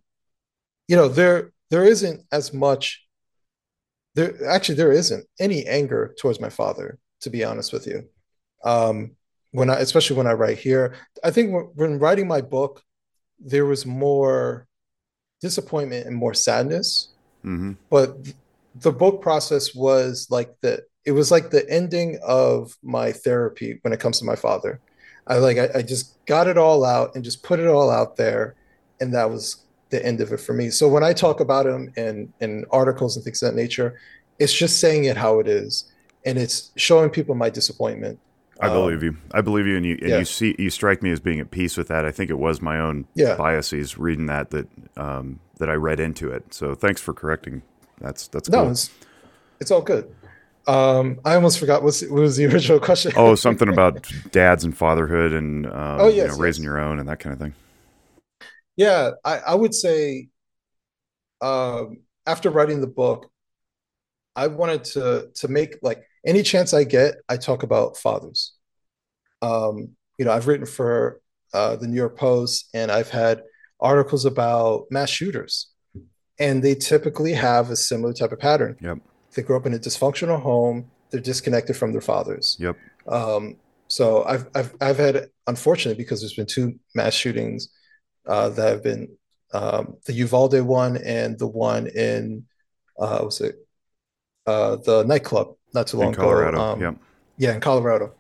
you 0.90 0.98
know, 0.98 1.08
there 1.08 1.54
there 1.70 1.86
isn't 1.86 2.24
as 2.32 2.54
much 2.54 3.08
there 4.18 4.34
actually 4.50 4.76
there 4.76 4.92
isn't 4.92 5.26
any 5.40 5.66
anger 5.68 6.16
towards 6.20 6.42
my 6.42 6.50
father, 6.50 6.98
to 7.22 7.30
be 7.30 7.44
honest 7.44 7.72
with 7.72 7.86
you. 7.86 8.10
Um, 8.64 9.12
when 9.52 9.70
I 9.70 9.76
especially 9.76 10.18
when 10.18 10.28
I 10.28 10.34
write 10.34 10.58
here, 10.58 10.96
I 11.24 11.32
think 11.32 11.54
when, 11.54 11.70
when 11.76 12.00
writing 12.00 12.28
my 12.28 12.42
book, 12.42 12.82
there 13.40 13.66
was 13.66 13.86
more 13.86 14.68
disappointment 15.40 16.08
and 16.08 16.16
more 16.16 16.34
sadness. 16.34 17.10
hmm 17.44 17.74
But 17.92 18.18
the 18.82 18.92
book 18.92 19.22
process 19.22 19.74
was 19.76 20.28
like 20.30 20.56
the 20.62 20.84
it 21.06 21.12
was 21.12 21.32
like 21.32 21.52
the 21.52 21.68
ending 21.70 22.20
of 22.26 22.78
my 22.84 23.12
therapy 23.12 23.80
when 23.82 23.94
it 23.94 24.00
comes 24.00 24.20
to 24.20 24.26
my 24.26 24.36
father. 24.36 24.80
I 25.28 25.38
like 25.38 25.58
I, 25.58 25.70
I 25.76 25.82
just 25.82 26.24
got 26.26 26.48
it 26.48 26.58
all 26.58 26.86
out 26.86 27.16
and 27.16 27.24
just 27.24 27.44
put 27.44 27.60
it 27.60 27.68
all 27.68 27.90
out 27.90 28.18
there, 28.18 28.56
and 29.00 29.14
that 29.14 29.30
was 29.30 29.64
the 29.90 30.06
end 30.06 30.20
of 30.22 30.32
it 30.34 30.40
for 30.40 30.54
me. 30.54 30.70
So 30.70 30.88
when 30.88 31.04
I 31.04 31.14
talk 31.14 31.40
about 31.40 31.66
him 31.66 31.92
in 31.96 32.34
in 32.40 32.66
articles 32.72 33.16
and 33.16 33.24
things 33.24 33.42
of 33.42 33.52
that 33.52 33.56
nature, 33.56 34.00
it's 34.40 34.54
just 34.54 34.80
saying 34.80 35.06
it 35.06 35.18
how 35.18 35.40
it 35.40 35.48
is, 35.48 35.92
and 36.26 36.38
it's 36.38 36.72
showing 36.76 37.10
people 37.10 37.36
my 37.36 37.50
disappointment. 37.50 38.20
I 38.60 38.70
believe 38.70 39.00
Um, 39.00 39.04
you. 39.04 39.18
I 39.34 39.42
believe 39.42 39.68
you, 39.68 39.78
and 39.78 39.86
you 39.86 39.98
and 40.02 40.10
yeah, 40.10 40.20
you 40.20 40.26
see 40.26 40.56
you 40.58 40.70
strike 40.70 41.04
me 41.04 41.12
as 41.12 41.20
being 41.20 41.40
at 41.40 41.52
peace 41.52 41.78
with 41.78 41.88
that. 41.90 42.06
I 42.06 42.12
think 42.12 42.30
it 42.30 42.40
was 42.40 42.62
my 42.62 42.80
own 42.80 43.06
yeah. 43.14 43.36
biases 43.36 43.98
reading 43.98 44.26
that 44.28 44.50
that 44.50 44.68
um, 44.98 45.40
that 45.60 45.70
I 45.70 45.74
read 45.74 46.00
into 46.00 46.32
it. 46.32 46.54
So 46.54 46.74
thanks 46.76 47.00
for 47.02 47.14
correcting. 47.14 47.62
That's 48.00 48.28
that's 48.28 48.50
No, 48.50 48.70
it's 48.70 48.90
it's 49.60 49.72
all 49.72 49.82
good. 49.82 50.14
Um, 50.68 51.22
I 51.24 51.36
almost 51.36 51.60
forgot 51.60 51.82
what's 51.82 52.02
what 52.02 52.22
was 52.22 52.38
the 52.38 52.46
original 52.54 52.80
question. 52.80 53.14
Oh, 53.16 53.36
something 53.36 53.70
about 53.70 54.08
dads 54.32 54.64
and 54.64 54.76
fatherhood 54.78 55.34
and 55.34 55.66
Oh 55.66 55.70
um, 55.70 56.16
you 56.16 56.28
know 56.28 56.34
yes, 56.34 56.38
raising 56.38 56.64
yes. 56.64 56.70
your 56.70 56.80
own 56.80 57.00
and 57.00 57.08
that 57.10 57.20
kind 57.20 57.34
of 57.34 57.40
thing. 57.40 57.54
Yeah, 58.76 59.12
I, 59.26 59.40
I 59.40 59.56
would 59.56 59.74
say 59.74 60.30
um, 61.42 62.02
after 62.26 62.50
writing 62.50 62.82
the 62.82 62.88
book, 62.88 63.32
I 64.36 64.48
wanted 64.48 64.84
to 64.86 65.30
to 65.36 65.48
make 65.48 65.78
like 65.82 66.04
any 66.26 66.44
chance 66.44 66.74
I 66.74 66.84
get, 66.84 67.16
I 67.30 67.38
talk 67.38 67.64
about 67.64 67.98
fathers. 67.98 68.54
Um, 69.42 69.96
you 70.18 70.26
know, 70.26 70.32
I've 70.32 70.48
written 70.48 70.66
for 70.66 71.22
uh, 71.54 71.78
the 71.78 71.88
New 71.88 71.96
York 71.96 72.18
Post, 72.18 72.70
and 72.74 72.92
I've 72.92 73.10
had 73.10 73.42
articles 73.80 74.26
about 74.26 74.86
mass 74.92 75.10
shooters, 75.10 75.68
and 76.40 76.64
they 76.64 76.76
typically 76.76 77.34
have 77.34 77.70
a 77.70 77.76
similar 77.76 78.14
type 78.14 78.32
of 78.32 78.40
pattern. 78.40 78.78
Yep. 78.82 79.00
They 79.34 79.42
grow 79.44 79.58
up 79.58 79.66
in 79.66 79.74
a 79.74 79.80
dysfunctional 79.80 80.42
home. 80.42 80.90
They're 81.10 81.22
disconnected 81.22 81.76
from 81.78 81.92
their 81.92 82.02
fathers. 82.02 82.58
Yep. 82.60 82.76
Um, 83.08 83.58
so 83.88 84.24
I've 84.26 84.48
I've 84.56 84.76
I've 84.82 84.98
had 84.98 85.30
unfortunately 85.48 86.02
because 86.04 86.22
there's 86.22 86.34
been 86.34 86.46
two 86.46 86.78
mass 86.96 87.14
shootings 87.14 87.70
uh, 88.28 88.50
that 88.50 88.68
have 88.70 88.84
been 88.84 89.08
um, 89.54 89.96
the 90.06 90.14
Uvalde 90.14 90.60
one 90.62 90.98
and 90.98 91.40
the 91.40 91.48
one 91.48 91.88
in 91.88 92.46
uh, 93.00 93.22
was 93.24 93.40
it 93.42 93.56
uh, 94.46 94.76
the 94.78 95.04
nightclub 95.04 95.56
not 95.74 95.88
too 95.88 95.98
In 95.98 96.04
long 96.06 96.14
ago. 96.14 96.22
Colorado. 96.24 96.60
Um, 96.60 96.82
Yep. 96.82 96.96
yeah, 97.38 97.54
in 97.54 97.62
Colorado. 97.62 98.14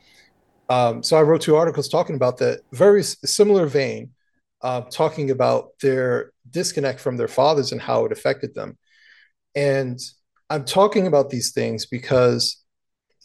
Um, 0.70 1.02
so 1.04 1.18
I 1.18 1.22
wrote 1.22 1.42
two 1.42 1.56
articles 1.56 1.88
talking 1.90 2.16
about 2.16 2.38
that 2.38 2.62
very 2.72 3.02
similar 3.04 3.66
vein, 3.68 4.12
uh, 4.62 4.82
talking 4.82 5.32
about 5.32 5.72
their 5.82 6.32
disconnect 6.60 7.00
from 7.06 7.16
their 7.18 7.34
fathers 7.40 7.70
and 7.72 7.82
how 7.90 8.06
it 8.06 8.12
affected 8.18 8.52
them. 8.60 8.70
And 9.72 9.98
I'm 10.52 10.66
talking 10.80 11.06
about 11.08 11.28
these 11.30 11.50
things 11.60 11.82
because 11.98 12.42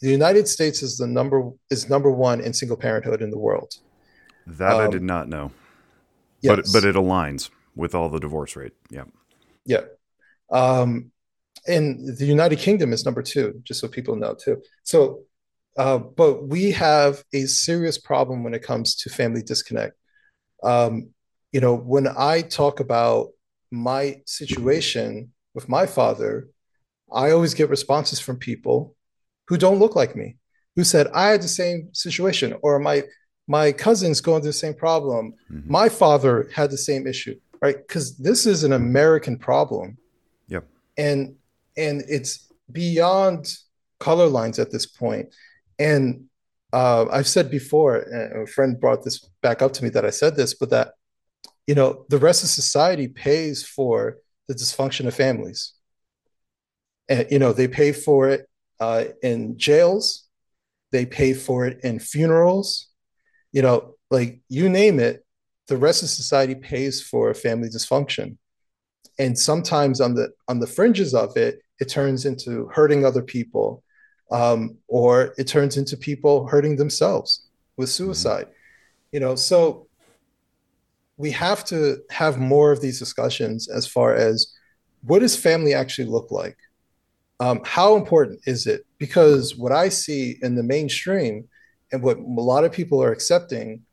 the 0.01 0.11
United 0.19 0.45
States 0.55 0.77
is 0.85 0.91
the 0.97 1.07
number 1.19 1.39
is 1.75 1.89
number 1.95 2.11
one 2.29 2.39
in 2.45 2.53
single 2.53 2.77
parenthood 2.85 3.21
in 3.25 3.31
the 3.35 3.43
world. 3.47 3.71
That 4.59 4.75
I 4.83 4.87
did 4.87 5.01
Um, 5.03 5.07
not 5.13 5.25
know, 5.33 5.51
but 6.43 6.59
but 6.73 6.83
it 6.83 6.95
aligns 6.95 7.49
with 7.75 7.95
all 7.95 8.09
the 8.09 8.19
divorce 8.19 8.53
rate. 8.61 8.73
Yep. 8.97 9.07
yeah. 9.65 9.85
Um, 10.51 10.89
and 11.75 11.85
the 12.19 12.25
United 12.25 12.59
Kingdom 12.59 12.93
is 12.93 13.05
number 13.05 13.23
two, 13.23 13.47
just 13.67 13.79
so 13.81 13.87
people 13.87 14.15
know 14.15 14.33
too. 14.35 14.55
So, 14.83 15.23
uh, 15.77 15.97
but 16.21 16.33
we 16.47 16.71
have 16.71 17.23
a 17.33 17.45
serious 17.45 17.97
problem 17.97 18.43
when 18.43 18.53
it 18.53 18.63
comes 18.63 18.95
to 19.01 19.09
family 19.09 19.41
disconnect. 19.41 19.95
Um, 20.63 21.09
you 21.53 21.61
know, 21.61 21.75
when 21.75 22.07
I 22.07 22.41
talk 22.41 22.79
about 22.79 23.29
my 23.71 24.21
situation 24.25 25.31
with 25.53 25.69
my 25.69 25.85
father, 25.85 26.49
I 27.13 27.31
always 27.31 27.53
get 27.53 27.69
responses 27.69 28.19
from 28.19 28.37
people 28.37 28.95
who 29.47 29.57
don't 29.57 29.79
look 29.79 29.95
like 29.95 30.15
me, 30.15 30.37
who 30.75 30.83
said, 30.83 31.07
I 31.13 31.27
had 31.29 31.43
the 31.43 31.47
same 31.47 31.89
situation, 31.93 32.55
or 32.61 32.79
my 32.79 33.03
my 33.47 33.71
cousin's 33.71 34.21
going 34.21 34.41
through 34.41 34.49
the 34.49 34.65
same 34.65 34.73
problem. 34.73 35.33
hmm 35.47 35.71
My 35.81 35.89
father 35.89 36.49
had 36.53 36.71
the 36.71 36.77
same 36.77 37.05
issue, 37.07 37.35
right? 37.61 37.77
Because 37.77 38.17
this 38.17 38.45
is 38.45 38.63
an 38.63 38.73
American 38.73 39.37
problem 39.37 39.97
Yep. 40.47 40.63
and 40.97 41.35
and 41.77 42.03
it's 42.07 42.51
beyond 42.71 43.41
color 43.99 44.27
lines 44.27 44.57
at 44.59 44.71
this 44.71 44.85
point. 44.85 45.25
And 45.77 46.25
uh, 46.71 47.05
I've 47.11 47.27
said 47.27 47.51
before, 47.51 47.97
and 47.97 48.43
a 48.43 48.47
friend 48.47 48.79
brought 48.79 49.03
this 49.03 49.17
back 49.41 49.61
up 49.61 49.73
to 49.73 49.83
me 49.83 49.89
that 49.91 50.05
I 50.05 50.09
said 50.11 50.35
this, 50.35 50.53
but 50.55 50.69
that 50.71 50.87
you 51.67 51.75
know 51.75 52.05
the 52.09 52.17
rest 52.17 52.43
of 52.43 52.49
society 52.49 53.07
pays 53.07 53.65
for 53.65 54.17
the 54.47 54.53
dysfunction 54.53 55.07
of 55.07 55.15
families, 55.15 55.73
and 57.09 57.27
you 57.31 57.39
know 57.39 57.53
they 57.53 57.67
pay 57.67 57.91
for 57.91 58.29
it 58.29 58.47
uh, 58.79 59.05
in 59.21 59.57
jails, 59.57 60.25
they 60.91 61.05
pay 61.05 61.33
for 61.33 61.65
it 61.65 61.79
in 61.83 61.99
funerals, 61.99 62.87
you 63.51 63.61
know, 63.61 63.95
like 64.11 64.41
you 64.49 64.69
name 64.69 64.99
it, 64.99 65.25
the 65.67 65.77
rest 65.77 66.03
of 66.03 66.09
society 66.09 66.55
pays 66.55 67.01
for 67.01 67.33
family 67.33 67.69
dysfunction. 67.69 68.37
And 69.19 69.37
sometimes 69.37 70.01
on 70.01 70.15
the 70.15 70.29
on 70.47 70.59
the 70.59 70.67
fringes 70.67 71.13
of 71.13 71.37
it 71.37 71.59
it 71.79 71.89
turns 71.89 72.25
into 72.25 72.69
hurting 72.73 73.05
other 73.05 73.21
people 73.21 73.83
um, 74.31 74.77
or 74.87 75.33
it 75.37 75.47
turns 75.47 75.77
into 75.77 75.97
people 75.97 76.47
hurting 76.47 76.77
themselves 76.77 77.47
with 77.77 77.89
hmm 78.05 78.05
suicide. 78.05 78.47
You 79.11 79.19
know 79.21 79.35
so 79.35 79.87
we 81.17 81.31
have 81.31 81.63
to 81.65 81.97
have 82.09 82.39
more 82.39 82.71
of 82.71 82.81
these 82.81 82.99
discussions 82.99 83.69
as 83.69 83.85
far 83.85 84.15
as 84.15 84.53
what 85.03 85.19
does 85.19 85.35
family 85.35 85.73
actually 85.73 86.07
look 86.07 86.31
like 86.31 86.57
um, 87.39 87.61
how 87.65 87.95
important 87.95 88.39
is 88.45 88.67
it 88.67 88.85
because 88.97 89.55
what 89.55 89.71
i 89.71 89.89
see 89.89 90.37
in 90.41 90.55
the 90.55 90.63
mainstream 90.63 91.47
and 91.91 92.01
what 92.01 92.17
a 92.17 92.21
lot 92.21 92.63
of 92.63 92.71
people 92.71 93.01
are 93.03 93.11
accepting 93.11 93.83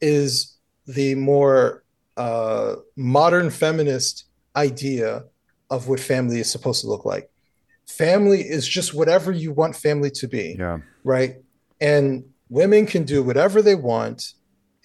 is 0.00 0.56
the 0.86 1.14
more 1.14 1.84
uh, 2.16 2.76
modern 2.96 3.50
feminist 3.50 4.24
idea 4.56 5.24
of 5.70 5.86
what 5.88 6.00
family 6.00 6.40
is 6.40 6.50
supposed 6.50 6.80
to 6.80 6.88
look 6.88 7.04
like. 7.04 7.30
Family 7.86 8.40
is 8.40 8.66
just 8.66 8.94
whatever 8.94 9.30
you 9.32 9.52
want 9.52 9.76
family 9.76 10.10
to 10.10 10.26
be. 10.26 10.56
Yeah. 10.58 10.78
Right. 11.04 11.36
And 11.80 12.24
women 12.48 12.86
can 12.86 13.04
do 13.04 13.22
whatever 13.22 13.62
they 13.62 13.74
want 13.74 14.32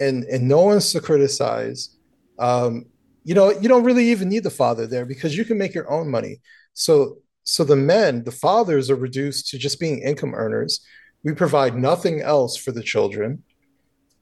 and, 0.04 0.24
and 0.26 0.48
no 0.48 0.62
one's 0.62 0.92
to 0.92 1.00
criticize. 1.00 1.98
Um, 2.40 2.86
you 3.24 3.34
know, 3.36 3.52
you 3.52 3.70
don't 3.70 3.84
really 3.84 4.08
even 4.12 4.30
need 4.30 4.44
the 4.44 4.50
father 4.50 4.86
there 4.86 5.06
because 5.06 5.38
you 5.38 5.46
can 5.46 5.58
make 5.58 5.74
your 5.74 5.90
own 5.90 6.10
money. 6.10 6.42
So 6.74 7.18
so 7.44 7.64
the 7.64 7.76
men, 7.76 8.24
the 8.24 8.32
fathers 8.32 8.90
are 8.90 8.96
reduced 8.96 9.50
to 9.50 9.58
just 9.58 9.80
being 9.80 10.00
income 10.00 10.34
earners. 10.34 10.80
We 11.24 11.34
provide 11.34 11.76
nothing 11.76 12.22
else 12.22 12.56
for 12.56 12.72
the 12.72 12.84
children. 12.84 13.44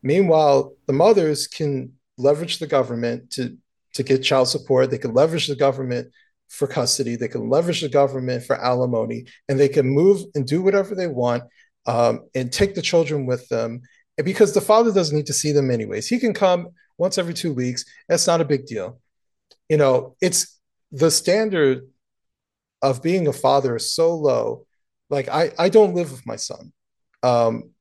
Meanwhile, 0.04 0.74
the 0.88 0.94
mothers 0.94 1.48
can 1.48 1.94
leverage 2.18 2.60
the 2.60 2.68
government 2.68 3.32
to, 3.32 3.58
to 3.94 4.04
get 4.04 4.24
child 4.24 4.48
support. 4.48 4.90
They 4.90 4.98
can 4.98 5.14
leverage 5.14 5.48
the 5.48 5.56
government 5.56 6.12
for 6.50 6.68
custody. 6.68 7.16
They 7.16 7.28
can 7.28 7.50
leverage 7.50 7.82
the 7.82 7.90
government 7.90 8.44
for 8.44 8.56
alimony, 8.56 9.26
and 9.48 9.60
they 9.60 9.70
can 9.70 9.88
move 9.88 10.26
and 10.36 10.46
do 10.46 10.62
whatever 10.62 10.96
they 10.96 11.08
want 11.08 11.44
um, 11.86 12.28
and 12.34 12.52
take 12.52 12.76
the 12.76 12.82
children 12.82 13.26
with 13.26 13.48
them. 13.50 13.82
Because 14.18 14.53
the 14.53 14.62
father 14.62 14.93
doesn't 14.93 15.16
need 15.16 15.28
to 15.28 15.34
see 15.34 15.51
them 15.51 15.72
anyways, 15.72 16.07
he 16.07 16.20
can 16.20 16.34
come 16.34 16.70
once 16.97 17.18
every 17.18 17.34
two 17.34 17.53
weeks. 17.53 17.86
That's 18.07 18.28
not 18.28 18.41
a 18.41 18.45
big 18.45 18.66
deal. 18.66 18.99
You 19.70 19.78
know, 19.78 20.16
it's 20.22 20.59
the 20.91 21.09
standard 21.09 21.88
of 22.82 23.01
being 23.01 23.28
a 23.28 23.34
father 23.34 23.76
is 23.76 23.93
so 23.93 24.16
low. 24.16 24.66
Like 25.09 25.30
I, 25.30 25.51
I 25.57 25.70
don't 25.70 25.95
live 25.95 26.12
with 26.12 26.26
my 26.26 26.36
son. 26.36 26.74
Um, 27.24 27.72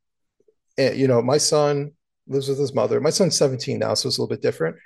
and, 0.78 0.96
you 0.96 1.08
know, 1.08 1.20
my 1.20 1.38
son 1.38 1.92
lives 2.26 2.48
with 2.48 2.58
his 2.58 2.74
mother. 2.74 3.00
My 3.00 3.10
son's 3.10 3.36
17 3.36 3.78
now, 3.78 3.94
so 3.94 4.08
it's 4.08 4.18
a 4.18 4.22
little 4.22 4.34
bit 4.34 4.42
different 4.42 4.76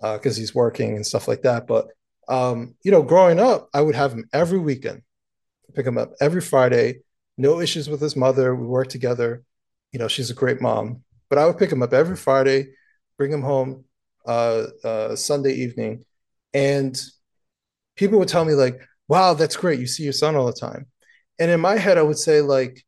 because 0.00 0.36
uh, 0.36 0.40
he's 0.40 0.54
working 0.54 0.96
and 0.96 1.06
stuff 1.06 1.28
like 1.28 1.42
that. 1.42 1.66
But 1.66 1.88
um, 2.28 2.74
you 2.82 2.90
know, 2.90 3.02
growing 3.02 3.38
up, 3.38 3.68
I 3.74 3.82
would 3.82 3.94
have 3.94 4.12
him 4.12 4.28
every 4.32 4.58
weekend, 4.58 5.02
pick 5.74 5.86
him 5.86 5.98
up 5.98 6.12
every 6.20 6.40
Friday. 6.40 7.00
No 7.36 7.60
issues 7.60 7.88
with 7.88 8.00
his 8.00 8.16
mother. 8.16 8.54
We 8.54 8.66
work 8.66 8.88
together. 8.88 9.42
You 9.94 10.00
know, 10.00 10.08
she's 10.08 10.28
a 10.28 10.34
great 10.34 10.60
mom. 10.60 11.04
But 11.30 11.38
I 11.38 11.46
would 11.46 11.56
pick 11.56 11.70
him 11.70 11.80
up 11.82 11.92
every 11.92 12.16
Friday, 12.16 12.70
bring 13.16 13.32
him 13.32 13.42
home 13.42 13.84
uh, 14.26 14.64
uh, 14.82 15.16
Sunday 15.16 15.52
evening, 15.52 16.04
and 16.52 17.00
people 17.94 18.18
would 18.18 18.28
tell 18.28 18.44
me 18.44 18.54
like, 18.54 18.80
"Wow, 19.06 19.34
that's 19.34 19.56
great. 19.56 19.78
You 19.78 19.86
see 19.86 20.02
your 20.02 20.12
son 20.12 20.34
all 20.34 20.46
the 20.46 20.52
time." 20.52 20.86
And 21.38 21.48
in 21.48 21.60
my 21.60 21.76
head, 21.76 21.96
I 21.96 22.02
would 22.02 22.18
say 22.18 22.40
like, 22.40 22.84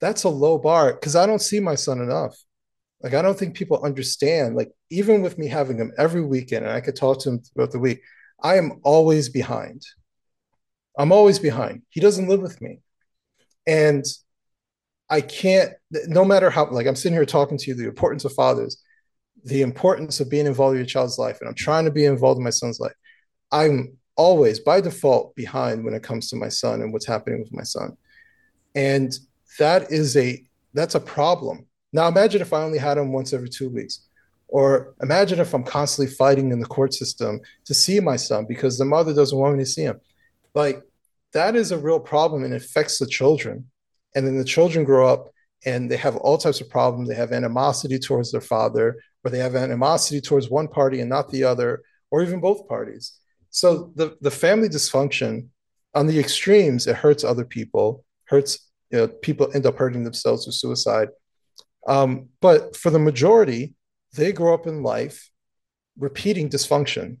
"That's 0.00 0.24
a 0.24 0.28
low 0.28 0.58
bar 0.58 0.94
because 0.94 1.14
I 1.14 1.24
don't 1.24 1.40
see 1.40 1.60
my 1.60 1.76
son 1.76 2.00
enough." 2.00 2.36
Like 3.00 3.14
I 3.14 3.22
don't 3.22 3.38
think 3.38 3.54
people 3.56 3.84
understand. 3.84 4.56
Like 4.56 4.72
even 4.90 5.22
with 5.22 5.38
me 5.38 5.46
having 5.46 5.78
him 5.78 5.92
every 5.98 6.22
weekend, 6.22 6.64
and 6.64 6.74
I 6.74 6.80
could 6.80 6.96
talk 6.96 7.20
to 7.20 7.30
him 7.30 7.40
throughout 7.40 7.70
the 7.70 7.78
week, 7.78 8.00
I 8.42 8.56
am 8.56 8.80
always 8.82 9.28
behind. 9.28 9.82
I'm 10.98 11.12
always 11.12 11.38
behind. 11.38 11.82
He 11.90 12.00
doesn't 12.00 12.28
live 12.28 12.42
with 12.42 12.60
me, 12.60 12.80
and 13.68 14.04
I 15.10 15.20
can't. 15.20 15.72
No 16.06 16.24
matter 16.24 16.50
how, 16.50 16.70
like 16.70 16.86
I'm 16.86 16.96
sitting 16.96 17.16
here 17.16 17.26
talking 17.26 17.58
to 17.58 17.66
you, 17.66 17.74
the 17.74 17.88
importance 17.88 18.24
of 18.24 18.32
fathers, 18.32 18.82
the 19.44 19.62
importance 19.62 20.20
of 20.20 20.30
being 20.30 20.46
involved 20.46 20.74
in 20.74 20.78
your 20.78 20.86
child's 20.86 21.18
life, 21.18 21.38
and 21.40 21.48
I'm 21.48 21.54
trying 21.54 21.84
to 21.84 21.90
be 21.90 22.04
involved 22.04 22.38
in 22.38 22.44
my 22.44 22.50
son's 22.50 22.80
life. 22.80 22.94
I'm 23.52 23.96
always 24.16 24.60
by 24.60 24.80
default 24.80 25.34
behind 25.34 25.84
when 25.84 25.94
it 25.94 26.02
comes 26.02 26.28
to 26.28 26.36
my 26.36 26.48
son 26.48 26.82
and 26.82 26.92
what's 26.92 27.06
happening 27.06 27.40
with 27.40 27.52
my 27.52 27.64
son, 27.64 27.96
and 28.74 29.12
that 29.58 29.90
is 29.90 30.16
a 30.16 30.44
that's 30.72 30.94
a 30.94 31.00
problem 31.00 31.66
now 31.92 32.08
imagine 32.08 32.40
if 32.40 32.52
I 32.52 32.62
only 32.62 32.78
had 32.78 32.98
him 32.98 33.12
once 33.12 33.32
every 33.32 33.48
two 33.48 33.68
weeks. 33.68 34.06
Or 34.48 34.94
imagine 35.00 35.38
if 35.38 35.54
I'm 35.54 35.64
constantly 35.64 36.12
fighting 36.14 36.50
in 36.50 36.60
the 36.60 36.66
court 36.66 36.92
system 36.92 37.40
to 37.66 37.74
see 37.74 38.00
my 38.00 38.16
son 38.16 38.46
because 38.48 38.78
the 38.78 38.84
mother 38.84 39.14
doesn't 39.14 39.38
want 39.38 39.56
me 39.56 39.64
to 39.64 39.70
see 39.70 39.82
him. 39.82 40.00
Like 40.54 40.82
that 41.32 41.54
is 41.54 41.70
a 41.70 41.78
real 41.78 42.00
problem 42.00 42.42
and 42.42 42.54
affects 42.54 42.98
the 42.98 43.06
children. 43.06 43.69
And 44.14 44.26
then 44.26 44.38
the 44.38 44.44
children 44.44 44.84
grow 44.84 45.06
up 45.08 45.30
and 45.64 45.90
they 45.90 45.96
have 45.96 46.16
all 46.16 46.38
types 46.38 46.60
of 46.60 46.70
problems. 46.70 47.08
They 47.08 47.14
have 47.14 47.32
animosity 47.32 47.98
towards 47.98 48.32
their 48.32 48.40
father, 48.40 48.98
or 49.24 49.30
they 49.30 49.38
have 49.38 49.54
animosity 49.54 50.20
towards 50.20 50.48
one 50.48 50.68
party 50.68 51.00
and 51.00 51.10
not 51.10 51.30
the 51.30 51.44
other, 51.44 51.82
or 52.10 52.22
even 52.22 52.40
both 52.40 52.66
parties. 52.66 53.18
So 53.50 53.92
the, 53.94 54.16
the 54.20 54.30
family 54.30 54.68
dysfunction 54.68 55.48
on 55.94 56.06
the 56.06 56.18
extremes, 56.18 56.86
it 56.86 56.96
hurts 56.96 57.24
other 57.24 57.44
people, 57.44 58.04
hurts, 58.24 58.70
you 58.90 58.98
know, 58.98 59.08
people 59.08 59.50
end 59.54 59.66
up 59.66 59.76
hurting 59.76 60.04
themselves 60.04 60.44
through 60.44 60.52
suicide. 60.52 61.08
Um, 61.86 62.28
but 62.40 62.76
for 62.76 62.90
the 62.90 62.98
majority, 62.98 63.74
they 64.14 64.32
grow 64.32 64.54
up 64.54 64.66
in 64.66 64.82
life 64.82 65.30
repeating 65.98 66.48
dysfunction 66.48 67.18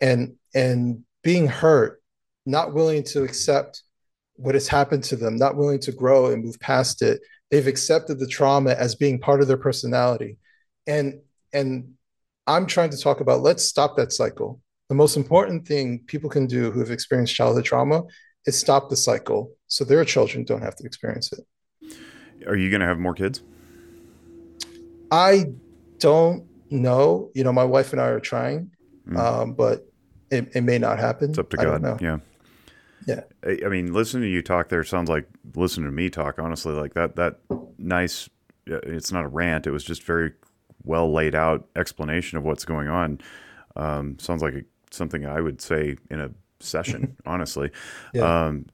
and 0.00 0.36
and 0.54 1.04
being 1.22 1.46
hurt, 1.46 2.02
not 2.46 2.74
willing 2.74 3.02
to 3.02 3.22
accept 3.24 3.82
what 4.36 4.54
has 4.54 4.68
happened 4.68 5.04
to 5.04 5.16
them, 5.16 5.36
not 5.36 5.56
willing 5.56 5.80
to 5.80 5.92
grow 5.92 6.26
and 6.26 6.44
move 6.44 6.58
past 6.60 7.02
it. 7.02 7.20
They've 7.50 7.66
accepted 7.66 8.18
the 8.18 8.26
trauma 8.26 8.72
as 8.72 8.94
being 8.94 9.20
part 9.20 9.40
of 9.40 9.48
their 9.48 9.56
personality. 9.56 10.38
And 10.86 11.20
and 11.52 11.94
I'm 12.46 12.66
trying 12.66 12.90
to 12.90 12.98
talk 12.98 13.20
about 13.20 13.42
let's 13.42 13.64
stop 13.64 13.96
that 13.96 14.12
cycle. 14.12 14.60
The 14.88 14.94
most 14.94 15.16
important 15.16 15.66
thing 15.66 16.00
people 16.06 16.28
can 16.28 16.46
do 16.46 16.70
who 16.70 16.80
have 16.80 16.90
experienced 16.90 17.34
childhood 17.34 17.64
trauma 17.64 18.02
is 18.46 18.58
stop 18.58 18.90
the 18.90 18.96
cycle 18.96 19.52
so 19.66 19.84
their 19.84 20.04
children 20.04 20.44
don't 20.44 20.62
have 20.62 20.76
to 20.76 20.84
experience 20.84 21.32
it. 21.32 21.96
Are 22.46 22.56
you 22.56 22.68
going 22.68 22.80
to 22.80 22.86
have 22.86 22.98
more 22.98 23.14
kids? 23.14 23.42
I 25.10 25.46
don't 25.98 26.44
know. 26.70 27.30
You 27.34 27.44
know, 27.44 27.52
my 27.52 27.64
wife 27.64 27.92
and 27.92 28.00
I 28.00 28.08
are 28.08 28.20
trying, 28.20 28.70
mm. 29.08 29.16
um, 29.16 29.54
but 29.54 29.86
it, 30.30 30.50
it, 30.54 30.62
may 30.62 30.78
not 30.78 30.98
happen. 30.98 31.30
It's 31.30 31.38
up 31.38 31.50
to 31.50 31.56
God. 31.56 32.02
Yeah. 32.02 32.18
Yeah. 33.06 33.22
I 33.44 33.68
mean, 33.68 33.92
listening 33.92 34.22
to 34.22 34.28
you 34.28 34.42
talk 34.42 34.68
there 34.68 34.84
sounds 34.84 35.08
like 35.08 35.28
listening 35.54 35.86
to 35.86 35.92
me 35.92 36.10
talk, 36.10 36.38
honestly, 36.38 36.72
like 36.72 36.94
that, 36.94 37.16
that 37.16 37.38
nice, 37.78 38.28
it's 38.66 39.12
not 39.12 39.24
a 39.24 39.28
rant. 39.28 39.66
It 39.66 39.70
was 39.70 39.84
just 39.84 40.02
very 40.02 40.32
well 40.84 41.12
laid 41.12 41.34
out 41.34 41.66
explanation 41.76 42.38
of 42.38 42.44
what's 42.44 42.64
going 42.64 42.88
on. 42.88 43.20
Um, 43.76 44.18
sounds 44.18 44.42
like 44.42 44.54
a, 44.54 44.62
something 44.90 45.26
I 45.26 45.40
would 45.40 45.60
say 45.60 45.96
in 46.10 46.20
a 46.20 46.30
session, 46.60 47.16
honestly. 47.26 47.70
Yeah. 48.12 48.46
Um, 48.46 48.66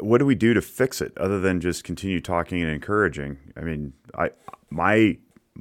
what 0.00 0.18
do 0.18 0.26
we 0.26 0.34
do 0.34 0.54
to 0.54 0.60
fix 0.60 1.00
it 1.00 1.16
other 1.16 1.38
than 1.38 1.60
just 1.60 1.84
continue 1.84 2.20
talking 2.20 2.60
and 2.62 2.70
encouraging? 2.70 3.38
I 3.56 3.60
mean, 3.60 3.92
I 4.16 4.30
my 4.70 5.18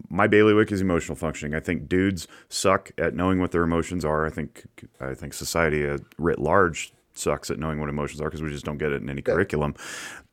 my 0.09 0.28
bailiwick 0.28 0.71
is 0.71 0.82
emotional 0.82 1.15
functioning. 1.15 1.53
I 1.53 1.59
think 1.59 1.88
dudes 1.88 2.28
suck 2.49 2.91
at 2.97 3.13
knowing 3.13 3.39
what 3.39 3.51
their 3.51 3.63
emotions 3.63 4.03
are. 4.03 4.25
I 4.25 4.30
think 4.30 4.65
I 4.99 5.13
think 5.13 5.34
society 5.34 5.88
writ 6.17 6.39
large 6.39 6.93
sucks 7.18 7.49
at 7.49 7.59
knowing 7.59 7.80
what 7.80 7.89
emotions 7.89 8.22
are 8.22 8.26
because 8.26 8.41
we 8.41 8.49
just 8.49 8.65
don't 8.65 8.78
get 8.78 8.91
it 8.91 9.01
in 9.01 9.09
any 9.09 9.24
yeah. 9.26 9.34
curriculum. 9.34 9.76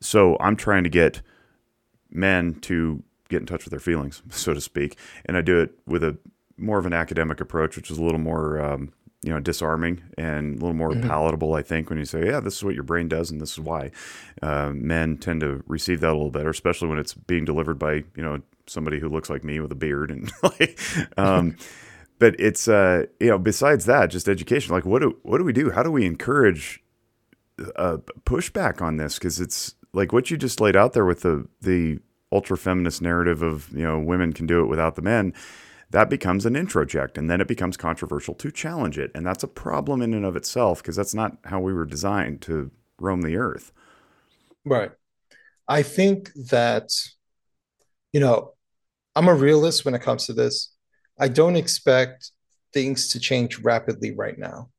So 0.01 0.37
I'm 0.39 0.55
trying 0.55 0.83
to 0.83 0.89
get 0.89 1.21
men 2.09 2.55
to 2.61 3.03
get 3.29 3.41
in 3.41 3.45
touch 3.45 3.65
with 3.65 3.71
their 3.71 3.79
feelings, 3.79 4.21
so 4.29 4.53
to 4.53 4.61
speak, 4.61 4.97
and 5.25 5.37
I 5.37 5.41
do 5.41 5.59
it 5.59 5.71
with 5.85 6.03
a 6.03 6.17
more 6.57 6.79
of 6.79 6.85
an 6.85 6.93
academic 6.93 7.41
approach, 7.41 7.75
which 7.75 7.91
is 7.91 7.97
a 7.97 8.03
little 8.03 8.19
more 8.19 8.61
um, 8.61 8.93
you 9.25 9.31
know 9.31 9.39
disarming 9.39 10.03
and 10.17 10.55
a 10.55 10.59
little 10.59 10.75
more 10.75 10.91
mm-hmm. 10.91 11.07
palatable. 11.07 11.53
I 11.53 11.63
think 11.63 11.89
when 11.89 11.99
you 11.99 12.05
say, 12.05 12.27
"Yeah, 12.27 12.39
this 12.39 12.55
is 12.55 12.63
what 12.63 12.75
your 12.75 12.83
brain 12.83 13.07
does, 13.07 13.31
and 13.31 13.41
this 13.41 13.53
is 13.53 13.59
why," 13.59 13.91
uh, 14.41 14.71
men 14.73 15.17
tend 15.17 15.41
to 15.41 15.63
receive 15.67 15.99
that 16.01 16.11
a 16.11 16.13
little 16.13 16.31
better, 16.31 16.49
especially 16.49 16.87
when 16.87 16.99
it's 16.99 17.13
being 17.13 17.43
delivered 17.43 17.79
by 17.79 17.93
you 17.93 18.23
know 18.23 18.41
somebody 18.67 18.99
who 18.99 19.09
looks 19.09 19.29
like 19.29 19.43
me 19.43 19.59
with 19.59 19.71
a 19.71 19.75
beard 19.75 20.11
and 20.11 20.31
like. 20.43 20.79
Um, 21.17 21.57
but 22.19 22.39
it's 22.39 22.67
uh, 22.67 23.05
you 23.19 23.27
know 23.27 23.37
besides 23.37 23.85
that, 23.85 24.07
just 24.07 24.27
education. 24.29 24.73
Like, 24.73 24.85
what 24.85 25.01
do 25.01 25.17
what 25.23 25.37
do 25.37 25.43
we 25.43 25.53
do? 25.53 25.71
How 25.71 25.83
do 25.83 25.91
we 25.91 26.05
encourage 26.05 26.83
uh, 27.75 27.97
pushback 28.25 28.81
on 28.81 28.97
this? 28.97 29.15
Because 29.15 29.39
it's 29.39 29.75
like 29.93 30.11
what 30.13 30.29
you 30.29 30.37
just 30.37 30.59
laid 30.59 30.75
out 30.75 30.93
there 30.93 31.05
with 31.05 31.21
the 31.21 31.47
the 31.61 31.99
ultra 32.31 32.57
feminist 32.57 33.01
narrative 33.01 33.41
of 33.41 33.71
you 33.71 33.83
know 33.83 33.99
women 33.99 34.33
can 34.33 34.45
do 34.45 34.61
it 34.61 34.67
without 34.67 34.95
the 34.95 35.01
men 35.01 35.33
that 35.91 36.09
becomes 36.09 36.45
an 36.45 36.55
introject 36.55 37.17
and 37.17 37.29
then 37.29 37.39
it 37.39 37.47
becomes 37.47 37.77
controversial 37.77 38.33
to 38.35 38.51
challenge 38.51 38.97
it. 38.97 39.11
And 39.15 39.25
that's 39.25 39.43
a 39.43 39.47
problem 39.47 40.01
in 40.01 40.13
and 40.13 40.25
of 40.25 40.35
itself 40.35 40.81
because 40.81 40.95
that's 40.95 41.13
not 41.13 41.37
how 41.45 41.59
we 41.59 41.73
were 41.73 41.85
designed 41.85 42.41
to 42.41 42.69
roam 42.99 43.21
the 43.21 43.37
earth. 43.37 43.71
Right. 44.65 44.91
I 45.67 45.83
think 45.83 46.31
that, 46.49 46.89
you 48.11 48.19
know, 48.19 48.53
I'm 49.15 49.27
a 49.27 49.33
realist 49.33 49.85
when 49.85 49.95
it 49.95 50.01
comes 50.01 50.25
to 50.25 50.33
this. 50.33 50.74
I 51.19 51.27
don't 51.27 51.55
expect 51.55 52.31
things 52.73 53.09
to 53.09 53.19
change 53.19 53.59
rapidly 53.59 54.11
right 54.11 54.37
now. 54.37 54.69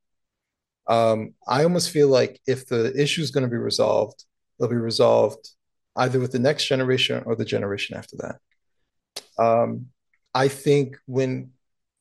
Um, 0.86 1.34
I 1.48 1.62
almost 1.64 1.90
feel 1.90 2.08
like 2.08 2.40
if 2.46 2.66
the 2.66 2.92
issue 3.00 3.22
is 3.22 3.30
going 3.30 3.44
to 3.44 3.50
be 3.50 3.56
resolved, 3.56 4.24
they'll 4.58 4.68
be 4.68 4.76
resolved 4.76 5.48
either 5.96 6.20
with 6.20 6.32
the 6.32 6.38
next 6.38 6.66
generation 6.66 7.22
or 7.26 7.34
the 7.34 7.44
generation 7.44 7.96
after 7.96 8.16
that. 8.18 9.42
Um, 9.42 9.86
I 10.34 10.48
think 10.48 10.96
when 11.06 11.52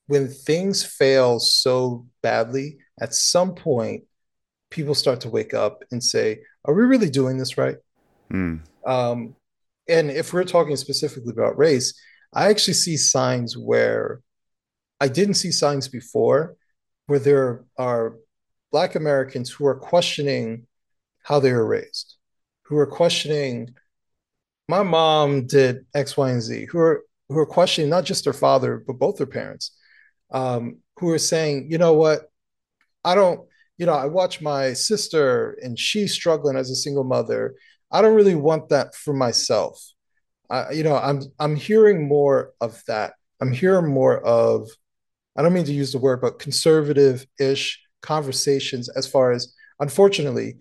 when 0.07 0.27
things 0.27 0.85
fail 0.85 1.39
so 1.39 2.05
badly, 2.21 2.77
at 2.99 3.15
some 3.15 3.55
point, 3.55 4.03
people 4.69 4.93
start 4.93 5.21
to 5.21 5.29
wake 5.29 5.53
up 5.53 5.83
and 5.91 6.03
say, 6.03 6.41
"Are 6.65 6.73
we 6.73 6.83
really 6.83 7.09
doing 7.09 7.37
this 7.37 7.57
right?" 7.57 7.77
Mm. 8.31 8.59
Um, 8.85 9.35
and 9.87 10.11
if 10.11 10.33
we're 10.33 10.43
talking 10.43 10.75
specifically 10.75 11.31
about 11.31 11.57
race, 11.57 11.99
I 12.33 12.49
actually 12.49 12.73
see 12.73 12.97
signs 12.97 13.57
where 13.57 14.21
I 14.99 15.07
didn't 15.07 15.35
see 15.35 15.51
signs 15.51 15.87
before, 15.87 16.55
where 17.07 17.19
there 17.19 17.65
are 17.77 18.15
Black 18.71 18.95
Americans 18.95 19.49
who 19.49 19.65
are 19.65 19.75
questioning 19.75 20.67
how 21.23 21.39
they 21.39 21.51
were 21.53 21.65
raised, 21.65 22.15
who 22.63 22.77
are 22.77 22.87
questioning, 22.87 23.73
my 24.67 24.83
mom 24.83 25.47
did 25.47 25.85
X, 25.93 26.17
Y, 26.17 26.29
and 26.31 26.41
Z, 26.41 26.65
who 26.71 26.79
are 26.79 27.03
who 27.29 27.39
are 27.39 27.45
questioning 27.45 27.89
not 27.89 28.05
just 28.05 28.23
their 28.23 28.33
father, 28.33 28.83
but 28.85 28.99
both 28.99 29.17
their 29.17 29.25
parents, 29.25 29.71
um, 30.31 30.77
who 30.99 31.09
are 31.09 31.17
saying, 31.19 31.71
you 31.71 31.77
know 31.77 31.93
what, 31.93 32.29
I 33.03 33.15
don't, 33.15 33.47
you 33.77 33.85
know, 33.85 33.93
I 33.93 34.05
watch 34.05 34.41
my 34.41 34.73
sister 34.73 35.57
and 35.63 35.77
she's 35.77 36.13
struggling 36.13 36.55
as 36.55 36.69
a 36.69 36.75
single 36.75 37.03
mother. 37.03 37.55
I 37.91 38.01
don't 38.01 38.15
really 38.15 38.35
want 38.35 38.69
that 38.69 38.93
for 38.93 39.13
myself. 39.13 39.83
I, 40.49 40.71
you 40.71 40.83
know, 40.83 40.95
I'm 40.95 41.21
I'm 41.39 41.55
hearing 41.55 42.07
more 42.07 42.53
of 42.61 42.83
that. 42.87 43.13
I'm 43.41 43.51
hearing 43.51 43.91
more 43.91 44.19
of, 44.19 44.69
I 45.35 45.41
don't 45.41 45.53
mean 45.53 45.65
to 45.65 45.73
use 45.73 45.91
the 45.91 45.97
word, 45.97 46.21
but 46.21 46.39
conservative-ish 46.39 47.81
conversations 48.01 48.89
as 48.89 49.05
far 49.07 49.31
as, 49.31 49.53
unfortunately, 49.79 50.57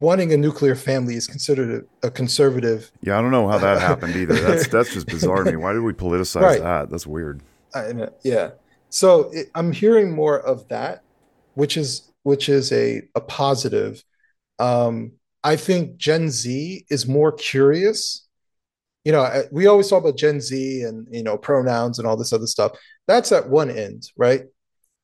wanting 0.00 0.32
a 0.32 0.36
nuclear 0.36 0.74
family 0.74 1.14
is 1.14 1.26
considered 1.26 1.86
a, 2.02 2.06
a 2.06 2.10
conservative. 2.10 2.90
Yeah, 3.02 3.18
I 3.18 3.22
don't 3.22 3.30
know 3.30 3.48
how 3.48 3.58
that 3.58 3.80
happened 3.80 4.16
either. 4.16 4.34
That's 4.34 4.68
that's 4.72 4.92
just 4.92 5.06
bizarre 5.06 5.44
to 5.44 5.50
me. 5.50 5.56
Why 5.56 5.72
did 5.72 5.82
we 5.82 5.92
politicize 5.92 6.42
right. 6.42 6.60
that? 6.60 6.90
That's 6.90 7.06
weird. 7.06 7.40
I, 7.74 8.08
yeah. 8.22 8.50
So 8.88 9.30
it, 9.32 9.50
I'm 9.54 9.72
hearing 9.72 10.12
more 10.12 10.38
of 10.40 10.68
that, 10.68 11.02
which 11.54 11.76
is 11.76 12.10
which 12.22 12.48
is 12.48 12.72
a 12.72 13.02
a 13.14 13.20
positive. 13.20 14.02
Um, 14.58 15.12
I 15.44 15.56
think 15.56 15.96
Gen 15.96 16.30
Z 16.30 16.86
is 16.90 17.06
more 17.06 17.32
curious. 17.32 18.25
You 19.06 19.12
know, 19.12 19.44
we 19.52 19.68
always 19.68 19.88
talk 19.88 20.02
about 20.02 20.16
Gen 20.16 20.40
Z 20.40 20.82
and 20.82 21.06
you 21.12 21.22
know 21.22 21.38
pronouns 21.38 22.00
and 22.00 22.08
all 22.08 22.16
this 22.16 22.32
other 22.32 22.48
stuff. 22.48 22.72
That's 23.06 23.30
at 23.30 23.48
one 23.48 23.70
end, 23.70 24.10
right? 24.16 24.46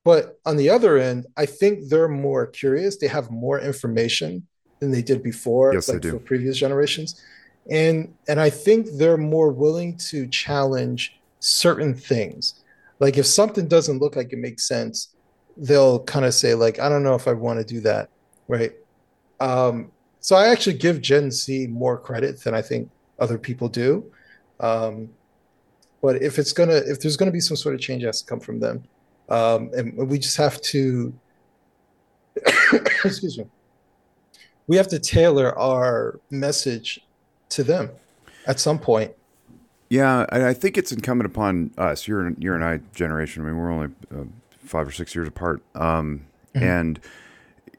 But 0.04 0.40
on 0.44 0.56
the 0.56 0.70
other 0.70 0.98
end, 0.98 1.26
I 1.36 1.46
think 1.46 1.88
they're 1.88 2.08
more 2.08 2.48
curious. 2.48 2.96
They 2.96 3.06
have 3.06 3.30
more 3.30 3.60
information 3.60 4.44
than 4.80 4.90
they 4.90 5.02
did 5.02 5.22
before, 5.22 5.72
yes, 5.72 5.88
like 5.88 6.02
for 6.02 6.18
previous 6.18 6.58
generations. 6.58 7.22
And 7.70 8.12
and 8.26 8.40
I 8.40 8.50
think 8.50 8.88
they're 8.94 9.16
more 9.16 9.52
willing 9.52 9.96
to 10.10 10.26
challenge 10.26 11.20
certain 11.38 11.94
things. 11.94 12.54
Like 12.98 13.16
if 13.18 13.26
something 13.26 13.68
doesn't 13.68 14.00
look 14.00 14.16
like 14.16 14.32
it 14.32 14.40
makes 14.40 14.66
sense, 14.66 15.14
they'll 15.56 16.00
kind 16.00 16.24
of 16.24 16.34
say 16.34 16.54
like, 16.54 16.80
I 16.80 16.88
don't 16.88 17.04
know 17.04 17.14
if 17.14 17.28
I 17.28 17.34
want 17.34 17.60
to 17.60 17.64
do 17.64 17.78
that, 17.82 18.08
right? 18.48 18.72
Um, 19.38 19.92
so 20.18 20.34
I 20.34 20.48
actually 20.48 20.78
give 20.78 21.00
Gen 21.00 21.30
Z 21.30 21.68
more 21.68 21.96
credit 21.96 22.42
than 22.42 22.52
I 22.52 22.62
think 22.62 22.90
other 23.22 23.38
people 23.38 23.68
do. 23.68 24.04
Um, 24.60 25.08
but 26.02 26.20
if 26.22 26.38
it's 26.38 26.52
gonna, 26.52 26.76
if 26.76 27.00
there's 27.00 27.16
gonna 27.16 27.30
be 27.30 27.40
some 27.40 27.56
sort 27.56 27.74
of 27.74 27.80
change, 27.80 28.02
it 28.02 28.06
has 28.06 28.22
to 28.22 28.26
come 28.26 28.40
from 28.40 28.60
them, 28.60 28.82
um, 29.28 29.70
and 29.74 29.96
we 29.96 30.18
just 30.18 30.36
have 30.36 30.60
to. 30.62 31.12
excuse 33.04 33.38
me 33.38 33.46
we 34.66 34.76
have 34.76 34.88
to 34.88 34.98
tailor 34.98 35.56
our 35.58 36.20
message 36.30 37.00
to 37.50 37.62
them 37.62 37.90
at 38.46 38.60
some 38.60 38.78
point. 38.78 39.12
Yeah, 39.88 40.24
I 40.30 40.54
think 40.54 40.78
it's 40.78 40.90
incumbent 40.90 41.26
upon 41.26 41.72
us. 41.76 42.08
You're 42.08 42.30
you're 42.38 42.54
and 42.54 42.64
I 42.64 42.80
generation. 42.94 43.42
I 43.42 43.46
mean, 43.46 43.58
we're 43.58 43.70
only 43.70 43.88
uh, 44.10 44.24
five 44.64 44.88
or 44.88 44.90
six 44.90 45.14
years 45.14 45.28
apart, 45.28 45.62
um, 45.74 46.24
mm-hmm. 46.54 46.64
and 46.64 47.00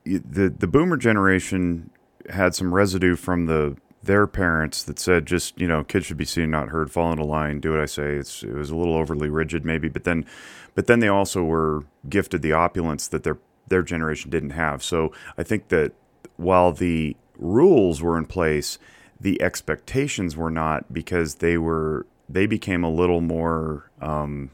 the 0.05 0.49
the 0.49 0.67
boomer 0.67 0.97
generation 0.97 1.89
had 2.29 2.53
some 2.53 2.71
residue 2.71 3.15
from 3.15 3.47
the 3.47 3.75
their 4.03 4.27
parents 4.27 4.83
that 4.83 4.99
said 4.99 5.25
just 5.25 5.59
you 5.59 5.67
know 5.67 5.83
kids 5.83 6.05
should 6.05 6.17
be 6.17 6.25
seen 6.25 6.51
not 6.51 6.69
heard 6.69 6.91
fall 6.91 7.11
into 7.11 7.23
line 7.23 7.59
do 7.59 7.71
what 7.71 7.79
i 7.79 7.85
say 7.85 8.15
it's 8.15 8.43
it 8.43 8.53
was 8.53 8.69
a 8.69 8.75
little 8.75 8.95
overly 8.95 9.29
rigid 9.29 9.63
maybe 9.63 9.87
but 9.87 10.03
then 10.03 10.25
but 10.75 10.87
then 10.87 10.99
they 10.99 11.07
also 11.07 11.43
were 11.43 11.85
gifted 12.09 12.41
the 12.41 12.51
opulence 12.51 13.07
that 13.07 13.23
their 13.23 13.37
their 13.67 13.81
generation 13.81 14.29
didn't 14.29 14.49
have 14.49 14.83
so 14.83 15.11
i 15.37 15.43
think 15.43 15.69
that 15.69 15.93
while 16.37 16.71
the 16.71 17.15
rules 17.37 18.01
were 18.01 18.17
in 18.17 18.25
place, 18.25 18.77
the 19.19 19.41
expectations 19.41 20.35
were 20.35 20.51
not 20.51 20.91
because 20.93 21.35
they 21.35 21.57
were 21.57 22.05
they 22.29 22.45
became 22.45 22.83
a 22.83 22.89
little 22.89 23.21
more 23.21 23.89
um, 24.01 24.49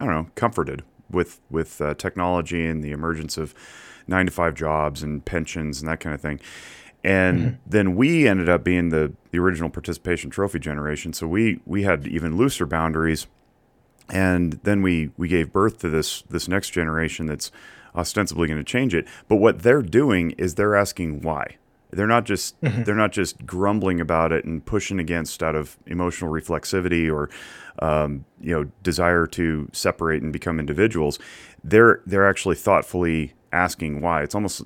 I 0.00 0.04
don't 0.04 0.14
know 0.14 0.30
comforted 0.34 0.82
with 1.10 1.40
with 1.50 1.80
uh, 1.80 1.94
technology 1.94 2.66
and 2.66 2.82
the 2.82 2.92
emergence 2.92 3.36
of 3.36 3.54
nine 4.06 4.26
to 4.26 4.32
five 4.32 4.54
jobs 4.54 5.02
and 5.02 5.24
pensions 5.24 5.80
and 5.80 5.88
that 5.88 6.00
kind 6.00 6.14
of 6.14 6.20
thing. 6.20 6.40
And 7.04 7.38
mm-hmm. 7.38 7.56
then 7.66 7.96
we 7.96 8.26
ended 8.26 8.48
up 8.48 8.64
being 8.64 8.88
the 8.88 9.12
the 9.30 9.38
original 9.38 9.70
participation 9.70 10.30
trophy 10.30 10.58
generation. 10.58 11.12
So 11.12 11.26
we 11.26 11.60
we 11.64 11.82
had 11.84 12.06
even 12.06 12.36
looser 12.36 12.66
boundaries, 12.66 13.26
and 14.08 14.54
then 14.64 14.82
we 14.82 15.10
we 15.16 15.28
gave 15.28 15.52
birth 15.52 15.78
to 15.80 15.88
this 15.88 16.22
this 16.22 16.48
next 16.48 16.70
generation 16.70 17.26
that's 17.26 17.52
ostensibly 17.94 18.48
going 18.48 18.58
to 18.58 18.64
change 18.64 18.94
it. 18.94 19.06
But 19.28 19.36
what 19.36 19.60
they're 19.60 19.82
doing 19.82 20.32
is 20.32 20.54
they're 20.54 20.76
asking 20.76 21.22
why. 21.22 21.56
They're 21.90 22.06
not 22.06 22.24
just 22.24 22.60
mm-hmm. 22.60 22.82
they're 22.82 22.94
not 22.94 23.12
just 23.12 23.46
grumbling 23.46 24.00
about 24.00 24.32
it 24.32 24.44
and 24.44 24.64
pushing 24.64 24.98
against 24.98 25.42
out 25.42 25.54
of 25.54 25.78
emotional 25.86 26.30
reflexivity 26.30 27.10
or 27.12 27.30
um, 27.80 28.24
you 28.40 28.54
know 28.54 28.70
desire 28.82 29.26
to 29.28 29.68
separate 29.72 30.22
and 30.22 30.32
become 30.32 30.58
individuals. 30.58 31.18
They're 31.64 32.02
they're 32.04 32.28
actually 32.28 32.56
thoughtfully 32.56 33.34
asking 33.52 34.00
why. 34.00 34.22
It's 34.22 34.34
almost 34.34 34.62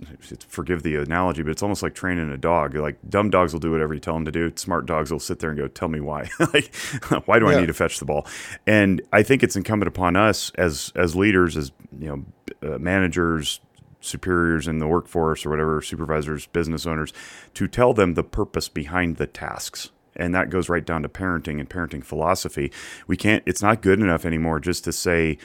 forgive 0.49 0.83
the 0.83 0.97
analogy, 0.97 1.43
but 1.43 1.51
it's 1.51 1.63
almost 1.63 1.83
like 1.83 1.95
training 1.95 2.31
a 2.31 2.37
dog. 2.37 2.75
Like 2.75 2.99
dumb 3.09 3.31
dogs 3.31 3.53
will 3.53 3.61
do 3.61 3.71
whatever 3.71 3.95
you 3.95 4.01
tell 4.01 4.15
them 4.15 4.25
to 4.25 4.33
do. 4.33 4.53
Smart 4.57 4.87
dogs 4.87 5.11
will 5.11 5.21
sit 5.21 5.39
there 5.39 5.51
and 5.51 5.59
go, 5.59 5.69
"Tell 5.69 5.89
me 5.89 6.01
why. 6.01 6.31
like, 6.53 6.75
why 7.27 7.39
do 7.39 7.47
yeah. 7.47 7.57
I 7.57 7.61
need 7.61 7.67
to 7.67 7.75
fetch 7.75 7.99
the 7.99 8.05
ball?" 8.05 8.27
And 8.67 9.03
I 9.13 9.23
think 9.23 9.43
it's 9.43 9.57
incumbent 9.57 9.89
upon 9.89 10.17
us 10.17 10.51
as 10.57 10.93
as 10.95 11.15
leaders, 11.15 11.57
as 11.57 11.73
you 11.99 12.09
know, 12.09 12.75
uh, 12.75 12.79
managers, 12.79 13.61
superiors 14.01 14.69
in 14.69 14.79
the 14.79 14.87
workforce 14.87 15.47
or 15.47 15.51
whatever, 15.51 15.81
supervisors, 15.81 16.47
business 16.47 16.87
owners, 16.87 17.13
to 17.55 17.67
tell 17.67 17.95
them 17.95 18.15
the 18.15 18.25
purpose 18.25 18.69
behind 18.69 19.17
the 19.17 19.27
tasks. 19.27 19.91
And 20.15 20.35
that 20.35 20.51
goes 20.51 20.69
right 20.69 20.85
down 20.85 21.03
to 21.03 21.09
parenting 21.09 21.59
and 21.59 21.71
parenting 21.71 22.05
philosophy. 22.05 22.71
We 23.07 23.17
can't, 23.17 23.43
it's 23.47 23.63
not 23.63 23.81
good 23.81 23.99
enough 23.99 24.27
anymore 24.27 24.61
just 24.61 24.85
to 24.85 24.93
say, 24.93 25.39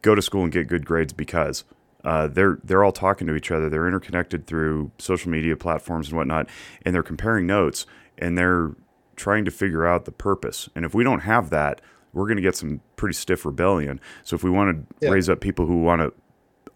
go 0.00 0.14
to 0.14 0.22
school 0.22 0.44
and 0.44 0.52
get 0.52 0.68
good 0.68 0.86
grades 0.86 1.12
because. 1.12 1.64
Uh, 2.04 2.28
they're 2.28 2.58
they're 2.62 2.84
all 2.84 2.92
talking 2.92 3.26
to 3.26 3.34
each 3.34 3.50
other. 3.50 3.68
They're 3.70 3.88
interconnected 3.88 4.46
through 4.46 4.90
social 4.98 5.30
media 5.30 5.56
platforms 5.56 6.08
and 6.08 6.16
whatnot, 6.16 6.48
and 6.82 6.94
they're 6.94 7.02
comparing 7.02 7.46
notes 7.46 7.86
and 8.18 8.38
they're 8.38 8.72
trying 9.16 9.44
to 9.44 9.50
figure 9.50 9.86
out 9.86 10.04
the 10.04 10.12
purpose. 10.12 10.68
And 10.74 10.84
if 10.84 10.94
we 10.94 11.04
don't 11.04 11.20
have 11.20 11.50
that, 11.50 11.80
we're 12.12 12.26
going 12.26 12.36
to 12.36 12.42
get 12.42 12.56
some 12.56 12.80
pretty 12.96 13.14
stiff 13.14 13.44
rebellion. 13.44 14.00
So 14.22 14.36
if 14.36 14.44
we 14.44 14.50
want 14.50 14.76
to 14.76 15.06
yeah. 15.06 15.12
raise 15.12 15.28
up 15.28 15.40
people 15.40 15.66
who 15.66 15.82
want 15.82 16.00
to 16.00 16.12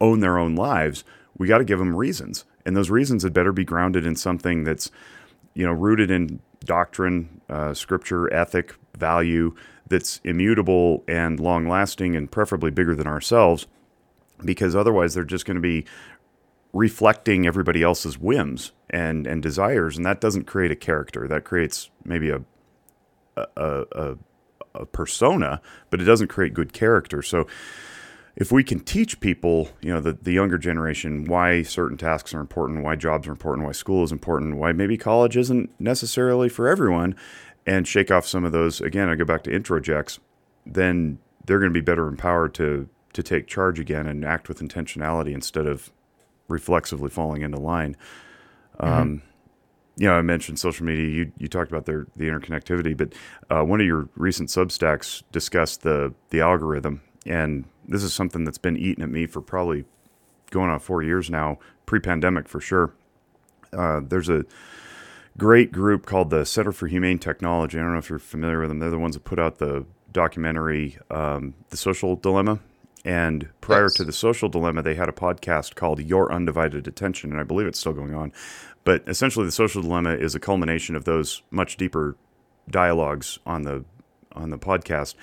own 0.00 0.20
their 0.20 0.38
own 0.38 0.54
lives, 0.54 1.04
we 1.36 1.46
got 1.46 1.58
to 1.58 1.64
give 1.64 1.78
them 1.78 1.94
reasons. 1.94 2.44
And 2.64 2.76
those 2.76 2.90
reasons 2.90 3.22
had 3.22 3.32
better 3.32 3.52
be 3.52 3.64
grounded 3.64 4.06
in 4.06 4.16
something 4.16 4.64
that's, 4.64 4.90
you 5.54 5.64
know, 5.64 5.72
rooted 5.72 6.10
in 6.10 6.40
doctrine, 6.64 7.40
uh, 7.48 7.74
scripture, 7.74 8.32
ethic, 8.32 8.74
value 8.96 9.54
that's 9.88 10.20
immutable 10.24 11.04
and 11.08 11.40
long 11.40 11.68
lasting 11.68 12.16
and 12.16 12.30
preferably 12.30 12.70
bigger 12.70 12.94
than 12.94 13.06
ourselves 13.06 13.66
because 14.44 14.76
otherwise 14.76 15.14
they're 15.14 15.24
just 15.24 15.44
going 15.44 15.56
to 15.56 15.60
be 15.60 15.84
reflecting 16.72 17.46
everybody 17.46 17.82
else's 17.82 18.18
whims 18.18 18.72
and 18.90 19.26
and 19.26 19.42
desires 19.42 19.96
and 19.96 20.04
that 20.04 20.20
doesn't 20.20 20.44
create 20.44 20.70
a 20.70 20.76
character. 20.76 21.26
That 21.26 21.44
creates 21.44 21.90
maybe 22.04 22.30
a 22.30 22.42
a, 23.36 23.84
a, 23.92 24.16
a 24.74 24.86
persona 24.86 25.60
but 25.90 26.00
it 26.00 26.04
doesn't 26.04 26.28
create 26.28 26.54
good 26.54 26.72
character. 26.72 27.22
So 27.22 27.46
if 28.38 28.52
we 28.52 28.62
can 28.62 28.78
teach 28.78 29.18
people, 29.18 29.70
you 29.80 29.92
know, 29.92 30.00
the, 30.00 30.12
the 30.12 30.32
younger 30.32 30.58
generation, 30.58 31.24
why 31.24 31.62
certain 31.62 31.96
tasks 31.96 32.32
are 32.32 32.38
important, 32.38 32.84
why 32.84 32.94
jobs 32.94 33.26
are 33.26 33.32
important, 33.32 33.66
why 33.66 33.72
school 33.72 34.04
is 34.04 34.12
important, 34.12 34.56
why 34.56 34.70
maybe 34.70 34.96
college 34.96 35.36
isn't 35.36 35.70
necessarily 35.80 36.48
for 36.48 36.68
everyone, 36.68 37.16
and 37.66 37.88
shake 37.88 38.12
off 38.12 38.28
some 38.28 38.44
of 38.44 38.52
those, 38.52 38.80
again, 38.80 39.08
I 39.08 39.16
go 39.16 39.24
back 39.24 39.42
to 39.42 39.50
introjects, 39.50 40.20
then 40.64 41.18
they're 41.44 41.58
going 41.58 41.72
to 41.72 41.80
be 41.80 41.84
better 41.84 42.06
empowered 42.06 42.54
to 42.54 42.88
to 43.18 43.22
take 43.22 43.46
charge 43.46 43.80
again 43.80 44.06
and 44.06 44.24
act 44.24 44.48
with 44.48 44.60
intentionality 44.60 45.32
instead 45.32 45.66
of 45.66 45.90
reflexively 46.46 47.10
falling 47.10 47.42
into 47.42 47.58
line. 47.58 47.96
Mm-hmm. 48.80 48.92
Um, 48.92 49.22
you 49.96 50.06
know, 50.06 50.14
I 50.14 50.22
mentioned 50.22 50.60
social 50.60 50.86
media. 50.86 51.08
You 51.08 51.32
you 51.38 51.48
talked 51.48 51.70
about 51.70 51.84
their 51.84 52.06
the 52.16 52.26
interconnectivity, 52.26 52.96
but 52.96 53.14
uh, 53.50 53.64
one 53.64 53.80
of 53.80 53.86
your 53.86 54.08
recent 54.14 54.48
Substacks 54.48 55.22
discussed 55.32 55.82
the 55.82 56.14
the 56.30 56.40
algorithm 56.40 57.02
and 57.26 57.64
this 57.86 58.02
is 58.02 58.14
something 58.14 58.44
that's 58.44 58.58
been 58.58 58.76
eating 58.76 59.02
at 59.02 59.10
me 59.10 59.26
for 59.26 59.40
probably 59.40 59.84
going 60.50 60.70
on 60.70 60.78
four 60.78 61.02
years 61.02 61.30
now, 61.30 61.58
pre-pandemic 61.86 62.48
for 62.48 62.60
sure. 62.60 62.94
Uh, 63.72 64.00
there's 64.02 64.28
a 64.28 64.44
great 65.36 65.70
group 65.70 66.06
called 66.06 66.30
the 66.30 66.44
Center 66.44 66.72
for 66.72 66.86
Humane 66.86 67.18
Technology. 67.18 67.78
I 67.78 67.82
don't 67.82 67.92
know 67.92 67.98
if 67.98 68.08
you're 68.08 68.18
familiar 68.18 68.60
with 68.60 68.70
them. 68.70 68.78
They're 68.78 68.90
the 68.90 68.98
ones 68.98 69.14
that 69.14 69.24
put 69.24 69.38
out 69.38 69.58
the 69.58 69.84
documentary, 70.12 70.98
um, 71.10 71.54
The 71.68 71.76
Social 71.76 72.16
Dilemma. 72.16 72.60
And 73.04 73.48
prior 73.60 73.84
yes. 73.84 73.94
to 73.94 74.04
The 74.04 74.12
Social 74.12 74.48
Dilemma, 74.48 74.82
they 74.82 74.94
had 74.94 75.08
a 75.08 75.12
podcast 75.12 75.74
called 75.74 76.02
Your 76.02 76.32
Undivided 76.32 76.88
Attention, 76.88 77.30
and 77.30 77.40
I 77.40 77.44
believe 77.44 77.66
it's 77.66 77.78
still 77.78 77.92
going 77.92 78.14
on. 78.14 78.32
But 78.84 79.04
essentially, 79.06 79.46
The 79.46 79.52
Social 79.52 79.82
Dilemma 79.82 80.14
is 80.14 80.34
a 80.34 80.40
culmination 80.40 80.96
of 80.96 81.04
those 81.04 81.42
much 81.50 81.76
deeper 81.76 82.16
dialogues 82.70 83.38
on 83.46 83.62
the 83.62 83.84
on 84.32 84.50
the 84.50 84.58
podcast, 84.58 85.14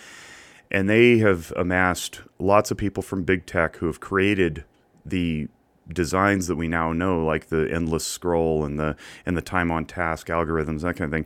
and 0.71 0.89
they 0.89 1.19
have 1.19 1.53
amassed 1.55 2.21
lots 2.39 2.71
of 2.71 2.77
people 2.77 3.03
from 3.03 3.23
big 3.23 3.45
tech 3.45 3.77
who 3.77 3.85
have 3.85 3.99
created 3.99 4.63
the 5.05 5.47
designs 5.91 6.47
that 6.47 6.55
we 6.55 6.67
now 6.67 6.91
know, 6.91 7.23
like 7.23 7.47
the 7.47 7.69
endless 7.71 8.05
scroll 8.05 8.65
and 8.65 8.79
the 8.79 8.95
and 9.25 9.37
the 9.37 9.41
time 9.41 9.71
on 9.71 9.85
task 9.85 10.27
algorithms, 10.27 10.81
that 10.81 10.95
kind 10.95 11.13
of 11.13 11.17
thing. 11.17 11.25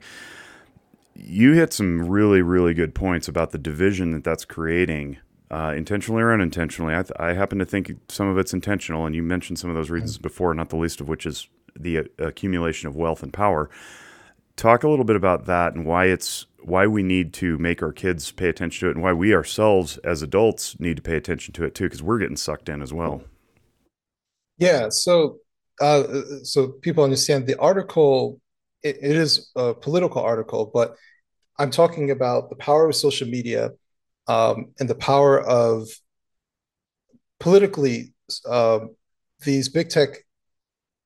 You 1.15 1.53
hit 1.53 1.73
some 1.73 2.07
really 2.07 2.41
really 2.41 2.73
good 2.73 2.93
points 2.93 3.27
about 3.27 3.51
the 3.51 3.57
division 3.57 4.11
that 4.11 4.23
that's 4.23 4.45
creating. 4.45 5.17
Uh, 5.51 5.73
intentionally 5.75 6.21
or 6.21 6.31
unintentionally, 6.31 6.93
I, 6.93 7.01
th- 7.01 7.11
I, 7.17 7.33
happen 7.33 7.57
to 7.57 7.65
think 7.65 7.91
some 8.07 8.27
of 8.27 8.37
it's 8.37 8.53
intentional, 8.53 9.07
and 9.07 9.15
you 9.15 9.23
mentioned 9.23 9.57
some 9.57 9.71
of 9.71 9.75
those 9.75 9.89
reasons 9.89 10.19
before, 10.19 10.53
not 10.53 10.69
the 10.69 10.75
least 10.75 11.01
of 11.01 11.09
which 11.09 11.25
is 11.25 11.47
the 11.75 11.97
uh, 11.97 12.03
accumulation 12.19 12.87
of 12.87 12.95
wealth 12.95 13.23
and 13.23 13.33
power. 13.33 13.67
Talk 14.57 14.83
a 14.83 14.89
little 14.89 15.05
bit 15.05 15.15
about 15.15 15.45
that 15.45 15.73
and 15.73 15.87
why 15.87 16.05
it's 16.05 16.45
why 16.61 16.85
we 16.85 17.01
need 17.01 17.33
to 17.33 17.57
make 17.57 17.81
our 17.81 17.91
kids 17.91 18.31
pay 18.31 18.47
attention 18.47 18.85
to 18.85 18.91
it, 18.91 18.95
and 18.95 19.03
why 19.03 19.13
we 19.13 19.33
ourselves 19.33 19.97
as 19.99 20.21
adults 20.21 20.79
need 20.79 20.97
to 20.97 21.01
pay 21.01 21.15
attention 21.15 21.51
to 21.55 21.63
it 21.63 21.73
too, 21.73 21.85
because 21.85 22.03
we're 22.03 22.19
getting 22.19 22.37
sucked 22.37 22.69
in 22.69 22.83
as 22.83 22.93
well. 22.93 23.23
Yeah, 24.59 24.89
so 24.89 25.37
uh, 25.81 26.03
so 26.43 26.67
people 26.67 27.03
understand 27.03 27.47
the 27.47 27.57
article. 27.59 28.39
It, 28.83 28.97
it 29.01 29.15
is 29.15 29.49
a 29.55 29.73
political 29.73 30.21
article, 30.21 30.69
but 30.71 30.95
I'm 31.57 31.71
talking 31.71 32.11
about 32.11 32.49
the 32.49 32.55
power 32.55 32.87
of 32.87 32.95
social 32.95 33.27
media 33.27 33.71
um, 34.30 34.71
and 34.80 34.89
the 34.89 34.95
power 34.95 35.41
of 35.41 35.89
politically. 37.39 38.13
Uh, 38.47 38.80
these 39.45 39.69
big 39.69 39.89
tech 39.89 40.09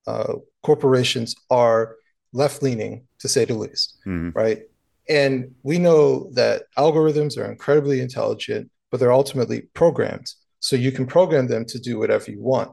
uh, 0.07 0.33
corporations 0.63 1.35
are 1.49 1.95
left 2.33 2.63
leaning, 2.63 3.07
to 3.19 3.29
say 3.29 3.45
the 3.45 3.53
least, 3.53 3.99
mm-hmm. 4.05 4.29
right? 4.37 4.63
And 5.07 5.53
we 5.63 5.77
know 5.77 6.31
that 6.33 6.63
algorithms 6.77 7.37
are 7.37 7.49
incredibly 7.49 8.01
intelligent, 8.01 8.71
but 8.89 8.99
they're 8.99 9.13
ultimately 9.13 9.61
programmed. 9.73 10.27
So 10.59 10.75
you 10.75 10.91
can 10.91 11.05
program 11.05 11.47
them 11.47 11.65
to 11.65 11.79
do 11.79 11.99
whatever 11.99 12.31
you 12.31 12.41
want. 12.41 12.71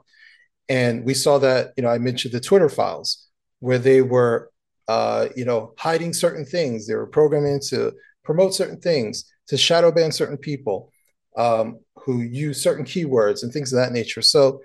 And 0.68 1.04
we 1.04 1.14
saw 1.14 1.38
that, 1.38 1.72
you 1.76 1.82
know, 1.82 1.88
I 1.90 1.98
mentioned 1.98 2.32
the 2.32 2.40
Twitter 2.40 2.68
files 2.68 3.28
where 3.58 3.78
they 3.78 4.00
were, 4.00 4.50
uh, 4.88 5.28
you 5.36 5.44
know, 5.44 5.74
hiding 5.76 6.12
certain 6.12 6.44
things. 6.44 6.86
They 6.86 6.94
were 6.94 7.06
programming 7.06 7.60
to 7.68 7.92
promote 8.24 8.54
certain 8.54 8.80
things, 8.80 9.30
to 9.50 9.56
shadow 9.56 9.90
ban 9.90 10.12
certain 10.12 10.38
people 10.38 10.92
um, 11.36 11.80
who 11.96 12.20
use 12.20 12.62
certain 12.62 12.84
keywords 12.84 13.42
and 13.42 13.52
things 13.52 13.72
of 13.72 13.78
that 13.78 13.90
nature. 13.90 14.22
So 14.22 14.62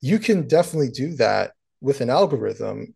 you 0.00 0.20
can 0.20 0.46
definitely 0.46 0.90
do 0.90 1.16
that 1.16 1.52
with 1.80 2.00
an 2.00 2.10
algorithm 2.10 2.94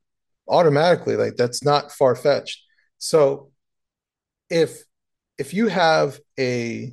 automatically. 0.48 1.16
Like 1.16 1.34
that's 1.34 1.64
not 1.64 1.90
far 1.90 2.14
fetched. 2.14 2.62
So 2.98 3.50
if 4.48 4.84
if 5.36 5.52
you 5.52 5.66
have 5.66 6.20
a 6.38 6.92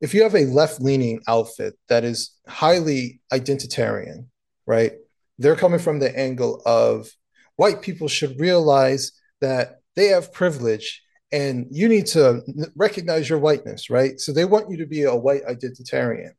if 0.00 0.14
you 0.14 0.22
have 0.22 0.36
a 0.36 0.46
left 0.46 0.80
leaning 0.80 1.20
outfit 1.26 1.74
that 1.88 2.04
is 2.04 2.36
highly 2.46 3.20
identitarian, 3.32 4.26
right? 4.66 4.92
They're 5.38 5.56
coming 5.56 5.80
from 5.80 5.98
the 5.98 6.16
angle 6.16 6.62
of 6.64 7.10
white 7.56 7.82
people 7.82 8.06
should 8.06 8.38
realize 8.38 9.10
that 9.40 9.80
they 9.96 10.06
have 10.06 10.32
privilege 10.32 11.02
and 11.32 11.66
you 11.70 11.88
need 11.88 12.06
to 12.06 12.42
recognize 12.74 13.28
your 13.28 13.38
whiteness, 13.38 13.90
right? 13.90 14.18
So 14.18 14.32
they 14.32 14.44
want 14.44 14.70
you 14.70 14.78
to 14.78 14.86
be 14.86 15.04
a 15.04 15.14
white 15.14 15.44
identitarian. 15.46 16.32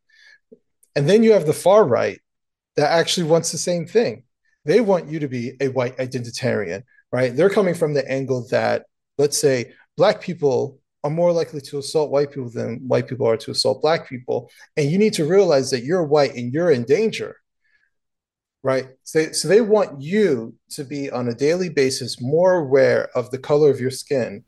And 0.96 1.10
then 1.10 1.24
you 1.24 1.32
have 1.34 1.46
the 1.46 1.54
far 1.54 1.86
right 1.86 2.20
that 2.76 2.92
actually 2.92 3.28
wants 3.28 3.52
the 3.52 3.58
same 3.58 3.86
thing. 3.86 4.24
They 4.66 4.82
want 4.82 5.10
you 5.10 5.20
to 5.20 5.28
be 5.28 5.54
a 5.60 5.70
white 5.70 5.98
identitarian, 5.98 6.84
right? 7.12 7.36
They're 7.36 7.50
coming 7.50 7.74
from 7.74 7.94
the 7.94 8.10
angle 8.10 8.48
that, 8.52 8.86
let's 9.18 9.38
say, 9.38 9.74
Black 9.98 10.22
people 10.22 10.82
are 11.04 11.10
more 11.10 11.32
likely 11.32 11.62
to 11.62 11.80
assault 11.80 12.12
white 12.12 12.32
people 12.32 12.50
than 12.50 12.88
white 12.88 13.08
people 13.08 13.28
are 13.28 13.38
to 13.38 13.52
assault 13.52 13.82
black 13.82 14.08
people. 14.08 14.50
And 14.78 14.90
you 14.90 14.98
need 14.98 15.14
to 15.14 15.26
realize 15.26 15.72
that 15.72 15.84
you're 15.84 16.04
white 16.04 16.36
and 16.36 16.54
you're 16.54 16.72
in 16.72 16.84
danger. 16.84 17.38
Right. 18.64 18.90
So, 19.04 19.32
so 19.32 19.48
they 19.48 19.62
want 19.62 20.02
you 20.02 20.56
to 20.72 20.84
be 20.84 21.10
on 21.10 21.28
a 21.28 21.34
daily 21.34 21.70
basis 21.70 22.22
more 22.22 22.58
aware 22.58 23.10
of 23.16 23.32
the 23.32 23.40
color 23.40 23.72
of 23.72 23.82
your 23.82 23.90
skin. 23.90 24.44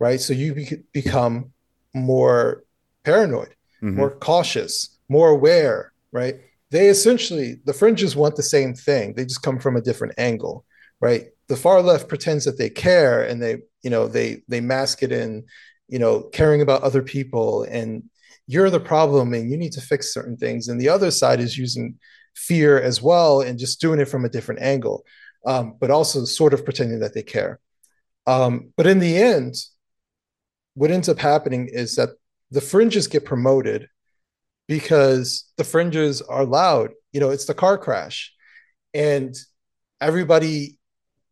Right. 0.00 0.20
So 0.20 0.32
you 0.32 0.54
be- 0.54 0.82
become 0.92 1.52
more 1.94 2.64
paranoid, 3.04 3.54
mm-hmm. 3.82 3.96
more 3.96 4.10
cautious, 4.10 4.98
more 5.08 5.30
aware. 5.30 5.92
Right. 6.12 6.36
They 6.70 6.88
essentially, 6.88 7.60
the 7.64 7.72
fringes 7.72 8.14
want 8.14 8.36
the 8.36 8.42
same 8.42 8.74
thing. 8.74 9.14
They 9.14 9.24
just 9.24 9.42
come 9.42 9.58
from 9.58 9.76
a 9.76 9.80
different 9.80 10.14
angle. 10.18 10.64
Right. 11.00 11.28
The 11.48 11.56
far 11.56 11.80
left 11.82 12.08
pretends 12.08 12.44
that 12.44 12.58
they 12.58 12.70
care 12.70 13.22
and 13.22 13.42
they, 13.42 13.58
you 13.82 13.90
know, 13.90 14.06
they, 14.06 14.42
they 14.48 14.60
mask 14.60 15.02
it 15.02 15.12
in 15.12 15.44
you 15.88 15.98
know 15.98 16.22
caring 16.22 16.62
about 16.62 16.82
other 16.82 17.02
people 17.02 17.64
and 17.64 18.04
you're 18.46 18.70
the 18.70 18.80
problem 18.80 19.34
and 19.34 19.50
you 19.50 19.56
need 19.56 19.72
to 19.72 19.80
fix 19.80 20.12
certain 20.12 20.36
things 20.36 20.68
and 20.68 20.80
the 20.80 20.88
other 20.88 21.10
side 21.10 21.40
is 21.40 21.58
using 21.58 21.98
fear 22.36 22.80
as 22.80 23.02
well 23.02 23.40
and 23.40 23.58
just 23.58 23.80
doing 23.80 23.98
it 23.98 24.08
from 24.08 24.24
a 24.24 24.28
different 24.28 24.60
angle 24.60 25.04
um, 25.46 25.76
but 25.80 25.90
also 25.90 26.24
sort 26.24 26.54
of 26.54 26.64
pretending 26.64 27.00
that 27.00 27.14
they 27.14 27.22
care 27.22 27.58
um, 28.26 28.72
but 28.76 28.86
in 28.86 28.98
the 28.98 29.16
end 29.16 29.54
what 30.78 30.90
ends 30.90 31.08
up 31.08 31.18
happening 31.18 31.68
is 31.70 31.96
that 31.96 32.10
the 32.50 32.60
fringes 32.60 33.06
get 33.06 33.24
promoted 33.24 33.88
because 34.66 35.50
the 35.56 35.64
fringes 35.64 36.22
are 36.22 36.44
loud. 36.44 36.90
You 37.12 37.20
know 37.20 37.30
it's 37.30 37.46
the 37.46 37.54
car 37.54 37.78
crash. 37.78 38.32
And 38.94 39.34
everybody 40.00 40.78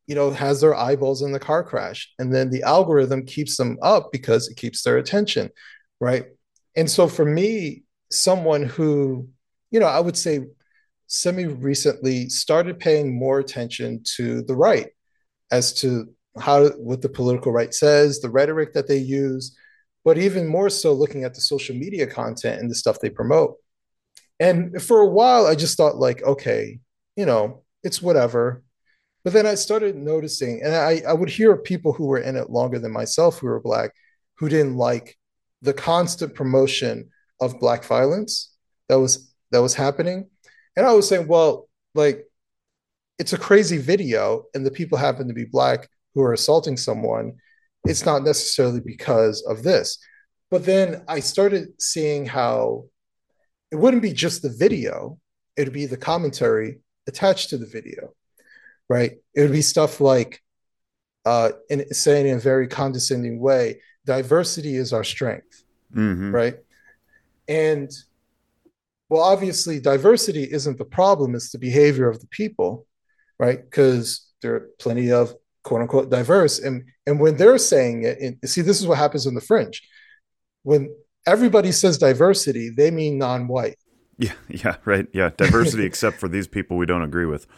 you 0.07 0.15
know 0.15 0.31
has 0.31 0.61
their 0.61 0.75
eyeballs 0.75 1.23
in 1.23 1.33
the 1.33 1.41
car 1.41 1.65
crash. 1.65 2.13
And 2.19 2.35
then 2.35 2.51
the 2.51 2.63
algorithm 2.63 3.25
keeps 3.27 3.57
them 3.57 3.79
up 3.83 4.11
because 4.13 4.49
it 4.49 4.57
keeps 4.57 4.83
their 4.83 4.99
attention 4.99 5.51
right? 6.01 6.27
And 6.75 6.91
so 6.91 7.09
for 7.09 7.25
me 7.25 7.85
someone 8.11 8.63
who 8.63 9.29
you 9.73 9.81
know 9.81 9.87
i 9.87 9.99
would 9.99 10.17
say 10.17 10.41
semi 11.09 11.45
recently 11.45 12.29
started 12.29 12.79
paying 12.79 13.19
more 13.19 13.41
attention 13.41 14.01
to 14.05 14.43
the 14.43 14.55
right 14.55 14.91
as 15.51 15.73
to 15.73 16.07
how 16.41 16.69
what 16.71 17.03
the 17.03 17.09
political 17.09 17.53
right 17.53 17.75
says 17.75 18.21
the 18.21 18.31
rhetoric 18.31 18.73
that 18.73 18.89
they 18.89 18.99
use 18.99 19.57
but 20.05 20.19
even 20.19 20.47
more 20.47 20.71
so 20.71 20.93
looking 20.93 21.25
at 21.25 21.35
the 21.35 21.41
social 21.41 21.75
media 21.75 22.07
content 22.07 22.61
and 22.61 22.71
the 22.71 22.75
stuff 22.75 23.01
they 23.01 23.11
promote 23.11 23.57
and 24.41 24.81
for 24.83 25.01
a 25.01 25.09
while 25.09 25.47
i 25.47 25.55
just 25.55 25.77
thought 25.77 25.97
like 25.97 26.23
okay 26.23 26.79
you 27.17 27.27
know 27.27 27.63
it's 27.83 28.03
whatever 28.03 28.63
but 29.27 29.33
then 29.33 29.45
I 29.45 29.57
started 29.57 29.97
noticing, 29.97 30.63
and 30.63 30.73
I, 30.73 31.03
I 31.05 31.13
would 31.13 31.29
hear 31.29 31.57
people 31.57 31.93
who 31.93 32.07
were 32.07 32.21
in 32.21 32.37
it 32.37 32.49
longer 32.49 32.79
than 32.79 32.93
myself 32.93 33.41
who 33.41 33.49
were 33.49 33.59
Black 33.59 33.91
who 34.39 34.49
didn't 34.49 34.77
like 34.77 35.19
the 35.63 35.73
constant 35.73 36.37
promotion 36.37 37.11
of 37.41 37.59
Black 37.59 37.83
violence 37.83 38.55
that 38.89 39.01
was 39.01 39.35
that 39.51 39.63
was 39.63 39.75
happening. 39.75 40.31
And 40.77 40.87
I 40.87 40.93
was 40.93 41.09
saying, 41.09 41.27
well, 41.27 41.69
like 41.93 42.25
it's 43.19 43.33
a 43.33 43.37
crazy 43.37 43.79
video, 43.79 44.45
and 44.55 44.65
the 44.65 44.71
people 44.71 44.97
happen 44.97 45.27
to 45.27 45.35
be 45.35 45.45
Black 45.45 45.89
who 46.17 46.23
are 46.23 46.33
assaulting 46.33 46.77
someone. 46.77 47.35
It's 47.85 48.05
not 48.05 48.25
necessarily 48.25 48.81
because 48.81 49.45
of 49.49 49.63
this. 49.63 49.99
But 50.51 50.65
then 50.65 51.05
I 51.07 51.21
started 51.21 51.81
seeing 51.81 52.27
how 52.27 52.87
it 53.71 53.77
wouldn't 53.77 54.03
be 54.03 54.13
just 54.13 54.43
the 54.43 54.51
video, 54.51 55.21
it'd 55.57 55.73
be 55.73 55.87
the 55.87 55.97
commentary 55.97 56.81
attached 57.07 57.51
to 57.51 57.59
the 57.59 57.67
video 57.67 58.13
right? 58.89 59.13
It 59.35 59.43
would 59.43 59.53
be 59.53 59.63
stuff 59.63 60.01
like, 60.01 60.43
uh, 61.25 61.51
in 61.69 61.93
saying 61.93 62.27
in 62.27 62.37
a 62.37 62.41
very 62.41 62.69
condescending 62.69 63.41
way, 63.41 63.81
diversity 64.05 64.77
is 64.77 64.93
our 64.93 65.05
strength, 65.05 65.65
mm-hmm. 65.95 66.33
right? 66.35 66.57
And 67.49 67.91
well, 69.09 69.23
obviously, 69.23 69.81
diversity 69.81 70.45
isn't 70.45 70.79
the 70.79 70.85
problem; 70.85 71.35
it's 71.35 71.51
the 71.51 71.59
behavior 71.59 72.09
of 72.09 72.21
the 72.21 72.27
people, 72.29 72.87
right? 73.39 73.63
Because 73.63 74.29
there 74.43 74.55
are 74.55 74.69
plenty 74.79 75.13
of 75.13 75.35
quote 75.67 75.83
unquote 75.83 76.09
diverse, 76.09 76.61
and 76.61 76.85
and 77.07 77.19
when 77.19 77.37
they're 77.37 77.59
saying 77.59 78.05
it, 78.05 78.21
and 78.21 78.39
see, 78.49 78.63
this 78.63 78.81
is 78.81 78.87
what 78.87 78.99
happens 78.99 79.27
in 79.27 79.35
the 79.35 79.41
fringe. 79.41 79.83
When 80.63 80.95
everybody 81.27 81.73
says 81.73 81.99
diversity, 81.99 82.71
they 82.71 82.93
mean 82.93 83.19
non-white. 83.19 83.77
Yeah, 84.17 84.35
yeah, 84.49 84.77
right. 84.85 85.09
Yeah, 85.13 85.31
diversity 85.37 85.85
except 85.91 86.19
for 86.19 86.29
these 86.29 86.47
people 86.47 86.77
we 86.77 86.87
don't 86.87 87.03
agree 87.03 87.27
with. 87.27 87.49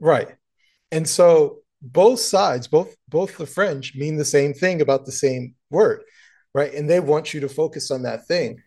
Right. 0.00 0.28
And 0.92 1.06
so 1.06 1.58
both 1.82 2.20
sides, 2.20 2.68
both 2.68 2.94
both 3.08 3.36
the 3.36 3.46
French 3.46 3.96
mean 3.96 4.16
the 4.16 4.24
same 4.24 4.54
thing 4.54 4.80
about 4.80 5.04
the 5.04 5.12
same 5.12 5.56
word, 5.68 6.02
right? 6.54 6.72
And 6.72 6.88
they 6.88 7.00
want 7.00 7.34
you 7.34 7.40
to 7.40 7.48
focus 7.48 7.90
on 7.90 8.02
that 8.02 8.26
thing. 8.28 8.62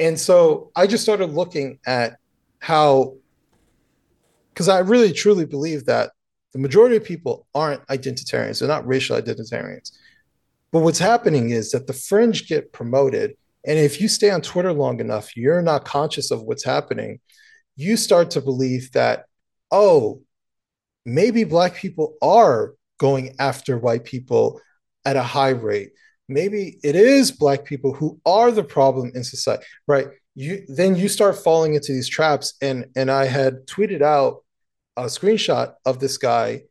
And 0.00 0.18
so 0.18 0.72
I 0.74 0.86
just 0.86 1.02
started 1.02 1.26
looking 1.26 1.78
at 1.86 2.16
how 2.58 3.16
because 4.54 4.70
I 4.70 4.78
really 4.78 5.12
truly 5.12 5.44
believe 5.44 5.84
that 5.86 6.12
the 6.52 6.58
majority 6.58 6.96
of 6.96 7.04
people 7.04 7.46
aren't 7.54 7.86
identitarians, 7.86 8.58
they're 8.58 8.68
not 8.68 8.86
racial 8.86 9.20
identitarians. 9.20 9.92
But 10.70 10.80
what's 10.80 10.98
happening 10.98 11.50
is 11.50 11.70
that 11.72 11.86
the 11.86 11.92
fringe 11.92 12.48
get 12.48 12.72
promoted. 12.72 13.36
And 13.66 13.78
if 13.78 14.00
you 14.00 14.08
stay 14.08 14.30
on 14.30 14.40
Twitter 14.40 14.72
long 14.72 15.00
enough, 15.00 15.36
you're 15.36 15.62
not 15.62 15.84
conscious 15.84 16.30
of 16.30 16.42
what's 16.42 16.64
happening. 16.64 17.20
You 17.76 17.96
start 17.96 18.30
to 18.32 18.40
believe 18.40 18.90
that, 18.92 19.26
oh, 19.70 20.22
maybe 21.04 21.44
black 21.44 21.74
people 21.74 22.16
are 22.22 22.74
going 22.98 23.34
after 23.38 23.78
white 23.78 24.04
people 24.04 24.60
at 25.04 25.16
a 25.16 25.22
high 25.22 25.50
rate. 25.50 25.92
Maybe 26.28 26.78
it 26.82 26.96
is 26.96 27.32
black 27.32 27.64
people 27.64 27.92
who 27.92 28.20
are 28.24 28.50
the 28.50 28.64
problem 28.64 29.12
in 29.14 29.24
society, 29.24 29.64
right? 29.86 30.08
You 30.34 30.64
then 30.68 30.96
you 30.96 31.08
start 31.08 31.36
falling 31.36 31.74
into 31.74 31.92
these 31.92 32.08
traps. 32.08 32.54
And 32.62 32.86
and 32.96 33.10
I 33.10 33.26
had 33.26 33.66
tweeted 33.66 34.00
out 34.02 34.44
a 34.96 35.04
screenshot 35.04 35.74
of 35.84 35.98
this 35.98 36.18
guy 36.18 36.62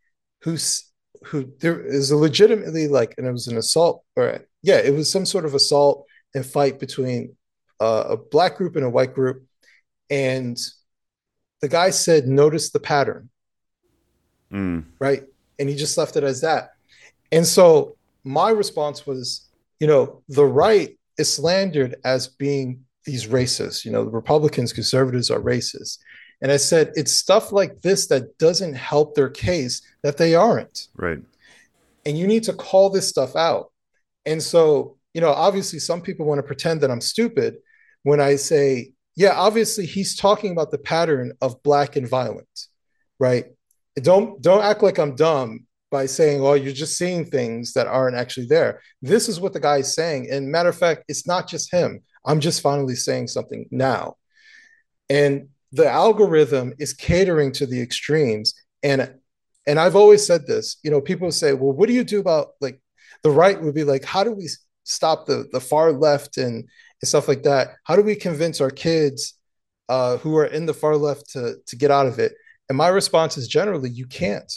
who's 0.44 0.92
who 1.26 1.52
there 1.60 1.80
is 1.80 2.12
a 2.12 2.18
legitimately 2.18 2.88
like, 2.88 3.14
and 3.18 3.28
it 3.28 3.32
was 3.32 3.48
an 3.48 3.58
assault, 3.58 4.04
or 4.16 4.46
yeah, 4.64 4.78
it 4.78 4.94
was 4.94 5.12
some 5.12 5.26
sort 5.26 5.46
of 5.46 5.54
assault 5.54 6.06
and 6.34 6.46
fight 6.46 6.80
between 6.80 7.36
uh, 7.80 8.06
a 8.10 8.18
black 8.18 8.58
group 8.58 8.76
and 8.76 8.86
a 8.86 8.90
white 8.90 9.14
group. 9.14 9.44
And 10.10 10.60
the 11.62 11.68
guy 11.68 11.90
said, 11.90 12.28
notice 12.28 12.72
the 12.72 12.80
pattern. 12.80 13.30
Mm. 14.52 14.86
Right. 15.00 15.24
And 15.60 15.70
he 15.70 15.76
just 15.76 15.98
left 15.98 16.16
it 16.16 16.24
as 16.24 16.42
that. 16.42 16.72
And 17.32 17.46
so 17.46 17.96
my 18.24 18.50
response 18.50 19.06
was, 19.06 19.50
you 19.80 19.88
know, 19.88 20.24
the 20.28 20.46
right 20.46 20.98
is 21.18 21.32
slandered 21.32 21.96
as 22.04 22.28
being 22.28 22.84
these 23.06 23.28
racists. 23.28 23.86
You 23.86 23.92
know, 23.92 24.04
the 24.04 24.12
Republicans, 24.12 24.74
conservatives 24.74 25.30
are 25.30 25.40
racist. 25.40 26.00
And 26.42 26.52
I 26.52 26.58
said, 26.58 26.92
it's 26.96 27.12
stuff 27.12 27.52
like 27.52 27.82
this 27.82 28.08
that 28.08 28.38
doesn't 28.38 28.74
help 28.74 29.16
their 29.16 29.30
case 29.30 29.82
that 30.04 30.18
they 30.18 30.34
aren't. 30.34 30.88
Right. 30.96 31.20
And 32.06 32.18
you 32.18 32.26
need 32.26 32.44
to 32.44 32.54
call 32.54 32.90
this 32.90 33.08
stuff 33.08 33.36
out. 33.36 33.72
And 34.26 34.42
so, 34.42 34.98
you 35.14 35.22
know, 35.22 35.32
obviously 35.32 35.80
some 35.80 36.02
people 36.02 36.26
want 36.26 36.40
to 36.40 36.44
pretend 36.44 36.82
that 36.82 36.92
I'm 36.92 37.02
stupid 37.02 37.58
when 38.04 38.20
I 38.20 38.36
say, 38.38 38.94
yeah, 39.16 39.34
obviously 39.36 39.86
he's 39.86 40.16
talking 40.16 40.52
about 40.52 40.72
the 40.72 40.78
pattern 40.78 41.34
of 41.42 41.62
black 41.64 41.96
and 41.96 42.08
violent, 42.08 42.68
right? 43.20 43.46
Don't 43.96 44.42
don't 44.42 44.64
act 44.64 44.84
like 44.84 44.98
I'm 44.98 45.16
dumb 45.16 45.66
by 45.92 46.06
saying, 46.06 46.40
"Oh, 46.42 46.54
you're 46.54 46.72
just 46.72 46.98
seeing 46.98 47.26
things 47.26 47.74
that 47.74 47.88
aren't 47.88 48.16
actually 48.16 48.46
there." 48.46 48.82
This 49.02 49.28
is 49.28 49.40
what 49.40 49.52
the 49.52 49.60
guy 49.60 49.78
is 49.78 49.94
saying. 49.94 50.30
And 50.32 50.50
matter 50.50 50.70
of 50.70 50.78
fact, 50.78 51.04
it's 51.10 51.28
not 51.28 51.48
just 51.50 51.74
him. 51.74 52.02
I'm 52.26 52.40
just 52.40 52.62
finally 52.62 52.96
saying 52.96 53.28
something 53.28 53.68
now. 53.70 54.16
And 55.10 55.50
the 55.72 55.90
algorithm 55.90 56.74
is 56.80 56.94
catering 56.94 57.52
to 57.54 57.66
the 57.66 57.82
extremes. 57.82 58.54
And 58.84 59.14
and 59.68 59.80
I've 59.80 59.96
always 59.96 60.26
said 60.26 60.48
this, 60.48 60.78
you 60.84 60.90
know, 60.90 61.02
people 61.02 61.32
say, 61.32 61.54
well, 61.54 61.72
what 61.72 61.88
do 61.88 61.94
you 61.94 62.04
do 62.04 62.20
about 62.20 62.50
like 62.62 62.82
the 63.24 63.32
right 63.32 63.62
would 63.62 63.76
be 63.76 63.84
like, 63.84 64.04
how 64.04 64.24
do 64.24 64.32
we 64.32 64.50
stop 64.84 65.26
the 65.28 65.48
the 65.52 65.62
far 65.62 65.92
left 65.92 66.38
and, 66.38 66.56
and 66.56 67.08
stuff 67.08 67.28
like 67.28 67.44
that? 67.44 67.76
How 67.84 67.96
do 67.96 68.02
we 68.02 68.16
convince 68.16 68.60
our 68.60 68.72
kids 68.72 69.38
uh, 69.90 70.18
who 70.18 70.36
are 70.38 70.46
in 70.46 70.66
the 70.66 70.74
far 70.74 70.98
left 70.98 71.30
to 71.32 71.56
to 71.68 71.76
get 71.76 71.92
out 71.92 72.08
of 72.08 72.20
it? 72.20 72.34
And 72.70 72.78
my 72.78 72.88
response 72.88 73.38
is 73.38 73.48
generally, 73.48 73.90
you 73.90 74.08
can't, 74.08 74.52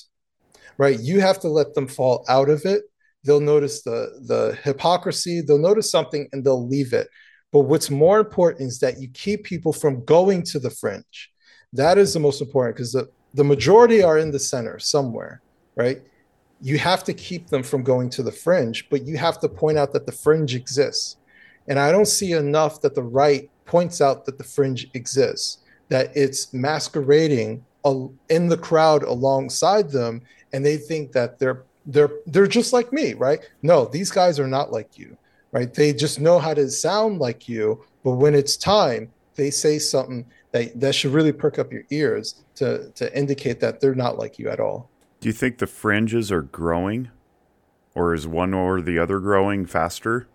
right? 0.79 0.99
You 0.99 1.21
have 1.21 1.41
to 1.41 1.49
let 1.49 1.75
them 1.75 1.89
fall 1.89 2.25
out 2.29 2.49
of 2.49 2.65
it. 2.65 2.83
They'll 3.25 3.41
notice 3.41 3.83
the 3.83 4.21
the 4.27 4.59
hypocrisy. 4.63 5.43
They'll 5.43 5.59
notice 5.59 5.91
something 5.91 6.29
and 6.33 6.45
they'll 6.45 6.67
leave 6.67 6.93
it. 6.93 7.09
But 7.55 7.67
what's 7.67 7.89
more 7.89 8.19
important 8.19 8.67
is 8.67 8.81
that 8.81 9.01
you 9.01 9.07
keep 9.11 9.45
people 9.45 9.73
from 9.73 10.05
going 10.05 10.43
to 10.43 10.59
the 10.59 10.71
fringe. 10.71 11.31
That 11.73 11.99
is 11.99 12.13
the 12.13 12.19
most 12.19 12.41
important 12.41 12.75
because 12.75 12.93
the, 12.93 13.09
the 13.33 13.45
majority 13.45 14.03
are 14.03 14.19
in 14.19 14.33
the 14.33 14.41
center 14.41 14.81
somewhere, 14.81 15.41
right? 15.77 16.03
You 16.61 16.79
have 16.79 17.05
to 17.05 17.15
keep 17.15 17.47
them 17.51 17.63
from 17.63 17.85
going 17.85 18.11
to 18.11 18.25
the 18.25 18.33
fringe, 18.33 18.89
but 18.91 19.07
you 19.07 19.17
have 19.19 19.39
to 19.39 19.49
point 19.49 19.79
out 19.79 19.93
that 19.93 20.05
the 20.05 20.11
fringe 20.11 20.57
exists. 20.57 21.19
And 21.69 21.79
I 21.79 21.93
don't 21.93 22.09
see 22.09 22.33
enough 22.33 22.81
that 22.81 22.97
the 22.97 23.05
right 23.05 23.49
points 23.67 24.01
out 24.01 24.25
that 24.25 24.37
the 24.37 24.43
fringe 24.43 24.91
exists, 24.95 25.59
that 25.91 26.11
it's 26.17 26.53
masquerading 26.53 27.65
in 28.31 28.49
the 28.49 28.59
crowd 28.61 29.05
alongside 29.05 29.93
them, 29.93 30.23
and 30.53 30.67
they 30.67 30.77
think 30.77 31.13
that 31.13 31.39
they're 31.39 31.63
they're 31.87 32.11
they're 32.27 32.49
just 32.49 32.73
like 32.73 32.93
me, 32.93 33.13
right? 33.15 33.49
No, 33.63 33.85
these 33.85 34.11
guys 34.11 34.41
are 34.41 34.49
not 34.49 34.73
like 34.73 34.99
you 34.99 35.17
right? 35.55 35.73
They 35.73 35.93
just 35.93 36.21
know 36.21 36.41
how 36.41 36.53
to 36.53 36.69
sound 36.69 37.21
like 37.21 37.49
you, 37.49 37.83
but 38.03 38.17
when 38.17 38.35
it's 38.35 38.57
time, 38.57 39.11
they 39.37 39.51
say 39.51 39.79
something 39.79 40.27
that, 40.51 40.79
that 40.79 40.95
should 40.95 41.13
really 41.13 41.33
perk 41.33 41.61
up 41.61 41.73
your 41.73 41.85
ears 41.91 42.43
to, 42.57 42.91
to 42.91 43.17
indicate 43.17 43.61
that 43.61 43.81
they're 43.81 43.95
not 43.95 44.19
like 44.19 44.39
you 44.39 44.51
at 44.51 44.59
all. 44.59 44.91
Do 45.21 45.29
you 45.29 45.33
think 45.33 45.59
the 45.59 45.69
fringes 45.69 46.31
are 46.33 46.43
growing? 46.43 47.09
Or 47.95 48.13
is 48.13 48.27
one 48.27 48.53
or 48.53 48.83
the 48.83 48.99
other 48.99 49.21
growing 49.21 49.65
faster? 49.65 50.27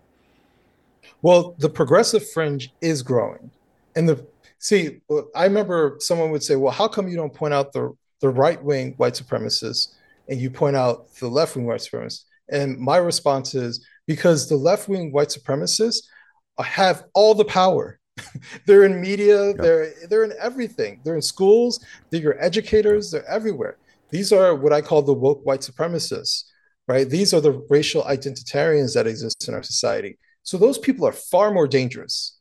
Well, 1.20 1.54
the 1.58 1.68
progressive 1.68 2.28
fringe 2.30 2.72
is 2.80 3.02
growing. 3.02 3.50
And 3.94 4.08
the 4.08 4.26
see, 4.58 5.02
I 5.34 5.44
remember 5.44 5.96
someone 5.98 6.30
would 6.30 6.42
say, 6.42 6.56
Well, 6.56 6.72
how 6.72 6.88
come 6.88 7.06
you 7.06 7.16
don't 7.16 7.34
point 7.34 7.52
out 7.52 7.74
the, 7.74 7.94
the 8.20 8.30
right 8.30 8.62
wing 8.62 8.94
white 8.96 9.12
supremacists 9.12 9.88
and 10.28 10.40
you 10.40 10.50
point 10.50 10.76
out 10.76 11.14
the 11.16 11.28
left 11.28 11.56
wing 11.56 11.66
white 11.66 11.80
supremacists? 11.80 12.24
And 12.48 12.78
my 12.78 12.96
response 12.96 13.54
is 13.54 13.84
because 14.10 14.48
the 14.48 14.56
left 14.56 14.88
wing 14.88 15.12
white 15.12 15.28
supremacists 15.28 16.02
have 16.58 17.04
all 17.14 17.32
the 17.32 17.44
power. 17.44 18.00
they're 18.66 18.82
in 18.84 19.00
media, 19.00 19.50
yeah. 19.50 19.52
they're 19.56 19.92
they're 20.08 20.24
in 20.24 20.32
everything. 20.40 21.00
They're 21.04 21.14
in 21.14 21.22
schools, 21.22 21.78
they're 22.10 22.20
your 22.20 22.42
educators, 22.42 23.12
they're 23.12 23.30
everywhere. 23.38 23.76
These 24.10 24.32
are 24.32 24.56
what 24.56 24.72
I 24.72 24.80
call 24.80 25.02
the 25.02 25.14
woke 25.14 25.46
white 25.46 25.60
supremacists, 25.60 26.42
right? 26.88 27.08
These 27.08 27.32
are 27.32 27.40
the 27.40 27.64
racial 27.70 28.02
identitarians 28.02 28.94
that 28.94 29.06
exist 29.06 29.46
in 29.46 29.54
our 29.54 29.62
society. 29.62 30.18
So 30.42 30.58
those 30.58 30.78
people 30.78 31.06
are 31.06 31.12
far 31.12 31.52
more 31.52 31.68
dangerous 31.68 32.36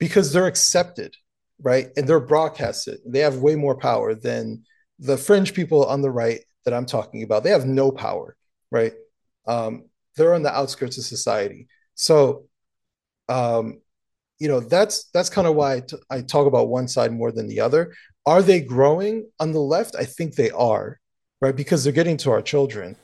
because 0.00 0.32
they're 0.32 0.48
accepted, 0.48 1.14
right? 1.60 1.90
And 1.96 2.08
they're 2.08 2.18
broadcasted. 2.34 2.98
They 3.06 3.20
have 3.20 3.36
way 3.36 3.54
more 3.54 3.76
power 3.76 4.16
than 4.16 4.64
the 4.98 5.16
fringe 5.16 5.54
people 5.54 5.84
on 5.84 6.02
the 6.02 6.10
right 6.10 6.40
that 6.64 6.74
I'm 6.74 6.86
talking 6.86 7.22
about. 7.22 7.44
They 7.44 7.50
have 7.50 7.64
no 7.64 7.92
power, 7.92 8.36
right? 8.72 8.94
Um, 9.46 9.84
they're 10.16 10.34
on 10.34 10.42
the 10.42 10.54
outskirts 10.54 10.98
of 10.98 11.04
society. 11.04 11.68
So, 11.94 12.46
um, 13.28 13.80
you 14.38 14.48
know, 14.48 14.60
that's 14.60 15.04
that's 15.14 15.30
kind 15.30 15.46
of 15.46 15.54
why 15.54 15.74
I, 15.76 15.80
t- 15.80 15.96
I 16.10 16.20
talk 16.20 16.46
about 16.46 16.68
one 16.68 16.88
side 16.88 17.12
more 17.12 17.32
than 17.32 17.46
the 17.46 17.60
other. 17.60 17.94
Are 18.26 18.42
they 18.42 18.60
growing 18.60 19.30
on 19.40 19.52
the 19.52 19.60
left? 19.60 19.96
I 19.96 20.04
think 20.04 20.34
they 20.34 20.50
are, 20.50 20.98
right? 21.40 21.54
Because 21.54 21.84
they're 21.84 21.92
getting 21.92 22.16
to 22.18 22.30
our 22.30 22.42
children. 22.42 22.96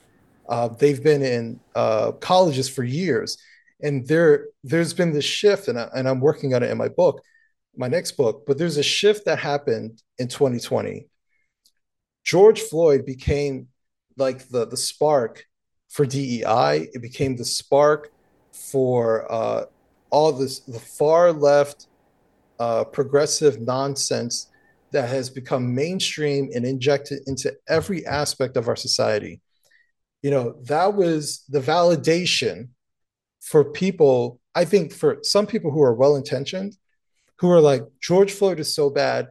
Uh, 0.47 0.67
they've 0.67 1.03
been 1.03 1.21
in 1.21 1.59
uh, 1.75 2.11
colleges 2.13 2.67
for 2.67 2.83
years, 2.83 3.37
and 3.81 4.07
there 4.07 4.47
there's 4.63 4.93
been 4.93 5.13
this 5.13 5.25
shift, 5.25 5.67
and, 5.67 5.79
I, 5.79 5.89
and 5.95 6.07
I'm 6.07 6.19
working 6.19 6.53
on 6.53 6.63
it 6.63 6.71
in 6.71 6.77
my 6.77 6.89
book, 6.89 7.21
my 7.75 7.87
next 7.87 8.13
book. 8.13 8.43
But 8.45 8.57
there's 8.57 8.77
a 8.77 8.83
shift 8.83 9.25
that 9.25 9.39
happened 9.39 10.01
in 10.17 10.27
2020. 10.27 11.07
George 12.23 12.61
Floyd 12.61 13.05
became 13.05 13.67
like 14.17 14.49
the 14.49 14.67
the 14.67 14.77
spark 14.77 15.45
for 15.89 16.05
DEI. 16.05 16.87
It 16.93 17.01
became 17.01 17.35
the 17.35 17.45
spark 17.45 18.11
for 18.51 19.31
uh, 19.31 19.65
all 20.09 20.31
this 20.31 20.59
the 20.59 20.79
far 20.79 21.31
left 21.31 21.87
uh, 22.59 22.83
progressive 22.83 23.59
nonsense 23.59 24.47
that 24.91 25.07
has 25.09 25.29
become 25.29 25.75
mainstream 25.75 26.49
and 26.53 26.65
injected 26.65 27.19
into 27.27 27.55
every 27.67 28.05
aspect 28.05 28.57
of 28.57 28.67
our 28.67 28.75
society. 28.75 29.41
You 30.21 30.31
know, 30.31 30.55
that 30.63 30.95
was 30.95 31.43
the 31.47 31.59
validation 31.59 32.69
for 33.41 33.63
people, 33.63 34.41
I 34.55 34.65
think 34.65 34.91
for 34.91 35.19
some 35.23 35.47
people 35.47 35.71
who 35.71 35.81
are 35.81 35.93
well 35.93 36.15
intentioned, 36.15 36.75
who 37.37 37.49
are 37.51 37.61
like, 37.61 37.83
George 38.01 38.31
Floyd 38.31 38.59
is 38.59 38.75
so 38.75 38.89
bad. 38.89 39.29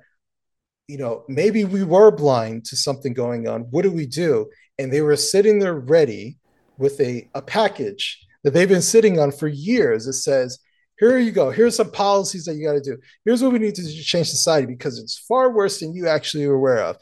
You 0.86 0.96
know, 0.96 1.24
maybe 1.28 1.64
we 1.64 1.84
were 1.84 2.10
blind 2.10 2.64
to 2.66 2.76
something 2.76 3.12
going 3.12 3.46
on. 3.46 3.62
What 3.62 3.82
do 3.82 3.92
we 3.92 4.06
do? 4.06 4.48
And 4.78 4.90
they 4.90 5.02
were 5.02 5.16
sitting 5.16 5.58
there 5.58 5.78
ready 5.78 6.38
with 6.78 7.00
a, 7.00 7.28
a 7.34 7.42
package 7.42 8.24
that 8.44 8.54
they've 8.54 8.68
been 8.68 8.82
sitting 8.82 9.18
on 9.18 9.32
for 9.32 9.48
years. 9.48 10.06
It 10.06 10.14
says, 10.14 10.58
here 10.98 11.18
you 11.18 11.30
go. 11.30 11.50
Here's 11.50 11.76
some 11.76 11.90
policies 11.90 12.44
that 12.44 12.54
you 12.54 12.66
got 12.66 12.72
to 12.72 12.80
do. 12.80 12.98
Here's 13.24 13.42
what 13.42 13.52
we 13.52 13.58
need 13.58 13.74
to 13.76 14.02
change 14.02 14.28
society 14.28 14.66
because 14.66 14.98
it's 14.98 15.18
far 15.18 15.52
worse 15.52 15.80
than 15.80 15.94
you 15.94 16.08
actually 16.08 16.44
are 16.46 16.54
aware 16.54 16.82
of. 16.82 16.96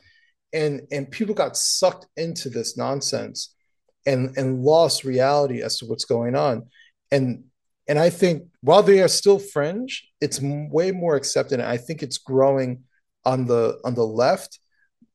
And 0.52 0.82
and 0.90 1.10
people 1.10 1.34
got 1.34 1.56
sucked 1.56 2.06
into 2.16 2.48
this 2.48 2.76
nonsense 2.76 3.54
and 4.06 4.36
and 4.36 4.62
lost 4.62 5.04
reality 5.04 5.62
as 5.62 5.78
to 5.78 5.86
what's 5.86 6.04
going 6.04 6.34
on. 6.34 6.68
And 7.10 7.44
and 7.88 7.98
I 7.98 8.10
think 8.10 8.44
while 8.60 8.82
they 8.82 9.00
are 9.00 9.08
still 9.08 9.38
fringe, 9.38 10.08
it's 10.20 10.40
way 10.42 10.92
more 10.92 11.16
accepted. 11.16 11.60
And 11.60 11.68
I 11.68 11.76
think 11.76 12.02
it's 12.02 12.18
growing 12.18 12.84
on 13.24 13.46
the 13.46 13.78
on 13.84 13.94
the 13.94 14.06
left. 14.06 14.60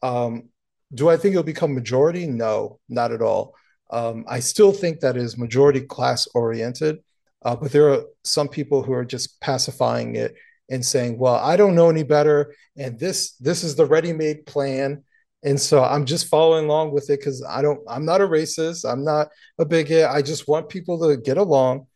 Um, 0.02 0.50
do 0.94 1.10
I 1.10 1.18
think 1.18 1.34
it'll 1.34 1.44
become 1.44 1.74
majority? 1.74 2.26
No, 2.28 2.80
not 2.90 3.12
at 3.12 3.22
all. 3.22 3.56
Um, 3.92 4.26
I 4.28 4.40
still 4.40 4.72
think 4.72 5.02
that 5.02 5.18
is 5.18 5.38
majority 5.38 5.82
class 5.82 6.28
oriented, 6.34 7.00
uh, 7.44 7.56
but 7.56 7.72
there 7.72 7.90
are 7.92 8.04
some 8.24 8.48
people 8.48 8.84
who 8.84 8.94
are 8.94 9.06
just 9.06 9.40
pacifying 9.42 10.16
it 10.16 10.36
and 10.70 10.86
saying, 10.86 11.18
"Well, 11.20 11.36
I 11.36 11.58
don't 11.58 11.76
know 11.76 11.90
any 11.90 12.04
better, 12.04 12.56
and 12.78 12.98
this 12.98 13.34
this 13.34 13.64
is 13.64 13.76
the 13.76 13.86
ready-made 13.86 14.46
plan." 14.46 15.04
And 15.44 15.60
so 15.60 15.84
I'm 15.84 16.06
just 16.06 16.28
following 16.28 16.66
along 16.66 16.92
with 16.92 17.10
it 17.10 17.20
because 17.20 17.44
I 17.48 17.62
don't. 17.62 17.82
I'm 17.88 18.06
not 18.06 18.22
a 18.22 18.28
racist. 18.28 18.90
I'm 18.90 19.04
not 19.04 19.30
a 19.60 19.66
bigot. 19.66 20.10
I 20.10 20.22
just 20.22 20.48
want 20.48 20.70
people 20.70 21.00
to 21.10 21.18
get 21.18 21.38
along, 21.38 21.88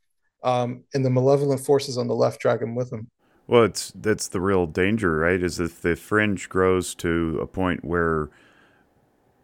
um, 0.44 0.84
and 0.94 1.06
the 1.06 1.10
malevolent 1.10 1.62
forces 1.62 1.98
on 1.98 2.08
the 2.08 2.16
left 2.16 2.42
drag 2.42 2.60
them 2.60 2.76
with 2.76 2.90
them. 2.90 3.10
Well, 3.48 3.64
it's 3.64 3.94
that's 3.96 4.28
the 4.28 4.42
real 4.42 4.66
danger, 4.66 5.18
right? 5.18 5.42
Is 5.42 5.60
if 5.60 5.82
the 5.82 5.96
fringe 5.96 6.50
grows 6.50 6.96
to 6.96 7.40
a 7.42 7.48
point 7.48 7.86
where 7.86 8.30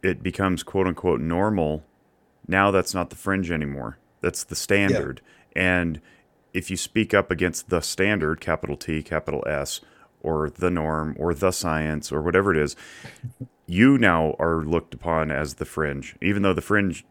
it 0.02 0.24
becomes 0.24 0.64
quote 0.64 0.88
unquote 0.88 1.22
normal 1.22 1.84
now 2.52 2.70
that's 2.70 2.94
not 2.94 3.10
the 3.10 3.16
fringe 3.16 3.50
anymore. 3.50 3.98
That's 4.20 4.44
the 4.44 4.56
standard. 4.56 5.22
Yeah. 5.56 5.80
And 5.80 6.02
if 6.54 6.70
you 6.70 6.78
speak 6.78 7.14
up 7.14 7.32
against 7.32 7.70
the 7.70 7.82
standard, 7.82 8.42
capital 8.42 8.78
T, 8.78 9.02
capital 9.02 9.44
S, 9.48 9.82
or 10.22 10.52
the 10.52 10.70
norm, 10.70 11.16
or 11.18 11.34
the 11.34 11.52
science, 11.52 12.12
or 12.12 12.22
whatever 12.22 12.52
it 12.52 12.58
is, 12.58 12.76
you 13.66 13.98
now 13.98 14.36
are 14.38 14.64
looked 14.64 14.94
upon 14.94 15.32
as 15.32 15.56
the 15.56 15.66
fringe, 15.66 16.16
even 16.22 16.44
though 16.44 16.54
the 16.54 16.62
fringe 16.62 17.06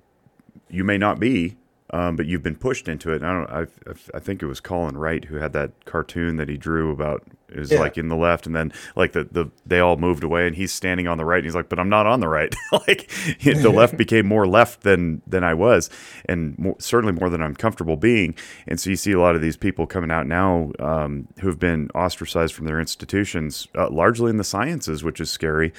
you 0.68 0.84
may 0.84 0.98
not 0.98 1.18
be 1.18 1.56
um, 1.92 2.16
but 2.16 2.26
you've 2.26 2.42
been 2.42 2.56
pushed 2.56 2.88
into 2.88 3.12
it. 3.12 3.22
I 3.22 3.32
don't. 3.32 3.50
I, 3.50 3.66
I 4.14 4.20
think 4.20 4.42
it 4.42 4.46
was 4.46 4.60
Colin 4.60 4.96
Wright 4.96 5.24
who 5.24 5.36
had 5.36 5.52
that 5.54 5.84
cartoon 5.84 6.36
that 6.36 6.48
he 6.48 6.56
drew 6.56 6.92
about. 6.92 7.22
It 7.48 7.58
was 7.58 7.72
yeah. 7.72 7.80
like 7.80 7.98
in 7.98 8.08
the 8.08 8.16
left, 8.16 8.46
and 8.46 8.54
then 8.54 8.72
like 8.94 9.12
the, 9.12 9.24
the 9.24 9.50
they 9.66 9.80
all 9.80 9.96
moved 9.96 10.22
away, 10.22 10.46
and 10.46 10.54
he's 10.54 10.72
standing 10.72 11.08
on 11.08 11.18
the 11.18 11.24
right. 11.24 11.38
And 11.38 11.44
he's 11.44 11.54
like, 11.54 11.68
"But 11.68 11.80
I'm 11.80 11.88
not 11.88 12.06
on 12.06 12.20
the 12.20 12.28
right." 12.28 12.54
like 12.72 13.10
the 13.42 13.72
left 13.74 13.96
became 13.98 14.26
more 14.26 14.46
left 14.46 14.82
than 14.82 15.20
than 15.26 15.42
I 15.42 15.54
was, 15.54 15.90
and 16.26 16.56
more, 16.58 16.76
certainly 16.78 17.12
more 17.12 17.28
than 17.28 17.42
I'm 17.42 17.56
comfortable 17.56 17.96
being. 17.96 18.36
And 18.68 18.78
so 18.78 18.90
you 18.90 18.96
see 18.96 19.12
a 19.12 19.20
lot 19.20 19.34
of 19.34 19.42
these 19.42 19.56
people 19.56 19.86
coming 19.86 20.12
out 20.12 20.28
now 20.28 20.70
um, 20.78 21.26
who've 21.40 21.58
been 21.58 21.90
ostracized 21.94 22.54
from 22.54 22.66
their 22.66 22.78
institutions, 22.78 23.66
uh, 23.76 23.90
largely 23.90 24.30
in 24.30 24.36
the 24.36 24.44
sciences, 24.44 25.02
which 25.02 25.20
is 25.20 25.30
scary 25.30 25.72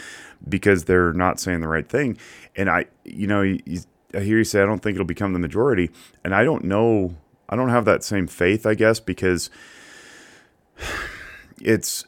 because 0.50 0.86
they're 0.86 1.14
not 1.14 1.40
saying 1.40 1.62
the 1.62 1.68
right 1.68 1.88
thing. 1.88 2.18
And 2.56 2.70
I, 2.70 2.86
you 3.06 3.28
know, 3.28 3.42
you, 3.42 3.60
I 4.14 4.20
hear 4.20 4.38
you 4.38 4.44
say 4.44 4.62
I 4.62 4.66
don't 4.66 4.80
think 4.80 4.96
it'll 4.96 5.06
become 5.06 5.34
the 5.34 5.40
majority, 5.40 5.90
and 6.24 6.34
I 6.34 6.44
don't 6.44 6.64
know. 6.64 7.16
I 7.50 7.56
don't 7.56 7.70
have 7.70 7.86
that 7.86 8.04
same 8.04 8.28
faith, 8.28 8.66
I 8.66 8.76
guess, 8.76 9.00
because 9.00 9.50
it's 11.62 12.06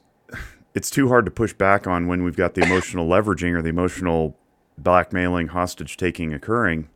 it's 0.73 0.89
too 0.89 1.07
hard 1.09 1.25
to 1.25 1.31
push 1.31 1.53
back 1.53 1.85
on 1.85 2.07
when 2.07 2.23
we've 2.23 2.35
got 2.35 2.55
the 2.55 2.61
emotional 2.61 3.07
leveraging 3.07 3.53
or 3.53 3.61
the 3.61 3.69
emotional 3.69 4.35
blackmailing, 4.77 5.47
hostage 5.47 5.97
taking 5.97 6.33
occurring 6.33 6.89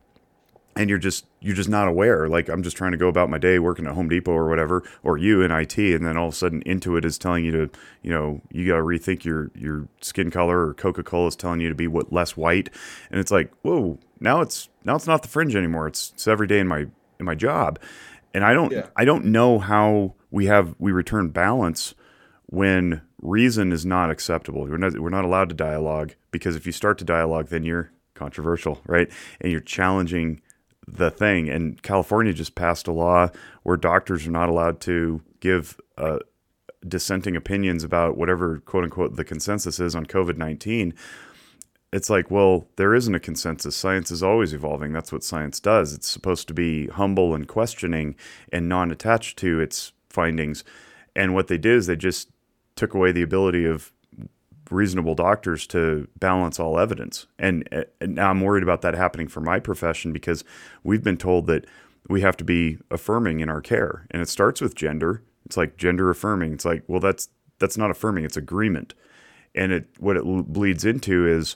and 0.77 0.89
you're 0.89 0.99
just 0.99 1.25
you're 1.41 1.55
just 1.55 1.69
not 1.69 1.87
aware 1.87 2.29
like 2.29 2.47
i'm 2.49 2.61
just 2.61 2.77
trying 2.77 2.91
to 2.91 2.97
go 2.97 3.07
about 3.07 3.29
my 3.29 3.37
day 3.37 3.59
working 3.59 3.87
at 3.87 3.93
home 3.93 4.07
depot 4.07 4.31
or 4.31 4.47
whatever 4.47 4.83
or 5.03 5.17
you 5.17 5.41
in 5.41 5.51
it 5.51 5.77
and 5.77 6.05
then 6.05 6.15
all 6.15 6.27
of 6.27 6.33
a 6.33 6.37
sudden 6.37 6.61
intuit 6.63 7.03
is 7.03 7.17
telling 7.17 7.43
you 7.43 7.51
to 7.51 7.69
you 8.03 8.11
know 8.11 8.41
you 8.51 8.67
got 8.67 8.77
to 8.77 8.83
rethink 8.83 9.25
your 9.25 9.51
your 9.55 9.87
skin 10.01 10.29
color 10.29 10.67
or 10.67 10.73
coca-cola 10.73 11.27
is 11.27 11.35
telling 11.35 11.59
you 11.59 11.69
to 11.69 11.75
be 11.75 11.87
what 11.87 12.13
less 12.13 12.37
white 12.37 12.69
and 13.09 13.19
it's 13.19 13.31
like 13.31 13.51
whoa 13.63 13.97
now 14.19 14.41
it's 14.41 14.69
now 14.83 14.95
it's 14.95 15.07
not 15.07 15.21
the 15.21 15.27
fringe 15.27 15.55
anymore 15.55 15.87
it's, 15.87 16.11
it's 16.13 16.27
every 16.27 16.47
day 16.47 16.59
in 16.59 16.67
my 16.67 16.85
in 17.19 17.25
my 17.25 17.35
job 17.35 17.79
and 18.33 18.43
i 18.43 18.53
don't 18.53 18.71
yeah. 18.71 18.87
i 18.95 19.05
don't 19.05 19.25
know 19.25 19.59
how 19.59 20.13
we 20.31 20.45
have 20.45 20.75
we 20.79 20.91
return 20.91 21.29
balance 21.29 21.93
when 22.47 23.01
reason 23.21 23.71
is 23.71 23.85
not 23.85 24.09
acceptable 24.09 24.65
we're 24.65 24.77
not 24.77 24.97
we're 24.99 25.09
not 25.09 25.25
allowed 25.25 25.49
to 25.49 25.55
dialogue 25.55 26.13
because 26.31 26.55
if 26.55 26.65
you 26.65 26.71
start 26.71 26.97
to 26.97 27.05
dialogue 27.05 27.47
then 27.49 27.63
you're 27.63 27.91
controversial 28.13 28.81
right 28.85 29.11
and 29.41 29.51
you're 29.51 29.61
challenging 29.61 30.41
the 30.87 31.11
thing. 31.11 31.49
And 31.49 31.81
California 31.81 32.33
just 32.33 32.55
passed 32.55 32.87
a 32.87 32.91
law 32.91 33.29
where 33.63 33.77
doctors 33.77 34.25
are 34.25 34.31
not 34.31 34.49
allowed 34.49 34.79
to 34.81 35.21
give 35.39 35.79
uh, 35.97 36.19
dissenting 36.87 37.35
opinions 37.35 37.83
about 37.83 38.17
whatever 38.17 38.59
quote 38.59 38.85
unquote 38.85 39.15
the 39.15 39.25
consensus 39.25 39.79
is 39.79 39.95
on 39.95 40.05
COVID 40.05 40.37
19. 40.37 40.93
It's 41.93 42.09
like, 42.09 42.29
well, 42.29 42.67
there 42.75 42.93
isn't 42.93 43.15
a 43.15 43.19
consensus. 43.19 43.75
Science 43.75 44.11
is 44.11 44.21
always 44.21 44.53
evolving. 44.53 44.91
That's 44.91 45.11
what 45.11 45.23
science 45.23 45.59
does. 45.59 45.93
It's 45.93 46.09
supposed 46.09 46.47
to 46.49 46.53
be 46.53 46.87
humble 46.87 47.33
and 47.33 47.47
questioning 47.47 48.15
and 48.51 48.67
non 48.67 48.91
attached 48.91 49.37
to 49.39 49.59
its 49.59 49.93
findings. 50.09 50.63
And 51.15 51.33
what 51.33 51.47
they 51.47 51.57
did 51.57 51.77
is 51.77 51.87
they 51.87 51.95
just 51.95 52.29
took 52.75 52.93
away 52.93 53.11
the 53.11 53.21
ability 53.21 53.65
of 53.65 53.91
reasonable 54.69 55.15
doctors 55.15 55.65
to 55.67 56.07
balance 56.19 56.59
all 56.59 56.77
evidence. 56.77 57.25
And, 57.39 57.67
and, 58.01 58.15
now 58.15 58.29
I'm 58.29 58.41
worried 58.41 58.63
about 58.63 58.81
that 58.81 58.93
happening 58.93 59.27
for 59.27 59.41
my 59.41 59.59
profession 59.59 60.11
because 60.11 60.43
we've 60.83 61.03
been 61.03 61.17
told 61.17 61.47
that 61.47 61.65
we 62.09 62.21
have 62.21 62.37
to 62.37 62.43
be 62.43 62.77
affirming 62.91 63.39
in 63.39 63.49
our 63.49 63.61
care, 63.61 64.07
and 64.11 64.21
it 64.21 64.29
starts 64.29 64.61
with 64.61 64.75
gender. 64.75 65.23
It's 65.45 65.57
like 65.57 65.77
gender 65.77 66.09
affirming. 66.09 66.53
It's 66.53 66.65
like, 66.65 66.83
well, 66.87 66.99
that's 66.99 67.29
that's 67.59 67.77
not 67.77 67.91
affirming. 67.91 68.23
It's 68.23 68.37
agreement. 68.37 68.93
And 69.55 69.71
it 69.71 69.87
what 69.99 70.17
it 70.17 70.23
bleeds 70.23 70.85
into 70.85 71.27
is 71.27 71.55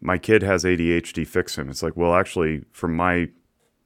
my 0.00 0.18
kid 0.18 0.42
has 0.42 0.64
ADHD. 0.64 1.26
Fix 1.26 1.56
him. 1.56 1.68
It's 1.68 1.82
like, 1.82 1.96
well, 1.96 2.14
actually, 2.14 2.64
from 2.72 2.94
my 2.94 3.28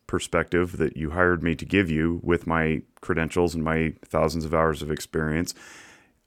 perspective 0.07 0.77
that 0.77 0.97
you 0.97 1.11
hired 1.11 1.43
me 1.43 1.55
to 1.55 1.65
give 1.65 1.91
you 1.91 2.21
with 2.23 2.47
my 2.47 2.83
credentials 3.01 3.55
and 3.55 3.65
my 3.65 3.95
thousands 4.05 4.45
of 4.45 4.53
hours 4.53 4.83
of 4.83 4.91
experience 4.91 5.55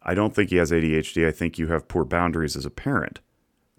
I 0.06 0.14
don't 0.14 0.34
think 0.34 0.52
he 0.52 0.58
has 0.58 0.72
ADHD. 0.72 1.28
I 1.28 1.32
think 1.32 1.58
you 1.58 1.68
have 1.68 1.88
poor 1.88 2.06
boundaries 2.06 2.56
as 2.56 2.66
a 2.66 2.70
parent. 2.70 3.20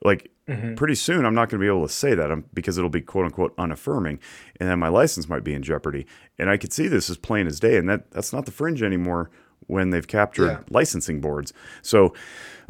Like 0.05 0.31
mm-hmm. 0.49 0.75
pretty 0.75 0.97
soon, 0.97 1.25
I'm 1.25 1.35
not 1.35 1.49
going 1.49 1.61
to 1.61 1.65
be 1.65 1.69
able 1.69 1.87
to 1.87 1.93
say 1.93 2.15
that 2.15 2.53
because 2.53 2.77
it'll 2.77 2.91
be 2.91 3.01
quote 3.01 3.25
unquote 3.25 3.55
unaffirming, 3.57 4.19
and 4.61 4.69
then 4.69 4.79
my 4.79 4.89
license 4.89 5.29
might 5.29 5.45
be 5.45 5.55
in 5.55 5.63
jeopardy. 5.63 6.07
And 6.39 6.51
I 6.51 6.57
could 6.57 6.73
see 6.73 6.89
this 6.89 7.09
as 7.09 7.17
plain 7.17 7.47
as 7.47 7.61
day, 7.61 7.77
and 7.77 7.89
that 7.89 8.11
that's 8.11 8.33
not 8.33 8.45
the 8.45 8.53
fringe 8.53 8.83
anymore 8.83 9.31
when 9.69 9.91
they've 9.91 10.07
captured 10.07 10.47
yeah. 10.47 10.61
licensing 10.69 11.21
boards. 11.21 11.53
So 11.81 12.13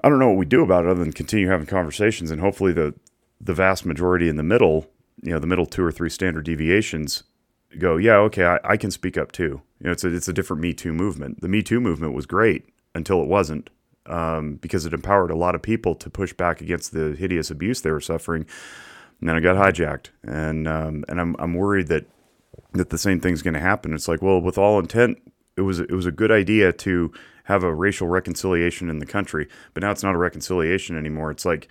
I 0.05 0.09
don't 0.09 0.19
know 0.19 0.29
what 0.29 0.37
we 0.37 0.47
do 0.47 0.63
about 0.63 0.85
it 0.85 0.91
other 0.91 1.03
than 1.03 1.13
continue 1.13 1.49
having 1.49 1.67
conversations, 1.67 2.31
and 2.31 2.41
hopefully 2.41 2.73
the 2.73 2.95
the 3.41 3.55
vast 3.55 3.85
majority 3.87 4.29
in 4.29 4.37
the 4.37 4.43
middle, 4.43 4.87
you 5.23 5.33
know, 5.33 5.39
the 5.39 5.47
middle 5.47 5.67
two 5.67 5.85
or 5.85 5.93
three 5.93 6.11
standard 6.11 6.45
deviations 6.45 7.25
go, 7.79 7.97
yeah, 7.97 8.17
okay, 8.17 8.45
I, 8.45 8.59
I 8.65 8.77
can 8.77 8.91
speak 8.91 9.19
up 9.19 9.33
too. 9.33 9.63
You 9.81 9.87
know, 9.87 9.93
it's 9.93 10.05
a 10.05 10.15
it's 10.15 10.29
a 10.29 10.33
different 10.33 10.63
Me 10.63 10.73
Too 10.73 10.93
movement. 10.93 11.41
The 11.41 11.49
Me 11.49 11.63
Too 11.63 11.81
movement 11.81 12.15
was 12.15 12.27
great 12.27 12.69
until 12.95 13.23
it 13.23 13.29
wasn't, 13.29 13.71
um, 14.07 14.57
because 14.57 14.87
it 14.87 14.95
empowered 14.95 15.31
a 15.31 15.37
lot 15.37 15.55
of 15.55 15.63
people 15.63 15.95
to 15.97 16.09
push 16.09 16.33
back 16.33 16.61
against 16.61 16.93
the 16.93 17.15
hideous 17.19 17.51
abuse 17.51 17.81
they 17.81 17.91
were 17.91 18.01
suffering. 18.01 18.47
And 19.21 19.29
then 19.29 19.37
it 19.37 19.41
got 19.43 19.57
hijacked, 19.57 20.11
and 20.23 20.69
um, 20.69 21.05
and 21.09 21.21
I'm 21.21 21.37
I'm 21.39 21.55
worried 21.55 21.89
that 21.89 22.07
that 22.73 22.91
the 22.91 22.99
same 22.99 23.21
thing's 23.21 23.43
going 23.43 23.55
to 23.55 23.61
happen. 23.61 23.95
It's 23.95 24.09
like, 24.09 24.23
well, 24.23 24.41
with 24.41 24.59
all 24.59 24.79
intent, 24.79 25.19
it 25.57 25.63
was 25.63 25.81
it 25.81 25.93
was 25.93 26.07
a 26.07 26.13
good 26.13 26.31
idea 26.31 26.73
to 26.73 27.13
have 27.45 27.63
a 27.63 27.75
racial 27.75 28.09
reconciliation 28.09 28.91
in 28.91 28.99
the 28.99 29.07
country, 29.07 29.49
but 29.73 29.83
now 29.83 29.91
it's 29.91 30.03
not 30.03 30.15
a 30.15 30.19
reconciliation 30.19 30.99
anymore. 30.99 31.31
It's 31.31 31.45
like 31.45 31.69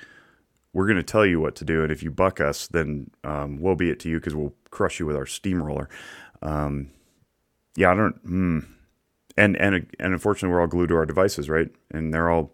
we're 0.76 0.88
going 0.88 0.98
to 0.98 1.04
tell 1.04 1.26
you 1.26 1.40
what 1.40 1.56
to 1.56 1.64
do, 1.64 1.84
and 1.84 1.92
if 1.92 2.04
you 2.04 2.12
buck 2.12 2.42
us, 2.42 2.68
then 2.68 3.10
um, 3.24 3.60
woe 3.60 3.76
be 3.76 3.90
it 3.90 4.00
to 4.02 4.10
you 4.10 4.20
because 4.20 4.36
we'll 4.36 4.54
crush 4.72 5.00
you 5.00 5.06
with 5.06 5.16
our 5.16 5.26
steamroller. 5.26 5.88
Um, 6.42 6.92
yeah, 7.78 7.92
I 7.92 7.96
don't. 7.96 8.18
Hmm, 8.18 8.60
and 9.38 9.56
and 9.56 9.76
and 9.76 10.14
unfortunately, 10.14 10.54
we're 10.54 10.60
all 10.60 10.68
glued 10.68 10.90
to 10.90 10.98
our 10.98 11.06
devices, 11.06 11.50
right? 11.50 11.70
And 11.92 12.14
they're 12.14 12.30
all 12.30 12.52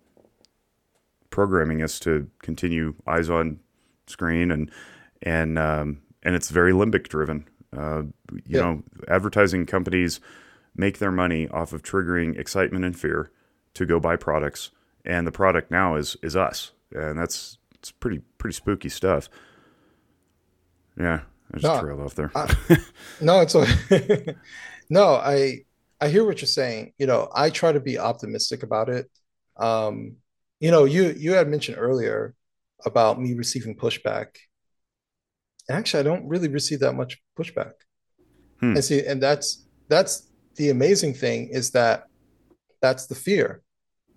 programming 1.32 1.82
us 1.82 2.00
to 2.02 2.30
continue 2.44 2.94
eyes 3.08 3.28
on 3.28 3.60
screen, 4.06 4.52
and 4.52 4.70
and 5.24 5.58
um, 5.58 6.04
and 6.22 6.36
it's 6.36 6.52
very 6.52 6.74
limbic 6.74 7.08
driven. 7.08 7.48
Uh, 7.76 8.04
you 8.32 8.42
yeah. 8.46 8.62
know, 8.62 8.84
advertising 9.08 9.66
companies 9.66 10.20
make 10.76 11.00
their 11.00 11.12
money 11.12 11.48
off 11.48 11.74
of 11.74 11.82
triggering 11.82 12.38
excitement 12.38 12.86
and 12.86 12.96
fear 12.96 13.32
to 13.74 13.84
go 13.84 14.00
buy 14.00 14.16
products, 14.16 14.70
and 15.04 15.26
the 15.26 15.32
product 15.32 15.72
now 15.72 15.96
is 15.96 16.18
is 16.22 16.36
us, 16.36 16.72
and 16.94 17.18
that's 17.18 17.58
it's 17.82 17.92
pretty 17.92 18.22
pretty 18.38 18.54
spooky 18.54 18.90
stuff. 18.90 19.30
Yeah, 20.98 21.22
I 21.52 21.58
just 21.58 21.64
no, 21.64 21.82
trailed 21.82 22.02
off 22.02 22.16
there. 22.16 22.32
I, 22.36 22.54
no, 23.22 23.42
it's 23.42 23.56
okay. 23.56 24.36
no, 24.90 25.16
I 25.16 25.66
I 26.00 26.10
hear 26.10 26.24
what 26.24 26.42
you're 26.42 26.48
saying. 26.48 26.94
You 27.00 27.08
know, 27.08 27.30
I 27.34 27.50
try 27.50 27.72
to 27.72 27.80
be 27.80 27.98
optimistic 27.98 28.62
about 28.62 28.90
it. 28.90 29.10
Um, 29.58 30.18
you 30.60 30.70
know, 30.70 30.86
you 30.86 31.16
you 31.18 31.34
had 31.34 31.48
mentioned 31.48 31.78
earlier 31.80 32.36
about 32.86 33.20
me 33.20 33.34
receiving 33.34 33.76
pushback. 33.76 34.28
Actually, 35.70 36.02
I 36.02 36.04
don't 36.04 36.28
really 36.28 36.50
receive 36.50 36.82
that 36.82 36.94
much 36.94 37.20
pushback. 37.38 37.74
Hmm. 38.60 38.76
And 38.76 38.84
see, 38.84 39.04
and 39.04 39.22
that's 39.22 39.66
that's 39.88 40.30
the 40.56 40.70
amazing 40.70 41.16
thing 41.16 41.50
is 41.50 41.72
that 41.72 42.04
that's 42.80 43.08
the 43.08 43.16
fear. 43.16 43.64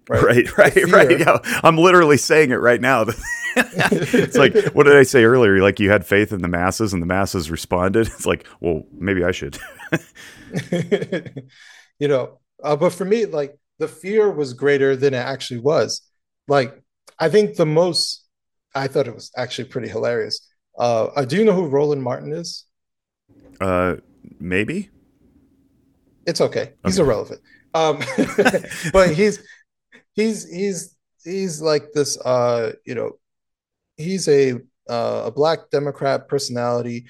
Right, 0.09 0.57
right, 0.59 0.76
right. 0.76 0.92
Right. 0.92 1.20
Yeah. 1.20 1.38
I'm 1.62 1.78
literally 1.78 2.18
saying 2.18 2.50
it 2.50 2.57
right 2.57 2.80
now. 2.80 3.07
it's 3.57 4.36
like, 4.36 4.55
what 4.74 4.84
did 4.84 4.96
I 4.96 5.02
say 5.02 5.24
earlier? 5.24 5.62
Like 5.62 5.80
you 5.80 5.90
had 5.90 6.05
faith 6.05 6.30
in 6.30 6.42
the 6.42 6.48
masses 6.48 6.92
and 6.92 7.00
the 7.00 7.07
masses 7.07 7.50
responded. 7.50 8.09
It's 8.14 8.26
like, 8.26 8.46
well, 8.61 8.82
maybe 8.92 9.24
I 9.24 9.30
should. 9.30 9.59
you 11.98 12.09
know, 12.09 12.38
uh, 12.62 12.76
but 12.76 12.90
for 12.90 13.07
me, 13.07 13.24
like 13.24 13.57
the 13.78 13.88
fear 13.88 14.30
was 14.30 14.52
greater 14.52 14.94
than 14.94 15.14
it 15.14 15.18
actually 15.18 15.61
was. 15.61 16.02
Like, 16.48 16.82
I 17.18 17.30
think 17.30 17.57
the 17.57 17.64
most, 17.64 18.24
I 18.74 18.88
thought 18.88 19.09
it 19.09 19.14
was 19.14 19.30
actually 19.36 19.68
pretty 19.68 19.88
hilarious. 19.88 20.46
Uh, 20.78 21.24
do 21.24 21.36
you 21.36 21.44
know 21.44 21.52
who 21.52 21.66
Roland 21.66 22.02
Martin 22.02 22.32
is? 22.32 22.64
Uh, 23.59 23.96
maybe. 24.38 24.90
It's 26.26 26.40
okay. 26.40 26.72
He's 26.84 26.98
okay. 26.98 27.07
irrelevant. 27.07 27.40
Um, 27.74 27.98
but 28.92 29.14
he's 29.14 29.42
he's 30.14 30.50
he's 30.50 30.96
he's 31.22 31.60
like 31.60 31.92
this. 31.92 32.18
Uh, 32.18 32.72
you 32.84 32.94
know, 32.94 33.12
he's 33.96 34.28
a 34.28 34.54
uh, 34.88 35.22
a 35.26 35.30
black 35.30 35.70
Democrat 35.70 36.28
personality. 36.28 37.06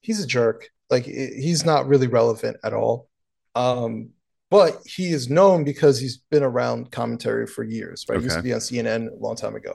He's 0.00 0.22
a 0.22 0.26
jerk. 0.26 0.68
Like 0.88 1.04
he's 1.04 1.64
not 1.64 1.88
really 1.88 2.06
relevant 2.06 2.58
at 2.62 2.72
all. 2.72 3.08
Um, 3.54 4.10
but 4.50 4.80
he 4.86 5.08
is 5.08 5.28
known 5.28 5.64
because 5.64 5.98
he's 5.98 6.18
been 6.18 6.44
around 6.44 6.92
commentary 6.92 7.46
for 7.46 7.64
years. 7.64 8.04
Right, 8.08 8.16
okay. 8.16 8.22
he 8.22 8.26
used 8.26 8.36
to 8.36 8.42
be 8.42 8.52
on 8.52 8.60
CNN 8.60 9.08
a 9.08 9.16
long 9.16 9.34
time 9.34 9.56
ago. 9.56 9.74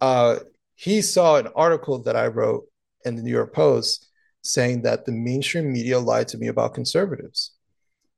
Uh, 0.00 0.36
he 0.76 1.02
saw 1.02 1.36
an 1.36 1.48
article 1.56 2.02
that 2.02 2.14
I 2.14 2.28
wrote 2.28 2.64
in 3.04 3.16
the 3.16 3.22
New 3.22 3.32
York 3.32 3.52
Post 3.52 4.08
saying 4.42 4.82
that 4.82 5.04
the 5.04 5.12
mainstream 5.12 5.72
media 5.72 5.98
lied 5.98 6.28
to 6.28 6.38
me 6.38 6.48
about 6.48 6.74
conservatives. 6.74 7.52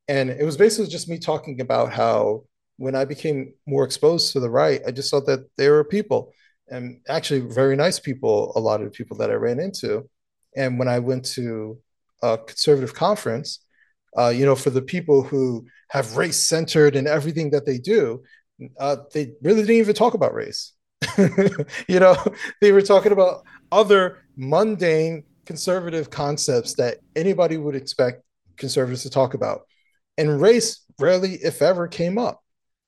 And 0.09 0.31
it 0.31 0.45
was 0.45 0.57
basically 0.57 0.91
just 0.91 1.09
me 1.09 1.19
talking 1.19 1.61
about 1.61 1.93
how 1.93 2.45
when 2.77 2.95
I 2.95 3.05
became 3.05 3.55
more 3.67 3.85
exposed 3.85 4.33
to 4.33 4.41
the 4.41 4.51
right, 4.51 4.81
I 4.87 4.91
just 4.91 5.11
saw 5.11 5.21
that 5.21 5.49
there 5.57 5.73
were 5.73 5.85
people 5.85 6.33
and 6.69 7.01
actually 7.09 7.41
very 7.41 7.77
nice 7.77 7.99
people, 7.99 8.53
a 8.57 8.61
lot 8.61 8.81
of 8.81 8.87
the 8.87 8.91
people 8.91 9.17
that 9.19 9.31
I 9.31 9.35
ran 9.35 9.61
into. 9.61 10.09
And 10.57 10.79
when 10.79 10.89
I 10.89 10.99
went 10.99 11.25
to 11.37 11.79
a 12.23 12.39
conservative 12.39 12.95
conference, 12.95 13.61
uh, 14.17 14.29
you 14.29 14.45
know, 14.45 14.55
for 14.55 14.71
the 14.71 14.83
people 14.83 15.23
who 15.23 15.67
have 15.91 16.17
race 16.17 16.37
centered 16.37 16.97
in 16.97 17.07
everything 17.07 17.51
that 17.51 17.67
they 17.67 17.79
do, 17.79 18.23
uh, 18.79 18.97
they 19.13 19.33
really 19.43 19.63
didn't 19.63 19.77
even 19.77 19.95
talk 19.95 20.15
about 20.15 20.35
race. 20.35 20.73
you 21.89 22.01
know, 22.01 22.17
they 22.61 22.73
were 22.73 22.83
talking 22.83 23.13
about 23.13 23.43
other 23.73 24.23
mundane 24.37 25.25
conservative 25.45 26.11
concepts 26.11 26.75
that 26.75 26.99
anybody 27.15 27.57
would 27.57 27.75
expect 27.75 28.23
conservatives 28.57 29.03
to 29.03 29.11
talk 29.11 29.35
about. 29.35 29.63
And 30.17 30.41
race 30.41 30.85
rarely, 31.01 31.35
if 31.35 31.61
ever, 31.61 31.89
came 31.89 32.19
up. 32.19 32.44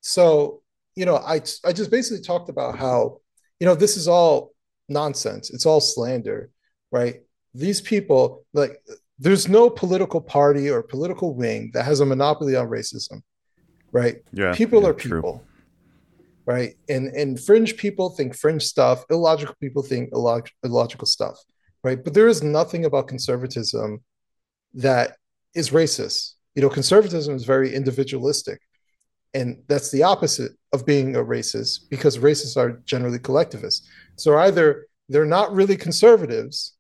So, 0.07 0.63
you 0.95 1.05
know, 1.05 1.17
I, 1.17 1.41
I 1.65 1.73
just 1.73 1.91
basically 1.91 2.23
talked 2.23 2.49
about 2.49 2.79
how, 2.79 3.21
you 3.59 3.67
know, 3.67 3.75
this 3.75 3.97
is 3.97 4.07
all 4.07 4.53
nonsense. 4.89 5.51
It's 5.51 5.67
all 5.67 5.81
slander, 5.81 6.51
right? 6.93 7.23
These 7.55 7.81
people, 7.81 8.47
like, 8.53 8.81
there's 9.19 9.49
no 9.49 9.69
political 9.69 10.21
party 10.21 10.71
or 10.71 10.83
political 10.83 11.35
wing 11.35 11.71
that 11.75 11.85
has 11.85 11.99
a 12.01 12.07
monopoly 12.07 12.55
on 12.55 12.69
racism, 12.69 13.23
right? 13.91 14.17
Yeah. 14.33 14.55
People 14.55 14.83
yeah, 14.83 14.89
are 14.89 14.93
true. 14.93 15.19
people, 15.19 15.45
right? 16.45 16.75
And 16.89 17.09
and 17.09 17.41
fringe 17.41 17.77
people 17.77 18.11
think 18.11 18.37
fringe 18.37 18.63
stuff. 18.63 19.05
Illogical 19.11 19.57
people 19.59 19.83
think 19.83 20.13
illog- 20.13 20.51
illogical 20.63 21.07
stuff, 21.07 21.37
right? 21.83 22.03
But 22.03 22.15
there 22.15 22.29
is 22.29 22.43
nothing 22.43 22.85
about 22.85 23.09
conservatism 23.09 24.05
that 24.75 25.17
is 25.55 25.71
racist. 25.71 26.35
You 26.55 26.63
know, 26.63 26.69
conservatism 26.71 27.35
is 27.35 27.45
very 27.45 27.75
individualistic, 27.75 28.61
and 29.37 29.63
that's 29.69 29.91
the 29.91 30.03
opposite 30.03 30.53
of 30.73 30.87
being 30.87 31.15
a 31.15 31.23
racist 31.23 31.91
because 31.91 32.19
racists 32.19 32.57
are 32.57 32.81
generally 32.87 33.19
collectivists. 33.19 33.87
So 34.17 34.39
either 34.39 34.87
they're 35.09 35.27
not 35.27 35.53
really 35.53 35.77
conservatives 35.77 36.77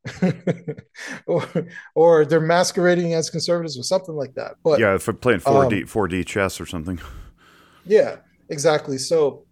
or 1.26 1.46
or 1.94 2.24
they're 2.24 2.40
masquerading 2.40 3.14
as 3.14 3.30
conservatives 3.30 3.78
or 3.78 3.84
something 3.84 4.16
like 4.16 4.34
that 4.34 4.56
but 4.64 4.80
yeah 4.80 4.98
for 4.98 5.12
playing 5.12 5.38
4d 5.38 5.82
um, 5.82 5.86
4d 5.86 6.26
chess 6.26 6.60
or 6.60 6.66
something 6.66 6.98
yeah 7.84 8.16
exactly 8.48 8.98
so 8.98 9.44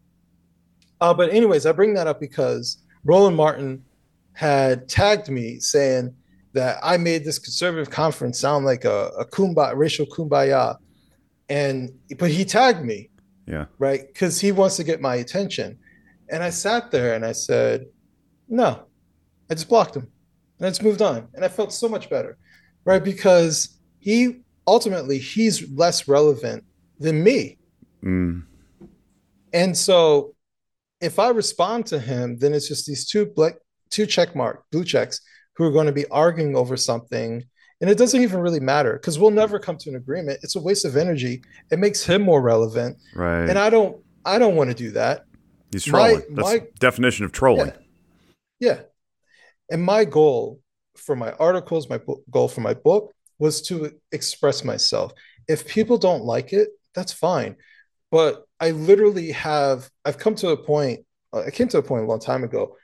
uh, 1.00 1.14
but 1.14 1.30
anyways 1.30 1.66
i 1.66 1.72
bring 1.72 1.94
that 1.94 2.09
up 2.09 2.18
because 2.18 2.78
roland 3.05 3.36
martin 3.36 3.84
had 4.32 4.88
tagged 4.88 5.28
me 5.28 5.61
saying 5.61 6.12
that 6.52 6.76
i 6.82 6.96
made 6.96 7.24
this 7.24 7.38
conservative 7.38 7.90
conference 7.90 8.40
sound 8.40 8.64
like 8.64 8.84
a, 8.84 9.07
a 9.20 9.24
kumbaya 9.24 9.76
racial 9.76 10.07
kumbaya 10.07 10.76
and 11.55 11.90
but 12.18 12.30
he 12.30 12.44
tagged 12.44 12.84
me 12.84 12.98
yeah 13.46 13.66
right 13.78 14.02
because 14.09 14.40
he 14.40 14.50
wants 14.52 14.76
to 14.76 14.84
get 14.84 15.00
my 15.00 15.16
attention 15.16 15.78
and 16.30 16.42
i 16.42 16.50
sat 16.50 16.90
there 16.90 17.14
and 17.14 17.24
i 17.24 17.32
said 17.32 17.86
no, 18.48 18.84
I 19.50 19.55
just 19.55 19.68
blocked 19.68 19.96
him 19.96 20.09
and 20.59 20.66
I 20.66 20.70
just 20.70 20.82
moved 20.82 21.02
on. 21.02 21.28
And 21.34 21.44
I 21.44 21.48
felt 21.48 21.72
so 21.72 21.88
much 21.88 22.11
better, 22.11 22.38
right? 22.84 23.02
Because 23.02 23.78
he 23.98 24.42
ultimately 24.66 25.18
he's 25.18 25.70
less 25.70 26.09
relevant 26.09 26.64
than 26.98 27.22
me. 27.22 27.59
mm. 28.02 28.42
And 29.52 29.76
so 29.76 30.34
if 31.00 31.18
I 31.18 31.28
respond 31.28 31.86
to 31.86 32.00
him, 32.00 32.38
then 32.38 32.55
it's 32.55 32.68
just 32.68 32.86
these 32.86 33.07
two 33.07 33.26
black 33.26 33.55
two 33.90 34.07
check 34.07 34.34
mark 34.34 34.64
blue 34.72 34.84
checks 34.84 35.20
who 35.57 35.64
are 35.64 35.70
going 35.70 35.86
to 35.86 35.92
be 35.92 36.07
arguing 36.09 36.57
over 36.57 36.76
something. 36.76 37.44
And 37.85 37.91
it 37.91 37.99
doesn't 37.99 38.22
even 38.22 38.41
really 38.41 38.61
matter 38.61 38.95
because 38.95 39.18
we'll 39.18 39.30
never 39.30 39.59
come 39.59 39.76
to 39.76 39.91
an 39.91 39.97
agreement. 39.97 40.39
It's 40.43 40.57
a 40.57 40.59
waste 40.59 40.87
of 40.87 40.97
energy. 40.97 41.43
It 41.70 41.78
makes 41.78 42.03
him 42.03 42.22
more 42.22 42.41
relevant. 42.41 42.97
right 43.14 43.47
And 43.47 43.59
I 43.59 43.68
don't 43.68 44.03
I 44.24 44.39
don't 44.39 44.57
want 44.57 44.70
to 44.70 44.74
do 44.74 44.93
that. 44.93 45.26
he's 45.70 45.87
my- 45.87 46.09
trolling 46.14 46.35
that's 46.35 46.49
my- 46.49 46.62
definition 46.78 47.26
of 47.26 47.32
trolling 47.32 47.66
Yeah. 48.59 48.70
Yeah. 48.70 48.80
And 49.70 49.82
my 49.82 50.07
goal 50.07 50.61
for 50.97 51.14
my 51.14 51.32
articles, 51.32 51.91
my 51.91 51.99
bo- 51.99 52.22
goal 52.30 52.49
for 52.49 52.62
my 52.62 52.72
book 52.72 53.12
was 53.39 53.61
to 53.68 53.93
express 54.12 54.64
myself. 54.64 55.12
If 55.47 55.68
people 55.68 55.99
don't 55.99 56.24
like 56.24 56.55
it, 56.55 56.70
that's 56.95 57.12
fine. 57.12 57.57
But 58.11 58.45
I 58.61 58.70
literally 58.70 59.32
have, 59.32 59.91
I've 60.07 60.16
come 60.16 60.37
to 60.37 60.49
a 60.51 60.57
point, 60.57 61.05
I 61.35 61.51
came 61.51 61.68
to 61.68 61.76
a 61.78 61.82
point 61.82 62.05
a 62.05 62.07
long 62.07 62.20
time 62.20 62.45
ago, 62.45 62.78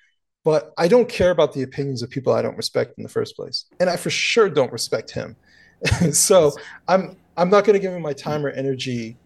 but 0.44 0.72
I 0.78 0.88
don't 0.88 1.08
care 1.08 1.30
about 1.30 1.52
the 1.52 1.62
opinions 1.62 2.02
of 2.02 2.10
people 2.10 2.32
I 2.32 2.42
don't 2.42 2.56
respect 2.56 2.96
in 2.96 3.02
the 3.02 3.08
first 3.08 3.36
place. 3.36 3.66
And 3.78 3.90
I 3.90 3.96
for 3.96 4.10
sure 4.10 4.48
don't 4.48 4.72
respect 4.72 5.10
him. 5.10 5.36
so 6.12 6.52
I'm, 6.88 7.16
I'm 7.36 7.50
not 7.50 7.64
going 7.64 7.74
to 7.74 7.80
give 7.80 7.92
him 7.92 8.02
my 8.02 8.12
time 8.12 8.44
or 8.44 8.50
energy. 8.50 9.16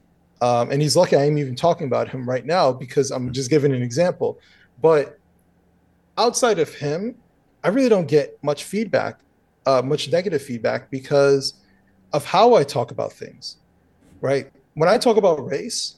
Um, 0.40 0.70
and 0.70 0.82
he's 0.82 0.96
lucky 0.96 1.16
I 1.16 1.24
am 1.24 1.38
even 1.38 1.54
talking 1.54 1.86
about 1.86 2.08
him 2.08 2.28
right 2.28 2.44
now 2.44 2.72
because 2.72 3.10
I'm 3.10 3.32
just 3.32 3.48
giving 3.48 3.72
an 3.72 3.82
example. 3.82 4.40
But 4.82 5.18
outside 6.18 6.58
of 6.58 6.74
him, 6.74 7.14
I 7.62 7.68
really 7.68 7.88
don't 7.88 8.08
get 8.08 8.36
much 8.42 8.64
feedback, 8.64 9.20
uh, 9.66 9.82
much 9.82 10.10
negative 10.10 10.42
feedback 10.42 10.90
because 10.90 11.54
of 12.12 12.24
how 12.24 12.54
I 12.54 12.64
talk 12.64 12.90
about 12.90 13.12
things, 13.12 13.56
right? 14.20 14.50
When 14.74 14.88
I 14.88 14.98
talk 14.98 15.16
about 15.16 15.46
race, 15.48 15.96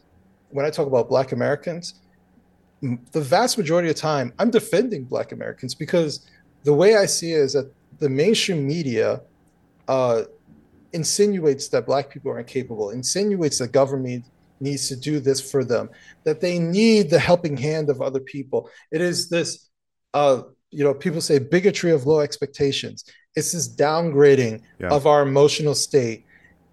when 0.50 0.64
I 0.64 0.70
talk 0.70 0.86
about 0.86 1.08
Black 1.08 1.32
Americans, 1.32 1.94
the 2.82 3.20
vast 3.20 3.58
majority 3.58 3.88
of 3.88 3.94
the 3.94 4.00
time, 4.00 4.32
I'm 4.38 4.50
defending 4.50 5.04
Black 5.04 5.32
Americans 5.32 5.74
because 5.74 6.26
the 6.64 6.74
way 6.74 6.96
I 6.96 7.06
see 7.06 7.32
it 7.32 7.40
is 7.40 7.52
that 7.54 7.72
the 7.98 8.08
mainstream 8.08 8.66
media 8.66 9.22
uh, 9.88 10.22
insinuates 10.92 11.68
that 11.68 11.86
Black 11.86 12.10
people 12.10 12.30
are 12.30 12.38
incapable, 12.38 12.90
insinuates 12.90 13.58
that 13.58 13.72
government 13.72 14.24
needs 14.60 14.88
to 14.88 14.96
do 14.96 15.20
this 15.20 15.50
for 15.50 15.64
them, 15.64 15.90
that 16.24 16.40
they 16.40 16.58
need 16.58 17.10
the 17.10 17.18
helping 17.18 17.56
hand 17.56 17.90
of 17.90 18.00
other 18.00 18.20
people. 18.20 18.70
It 18.90 19.00
is 19.00 19.28
this 19.28 19.68
uh, 20.14 20.42
you 20.70 20.84
know, 20.84 20.94
people 20.94 21.20
say 21.20 21.38
bigotry 21.38 21.90
of 21.90 22.06
low 22.06 22.20
expectations. 22.20 23.04
It's 23.34 23.52
this 23.52 23.68
downgrading 23.68 24.62
Yeah. 24.80 24.88
of 24.88 25.06
our 25.06 25.22
emotional 25.22 25.74
state. 25.74 26.24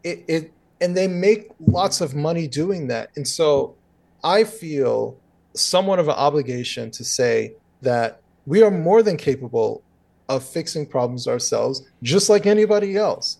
It, 0.04 0.24
it 0.28 0.52
and 0.82 0.96
they 0.96 1.08
make 1.08 1.52
lots 1.60 2.02
of 2.02 2.16
money 2.16 2.48
doing 2.48 2.88
that. 2.88 3.12
And 3.16 3.26
so 3.28 3.78
I 4.24 4.44
feel 4.44 5.18
somewhat 5.56 6.00
of 6.00 6.08
an 6.08 6.16
obligation 6.16 6.92
to 6.92 7.04
say 7.04 7.56
that 7.82 8.22
we 8.46 8.64
are 8.64 8.72
more 8.72 9.04
than 9.04 9.18
capable 9.18 9.84
of 10.30 10.44
fixing 10.44 10.86
problems 10.86 11.28
ourselves, 11.28 11.84
just 12.02 12.30
like 12.30 12.46
anybody 12.46 12.96
else. 12.98 13.38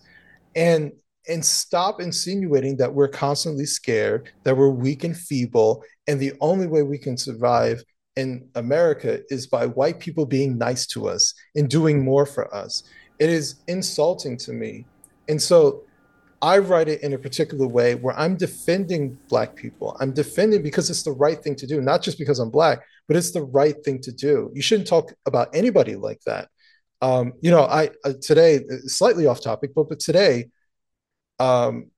And 0.54 0.92
and 1.26 1.42
stop 1.42 2.02
insinuating 2.02 2.76
that 2.76 2.92
we're 2.92 3.08
constantly 3.08 3.64
scared, 3.64 4.30
that 4.42 4.54
we're 4.54 4.68
weak 4.68 5.04
and 5.04 5.16
feeble, 5.16 5.82
and 6.06 6.20
the 6.20 6.34
only 6.40 6.66
way 6.66 6.82
we 6.82 6.98
can 6.98 7.16
survive 7.16 7.82
in 8.16 8.46
America 8.54 9.20
is 9.30 9.46
by 9.46 9.66
white 9.66 9.98
people 9.98 10.26
being 10.26 10.58
nice 10.58 10.86
to 10.86 11.08
us 11.08 11.34
and 11.56 11.68
doing 11.68 12.04
more 12.04 12.26
for 12.26 12.54
us. 12.54 12.84
It 13.18 13.30
is 13.30 13.56
insulting 13.68 14.36
to 14.38 14.52
me. 14.52 14.84
And 15.28 15.40
so 15.40 15.82
I 16.44 16.58
write 16.58 16.88
it 16.88 17.02
in 17.02 17.14
a 17.14 17.18
particular 17.18 17.66
way 17.66 17.94
where 17.94 18.18
I'm 18.18 18.36
defending 18.36 19.18
Black 19.28 19.56
people. 19.56 19.96
I'm 19.98 20.12
defending 20.12 20.62
because 20.62 20.90
it's 20.90 21.02
the 21.02 21.12
right 21.12 21.42
thing 21.42 21.56
to 21.56 21.66
do, 21.66 21.80
not 21.80 22.02
just 22.02 22.18
because 22.18 22.38
I'm 22.38 22.50
Black, 22.50 22.82
but 23.08 23.16
it's 23.16 23.30
the 23.30 23.42
right 23.42 23.74
thing 23.84 24.00
to 24.02 24.12
do. 24.12 24.50
You 24.54 24.60
shouldn't 24.60 24.86
talk 24.88 25.12
about 25.24 25.48
anybody 25.54 25.96
like 25.96 26.20
that. 26.26 26.48
Um, 27.00 27.32
you 27.40 27.50
know, 27.50 27.64
I 27.64 27.90
uh, 28.04 28.12
today, 28.20 28.60
slightly 28.86 29.26
off 29.26 29.40
topic, 29.40 29.70
but, 29.74 29.88
but 29.88 30.00
today, 30.00 30.50
um, 31.38 31.90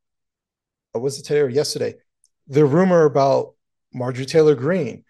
was 0.94 1.18
it 1.18 1.24
today 1.24 1.40
or 1.40 1.48
yesterday? 1.48 1.96
The 2.46 2.64
rumor 2.64 3.04
about 3.04 3.54
Marjorie 3.92 4.26
Taylor 4.26 4.54
Greene 4.54 5.04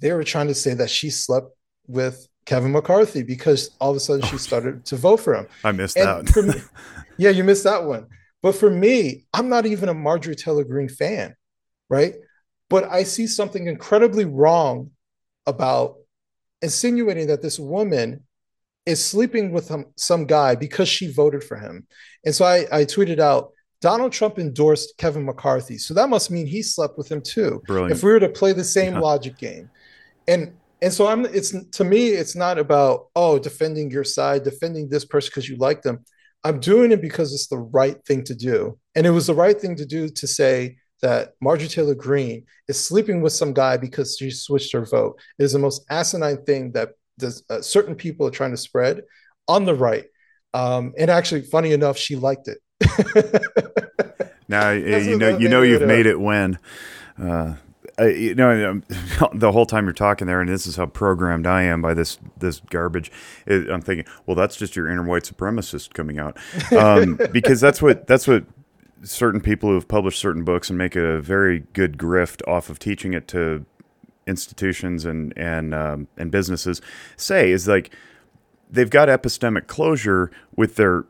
they 0.00 0.12
were 0.12 0.24
trying 0.24 0.48
to 0.48 0.54
say 0.54 0.74
that 0.74 0.90
she 0.90 1.10
slept 1.10 1.48
with 1.86 2.28
Kevin 2.44 2.72
McCarthy 2.72 3.22
because 3.22 3.70
all 3.80 3.90
of 3.90 3.96
a 3.96 4.00
sudden 4.00 4.22
she 4.26 4.38
started 4.38 4.84
to 4.86 4.96
vote 4.96 5.18
for 5.18 5.34
him. 5.34 5.48
I 5.64 5.72
missed 5.72 5.96
And 5.96 6.28
that. 6.28 6.44
me, 6.44 6.54
yeah, 7.16 7.30
you 7.30 7.44
missed 7.44 7.64
that 7.64 7.84
one. 7.84 8.06
But 8.46 8.54
for 8.54 8.70
me, 8.70 9.26
I'm 9.34 9.48
not 9.48 9.66
even 9.66 9.88
a 9.88 9.94
Marjorie 9.94 10.36
Taylor 10.36 10.62
Greene 10.62 10.88
fan, 10.88 11.34
right? 11.90 12.14
But 12.70 12.84
I 12.84 13.02
see 13.02 13.26
something 13.26 13.66
incredibly 13.66 14.24
wrong 14.24 14.92
about 15.46 15.96
insinuating 16.62 17.26
that 17.26 17.42
this 17.42 17.58
woman 17.58 18.22
is 18.86 19.04
sleeping 19.04 19.50
with 19.50 19.64
some, 19.64 19.86
some 19.96 20.26
guy 20.26 20.54
because 20.54 20.88
she 20.88 21.12
voted 21.12 21.42
for 21.42 21.56
him. 21.56 21.88
And 22.24 22.32
so 22.32 22.44
I, 22.44 22.66
I 22.70 22.84
tweeted 22.84 23.18
out, 23.18 23.50
Donald 23.80 24.12
Trump 24.12 24.38
endorsed 24.38 24.94
Kevin 24.96 25.24
McCarthy. 25.24 25.76
So 25.76 25.92
that 25.94 26.08
must 26.08 26.30
mean 26.30 26.46
he 26.46 26.62
slept 26.62 26.96
with 26.96 27.10
him 27.10 27.22
too. 27.22 27.64
Brilliant. 27.66 27.90
If 27.90 28.04
we 28.04 28.12
were 28.12 28.20
to 28.20 28.28
play 28.28 28.52
the 28.52 28.62
same 28.62 28.94
Yeah. 28.94 29.00
logic 29.00 29.38
game. 29.38 29.68
And 30.28 30.52
and 30.80 30.92
so 30.92 31.08
I'm 31.08 31.26
it's 31.26 31.52
to 31.78 31.82
me, 31.82 32.10
it's 32.10 32.36
not 32.36 32.60
about 32.60 33.08
oh 33.16 33.40
defending 33.40 33.90
your 33.90 34.04
side, 34.04 34.44
defending 34.44 34.88
this 34.88 35.04
person 35.04 35.30
because 35.30 35.48
you 35.48 35.56
like 35.56 35.82
them. 35.82 36.04
I'm 36.46 36.60
doing 36.60 36.92
it 36.92 37.02
because 37.02 37.34
it's 37.34 37.48
the 37.48 37.58
right 37.58 38.02
thing 38.04 38.22
to 38.24 38.34
do. 38.34 38.78
And 38.94 39.04
it 39.04 39.10
was 39.10 39.26
the 39.26 39.34
right 39.34 39.60
thing 39.60 39.74
to 39.76 39.84
do 39.84 40.08
to 40.08 40.26
say 40.28 40.76
that 41.02 41.32
Marjorie 41.40 41.66
Taylor 41.66 41.96
Greene 41.96 42.46
is 42.68 42.82
sleeping 42.82 43.20
with 43.20 43.32
some 43.32 43.52
guy 43.52 43.76
because 43.76 44.16
she 44.16 44.30
switched 44.30 44.72
her 44.72 44.86
vote. 44.86 45.20
It 45.40 45.44
is 45.44 45.54
the 45.54 45.58
most 45.58 45.84
asinine 45.90 46.44
thing 46.44 46.70
that 46.72 46.90
does, 47.18 47.42
uh, 47.50 47.62
certain 47.62 47.96
people 47.96 48.28
are 48.28 48.30
trying 48.30 48.52
to 48.52 48.56
spread 48.56 49.02
on 49.48 49.64
the 49.64 49.74
right. 49.74 50.04
Um, 50.54 50.94
and 50.96 51.10
actually, 51.10 51.42
funny 51.42 51.72
enough, 51.72 51.98
she 51.98 52.14
liked 52.14 52.48
it. 52.48 52.58
now 54.48 54.70
you 54.70 55.18
know 55.18 55.36
you 55.36 55.48
know 55.48 55.62
you've 55.62 55.82
made 55.82 56.06
it 56.06 56.20
when. 56.20 56.58
Uh, 57.20 57.54
you 57.98 58.34
know, 58.34 58.80
the 59.32 59.52
whole 59.52 59.66
time 59.66 59.84
you're 59.84 59.92
talking 59.92 60.26
there, 60.26 60.40
and 60.40 60.48
this 60.48 60.66
is 60.66 60.76
how 60.76 60.86
programmed 60.86 61.46
I 61.46 61.62
am 61.62 61.82
by 61.82 61.94
this 61.94 62.18
this 62.38 62.60
garbage. 62.70 63.10
I'm 63.46 63.80
thinking, 63.80 64.06
well, 64.26 64.34
that's 64.34 64.56
just 64.56 64.76
your 64.76 64.88
inner 64.88 65.04
white 65.04 65.24
supremacist 65.24 65.94
coming 65.94 66.18
out, 66.18 66.36
um, 66.72 67.18
because 67.32 67.60
that's 67.60 67.80
what 67.80 68.06
that's 68.06 68.26
what 68.28 68.44
certain 69.02 69.40
people 69.40 69.68
who 69.68 69.74
have 69.74 69.88
published 69.88 70.18
certain 70.18 70.44
books 70.44 70.68
and 70.68 70.78
make 70.78 70.96
a 70.96 71.20
very 71.20 71.60
good 71.72 71.96
grift 71.96 72.46
off 72.48 72.68
of 72.68 72.78
teaching 72.78 73.14
it 73.14 73.28
to 73.28 73.64
institutions 74.26 75.04
and 75.04 75.32
and 75.36 75.74
um, 75.74 76.08
and 76.16 76.30
businesses 76.30 76.80
say 77.16 77.50
is 77.50 77.68
like 77.68 77.94
they've 78.68 78.90
got 78.90 79.08
epistemic 79.08 79.66
closure 79.68 80.30
with 80.56 80.76
their 80.76 81.04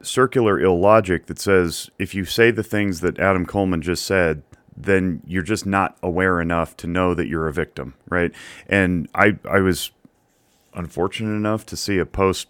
circular 0.00 0.58
illogic 0.58 1.26
that 1.26 1.38
says 1.38 1.90
if 1.98 2.14
you 2.14 2.24
say 2.24 2.50
the 2.50 2.62
things 2.62 3.00
that 3.00 3.18
Adam 3.18 3.46
Coleman 3.46 3.82
just 3.82 4.04
said, 4.04 4.42
then 4.84 5.22
you're 5.26 5.42
just 5.42 5.66
not 5.66 5.96
aware 6.02 6.40
enough 6.40 6.76
to 6.78 6.86
know 6.86 7.14
that 7.14 7.26
you're 7.26 7.48
a 7.48 7.52
victim, 7.52 7.94
right? 8.08 8.32
And 8.68 9.08
I 9.14 9.36
I 9.48 9.60
was 9.60 9.90
unfortunate 10.74 11.34
enough 11.34 11.66
to 11.66 11.76
see 11.76 11.98
a 11.98 12.06
post 12.06 12.48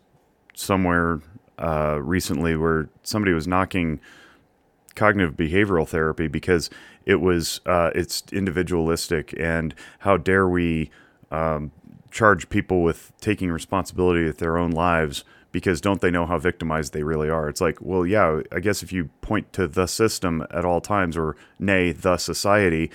somewhere 0.55 1.21
uh, 1.59 1.99
recently 2.03 2.57
where 2.57 2.89
somebody 3.03 3.33
was 3.33 3.47
knocking 3.47 4.01
cognitive 4.95 5.35
behavioral 5.35 5.89
therapy 5.89 6.29
because 6.29 6.71
it 7.07 7.17
was 7.17 7.61
uh, 7.67 7.91
it's 7.95 8.23
individualistic 8.33 9.35
and 9.39 9.75
how 10.01 10.17
dare 10.17 10.49
we 10.49 10.91
um, 11.31 11.71
charge 12.11 12.49
people 12.51 12.83
with 12.83 13.13
taking 13.21 13.51
responsibility 13.51 14.25
with 14.25 14.39
their 14.39 14.59
own 14.59 14.71
lives 14.71 15.25
because 15.53 15.81
don't 15.81 16.01
they 16.01 16.11
know 16.11 16.27
how 16.27 16.39
victimized 16.39 16.93
they 16.93 17.03
really 17.03 17.29
are? 17.29 17.49
It's 17.49 17.61
like, 17.61 17.79
well, 17.81 18.07
yeah, 18.07 18.41
I 18.51 18.61
guess 18.61 18.83
if 18.83 18.93
you 18.93 19.11
point 19.21 19.53
to 19.53 19.69
the 19.69 19.87
system 19.87 20.45
at 20.51 20.65
all 20.65 20.81
times, 20.81 21.17
or 21.17 21.37
nay, 21.59 21.93
the 21.93 22.17
society, 22.17 22.91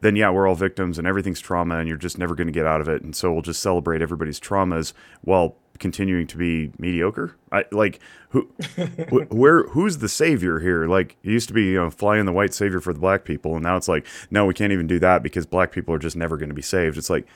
then 0.00 0.16
yeah, 0.16 0.30
we're 0.30 0.46
all 0.46 0.54
victims 0.54 0.98
and 0.98 1.06
everything's 1.06 1.40
trauma, 1.40 1.78
and 1.78 1.88
you're 1.88 1.96
just 1.96 2.18
never 2.18 2.34
going 2.34 2.48
to 2.48 2.52
get 2.52 2.66
out 2.66 2.80
of 2.80 2.88
it. 2.88 3.02
And 3.02 3.16
so 3.16 3.32
we'll 3.32 3.42
just 3.42 3.62
celebrate 3.62 4.02
everybody's 4.02 4.38
traumas 4.38 4.92
while 5.22 5.56
continuing 5.78 6.26
to 6.26 6.36
be 6.36 6.72
mediocre. 6.78 7.36
I 7.50 7.64
like 7.72 8.00
who, 8.30 8.42
where, 9.30 9.64
who's 9.68 9.98
the 9.98 10.08
savior 10.08 10.60
here? 10.60 10.86
Like 10.86 11.16
it 11.22 11.30
used 11.30 11.48
to 11.48 11.54
be, 11.54 11.64
you 11.64 11.76
know, 11.76 11.90
flying 11.90 12.26
the 12.26 12.32
white 12.32 12.52
savior 12.52 12.80
for 12.80 12.92
the 12.92 12.98
black 12.98 13.24
people, 13.24 13.54
and 13.54 13.62
now 13.62 13.76
it's 13.76 13.88
like, 13.88 14.06
no, 14.30 14.44
we 14.46 14.54
can't 14.54 14.72
even 14.72 14.86
do 14.86 14.98
that 14.98 15.22
because 15.22 15.46
black 15.46 15.72
people 15.72 15.94
are 15.94 15.98
just 15.98 16.16
never 16.16 16.36
going 16.36 16.50
to 16.50 16.54
be 16.54 16.62
saved. 16.62 16.98
It's 16.98 17.10
like 17.10 17.26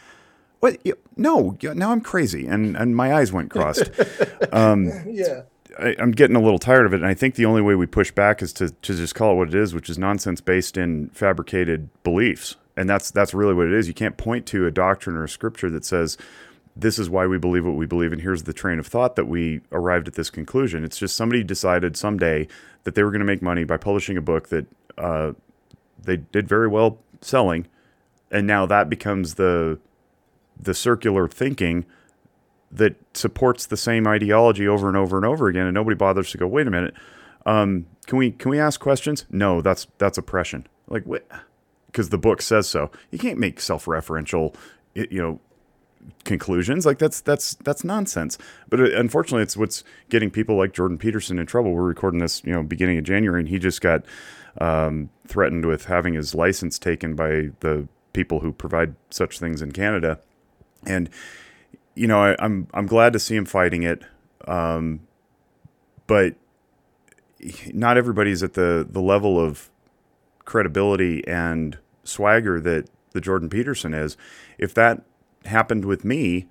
what? 0.60 0.78
No, 1.16 1.56
now 1.62 1.92
I'm 1.92 2.00
crazy, 2.00 2.46
and 2.46 2.76
and 2.76 2.96
my 2.96 3.14
eyes 3.14 3.32
went 3.32 3.50
crossed. 3.50 3.90
Um, 4.50 4.90
yeah. 5.06 5.42
I, 5.78 5.94
am 5.98 6.12
getting 6.12 6.36
a 6.36 6.40
little 6.40 6.58
tired 6.58 6.86
of 6.86 6.92
it, 6.92 6.96
and 6.96 7.06
I 7.06 7.12
think 7.12 7.34
the 7.34 7.44
only 7.44 7.60
way 7.60 7.74
we 7.74 7.86
push 7.86 8.10
back 8.10 8.40
is 8.40 8.52
to, 8.54 8.70
to 8.70 8.94
just 8.94 9.14
call 9.14 9.32
it 9.32 9.36
what 9.36 9.48
it 9.48 9.54
is, 9.54 9.74
which 9.74 9.90
is 9.90 9.98
nonsense 9.98 10.40
based 10.40 10.76
in 10.76 11.10
fabricated 11.10 11.90
beliefs, 12.02 12.56
and 12.76 12.88
that's 12.88 13.10
that's 13.10 13.34
really 13.34 13.54
what 13.54 13.66
it 13.66 13.72
is. 13.72 13.88
You 13.88 13.94
can't 13.94 14.16
point 14.16 14.46
to 14.46 14.66
a 14.66 14.70
doctrine 14.70 15.16
or 15.16 15.24
a 15.24 15.28
scripture 15.28 15.68
that 15.70 15.84
says 15.84 16.16
this 16.74 16.98
is 16.98 17.10
why 17.10 17.26
we 17.26 17.38
believe 17.38 17.66
what 17.66 17.74
we 17.74 17.86
believe, 17.86 18.12
and 18.12 18.22
here's 18.22 18.44
the 18.44 18.52
train 18.52 18.78
of 18.78 18.86
thought 18.86 19.16
that 19.16 19.26
we 19.26 19.60
arrived 19.72 20.08
at 20.08 20.14
this 20.14 20.30
conclusion. 20.30 20.84
It's 20.84 20.98
just 20.98 21.16
somebody 21.16 21.42
decided 21.42 21.96
someday 21.96 22.46
that 22.84 22.94
they 22.94 23.02
were 23.02 23.10
going 23.10 23.20
to 23.20 23.26
make 23.26 23.42
money 23.42 23.64
by 23.64 23.76
publishing 23.76 24.16
a 24.16 24.22
book 24.22 24.48
that 24.48 24.66
uh, 24.96 25.32
they 26.02 26.18
did 26.18 26.48
very 26.48 26.68
well 26.68 26.98
selling, 27.20 27.66
and 28.30 28.46
now 28.46 28.64
that 28.66 28.88
becomes 28.88 29.34
the 29.34 29.78
the 30.60 30.74
circular 30.74 31.28
thinking 31.28 31.84
that 32.70 32.96
supports 33.14 33.66
the 33.66 33.76
same 33.76 34.06
ideology 34.06 34.68
over 34.68 34.88
and 34.88 34.96
over 34.96 35.16
and 35.16 35.24
over 35.24 35.48
again, 35.48 35.66
and 35.66 35.74
nobody 35.74 35.96
bothers 35.96 36.30
to 36.30 36.38
go, 36.38 36.46
wait 36.46 36.66
a 36.66 36.70
minute, 36.70 36.94
um, 37.46 37.86
can 38.06 38.18
we 38.18 38.30
can 38.30 38.50
we 38.50 38.58
ask 38.58 38.80
questions? 38.80 39.24
No, 39.30 39.60
that's 39.60 39.86
that's 39.98 40.18
oppression. 40.18 40.66
Like 40.88 41.04
what? 41.04 41.26
Because 41.86 42.10
the 42.10 42.18
book 42.18 42.42
says 42.42 42.68
so. 42.68 42.90
You 43.10 43.18
can't 43.18 43.38
make 43.38 43.60
self-referential, 43.60 44.54
you 44.94 45.22
know, 45.22 45.40
conclusions. 46.24 46.84
Like 46.84 46.98
that's 46.98 47.20
that's 47.20 47.54
that's 47.54 47.84
nonsense. 47.84 48.38
But 48.68 48.80
uh, 48.80 48.98
unfortunately, 48.98 49.42
it's 49.42 49.56
what's 49.56 49.84
getting 50.10 50.30
people 50.30 50.56
like 50.56 50.72
Jordan 50.72 50.98
Peterson 50.98 51.38
in 51.38 51.46
trouble. 51.46 51.72
We're 51.72 51.82
recording 51.84 52.20
this, 52.20 52.42
you 52.44 52.52
know, 52.52 52.62
beginning 52.62 52.98
of 52.98 53.04
January, 53.04 53.40
and 53.40 53.48
he 53.48 53.58
just 53.58 53.80
got 53.80 54.04
um, 54.60 55.10
threatened 55.26 55.64
with 55.66 55.86
having 55.86 56.14
his 56.14 56.34
license 56.34 56.78
taken 56.78 57.14
by 57.14 57.50
the 57.60 57.88
people 58.12 58.40
who 58.40 58.52
provide 58.52 58.94
such 59.10 59.38
things 59.38 59.62
in 59.62 59.72
Canada 59.72 60.18
and 60.88 61.10
you 61.94 62.06
know 62.06 62.20
I, 62.20 62.30
am 62.30 62.36
I'm, 62.40 62.68
I'm 62.74 62.86
glad 62.86 63.12
to 63.12 63.18
see 63.18 63.36
him 63.36 63.44
fighting 63.44 63.82
it, 63.82 64.02
um, 64.46 65.00
but 66.06 66.34
not 67.72 67.96
everybody's 67.96 68.42
at 68.42 68.54
the 68.54 68.86
the 68.88 69.00
level 69.00 69.38
of 69.38 69.70
credibility 70.44 71.26
and 71.28 71.78
swagger 72.04 72.60
that 72.60 72.88
the 73.12 73.20
Jordan 73.20 73.48
Peterson 73.48 73.94
is. 73.94 74.16
If 74.58 74.74
that 74.74 75.02
happened 75.44 75.84
with 75.84 76.04
me, 76.04 76.46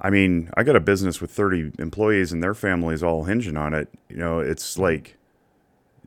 I 0.00 0.10
mean, 0.10 0.50
I 0.56 0.62
got 0.62 0.76
a 0.76 0.80
business 0.80 1.20
with 1.20 1.30
30 1.30 1.72
employees 1.78 2.32
and 2.32 2.42
their 2.42 2.54
families 2.54 3.02
all 3.02 3.24
hinging 3.24 3.56
on 3.56 3.74
it. 3.74 3.88
You 4.08 4.16
know, 4.16 4.38
it's 4.38 4.78
like 4.78 5.16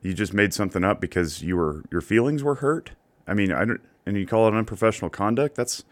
you 0.00 0.14
just 0.14 0.32
made 0.32 0.54
something 0.54 0.84
up 0.84 1.00
because 1.00 1.42
you 1.42 1.56
were 1.56 1.82
your 1.90 2.00
feelings 2.00 2.42
were 2.42 2.56
hurt. 2.56 2.92
I 3.26 3.34
mean, 3.34 3.52
I 3.52 3.64
don't, 3.64 3.80
and 4.06 4.16
you 4.16 4.26
call 4.26 4.48
it 4.48 4.54
unprofessional 4.54 5.10
conduct. 5.10 5.54
That's 5.54 5.84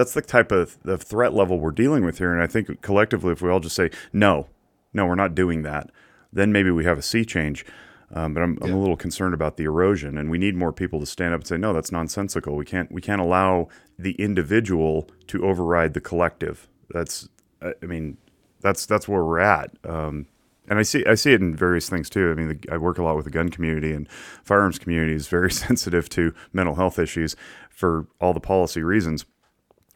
that's 0.00 0.14
the 0.14 0.22
type 0.22 0.50
of, 0.50 0.78
the 0.82 0.96
threat 0.96 1.34
level 1.34 1.60
we're 1.60 1.70
dealing 1.70 2.06
with 2.06 2.16
here. 2.16 2.32
And 2.32 2.42
I 2.42 2.46
think 2.46 2.80
collectively, 2.80 3.32
if 3.32 3.42
we 3.42 3.50
all 3.50 3.60
just 3.60 3.76
say, 3.76 3.90
no, 4.14 4.48
no, 4.94 5.04
we're 5.04 5.14
not 5.14 5.34
doing 5.34 5.60
that, 5.62 5.90
then 6.32 6.52
maybe 6.52 6.70
we 6.70 6.86
have 6.86 6.96
a 6.96 7.02
sea 7.02 7.22
change. 7.22 7.66
Um, 8.14 8.32
but 8.32 8.42
I'm, 8.42 8.56
yeah. 8.62 8.68
I'm, 8.68 8.72
a 8.72 8.80
little 8.80 8.96
concerned 8.96 9.34
about 9.34 9.58
the 9.58 9.64
erosion, 9.64 10.16
and 10.16 10.30
we 10.30 10.38
need 10.38 10.56
more 10.56 10.72
people 10.72 11.00
to 11.00 11.06
stand 11.06 11.34
up 11.34 11.40
and 11.40 11.46
say, 11.46 11.56
"No, 11.58 11.72
that's 11.72 11.92
nonsensical. 11.92 12.56
We 12.56 12.64
can't. 12.64 12.90
We 12.90 13.00
can't 13.00 13.20
allow 13.20 13.68
the 14.00 14.12
individual 14.12 15.06
to 15.28 15.46
override 15.46 15.94
the 15.94 16.00
collective." 16.00 16.68
That's, 16.88 17.28
I 17.62 17.86
mean, 17.86 18.16
that's 18.62 18.84
that's 18.84 19.06
where 19.06 19.22
we're 19.22 19.38
at. 19.38 19.70
Um, 19.84 20.26
and 20.68 20.80
I 20.80 20.82
see 20.82 21.06
I 21.06 21.14
see 21.14 21.34
it 21.34 21.40
in 21.40 21.54
various 21.54 21.88
things 21.88 22.10
too. 22.10 22.32
I 22.32 22.34
mean, 22.34 22.48
the, 22.48 22.72
I 22.72 22.78
work 22.78 22.98
a 22.98 23.04
lot 23.04 23.14
with 23.14 23.26
the 23.26 23.30
gun 23.30 23.48
community, 23.48 23.92
and 23.92 24.10
firearms 24.42 24.80
community 24.80 25.14
is 25.14 25.28
very 25.28 25.52
sensitive 25.68 26.08
to 26.08 26.34
mental 26.52 26.74
health 26.74 26.98
issues 26.98 27.36
for 27.70 28.08
all 28.20 28.32
the 28.32 28.40
policy 28.40 28.82
reasons 28.82 29.24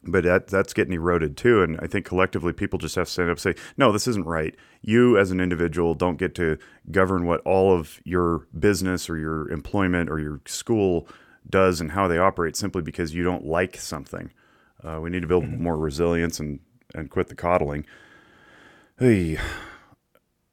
but 0.05 0.23
that 0.23 0.47
that's 0.47 0.73
getting 0.73 0.93
eroded 0.93 1.37
too. 1.37 1.63
And 1.63 1.79
I 1.81 1.87
think 1.87 2.05
collectively, 2.05 2.53
people 2.53 2.79
just 2.79 2.95
have 2.95 3.07
to 3.07 3.11
stand 3.11 3.29
up 3.29 3.37
and 3.37 3.41
say, 3.41 3.55
"No, 3.77 3.91
this 3.91 4.07
isn't 4.07 4.25
right. 4.25 4.55
You, 4.81 5.17
as 5.17 5.31
an 5.31 5.39
individual, 5.39 5.95
don't 5.95 6.17
get 6.17 6.35
to 6.35 6.57
govern 6.91 7.25
what 7.25 7.41
all 7.41 7.73
of 7.73 7.99
your 8.03 8.47
business 8.57 9.09
or 9.09 9.17
your 9.17 9.49
employment 9.51 10.09
or 10.09 10.19
your 10.19 10.41
school 10.45 11.07
does 11.49 11.81
and 11.81 11.91
how 11.91 12.07
they 12.07 12.17
operate 12.17 12.55
simply 12.55 12.81
because 12.81 13.13
you 13.13 13.23
don't 13.23 13.45
like 13.45 13.77
something." 13.77 14.31
Uh, 14.83 14.99
we 15.01 15.09
need 15.09 15.21
to 15.21 15.27
build 15.27 15.43
mm-hmm. 15.43 15.63
more 15.63 15.77
resilience 15.77 16.39
and 16.39 16.59
and 16.93 17.09
quit 17.09 17.27
the 17.27 17.35
coddling. 17.35 17.85
Hey. 18.99 19.37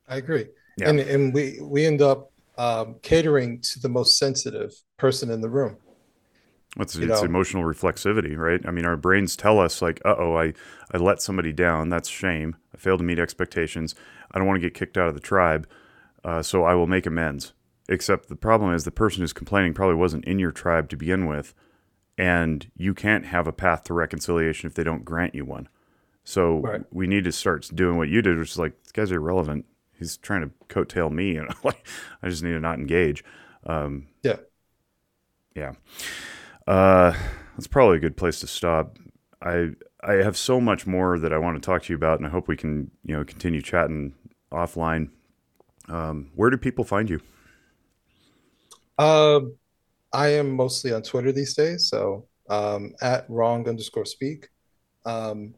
I 0.08 0.16
agree, 0.16 0.46
yeah. 0.78 0.88
and 0.88 1.00
and 1.00 1.32
we 1.32 1.58
we 1.62 1.86
end 1.86 2.02
up 2.02 2.32
um, 2.58 2.96
catering 3.02 3.60
to 3.60 3.80
the 3.80 3.88
most 3.88 4.18
sensitive 4.18 4.74
person 4.98 5.30
in 5.30 5.40
the 5.40 5.48
room. 5.48 5.76
It's, 6.78 6.97
it's 6.97 7.23
emotional 7.23 7.65
reflexivity, 7.65 8.36
right? 8.36 8.61
I 8.66 8.70
mean, 8.70 8.86
our 8.86 8.97
brains 8.97 9.36
tell 9.36 9.59
us 9.59 9.82
like, 9.82 10.01
"Uh 10.05 10.15
oh, 10.16 10.36
I 10.36 10.55
I 10.90 10.97
let 10.97 11.20
somebody 11.20 11.53
down. 11.53 11.90
That's 11.90 12.09
shame. 12.09 12.57
I 12.74 12.78
failed 12.78 13.01
to 13.01 13.05
meet 13.05 13.19
expectations. 13.19 13.94
I 14.31 14.39
don't 14.39 14.47
want 14.47 14.57
to 14.57 14.66
get 14.66 14.74
kicked 14.74 14.97
out 14.97 15.09
of 15.09 15.15
the 15.15 15.20
tribe, 15.20 15.69
uh, 16.24 16.43
so 16.43 16.65
I 16.65 16.74
will 16.74 16.86
make 16.86 17.05
amends." 17.05 17.53
Except 17.89 18.28
the 18.28 18.36
problem 18.36 18.73
is 18.73 18.85
the 18.85 18.90
person 18.90 19.20
who's 19.20 19.35
complaining 19.35 19.74
probably 19.74 19.97
wasn't 19.97 20.24
in 20.24 20.39
your 20.39 20.53
tribe 20.53 20.89
to 20.90 20.97
begin 20.97 21.27
with, 21.27 21.53
and 22.16 22.70
you 22.74 22.94
can't 22.94 23.27
have 23.27 23.47
a 23.47 23.53
path 23.53 23.85
to 23.85 23.94
reconciliation 23.94 24.66
if 24.66 24.74
they 24.74 24.85
don't 24.85 25.05
grant 25.05 25.35
you 25.35 25.44
one. 25.44 25.69
So 26.24 26.61
right. 26.61 26.82
we 26.90 27.07
need 27.07 27.24
to 27.24 27.32
start 27.32 27.69
doing 27.74 27.99
what 27.99 28.09
you 28.09 28.23
did, 28.23 28.39
which 28.39 28.53
is 28.53 28.59
like, 28.59 28.82
"This 28.82 28.93
guy's 28.93 29.12
irrelevant. 29.12 29.66
He's 29.99 30.16
trying 30.16 30.40
to 30.43 30.51
coattail 30.74 31.12
me, 31.12 31.36
and 31.36 31.51
like, 31.65 31.86
I 32.23 32.31
just 32.31 32.43
need 32.43 32.53
to 32.53 32.61
not 32.61 32.78
engage." 32.78 33.23
Um, 33.66 34.07
yeah, 34.23 34.36
yeah. 35.55 35.73
Uh, 36.73 37.15
that's 37.55 37.66
probably 37.66 37.99
a 37.99 38.01
good 38.01 38.16
place 38.16 38.40
to 38.40 38.47
stop. 38.47 38.99
I 39.43 39.73
I 40.03 40.15
have 40.15 40.39
so 40.39 40.59
much 40.59 40.86
more 40.86 41.19
that 41.19 41.31
I 41.31 41.36
want 41.36 41.62
to 41.62 41.66
talk 41.66 41.82
to 41.82 41.93
you 41.93 41.97
about, 41.97 42.19
and 42.19 42.27
I 42.27 42.31
hope 42.31 42.49
we 42.49 42.57
can 42.57 42.90
you 43.05 43.15
know 43.15 43.24
continue 43.24 43.61
chatting 43.61 44.15
offline. 44.51 45.11
Um, 45.90 46.31
where 46.35 46.49
do 46.49 46.57
people 46.57 46.85
find 46.85 47.11
you? 47.11 47.20
Uh, 48.99 49.40
I 50.15 50.28
am 50.28 50.53
mostly 50.53 50.94
on 50.94 51.03
Twitter 51.03 51.31
these 51.31 51.53
days, 51.53 51.89
so 51.89 52.27
um, 52.49 52.94
at 53.03 53.28
wrong 53.28 53.69
underscore 53.69 54.07
speak. 54.07 54.49
Um, 55.05 55.55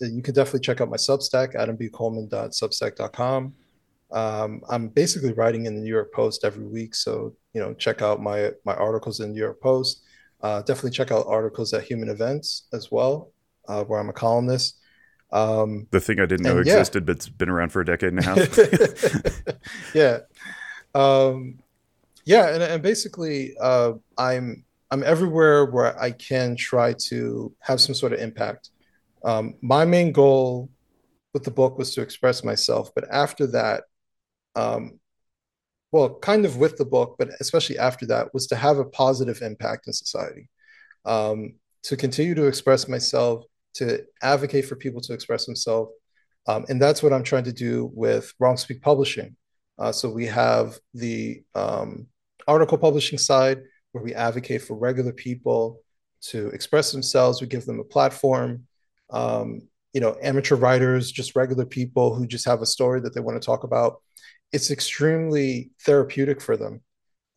you 0.00 0.22
can 0.22 0.32
definitely 0.32 0.60
check 0.60 0.80
out 0.80 0.88
my 0.88 0.96
Substack, 0.96 1.56
adambcoleman.substack.com. 1.56 3.54
Um, 4.12 4.62
I'm 4.70 4.88
basically 4.88 5.34
writing 5.34 5.66
in 5.66 5.74
the 5.74 5.82
New 5.82 5.92
York 5.92 6.10
Post 6.14 6.42
every 6.42 6.64
week, 6.64 6.94
so 6.94 7.36
you 7.52 7.60
know 7.60 7.74
check 7.74 8.00
out 8.00 8.22
my 8.22 8.52
my 8.64 8.74
articles 8.76 9.20
in 9.20 9.28
the 9.28 9.34
New 9.34 9.40
York 9.40 9.60
Post. 9.60 10.04
Uh, 10.42 10.60
definitely 10.62 10.90
check 10.90 11.12
out 11.12 11.26
articles 11.28 11.72
at 11.72 11.84
Human 11.84 12.08
Events 12.08 12.66
as 12.72 12.90
well, 12.90 13.32
uh, 13.68 13.84
where 13.84 14.00
I'm 14.00 14.08
a 14.08 14.12
columnist. 14.12 14.78
Um, 15.30 15.86
the 15.90 16.00
thing 16.00 16.20
I 16.20 16.26
didn't 16.26 16.44
know 16.44 16.54
yeah. 16.54 16.60
existed, 16.60 17.06
but 17.06 17.16
it's 17.16 17.28
been 17.28 17.48
around 17.48 17.70
for 17.70 17.80
a 17.80 17.84
decade 17.84 18.12
and 18.12 18.18
a 18.18 18.22
half. 18.22 19.94
yeah. 19.94 20.18
Um, 20.94 21.58
yeah, 22.24 22.54
and, 22.54 22.62
and 22.62 22.82
basically, 22.82 23.56
uh, 23.60 23.92
I'm 24.18 24.64
I'm 24.90 25.02
everywhere 25.02 25.64
where 25.64 25.98
I 25.98 26.10
can 26.10 26.54
try 26.54 26.92
to 27.04 27.54
have 27.60 27.80
some 27.80 27.94
sort 27.94 28.12
of 28.12 28.20
impact. 28.20 28.70
Um, 29.24 29.54
my 29.62 29.84
main 29.84 30.12
goal 30.12 30.68
with 31.32 31.44
the 31.44 31.50
book 31.50 31.78
was 31.78 31.94
to 31.94 32.02
express 32.02 32.44
myself, 32.44 32.90
but 32.94 33.06
after 33.10 33.46
that, 33.48 33.84
um, 34.54 34.98
well, 35.92 36.18
kind 36.18 36.44
of 36.44 36.56
with 36.56 36.76
the 36.76 36.84
book, 36.84 37.16
but 37.18 37.30
especially 37.40 37.78
after 37.78 38.06
that, 38.06 38.34
was 38.34 38.46
to 38.48 38.56
have 38.56 38.78
a 38.78 38.84
positive 38.84 39.42
impact 39.42 39.86
in 39.86 39.92
society. 39.92 40.48
Um, 41.04 41.54
to 41.84 41.96
continue 41.96 42.34
to 42.34 42.46
express 42.46 42.88
myself, 42.88 43.44
to 43.74 44.04
advocate 44.22 44.66
for 44.66 44.76
people 44.76 45.00
to 45.02 45.12
express 45.12 45.46
themselves, 45.46 45.92
um, 46.46 46.64
and 46.68 46.80
that's 46.80 47.02
what 47.02 47.12
I'm 47.12 47.22
trying 47.22 47.44
to 47.44 47.52
do 47.52 47.90
with 47.94 48.32
Wrong 48.38 48.56
Speak 48.56 48.82
Publishing. 48.82 49.36
Uh, 49.78 49.92
so 49.92 50.08
we 50.08 50.26
have 50.26 50.78
the 50.94 51.42
um, 51.54 52.06
article 52.46 52.78
publishing 52.78 53.18
side 53.18 53.62
where 53.92 54.02
we 54.02 54.14
advocate 54.14 54.62
for 54.62 54.74
regular 54.74 55.12
people 55.12 55.80
to 56.22 56.48
express 56.48 56.92
themselves. 56.92 57.40
We 57.40 57.46
give 57.46 57.66
them 57.66 57.80
a 57.80 57.84
platform. 57.84 58.66
Um, 59.10 59.68
you 59.92 60.00
know, 60.00 60.16
amateur 60.22 60.56
writers, 60.56 61.12
just 61.12 61.36
regular 61.36 61.66
people 61.66 62.14
who 62.14 62.26
just 62.26 62.46
have 62.46 62.62
a 62.62 62.66
story 62.66 63.00
that 63.00 63.14
they 63.14 63.20
want 63.20 63.40
to 63.40 63.44
talk 63.44 63.64
about. 63.64 64.00
It's 64.52 64.70
extremely 64.70 65.70
therapeutic 65.84 66.40
for 66.40 66.56
them 66.56 66.82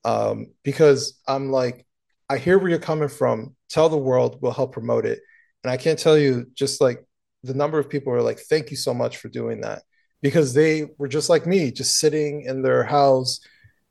um, 0.03 0.47
because 0.63 1.19
I'm 1.27 1.51
like, 1.51 1.85
I 2.29 2.37
hear 2.37 2.57
where 2.57 2.69
you're 2.69 2.79
coming 2.79 3.09
from. 3.09 3.55
Tell 3.69 3.89
the 3.89 3.97
world, 3.97 4.39
we'll 4.41 4.51
help 4.51 4.73
promote 4.73 5.05
it. 5.05 5.19
And 5.63 5.71
I 5.71 5.77
can't 5.77 5.99
tell 5.99 6.17
you 6.17 6.45
just 6.53 6.81
like 6.81 7.03
the 7.43 7.53
number 7.53 7.79
of 7.79 7.89
people 7.89 8.13
are 8.13 8.21
like, 8.21 8.39
thank 8.39 8.71
you 8.71 8.77
so 8.77 8.93
much 8.93 9.17
for 9.17 9.29
doing 9.29 9.61
that 9.61 9.83
because 10.21 10.53
they 10.53 10.87
were 10.97 11.07
just 11.07 11.29
like 11.29 11.45
me, 11.45 11.71
just 11.71 11.99
sitting 11.99 12.41
in 12.41 12.61
their 12.61 12.83
house, 12.83 13.39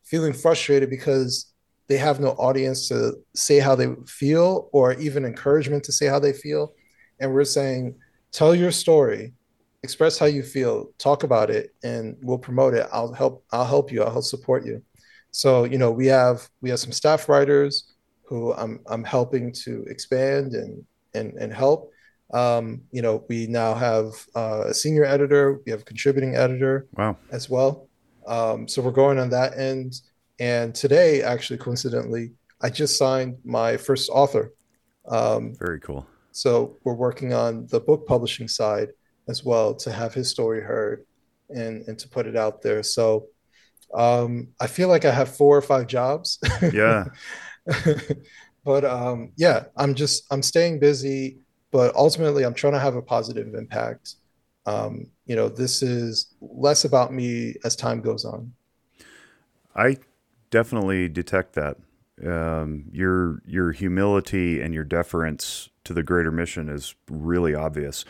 feeling 0.04 0.32
frustrated 0.32 0.90
because 0.90 1.52
they 1.88 1.96
have 1.96 2.20
no 2.20 2.30
audience 2.30 2.88
to 2.88 3.14
say 3.34 3.58
how 3.58 3.74
they 3.74 3.88
feel 4.06 4.68
or 4.72 4.94
even 4.94 5.24
encouragement 5.24 5.84
to 5.84 5.92
say 5.92 6.06
how 6.06 6.18
they 6.18 6.32
feel. 6.32 6.72
And 7.20 7.32
we're 7.32 7.44
saying, 7.44 7.96
tell 8.32 8.54
your 8.54 8.72
story, 8.72 9.34
express 9.84 10.18
how 10.18 10.26
you 10.26 10.42
feel, 10.42 10.90
talk 10.98 11.22
about 11.22 11.50
it, 11.50 11.74
and 11.84 12.16
we'll 12.22 12.38
promote 12.38 12.74
it. 12.74 12.88
I'll 12.92 13.12
help. 13.12 13.44
I'll 13.52 13.66
help 13.66 13.92
you. 13.92 14.02
I'll 14.02 14.10
help 14.10 14.24
support 14.24 14.66
you. 14.66 14.82
So 15.30 15.64
you 15.64 15.78
know, 15.78 15.92
we 15.92 16.06
have 16.06 16.48
we 16.60 16.70
have 16.70 16.80
some 16.80 16.92
staff 16.92 17.28
writers 17.28 17.92
who 18.22 18.52
I'm 18.54 18.80
I'm 18.86 19.04
helping 19.04 19.52
to 19.64 19.84
expand 19.88 20.54
and 20.54 20.84
and 21.14 21.34
and 21.34 21.52
help. 21.52 21.92
Um, 22.32 22.82
you 22.90 23.02
know, 23.02 23.24
we 23.28 23.46
now 23.46 23.74
have 23.74 24.06
uh, 24.34 24.64
a 24.68 24.74
senior 24.74 25.04
editor. 25.04 25.60
We 25.64 25.70
have 25.70 25.82
a 25.82 25.84
contributing 25.84 26.34
editor. 26.34 26.86
Wow. 26.96 27.16
As 27.30 27.48
well. 27.48 27.88
Um, 28.26 28.66
so 28.66 28.82
we're 28.82 28.90
going 28.90 29.18
on 29.18 29.28
that 29.30 29.58
end. 29.58 30.00
And 30.40 30.74
today, 30.74 31.22
actually, 31.22 31.58
coincidentally, 31.58 32.32
I 32.60 32.70
just 32.70 32.96
signed 32.96 33.36
my 33.44 33.76
first 33.76 34.10
author. 34.10 34.52
Um, 35.06 35.54
Very 35.60 35.78
cool. 35.80 36.06
So 36.32 36.76
we're 36.82 36.94
working 36.94 37.32
on 37.32 37.68
the 37.68 37.78
book 37.78 38.06
publishing 38.06 38.48
side 38.48 38.88
as 39.28 39.44
well 39.44 39.74
to 39.74 39.92
have 39.92 40.14
his 40.14 40.28
story 40.28 40.62
heard 40.62 41.04
and, 41.50 41.86
and 41.88 41.98
to 41.98 42.08
put 42.08 42.26
it 42.26 42.36
out 42.36 42.62
there. 42.62 42.82
So 42.82 43.28
um, 43.94 44.48
I 44.60 44.66
feel 44.66 44.88
like 44.88 45.04
I 45.04 45.10
have 45.10 45.34
four 45.34 45.56
or 45.56 45.62
five 45.62 45.86
jobs. 45.86 46.38
Yeah. 46.72 47.04
but 48.64 48.84
um, 48.84 49.32
yeah, 49.36 49.64
I'm 49.76 49.94
just 49.94 50.24
I'm 50.30 50.42
staying 50.42 50.80
busy, 50.80 51.38
but 51.70 51.94
ultimately 51.94 52.44
I'm 52.44 52.54
trying 52.54 52.74
to 52.74 52.78
have 52.78 52.96
a 52.96 53.02
positive 53.02 53.54
impact. 53.54 54.16
Um, 54.66 55.06
you 55.26 55.36
know, 55.36 55.48
this 55.48 55.82
is 55.82 56.34
less 56.40 56.84
about 56.84 57.12
me 57.12 57.54
as 57.64 57.76
time 57.76 58.00
goes 58.00 58.24
on. 58.24 58.52
I 59.74 59.98
definitely 60.50 61.08
detect 61.08 61.54
that. 61.54 61.78
Um, 62.24 62.84
your 62.92 63.42
your 63.46 63.72
humility 63.72 64.60
and 64.60 64.72
your 64.72 64.84
deference 64.84 65.68
to 65.84 65.92
the 65.92 66.02
greater 66.02 66.30
mission 66.30 66.68
is 66.68 66.94
really 67.10 67.54
obvious. 67.54 68.04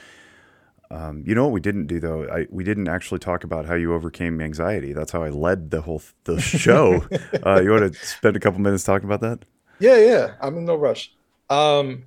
Um, 0.90 1.24
you 1.27 1.35
know 1.35 1.44
what 1.44 1.52
we 1.52 1.61
didn't 1.61 1.86
do 1.86 1.98
though? 1.98 2.28
I, 2.28 2.47
we 2.51 2.62
didn't 2.62 2.89
actually 2.89 3.19
talk 3.19 3.44
about 3.44 3.66
how 3.66 3.74
you 3.74 3.94
overcame 3.94 4.40
anxiety. 4.40 4.93
That's 4.93 5.12
how 5.12 5.23
I 5.23 5.31
led 5.31 5.70
the 5.70 5.81
whole 5.81 6.02
the 6.24 6.40
show. 6.40 7.05
uh, 7.47 7.61
you 7.62 7.70
want 7.70 7.93
to 7.93 8.06
spend 8.06 8.36
a 8.36 8.40
couple 8.40 8.61
minutes 8.61 8.85
talking 8.85 9.06
about 9.06 9.20
that? 9.23 9.44
Yeah, 9.78 9.97
yeah. 9.97 10.35
I'm 10.40 10.56
in 10.59 10.65
no 10.65 10.77
rush. 10.77 11.12
Um, 11.51 12.05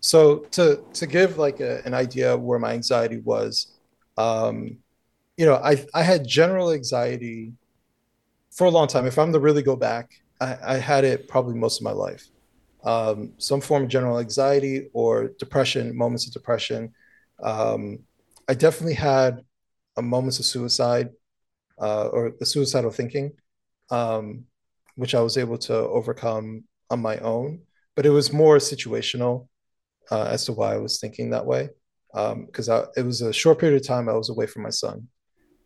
so 0.00 0.38
to 0.52 0.82
to 0.94 1.06
give 1.06 1.38
like 1.38 1.60
a, 1.60 1.82
an 1.84 1.94
idea 1.94 2.34
of 2.34 2.42
where 2.42 2.58
my 2.58 2.72
anxiety 2.72 3.18
was, 3.18 3.74
um, 4.16 4.78
you 5.36 5.44
know, 5.44 5.56
I 5.56 5.84
I 5.94 6.02
had 6.02 6.26
general 6.26 6.72
anxiety 6.72 7.52
for 8.52 8.66
a 8.66 8.70
long 8.70 8.86
time. 8.86 9.06
If 9.06 9.18
I'm 9.18 9.32
to 9.32 9.40
really 9.40 9.62
go 9.62 9.76
back, 9.76 10.20
I, 10.40 10.56
I 10.62 10.76
had 10.78 11.04
it 11.04 11.28
probably 11.28 11.54
most 11.54 11.80
of 11.80 11.84
my 11.84 11.92
life. 11.92 12.28
Um, 12.84 13.32
some 13.38 13.60
form 13.60 13.82
of 13.84 13.88
general 13.88 14.18
anxiety 14.18 14.88
or 14.92 15.28
depression, 15.38 15.96
moments 15.96 16.26
of 16.26 16.32
depression. 16.32 16.94
Um, 17.42 18.00
I 18.48 18.54
definitely 18.54 18.94
had 18.94 19.40
a 19.96 20.02
moments 20.02 20.38
of 20.38 20.44
suicide 20.44 21.10
uh, 21.80 22.08
or 22.08 22.32
the 22.38 22.46
suicidal 22.46 22.90
thinking, 22.90 23.32
um, 23.90 24.44
which 24.94 25.14
I 25.14 25.20
was 25.20 25.36
able 25.36 25.58
to 25.58 25.74
overcome 25.74 26.64
on 26.90 27.00
my 27.00 27.18
own. 27.18 27.60
But 27.94 28.06
it 28.06 28.10
was 28.10 28.32
more 28.32 28.58
situational 28.58 29.48
uh, 30.10 30.24
as 30.24 30.44
to 30.46 30.52
why 30.52 30.74
I 30.74 30.78
was 30.78 31.00
thinking 31.00 31.30
that 31.30 31.46
way. 31.46 31.70
Because 32.14 32.68
um, 32.68 32.86
it 32.96 33.02
was 33.02 33.20
a 33.20 33.32
short 33.32 33.58
period 33.58 33.80
of 33.80 33.86
time 33.86 34.08
I 34.08 34.14
was 34.14 34.30
away 34.30 34.46
from 34.46 34.62
my 34.62 34.70
son, 34.70 35.08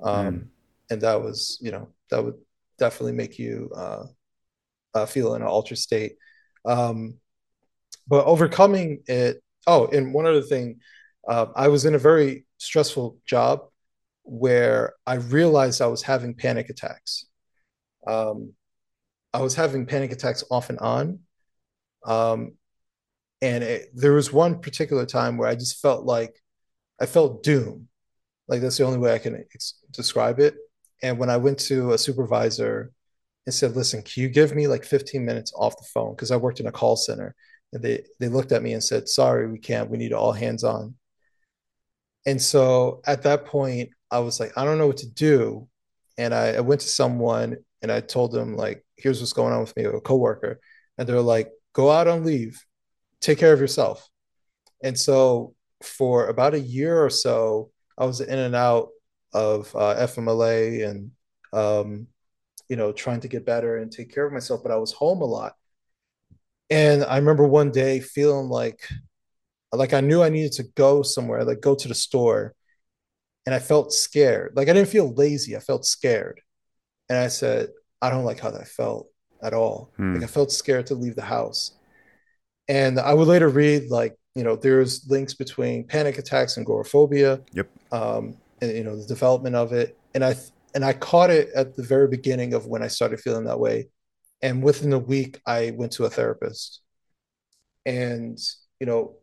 mm. 0.01 0.45
and 0.91 1.01
that 1.01 1.23
was, 1.23 1.59
you 1.61 1.71
know, 1.71 1.91
that 2.11 2.25
would 2.25 2.35
definitely 2.77 3.13
make 3.13 3.39
you 3.39 3.71
uh, 3.77 4.07
uh, 4.95 5.07
feel 5.07 5.35
in 5.35 5.43
an 5.43 5.49
altered 5.49 5.79
state. 5.79 6.17
Um, 6.65 7.19
but 8.09 8.27
overcoming 8.27 9.03
it. 9.07 9.41
Oh, 9.67 9.87
and 9.87 10.13
one 10.13 10.27
other 10.27 10.43
thing, 10.43 10.81
uh, 11.29 11.47
I 11.55 11.69
was 11.69 11.85
in 11.85 11.95
a 11.95 11.99
very 11.99 12.47
stressful 12.59 13.19
job 13.27 13.63
where 14.23 14.95
I 15.07 15.15
realized 15.15 15.81
I 15.81 15.87
was 15.87 16.03
having 16.03 16.35
panic 16.35 16.69
attacks. 16.71 17.27
Um, 18.07 18.53
I 19.33 19.41
was 19.41 19.55
having 19.55 19.87
panic 19.87 20.13
attacks 20.13 20.45
off 20.51 20.71
and 20.71 20.79
on. 20.79 21.21
Um, 22.05 22.53
and 23.43 23.65
it, 23.65 23.91
there 23.95 24.13
was 24.13 24.33
one 24.33 24.61
particular 24.61 25.07
time 25.07 25.37
where 25.37 25.49
I 25.49 25.55
just 25.55 25.81
felt 25.81 26.05
like 26.05 26.41
I 27.01 27.07
felt 27.07 27.43
doom. 27.43 27.89
Like 28.49 28.61
that's 28.61 28.77
the 28.77 28.85
only 28.85 28.99
way 28.99 29.15
I 29.15 29.19
can 29.19 29.37
ex- 29.37 29.79
describe 29.91 30.41
it. 30.41 30.55
And 31.03 31.19
when 31.19 31.31
I 31.31 31.37
went 31.37 31.59
to 31.61 31.93
a 31.93 31.99
supervisor 31.99 32.93
and 33.47 33.55
said, 33.55 33.77
listen, 33.77 34.03
can 34.03 34.23
you 34.23 34.29
give 34.29 34.55
me 34.55 34.67
like 34.67 34.85
15 34.85 35.25
minutes 35.25 35.53
off 35.57 35.79
the 35.79 35.89
phone? 35.95 36.15
Because 36.15 36.31
I 36.31 36.37
worked 36.37 36.61
in 36.61 36.67
a 36.67 36.73
call 36.73 36.97
center. 36.97 37.35
And 37.73 37.83
they, 37.83 38.05
they 38.19 38.29
looked 38.29 38.53
at 38.53 38.63
me 38.63 38.73
and 38.73 38.83
said, 38.83 39.09
sorry, 39.09 39.51
we 39.51 39.59
can't. 39.59 39.89
We 39.89 39.97
need 39.97 40.13
all 40.13 40.33
hands 40.33 40.65
on. 40.65 40.95
And 42.27 42.41
so 42.41 43.01
at 43.07 43.23
that 43.23 43.47
point, 43.47 43.91
I 44.11 44.19
was 44.21 44.41
like, 44.41 44.57
I 44.57 44.65
don't 44.65 44.79
know 44.79 44.87
what 44.87 44.99
to 44.99 45.11
do. 45.11 45.69
And 46.19 46.35
I, 46.35 46.55
I 46.55 46.61
went 46.61 46.83
to 46.83 46.89
someone 46.89 47.57
and 47.83 47.91
I 47.91 48.01
told 48.01 48.33
them, 48.33 48.57
like, 48.57 48.85
here's 48.97 49.21
what's 49.21 49.33
going 49.33 49.53
on 49.53 49.61
with 49.61 49.77
me, 49.77 49.85
a 49.85 50.01
coworker. 50.01 50.61
And 50.99 51.09
they're 51.09 51.21
like, 51.21 51.51
go 51.73 51.91
out 51.91 52.09
on 52.09 52.25
leave, 52.25 52.63
take 53.21 53.39
care 53.39 53.53
of 53.53 53.61
yourself. 53.61 54.07
And 54.83 54.99
so 54.99 55.55
for 55.83 56.27
about 56.27 56.55
a 56.55 56.61
year 56.61 57.03
or 57.03 57.11
so, 57.11 57.71
I 57.97 58.05
was 58.05 58.21
in 58.21 58.39
and 58.39 58.55
out 58.55 58.89
of 59.33 59.75
uh, 59.75 59.95
FMLA 59.97 60.89
and 60.89 61.11
um, 61.53 62.07
you 62.69 62.77
know 62.77 62.93
trying 62.93 63.21
to 63.21 63.29
get 63.29 63.47
better 63.47 63.77
and 63.77 63.91
take 63.91 64.13
care 64.13 64.27
of 64.27 64.33
myself. 64.33 64.63
But 64.63 64.73
I 64.73 64.77
was 64.77 64.93
home 64.93 65.23
a 65.23 65.27
lot, 65.27 65.55
and 66.71 67.05
I 67.05 67.17
remember 67.19 67.47
one 67.47 67.71
day 67.71 68.01
feeling 68.01 68.49
like 68.49 68.89
like 69.73 69.93
I 69.93 70.01
knew 70.01 70.23
I 70.23 70.29
needed 70.29 70.53
to 70.53 70.65
go 70.75 71.03
somewhere, 71.03 71.45
like 71.45 71.61
go 71.61 71.75
to 71.75 71.89
the 71.89 71.95
store, 71.95 72.55
and 73.47 73.55
I 73.55 73.59
felt 73.59 73.93
scared. 73.93 74.53
Like 74.57 74.69
I 74.69 74.73
didn't 74.73 74.89
feel 74.89 75.13
lazy, 75.15 75.57
I 75.57 75.61
felt 75.61 75.85
scared, 75.85 76.41
and 77.09 77.19
I 77.19 77.29
said, 77.29 77.69
I 78.03 78.11
don't 78.11 78.25
like 78.25 78.41
how 78.41 78.51
that 78.51 78.69
felt 78.69 79.09
at 79.43 79.55
all. 79.55 79.93
Hmm. 79.97 80.15
Like 80.15 80.25
I 80.25 80.27
felt 80.27 80.53
scared 80.53 80.87
to 80.87 80.95
leave 80.95 81.17
the 81.17 81.23
house. 81.23 81.73
And 82.69 83.01
I 83.01 83.15
would 83.15 83.29
later 83.29 83.49
read 83.49 83.91
like 83.91 84.17
you 84.35 84.45
know 84.45 84.57
there's 84.57 85.09
links 85.11 85.35
between 85.35 85.87
panic 85.87 86.19
attacks 86.19 86.57
and 86.57 86.65
agoraphobia. 86.65 87.41
Yep. 87.53 87.69
Um, 87.93 88.37
and 88.61 88.77
you 88.77 88.85
know 88.85 88.97
the 88.97 89.07
development 89.07 89.57
of 89.57 89.73
it 89.73 89.97
and 90.15 90.25
i 90.25 90.35
and 90.75 90.85
i 90.85 90.93
caught 90.93 91.31
it 91.31 91.49
at 91.55 91.77
the 91.77 91.83
very 91.83 92.09
beginning 92.09 92.55
of 92.55 92.67
when 92.67 92.83
i 92.83 92.89
started 92.89 93.21
feeling 93.21 93.45
that 93.45 93.61
way 93.61 93.89
and 94.43 94.63
within 94.63 94.93
a 94.93 94.99
week 94.99 95.41
i 95.47 95.73
went 95.77 95.93
to 95.93 96.05
a 96.05 96.11
therapist 96.11 96.81
and 97.87 98.39
you 98.79 98.87
know 98.87 99.15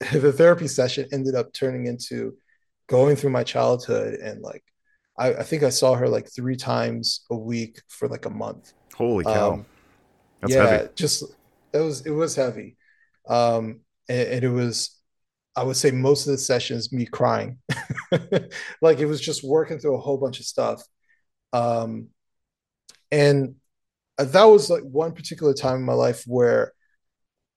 the 0.12 0.32
therapy 0.32 0.68
session 0.68 1.06
ended 1.12 1.34
up 1.34 1.52
turning 1.52 1.86
into 1.86 2.36
going 2.88 3.16
through 3.16 3.30
my 3.30 3.44
childhood 3.44 4.14
and 4.14 4.40
like 4.42 4.64
I, 5.18 5.34
I 5.34 5.42
think 5.42 5.62
I 5.62 5.68
saw 5.68 5.94
her 5.94 6.08
like 6.08 6.28
three 6.34 6.56
times 6.56 7.26
a 7.30 7.36
week 7.36 7.82
for 7.88 8.08
like 8.08 8.24
a 8.24 8.30
month. 8.30 8.72
Holy 8.94 9.24
cow! 9.24 9.52
Um, 9.52 9.66
That's 10.40 10.54
yeah, 10.54 10.66
heavy. 10.66 10.88
just 10.94 11.24
it 11.74 11.78
was 11.78 12.06
it 12.06 12.10
was 12.10 12.34
heavy, 12.34 12.76
um, 13.28 13.80
and, 14.08 14.28
and, 14.28 14.44
it 14.44 14.48
was 14.48 14.98
I 15.54 15.62
would 15.62 15.76
say 15.76 15.90
most 15.90 16.26
of 16.26 16.32
the 16.32 16.38
sessions 16.38 16.92
me 16.92 17.04
crying. 17.04 17.58
like 18.80 18.98
it 18.98 19.06
was 19.06 19.20
just 19.20 19.44
working 19.44 19.78
through 19.78 19.96
a 19.96 20.00
whole 20.00 20.16
bunch 20.16 20.40
of 20.40 20.46
stuff. 20.46 20.82
Um, 21.52 22.08
and 23.12 23.56
that 24.16 24.44
was 24.44 24.70
like 24.70 24.82
one 24.82 25.12
particular 25.12 25.52
time 25.52 25.76
in 25.76 25.82
my 25.82 25.92
life 25.92 26.22
where, 26.26 26.72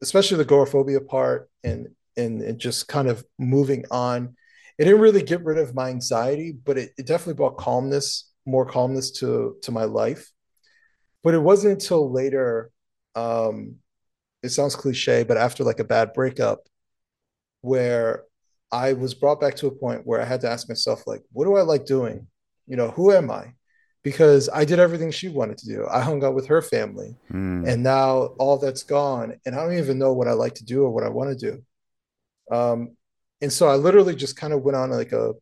especially 0.02 0.38
the 0.38 0.44
agoraphobia 0.44 1.02
part 1.02 1.50
and, 1.64 1.88
and, 2.18 2.42
and 2.42 2.60
just 2.60 2.88
kind 2.88 3.08
of 3.08 3.24
moving 3.38 3.86
on, 3.92 4.36
it 4.78 4.86
didn't 4.86 5.02
really 5.02 5.24
get 5.24 5.44
rid 5.44 5.58
of 5.58 5.76
my 5.76 5.90
anxiety, 5.90 6.52
but 6.52 6.78
it, 6.78 6.92
it 6.98 7.06
definitely 7.06 7.36
brought 7.36 7.58
calmness, 7.58 8.32
more 8.46 8.66
calmness 8.66 9.12
to, 9.20 9.58
to 9.62 9.72
my 9.72 9.84
life. 9.84 10.32
But 11.24 11.34
it 11.34 11.40
wasn't 11.40 11.74
until 11.74 12.12
later, 12.12 12.72
um, 13.16 13.76
it 14.42 14.50
sounds 14.50 14.76
cliche, 14.76 15.24
but 15.24 15.38
after 15.38 15.64
like 15.64 15.80
a 15.80 15.86
bad 15.86 16.14
breakup, 16.14 16.68
where 17.62 18.24
I 18.72 18.94
was 18.94 19.14
brought 19.14 19.40
back 19.40 19.56
to 19.58 19.68
a 19.68 19.72
point 19.72 20.02
where 20.06 20.20
I 20.22 20.26
had 20.26 20.42
to 20.42 20.50
ask 20.50 20.68
myself, 20.68 21.08
like, 21.08 21.22
what 21.32 21.46
do 21.46 21.56
I 21.56 21.62
like 21.62 21.86
doing? 21.86 22.28
You 22.68 22.76
know, 22.76 22.90
who 22.90 23.12
am 23.12 23.32
I? 23.32 23.54
Because 24.04 24.50
I 24.54 24.66
did 24.66 24.80
everything 24.80 25.12
she 25.12 25.30
wanted 25.30 25.60
to 25.60 25.68
do. 25.68 25.88
I 25.90 26.02
hung 26.02 26.24
out 26.26 26.36
with 26.36 26.48
her 26.48 26.62
family. 26.62 27.16
Mm. 27.32 27.68
And 27.68 27.84
now 27.84 28.34
all 28.38 28.58
that's 28.58 28.84
gone. 28.84 29.40
And 29.46 29.56
I 29.56 29.64
don't 29.64 29.78
even 29.78 29.98
know 29.98 30.12
what 30.12 30.28
I 30.28 30.34
like 30.34 30.56
to 30.56 30.66
do 30.66 30.84
or 30.84 30.90
what 30.90 31.06
I 31.06 31.10
want 31.10 31.30
to 31.30 31.52
do. 31.52 31.64
Um, 32.52 32.98
and 33.42 33.52
so 33.52 33.68
I 33.68 33.76
literally 33.76 34.16
just 34.16 34.36
kind 34.36 34.54
of 34.54 34.62
went 34.62 34.78
on 34.78 34.92
like 34.92 35.12
a 35.12 35.34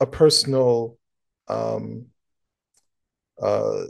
a 0.00 0.06
personal 0.06 0.96
um 1.48 2.06
uh 3.42 3.84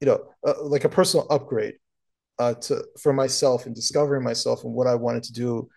you 0.00 0.06
know 0.06 0.28
uh, 0.46 0.62
like 0.62 0.84
a 0.84 0.88
personal 0.88 1.26
upgrade 1.30 1.74
uh 2.38 2.52
to 2.54 2.84
for 3.00 3.14
myself 3.14 3.64
and 3.64 3.74
discovering 3.74 4.22
myself 4.22 4.64
and 4.64 4.74
what 4.74 4.86
I 4.86 4.94
wanted 4.94 5.22
to 5.24 5.32
do 5.32 5.68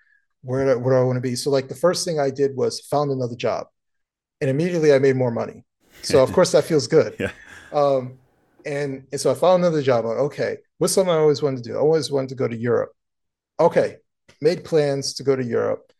where 0.41 0.77
where 0.79 0.97
I 0.97 1.03
want 1.03 1.17
to 1.17 1.21
be? 1.21 1.35
So 1.35 1.49
like 1.49 1.67
the 1.67 1.75
first 1.75 2.05
thing 2.05 2.19
I 2.19 2.29
did 2.29 2.55
was 2.55 2.79
found 2.79 3.11
another 3.11 3.35
job, 3.35 3.67
and 4.41 4.49
immediately 4.49 4.93
I 4.93 4.99
made 4.99 5.15
more 5.15 5.31
money. 5.31 5.63
So 6.01 6.23
of 6.23 6.31
course 6.33 6.51
that 6.53 6.63
feels 6.63 6.87
good. 6.87 7.15
Yeah. 7.19 7.31
Um, 7.71 8.19
and, 8.65 9.05
and 9.11 9.19
so 9.19 9.31
I 9.31 9.35
found 9.35 9.63
another 9.63 9.81
job. 9.81 10.05
Like, 10.05 10.17
okay, 10.17 10.57
what's 10.77 10.93
something 10.93 11.13
I 11.13 11.17
always 11.17 11.41
wanted 11.41 11.63
to 11.63 11.69
do? 11.69 11.75
I 11.75 11.79
always 11.79 12.11
wanted 12.11 12.29
to 12.29 12.35
go 12.35 12.47
to 12.47 12.55
Europe. 12.55 12.91
Okay, 13.59 13.97
made 14.41 14.63
plans 14.63 15.13
to 15.15 15.23
go 15.23 15.35
to 15.35 15.43
Europe. 15.43 15.91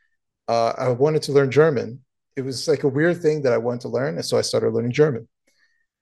Uh, 0.48 0.74
I 0.78 0.90
wanted 0.90 1.22
to 1.24 1.32
learn 1.32 1.52
German. 1.52 2.04
It 2.36 2.42
was 2.42 2.68
like 2.68 2.84
a 2.84 2.88
weird 2.88 3.22
thing 3.22 3.42
that 3.44 3.54
I 3.54 3.58
wanted 3.58 3.82
to 3.82 3.90
learn, 3.90 4.16
and 4.16 4.26
so 4.26 4.38
I 4.38 4.42
started 4.42 4.72
learning 4.74 4.94
German. 4.94 5.28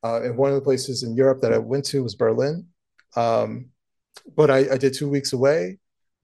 Uh, 0.03 0.21
and 0.21 0.37
one 0.37 0.51
of 0.51 0.55
the 0.55 0.61
places 0.61 1.03
in 1.03 1.15
Europe 1.15 1.41
that 1.41 1.53
I 1.53 1.57
went 1.57 1.85
to 1.85 2.03
was 2.03 2.15
Berlin. 2.15 2.67
Um, 3.15 3.69
but 4.35 4.49
I, 4.49 4.73
I 4.73 4.77
did 4.77 4.93
two 4.93 5.09
weeks 5.09 5.33
away 5.33 5.79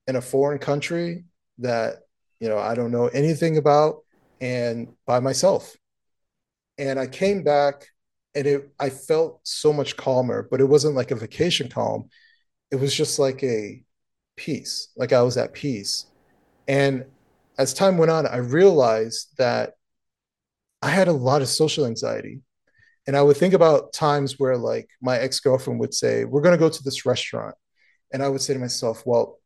in 0.08 0.16
a 0.16 0.22
foreign 0.22 0.60
country 0.60 1.26
that 1.60 2.00
you 2.40 2.50
know 2.50 2.58
I 2.58 2.76
don't 2.76 2.92
know 2.92 3.08
anything 3.08 3.58
about 3.58 4.04
and 4.42 4.90
by 5.06 5.20
myself. 5.20 5.76
And 6.78 7.00
I 7.00 7.08
came 7.08 7.44
back 7.44 7.88
and 8.36 8.48
it 8.48 8.72
I 8.80 8.90
felt 8.90 9.40
so 9.44 9.74
much 9.74 9.98
calmer, 9.98 10.48
but 10.50 10.62
it 10.62 10.66
wasn't 10.66 10.96
like 10.96 11.12
a 11.12 11.16
vacation 11.16 11.70
calm. 11.70 12.10
It 12.72 12.78
was 12.78 12.94
just 12.94 13.20
like 13.20 13.44
a 13.44 13.84
peace, 14.36 14.90
like 14.96 15.14
I 15.14 15.22
was 15.22 15.38
at 15.38 15.54
peace. 15.54 16.06
And 16.68 17.06
as 17.58 17.74
time 17.74 17.98
went 17.98 18.12
on, 18.12 18.26
I 18.26 18.38
realized 18.38 19.38
that 19.38 19.74
I 20.82 20.90
had 20.90 21.08
a 21.08 21.14
lot 21.14 21.42
of 21.42 21.48
social 21.48 21.86
anxiety. 21.86 22.42
And 23.06 23.18
I 23.18 23.22
would 23.22 23.38
think 23.38 23.54
about 23.54 23.94
times 23.94 24.40
where 24.40 24.58
like 24.58 24.90
my 25.02 25.18
ex-girlfriend 25.18 25.80
would 25.80 25.94
say, 25.94 26.26
We're 26.26 26.42
gonna 26.42 26.58
go 26.58 26.70
to 26.70 26.84
this 26.84 27.06
restaurant. 27.06 27.56
And 28.14 28.24
I 28.24 28.30
would 28.30 28.42
say 28.42 28.54
to 28.54 28.60
myself, 28.60 29.04
Well, 29.06 29.40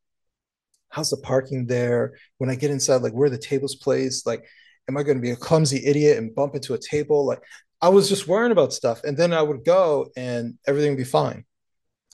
how's 0.89 1.09
the 1.09 1.17
parking 1.17 1.65
there? 1.65 2.17
When 2.37 2.49
I 2.49 2.55
get 2.55 2.71
inside, 2.71 3.01
like 3.01 3.13
where 3.13 3.27
are 3.27 3.31
the 3.31 3.37
tables 3.37 3.75
placed? 3.75 4.25
Like, 4.25 4.45
am 4.89 4.97
I 4.97 5.03
going 5.03 5.17
to 5.17 5.21
be 5.21 5.31
a 5.31 5.35
clumsy 5.35 5.85
idiot 5.85 6.17
and 6.17 6.33
bump 6.33 6.55
into 6.55 6.73
a 6.73 6.79
table? 6.79 7.25
Like, 7.25 7.41
I 7.81 7.89
was 7.89 8.09
just 8.09 8.27
worrying 8.27 8.51
about 8.51 8.73
stuff, 8.73 9.03
and 9.03 9.15
then 9.15 9.33
I 9.33 9.41
would 9.41 9.63
go 9.63 10.09
and 10.15 10.57
everything 10.65 10.91
would 10.91 10.97
be 10.97 11.03
fine. 11.03 11.45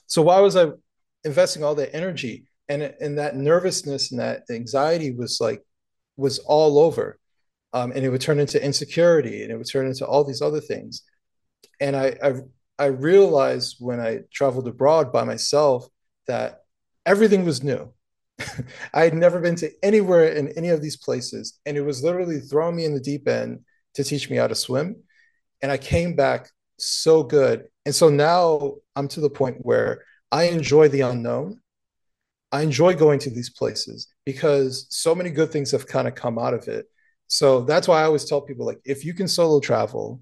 So 0.06 0.22
why 0.22 0.40
was 0.40 0.56
I 0.56 0.68
investing 1.24 1.64
all 1.64 1.74
that 1.76 1.96
energy 1.96 2.44
and 2.68 2.82
and 2.82 3.18
that 3.18 3.36
nervousness 3.36 4.10
and 4.10 4.20
that 4.20 4.44
anxiety 4.50 5.12
was 5.12 5.38
like 5.40 5.62
was 6.16 6.38
all 6.40 6.78
over, 6.78 7.18
um, 7.72 7.92
and 7.92 8.04
it 8.04 8.10
would 8.10 8.20
turn 8.20 8.40
into 8.40 8.62
insecurity 8.64 9.42
and 9.42 9.52
it 9.52 9.56
would 9.56 9.70
turn 9.70 9.86
into 9.86 10.06
all 10.06 10.24
these 10.24 10.42
other 10.42 10.60
things. 10.60 11.02
And 11.80 11.96
I, 11.96 12.16
I 12.22 12.34
I 12.78 12.86
realized 12.86 13.76
when 13.80 14.00
I 14.00 14.20
traveled 14.32 14.68
abroad 14.68 15.12
by 15.12 15.24
myself 15.24 15.88
that 16.26 16.62
everything 17.06 17.44
was 17.44 17.62
new 17.62 17.92
I 18.94 19.04
had 19.04 19.14
never 19.14 19.40
been 19.40 19.56
to 19.56 19.70
anywhere 19.82 20.28
in 20.28 20.48
any 20.50 20.68
of 20.68 20.82
these 20.82 20.96
places. 20.96 21.58
And 21.66 21.76
it 21.76 21.82
was 21.82 22.02
literally 22.02 22.40
throwing 22.40 22.76
me 22.76 22.84
in 22.84 22.94
the 22.94 23.00
deep 23.00 23.28
end 23.28 23.60
to 23.94 24.04
teach 24.04 24.28
me 24.30 24.36
how 24.36 24.46
to 24.46 24.54
swim. 24.54 24.96
And 25.62 25.70
I 25.70 25.76
came 25.76 26.14
back 26.14 26.50
so 26.78 27.22
good. 27.22 27.66
And 27.86 27.94
so 27.94 28.08
now 28.08 28.74
I'm 28.96 29.08
to 29.08 29.20
the 29.20 29.30
point 29.30 29.58
where 29.60 30.04
I 30.32 30.44
enjoy 30.44 30.88
the 30.88 31.02
unknown. 31.02 31.60
I 32.54 32.62
enjoy 32.62 32.94
going 32.94 33.18
to 33.20 33.30
these 33.30 33.50
places 33.50 34.08
because 34.24 34.86
so 34.90 35.14
many 35.14 35.30
good 35.30 35.50
things 35.50 35.70
have 35.72 35.86
kind 35.86 36.06
of 36.08 36.14
come 36.14 36.38
out 36.38 36.54
of 36.54 36.68
it. 36.68 36.86
So 37.26 37.62
that's 37.62 37.88
why 37.88 38.00
I 38.00 38.04
always 38.04 38.24
tell 38.24 38.40
people 38.40 38.66
like 38.66 38.80
if 38.84 39.04
you 39.04 39.14
can 39.14 39.28
solo 39.28 39.60
travel, 39.60 40.20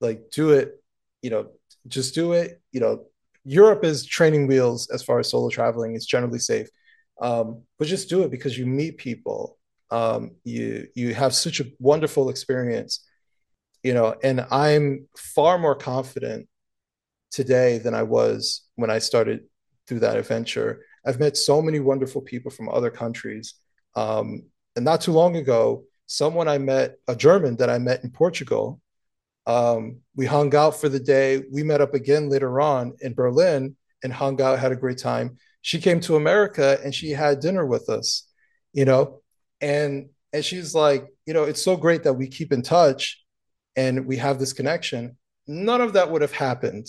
like 0.00 0.30
do 0.30 0.50
it, 0.50 0.82
you 1.22 1.30
know, 1.30 1.48
just 1.86 2.14
do 2.14 2.32
it. 2.32 2.60
You 2.72 2.80
know, 2.80 3.04
Europe 3.44 3.84
is 3.84 4.06
training 4.06 4.46
wheels 4.46 4.88
as 4.90 5.02
far 5.02 5.18
as 5.18 5.28
solo 5.30 5.50
traveling. 5.50 5.94
It's 5.94 6.06
generally 6.06 6.38
safe 6.38 6.68
um, 7.20 7.62
but 7.78 7.88
just 7.88 8.08
do 8.08 8.22
it 8.22 8.30
because 8.30 8.58
you 8.58 8.66
meet 8.66 8.98
people 8.98 9.58
um, 9.90 10.32
you 10.44 10.88
you 10.94 11.14
have 11.14 11.34
such 11.34 11.60
a 11.60 11.66
wonderful 11.78 12.28
experience 12.28 13.06
you 13.82 13.94
know 13.94 14.14
and 14.22 14.46
i'm 14.50 15.06
far 15.16 15.58
more 15.58 15.74
confident 15.74 16.48
today 17.30 17.78
than 17.78 17.94
i 17.94 18.02
was 18.02 18.62
when 18.76 18.90
i 18.90 18.98
started 18.98 19.40
through 19.86 20.00
that 20.00 20.16
adventure 20.16 20.80
i've 21.06 21.20
met 21.20 21.36
so 21.36 21.60
many 21.62 21.80
wonderful 21.80 22.20
people 22.20 22.50
from 22.50 22.68
other 22.68 22.90
countries 22.90 23.54
um, 23.96 24.42
and 24.76 24.84
not 24.84 25.00
too 25.00 25.12
long 25.12 25.36
ago 25.36 25.84
someone 26.06 26.48
i 26.48 26.58
met 26.58 26.96
a 27.08 27.16
german 27.16 27.56
that 27.56 27.70
i 27.70 27.78
met 27.78 28.02
in 28.04 28.10
portugal 28.10 28.80
um, 29.46 29.98
we 30.16 30.24
hung 30.24 30.54
out 30.54 30.80
for 30.80 30.88
the 30.88 31.00
day 31.00 31.42
we 31.52 31.62
met 31.62 31.82
up 31.82 31.94
again 31.94 32.28
later 32.28 32.60
on 32.60 32.94
in 33.00 33.14
berlin 33.14 33.76
and 34.02 34.12
hung 34.12 34.40
out 34.40 34.58
had 34.58 34.72
a 34.72 34.76
great 34.76 34.98
time 34.98 35.36
she 35.64 35.80
came 35.80 35.98
to 36.00 36.16
America 36.16 36.78
and 36.84 36.94
she 36.94 37.08
had 37.08 37.40
dinner 37.40 37.64
with 37.64 37.88
us, 37.88 38.28
you 38.74 38.84
know, 38.84 39.22
and 39.62 40.10
and 40.30 40.44
she's 40.44 40.74
like, 40.74 41.06
you 41.24 41.32
know, 41.32 41.44
it's 41.44 41.62
so 41.62 41.74
great 41.74 42.02
that 42.02 42.12
we 42.12 42.28
keep 42.28 42.52
in 42.52 42.60
touch 42.60 43.24
and 43.74 44.04
we 44.04 44.18
have 44.18 44.38
this 44.38 44.52
connection. 44.52 45.16
None 45.46 45.80
of 45.80 45.94
that 45.94 46.10
would 46.10 46.20
have 46.20 46.32
happened 46.32 46.88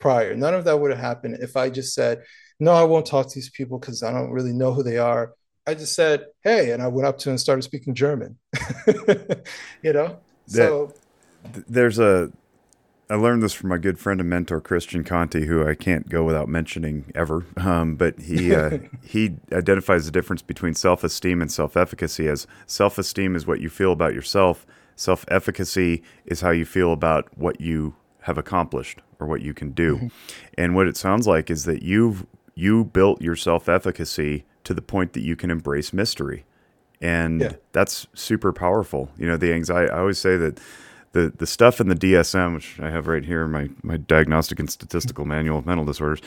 prior. 0.00 0.34
None 0.34 0.54
of 0.54 0.64
that 0.64 0.80
would 0.80 0.90
have 0.90 0.98
happened 0.98 1.38
if 1.40 1.56
I 1.56 1.70
just 1.70 1.94
said, 1.94 2.24
no, 2.60 2.72
I 2.72 2.84
won't 2.84 3.06
talk 3.06 3.28
to 3.28 3.34
these 3.34 3.50
people 3.50 3.78
because 3.78 4.02
I 4.02 4.12
don't 4.12 4.30
really 4.30 4.52
know 4.52 4.72
who 4.72 4.82
they 4.82 4.98
are. 4.98 5.32
I 5.66 5.74
just 5.74 5.94
said, 5.94 6.26
hey, 6.42 6.72
and 6.72 6.82
I 6.82 6.88
went 6.88 7.06
up 7.06 7.18
to 7.18 7.30
and 7.30 7.40
started 7.40 7.62
speaking 7.62 7.94
German. 7.94 8.38
you 9.82 9.92
know? 9.92 10.18
So 10.46 10.92
there's 11.66 11.98
a 11.98 12.30
I 13.10 13.16
learned 13.16 13.42
this 13.42 13.52
from 13.52 13.70
my 13.70 13.78
good 13.78 13.98
friend 13.98 14.20
and 14.20 14.30
mentor 14.30 14.60
Christian 14.60 15.02
Conte, 15.02 15.44
who 15.44 15.66
I 15.66 15.74
can't 15.74 16.08
go 16.08 16.22
without 16.22 16.48
mentioning 16.48 17.10
ever. 17.12 17.44
Um, 17.56 17.96
but 17.96 18.20
he 18.20 18.54
uh, 18.54 18.78
he 19.02 19.36
identifies 19.52 20.04
the 20.04 20.12
difference 20.12 20.42
between 20.42 20.74
self 20.74 21.02
esteem 21.02 21.42
and 21.42 21.50
self 21.50 21.76
efficacy 21.76 22.28
as 22.28 22.46
self 22.66 22.98
esteem 22.98 23.34
is 23.34 23.46
what 23.46 23.60
you 23.60 23.68
feel 23.68 23.92
about 23.92 24.14
yourself. 24.14 24.64
Self 24.94 25.24
efficacy 25.28 26.02
is 26.24 26.40
how 26.40 26.50
you 26.50 26.64
feel 26.64 26.92
about 26.92 27.36
what 27.36 27.60
you 27.60 27.96
have 28.22 28.38
accomplished 28.38 29.00
or 29.18 29.26
what 29.26 29.42
you 29.42 29.54
can 29.54 29.72
do. 29.72 29.96
Mm-hmm. 29.96 30.06
And 30.58 30.76
what 30.76 30.86
it 30.86 30.96
sounds 30.96 31.26
like 31.26 31.50
is 31.50 31.64
that 31.64 31.82
you've 31.82 32.26
you 32.60 32.84
built 32.84 33.22
your 33.22 33.36
self 33.36 33.68
efficacy 33.68 34.44
to 34.64 34.74
the 34.74 34.82
point 34.82 35.14
that 35.14 35.22
you 35.22 35.36
can 35.36 35.50
embrace 35.50 35.92
mystery, 35.92 36.44
and 37.00 37.40
yeah. 37.40 37.52
that's 37.72 38.06
super 38.14 38.52
powerful. 38.52 39.10
You 39.16 39.26
know, 39.26 39.36
the 39.36 39.52
anxiety. 39.52 39.90
I 39.90 40.00
always 40.00 40.18
say 40.18 40.36
that 40.36 40.60
the 41.12 41.32
the 41.36 41.46
stuff 41.46 41.80
in 41.80 41.88
the 41.88 41.94
DSM, 41.94 42.54
which 42.54 42.78
I 42.80 42.90
have 42.90 43.06
right 43.06 43.24
here, 43.24 43.46
my 43.46 43.70
my 43.82 43.96
diagnostic 43.96 44.58
and 44.58 44.70
statistical 44.70 45.24
manual 45.24 45.58
of 45.58 45.66
mental 45.66 45.84
disorders, 45.84 46.20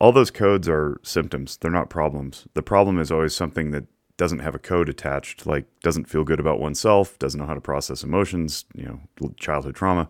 all 0.00 0.12
those 0.12 0.30
codes 0.30 0.68
are 0.68 0.98
symptoms. 1.02 1.58
They're 1.58 1.70
not 1.70 1.90
problems. 1.90 2.46
The 2.54 2.62
problem 2.62 2.98
is 2.98 3.12
always 3.12 3.34
something 3.34 3.70
that 3.72 3.84
doesn't 4.16 4.38
have 4.38 4.54
a 4.54 4.58
code 4.58 4.88
attached, 4.88 5.46
like 5.46 5.66
doesn't 5.80 6.08
feel 6.08 6.24
good 6.24 6.40
about 6.40 6.58
oneself, 6.58 7.18
doesn't 7.18 7.38
know 7.38 7.46
how 7.46 7.54
to 7.54 7.60
process 7.60 8.02
emotions, 8.02 8.64
you 8.74 8.86
know, 9.20 9.30
childhood 9.38 9.74
trauma. 9.74 10.08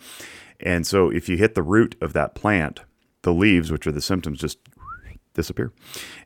And 0.60 0.86
so 0.86 1.10
if 1.10 1.28
you 1.28 1.36
hit 1.36 1.54
the 1.54 1.62
root 1.62 1.96
of 2.00 2.12
that 2.12 2.36
plant, 2.36 2.80
the 3.22 3.34
leaves, 3.34 3.72
which 3.72 3.86
are 3.86 3.92
the 3.92 4.00
symptoms, 4.00 4.38
just 4.38 4.58
disappear. 5.36 5.72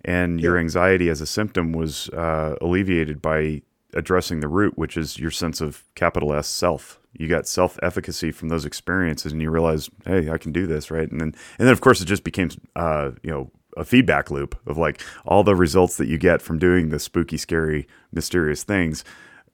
And 0.04 0.40
your 0.40 0.56
anxiety 0.56 1.10
as 1.10 1.20
a 1.20 1.26
symptom 1.26 1.72
was 1.72 2.08
uh, 2.10 2.56
alleviated 2.62 3.20
by 3.20 3.62
addressing 3.92 4.40
the 4.40 4.48
root, 4.48 4.78
which 4.78 4.96
is 4.96 5.18
your 5.18 5.30
sense 5.30 5.60
of 5.60 5.84
capital 5.94 6.32
S 6.32 6.46
self. 6.46 7.00
You 7.12 7.28
got 7.28 7.46
self 7.46 7.78
efficacy 7.82 8.30
from 8.32 8.48
those 8.48 8.64
experiences, 8.64 9.32
and 9.32 9.42
you 9.42 9.50
realize, 9.50 9.90
hey, 10.06 10.30
I 10.30 10.38
can 10.38 10.52
do 10.52 10.66
this, 10.66 10.90
right? 10.90 11.10
And 11.10 11.20
then, 11.20 11.34
and 11.58 11.66
then, 11.66 11.72
of 11.72 11.80
course, 11.80 12.00
it 12.00 12.06
just 12.06 12.24
became, 12.24 12.50
uh, 12.76 13.10
you 13.22 13.30
know, 13.30 13.50
a 13.76 13.84
feedback 13.84 14.30
loop 14.30 14.58
of 14.66 14.78
like 14.78 15.02
all 15.24 15.44
the 15.44 15.54
results 15.54 15.96
that 15.96 16.06
you 16.06 16.18
get 16.18 16.40
from 16.40 16.58
doing 16.58 16.88
the 16.88 16.98
spooky, 16.98 17.36
scary, 17.36 17.86
mysterious 18.12 18.64
things 18.64 19.04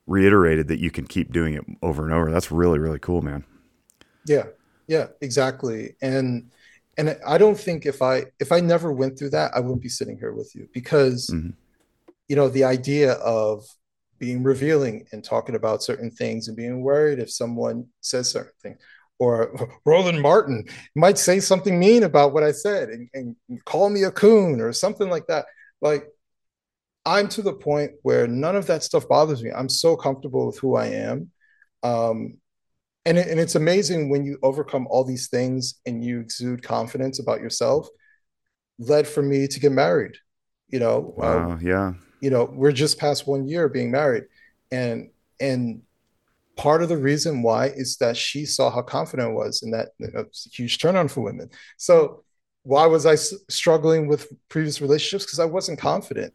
reiterated 0.05 0.67
that 0.69 0.79
you 0.79 0.89
can 0.89 1.05
keep 1.05 1.31
doing 1.33 1.53
it 1.53 1.63
over 1.81 2.05
and 2.05 2.13
over. 2.13 2.31
That's 2.31 2.51
really 2.51 2.79
really 2.79 2.99
cool, 2.99 3.21
man. 3.21 3.43
Yeah, 4.25 4.45
yeah, 4.87 5.07
exactly. 5.21 5.95
And 6.01 6.49
and 6.97 7.17
I 7.25 7.37
don't 7.37 7.59
think 7.59 7.85
if 7.85 8.01
I 8.01 8.25
if 8.39 8.51
I 8.51 8.59
never 8.59 8.91
went 8.91 9.17
through 9.17 9.31
that, 9.31 9.51
I 9.55 9.59
wouldn't 9.59 9.81
be 9.81 9.89
sitting 9.89 10.17
here 10.17 10.33
with 10.33 10.53
you 10.55 10.67
because 10.73 11.29
mm-hmm. 11.29 11.51
you 12.27 12.35
know 12.35 12.49
the 12.49 12.63
idea 12.63 13.13
of 13.13 13.65
being 14.19 14.43
revealing 14.43 15.07
and 15.11 15.23
talking 15.23 15.55
about 15.55 15.83
certain 15.83 16.09
things 16.09 16.47
and 16.47 16.57
being 16.57 16.81
worried 16.81 17.19
if 17.19 17.31
someone 17.31 17.85
says 18.01 18.31
certain 18.31 18.51
things 18.61 18.79
or 19.19 19.55
Roland 19.85 20.21
Martin 20.21 20.65
might 20.95 21.17
say 21.17 21.39
something 21.39 21.79
mean 21.79 22.03
about 22.03 22.33
what 22.33 22.43
I 22.43 22.51
said 22.51 22.89
and, 22.89 23.09
and 23.13 23.35
call 23.65 23.89
me 23.89 24.03
a 24.03 24.11
coon 24.11 24.61
or 24.61 24.73
something 24.73 25.09
like 25.09 25.27
that. 25.27 25.45
Like 25.81 26.07
I'm 27.05 27.27
to 27.29 27.41
the 27.41 27.53
point 27.53 27.91
where 28.01 28.27
none 28.27 28.55
of 28.55 28.67
that 28.67 28.83
stuff 28.83 29.07
bothers 29.07 29.43
me. 29.43 29.51
I'm 29.51 29.69
so 29.69 29.95
comfortable 29.95 30.47
with 30.47 30.59
who 30.59 30.75
I 30.75 30.87
am. 30.87 31.31
Um, 31.83 32.37
and, 33.07 33.17
it, 33.17 33.27
and 33.27 33.39
it's 33.39 33.55
amazing 33.55 34.09
when 34.09 34.23
you 34.23 34.37
overcome 34.43 34.85
all 34.89 35.03
these 35.03 35.27
things 35.29 35.75
and 35.85 36.03
you 36.03 36.19
exude 36.19 36.61
confidence 36.61 37.19
about 37.19 37.39
yourself 37.39 37.87
led 38.77 39.07
for 39.07 39.23
me 39.23 39.47
to 39.47 39.59
get 39.59 39.71
married 39.71 40.17
you 40.69 40.79
know 40.79 41.13
wow 41.17 41.51
um, 41.51 41.59
yeah. 41.61 41.93
you 42.21 42.29
know 42.29 42.45
we're 42.53 42.71
just 42.71 42.99
past 42.99 43.27
one 43.27 43.47
year 43.47 43.69
being 43.69 43.91
married. 43.91 44.25
And 44.71 45.09
and 45.39 45.81
part 46.55 46.81
of 46.81 46.89
the 46.89 46.97
reason 46.97 47.41
why 47.41 47.67
is 47.67 47.97
that 47.97 48.17
she 48.17 48.45
saw 48.45 48.69
how 48.69 48.81
confident 48.81 49.29
I 49.29 49.31
was 49.31 49.61
and 49.61 49.73
that 49.73 49.89
you 49.99 50.11
know, 50.11 50.25
huge 50.51 50.79
turn 50.79 50.95
on 50.95 51.07
for 51.07 51.21
women. 51.21 51.49
So 51.77 52.23
why 52.63 52.85
was 52.85 53.05
i 53.05 53.13
s- 53.13 53.33
struggling 53.47 54.07
with 54.07 54.27
previous 54.49 54.81
relationships? 54.81 55.25
Because 55.25 55.39
i 55.39 55.45
wasn't 55.45 55.79
confident 55.79 56.33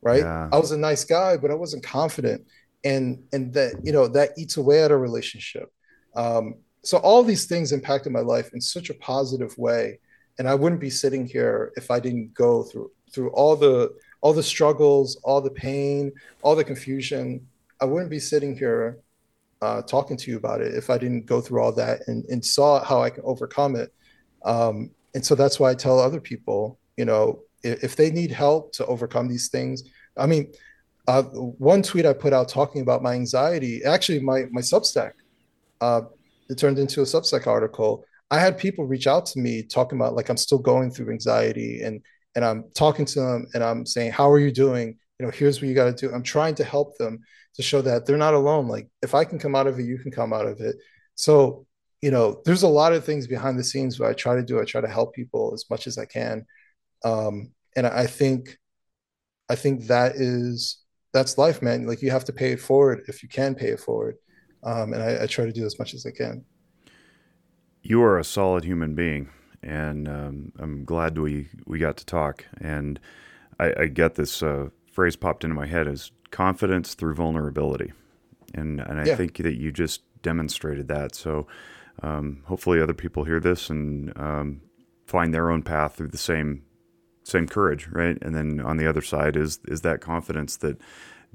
right? 0.00 0.22
Yeah. 0.22 0.48
i 0.52 0.58
was 0.58 0.70
a 0.72 0.78
nice 0.78 1.04
guy 1.04 1.36
but 1.36 1.50
i 1.50 1.54
wasn't 1.54 1.84
confident. 1.84 2.44
And 2.84 3.24
and 3.32 3.52
that 3.54 3.74
you 3.82 3.92
know 3.92 4.06
that 4.08 4.30
eats 4.38 4.56
away 4.56 4.82
at 4.82 4.90
a 4.92 4.96
relationship 4.96 5.72
um, 6.18 6.56
so 6.82 6.98
all 6.98 7.22
these 7.22 7.46
things 7.46 7.70
impacted 7.72 8.12
my 8.12 8.20
life 8.20 8.52
in 8.52 8.60
such 8.60 8.90
a 8.90 8.94
positive 8.94 9.56
way, 9.56 10.00
and 10.38 10.48
I 10.48 10.54
wouldn't 10.54 10.80
be 10.80 10.90
sitting 10.90 11.24
here 11.26 11.72
if 11.76 11.90
I 11.90 12.00
didn't 12.00 12.34
go 12.34 12.64
through 12.64 12.90
through 13.12 13.30
all 13.30 13.54
the 13.54 13.94
all 14.20 14.32
the 14.32 14.42
struggles, 14.42 15.16
all 15.22 15.40
the 15.40 15.50
pain, 15.50 16.12
all 16.42 16.56
the 16.56 16.64
confusion. 16.64 17.46
I 17.80 17.84
wouldn't 17.84 18.10
be 18.10 18.18
sitting 18.18 18.56
here 18.56 18.98
uh, 19.62 19.82
talking 19.82 20.16
to 20.16 20.30
you 20.30 20.36
about 20.36 20.60
it 20.60 20.74
if 20.74 20.90
I 20.90 20.98
didn't 20.98 21.26
go 21.26 21.40
through 21.40 21.62
all 21.62 21.72
that 21.72 22.00
and, 22.08 22.24
and 22.24 22.44
saw 22.44 22.82
how 22.82 23.00
I 23.00 23.10
can 23.10 23.22
overcome 23.24 23.76
it. 23.76 23.92
Um, 24.44 24.90
and 25.14 25.24
so 25.24 25.36
that's 25.36 25.60
why 25.60 25.70
I 25.70 25.74
tell 25.74 26.00
other 26.00 26.20
people, 26.20 26.78
you 26.96 27.04
know, 27.04 27.42
if, 27.62 27.84
if 27.84 27.96
they 27.96 28.10
need 28.10 28.32
help 28.32 28.72
to 28.74 28.86
overcome 28.86 29.28
these 29.28 29.48
things, 29.48 29.84
I 30.16 30.26
mean, 30.26 30.52
uh, 31.06 31.22
one 31.22 31.82
tweet 31.82 32.06
I 32.06 32.12
put 32.12 32.32
out 32.32 32.48
talking 32.48 32.82
about 32.82 33.02
my 33.02 33.14
anxiety, 33.14 33.84
actually 33.84 34.20
my 34.20 34.46
my 34.50 34.60
Substack, 34.60 35.12
uh, 35.80 36.02
it 36.48 36.58
turned 36.58 36.78
into 36.78 37.00
a 37.00 37.04
Substack 37.04 37.46
article. 37.46 38.04
I 38.30 38.38
had 38.38 38.58
people 38.58 38.86
reach 38.86 39.06
out 39.06 39.26
to 39.26 39.38
me 39.38 39.62
talking 39.62 39.98
about 39.98 40.14
like 40.14 40.28
I'm 40.28 40.36
still 40.36 40.58
going 40.58 40.90
through 40.90 41.12
anxiety 41.12 41.82
and 41.82 42.02
and 42.34 42.44
I'm 42.44 42.64
talking 42.74 43.04
to 43.06 43.20
them 43.20 43.46
and 43.54 43.64
I'm 43.64 43.86
saying, 43.86 44.12
How 44.12 44.30
are 44.30 44.38
you 44.38 44.52
doing? 44.52 44.96
You 45.18 45.26
know, 45.26 45.32
here's 45.32 45.60
what 45.60 45.68
you 45.68 45.74
got 45.74 45.96
to 45.96 46.08
do. 46.08 46.14
I'm 46.14 46.22
trying 46.22 46.54
to 46.56 46.64
help 46.64 46.96
them 46.98 47.20
to 47.54 47.62
show 47.62 47.82
that 47.82 48.06
they're 48.06 48.16
not 48.16 48.34
alone. 48.34 48.68
Like 48.68 48.88
if 49.02 49.14
I 49.14 49.24
can 49.24 49.38
come 49.38 49.54
out 49.54 49.66
of 49.66 49.78
it, 49.78 49.84
you 49.84 49.98
can 49.98 50.12
come 50.12 50.32
out 50.32 50.46
of 50.46 50.60
it. 50.60 50.76
So, 51.16 51.66
you 52.00 52.10
know, 52.10 52.40
there's 52.44 52.62
a 52.62 52.68
lot 52.68 52.92
of 52.92 53.04
things 53.04 53.26
behind 53.26 53.58
the 53.58 53.64
scenes 53.64 53.98
where 53.98 54.08
I 54.08 54.12
try 54.12 54.36
to 54.36 54.42
do. 54.42 54.60
I 54.60 54.64
try 54.64 54.80
to 54.80 54.88
help 54.88 55.14
people 55.14 55.52
as 55.54 55.64
much 55.68 55.86
as 55.88 55.98
I 55.98 56.04
can. 56.04 56.46
Um, 57.04 57.50
and 57.74 57.86
I 57.86 58.06
think 58.06 58.56
I 59.48 59.56
think 59.56 59.86
that 59.86 60.16
is 60.16 60.78
that's 61.12 61.38
life, 61.38 61.62
man. 61.62 61.86
Like 61.86 62.02
you 62.02 62.10
have 62.10 62.24
to 62.26 62.32
pay 62.32 62.52
it 62.52 62.60
forward 62.60 63.04
if 63.08 63.22
you 63.22 63.28
can 63.28 63.54
pay 63.54 63.68
it 63.68 63.80
forward 63.80 64.16
um, 64.62 64.92
and 64.92 65.02
I, 65.02 65.24
I, 65.24 65.26
try 65.26 65.44
to 65.44 65.52
do 65.52 65.64
as 65.64 65.78
much 65.78 65.94
as 65.94 66.04
I 66.04 66.10
can. 66.10 66.44
You 67.82 68.02
are 68.02 68.18
a 68.18 68.24
solid 68.24 68.64
human 68.64 68.94
being, 68.94 69.28
and 69.62 70.08
um, 70.08 70.52
I'm 70.58 70.84
glad 70.84 71.16
we 71.16 71.48
we 71.64 71.78
got 71.78 71.96
to 71.98 72.06
talk. 72.06 72.44
And 72.60 72.98
I, 73.60 73.72
I 73.82 73.86
get 73.86 74.16
this 74.16 74.42
uh, 74.42 74.68
phrase 74.92 75.16
popped 75.16 75.44
into 75.44 75.54
my 75.54 75.66
head 75.66 75.86
as 75.86 76.10
confidence 76.30 76.94
through 76.94 77.14
vulnerability, 77.14 77.92
and 78.52 78.80
and 78.80 79.00
I 79.00 79.04
yeah. 79.04 79.16
think 79.16 79.36
that 79.38 79.56
you 79.56 79.70
just 79.70 80.02
demonstrated 80.22 80.88
that. 80.88 81.14
So 81.14 81.46
um, 82.02 82.42
hopefully, 82.46 82.80
other 82.80 82.94
people 82.94 83.24
hear 83.24 83.40
this 83.40 83.70
and 83.70 84.16
um, 84.18 84.60
find 85.06 85.32
their 85.32 85.50
own 85.50 85.62
path 85.62 85.94
through 85.94 86.08
the 86.08 86.18
same 86.18 86.64
same 87.22 87.46
courage, 87.46 87.88
right? 87.92 88.18
And 88.22 88.34
then 88.34 88.60
on 88.60 88.76
the 88.76 88.88
other 88.88 89.02
side 89.02 89.36
is 89.36 89.60
is 89.68 89.82
that 89.82 90.00
confidence 90.00 90.56
that 90.58 90.78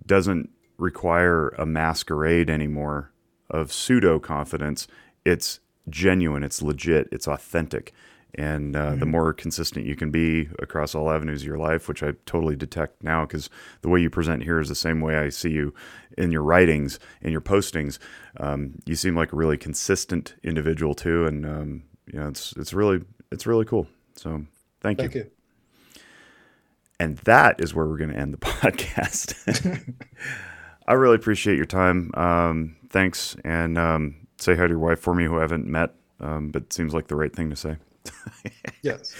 doesn't 0.06 0.50
require 0.78 1.50
a 1.50 1.66
masquerade 1.66 2.50
anymore 2.50 3.12
of 3.54 3.72
pseudo 3.72 4.20
confidence. 4.20 4.88
It's 5.24 5.60
genuine, 5.90 6.44
it's 6.44 6.62
legit, 6.62 7.08
it's 7.12 7.28
authentic. 7.28 7.94
And 8.36 8.76
uh, 8.76 8.92
mm-hmm. 8.92 9.00
the 9.00 9.06
more 9.06 9.32
consistent 9.32 9.86
you 9.86 9.96
can 9.96 10.10
be 10.10 10.50
across 10.58 10.96
all 10.96 11.12
avenues 11.12 11.44
of 11.44 11.48
your 11.48 11.60
life, 11.60 11.88
which 11.88 12.02
I 12.02 12.14
totally 12.26 12.56
detect 12.56 13.04
now, 13.04 13.26
because 13.26 13.48
the 13.82 13.90
way 13.90 14.02
you 14.02 14.10
present 14.10 14.44
here 14.44 14.60
is 14.60 14.70
the 14.70 14.76
same 14.76 15.02
way 15.02 15.18
I 15.18 15.30
see 15.30 15.52
you 15.52 15.72
in 16.18 16.32
your 16.32 16.42
writings, 16.42 17.00
in 17.22 17.32
your 17.32 17.42
postings. 17.42 18.00
Um, 18.38 18.80
you 18.88 18.96
seem 18.96 19.16
like 19.16 19.34
a 19.34 19.36
really 19.36 19.58
consistent 19.58 20.34
individual 20.44 20.96
too, 20.96 21.28
and 21.28 21.46
um, 21.46 21.84
you 22.12 22.20
know 22.20 22.28
it's 22.28 22.54
it's 22.54 22.74
really 22.74 23.02
it's 23.32 23.46
really 23.46 23.66
cool. 23.66 23.86
So 24.16 24.44
thank, 24.82 24.98
thank 24.98 25.14
you. 25.14 25.26
you. 25.26 25.32
And 27.00 27.18
that 27.20 27.60
is 27.60 27.76
where 27.76 27.86
we're 27.86 27.98
going 27.98 28.12
to 28.12 28.18
end 28.18 28.34
the 28.34 28.38
podcast. 28.38 29.94
I 30.88 30.94
really 30.94 31.16
appreciate 31.16 31.56
your 31.56 31.66
time. 31.66 32.12
Um, 32.16 32.76
thanks, 32.90 33.36
and 33.44 33.78
um, 33.78 34.28
say 34.38 34.56
hi 34.56 34.64
to 34.64 34.70
your 34.70 34.80
wife 34.80 35.00
for 35.00 35.14
me, 35.14 35.26
who 35.26 35.38
I 35.38 35.42
haven't 35.42 35.66
met, 35.66 35.94
um, 36.20 36.50
but 36.50 36.74
seems 36.74 36.94
like 36.94 37.08
the 37.08 37.16
right 37.16 37.34
thing 37.34 37.50
to 37.50 37.56
say. 37.56 37.78
yes, 38.82 39.16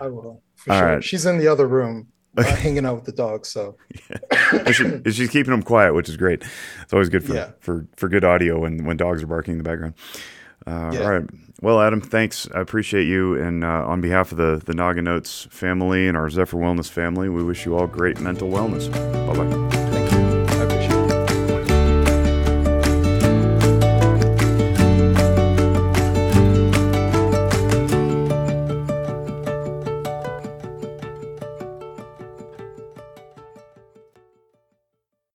I 0.00 0.06
will. 0.06 0.42
For 0.54 0.72
All 0.72 0.78
sure. 0.78 0.88
Right. 0.88 1.04
She's 1.04 1.26
in 1.26 1.38
the 1.38 1.48
other 1.48 1.66
room, 1.66 2.08
uh, 2.36 2.42
hanging 2.44 2.86
out 2.86 2.96
with 2.96 3.04
the 3.04 3.12
dog. 3.12 3.46
So 3.46 3.76
yeah. 4.10 4.70
she, 4.70 5.02
she's 5.10 5.30
keeping 5.30 5.50
them 5.50 5.62
quiet, 5.62 5.94
which 5.94 6.08
is 6.08 6.16
great. 6.16 6.44
It's 6.82 6.92
always 6.92 7.08
good 7.08 7.24
for 7.24 7.34
yeah. 7.34 7.50
for, 7.60 7.86
for 7.96 8.08
good 8.08 8.24
audio 8.24 8.60
when 8.60 8.84
when 8.84 8.96
dogs 8.96 9.22
are 9.22 9.26
barking 9.26 9.52
in 9.52 9.58
the 9.58 9.64
background. 9.64 9.94
Uh, 10.66 10.90
yeah. 10.92 11.00
All 11.00 11.10
right. 11.10 11.30
Well, 11.62 11.80
Adam, 11.80 12.00
thanks. 12.00 12.48
I 12.54 12.60
appreciate 12.60 13.04
you. 13.04 13.34
And 13.34 13.64
uh, 13.64 13.86
on 13.86 14.00
behalf 14.00 14.32
of 14.32 14.38
the, 14.38 14.62
the 14.64 14.74
Noggin 14.74 15.04
Notes 15.04 15.46
family 15.50 16.08
and 16.08 16.16
our 16.16 16.30
Zephyr 16.30 16.56
Wellness 16.56 16.88
family, 16.88 17.28
we 17.28 17.42
wish 17.42 17.66
you 17.66 17.76
all 17.76 17.86
great 17.86 18.20
mental 18.20 18.50
wellness. 18.50 18.90
Bye 19.26 19.34
bye. 19.34 19.89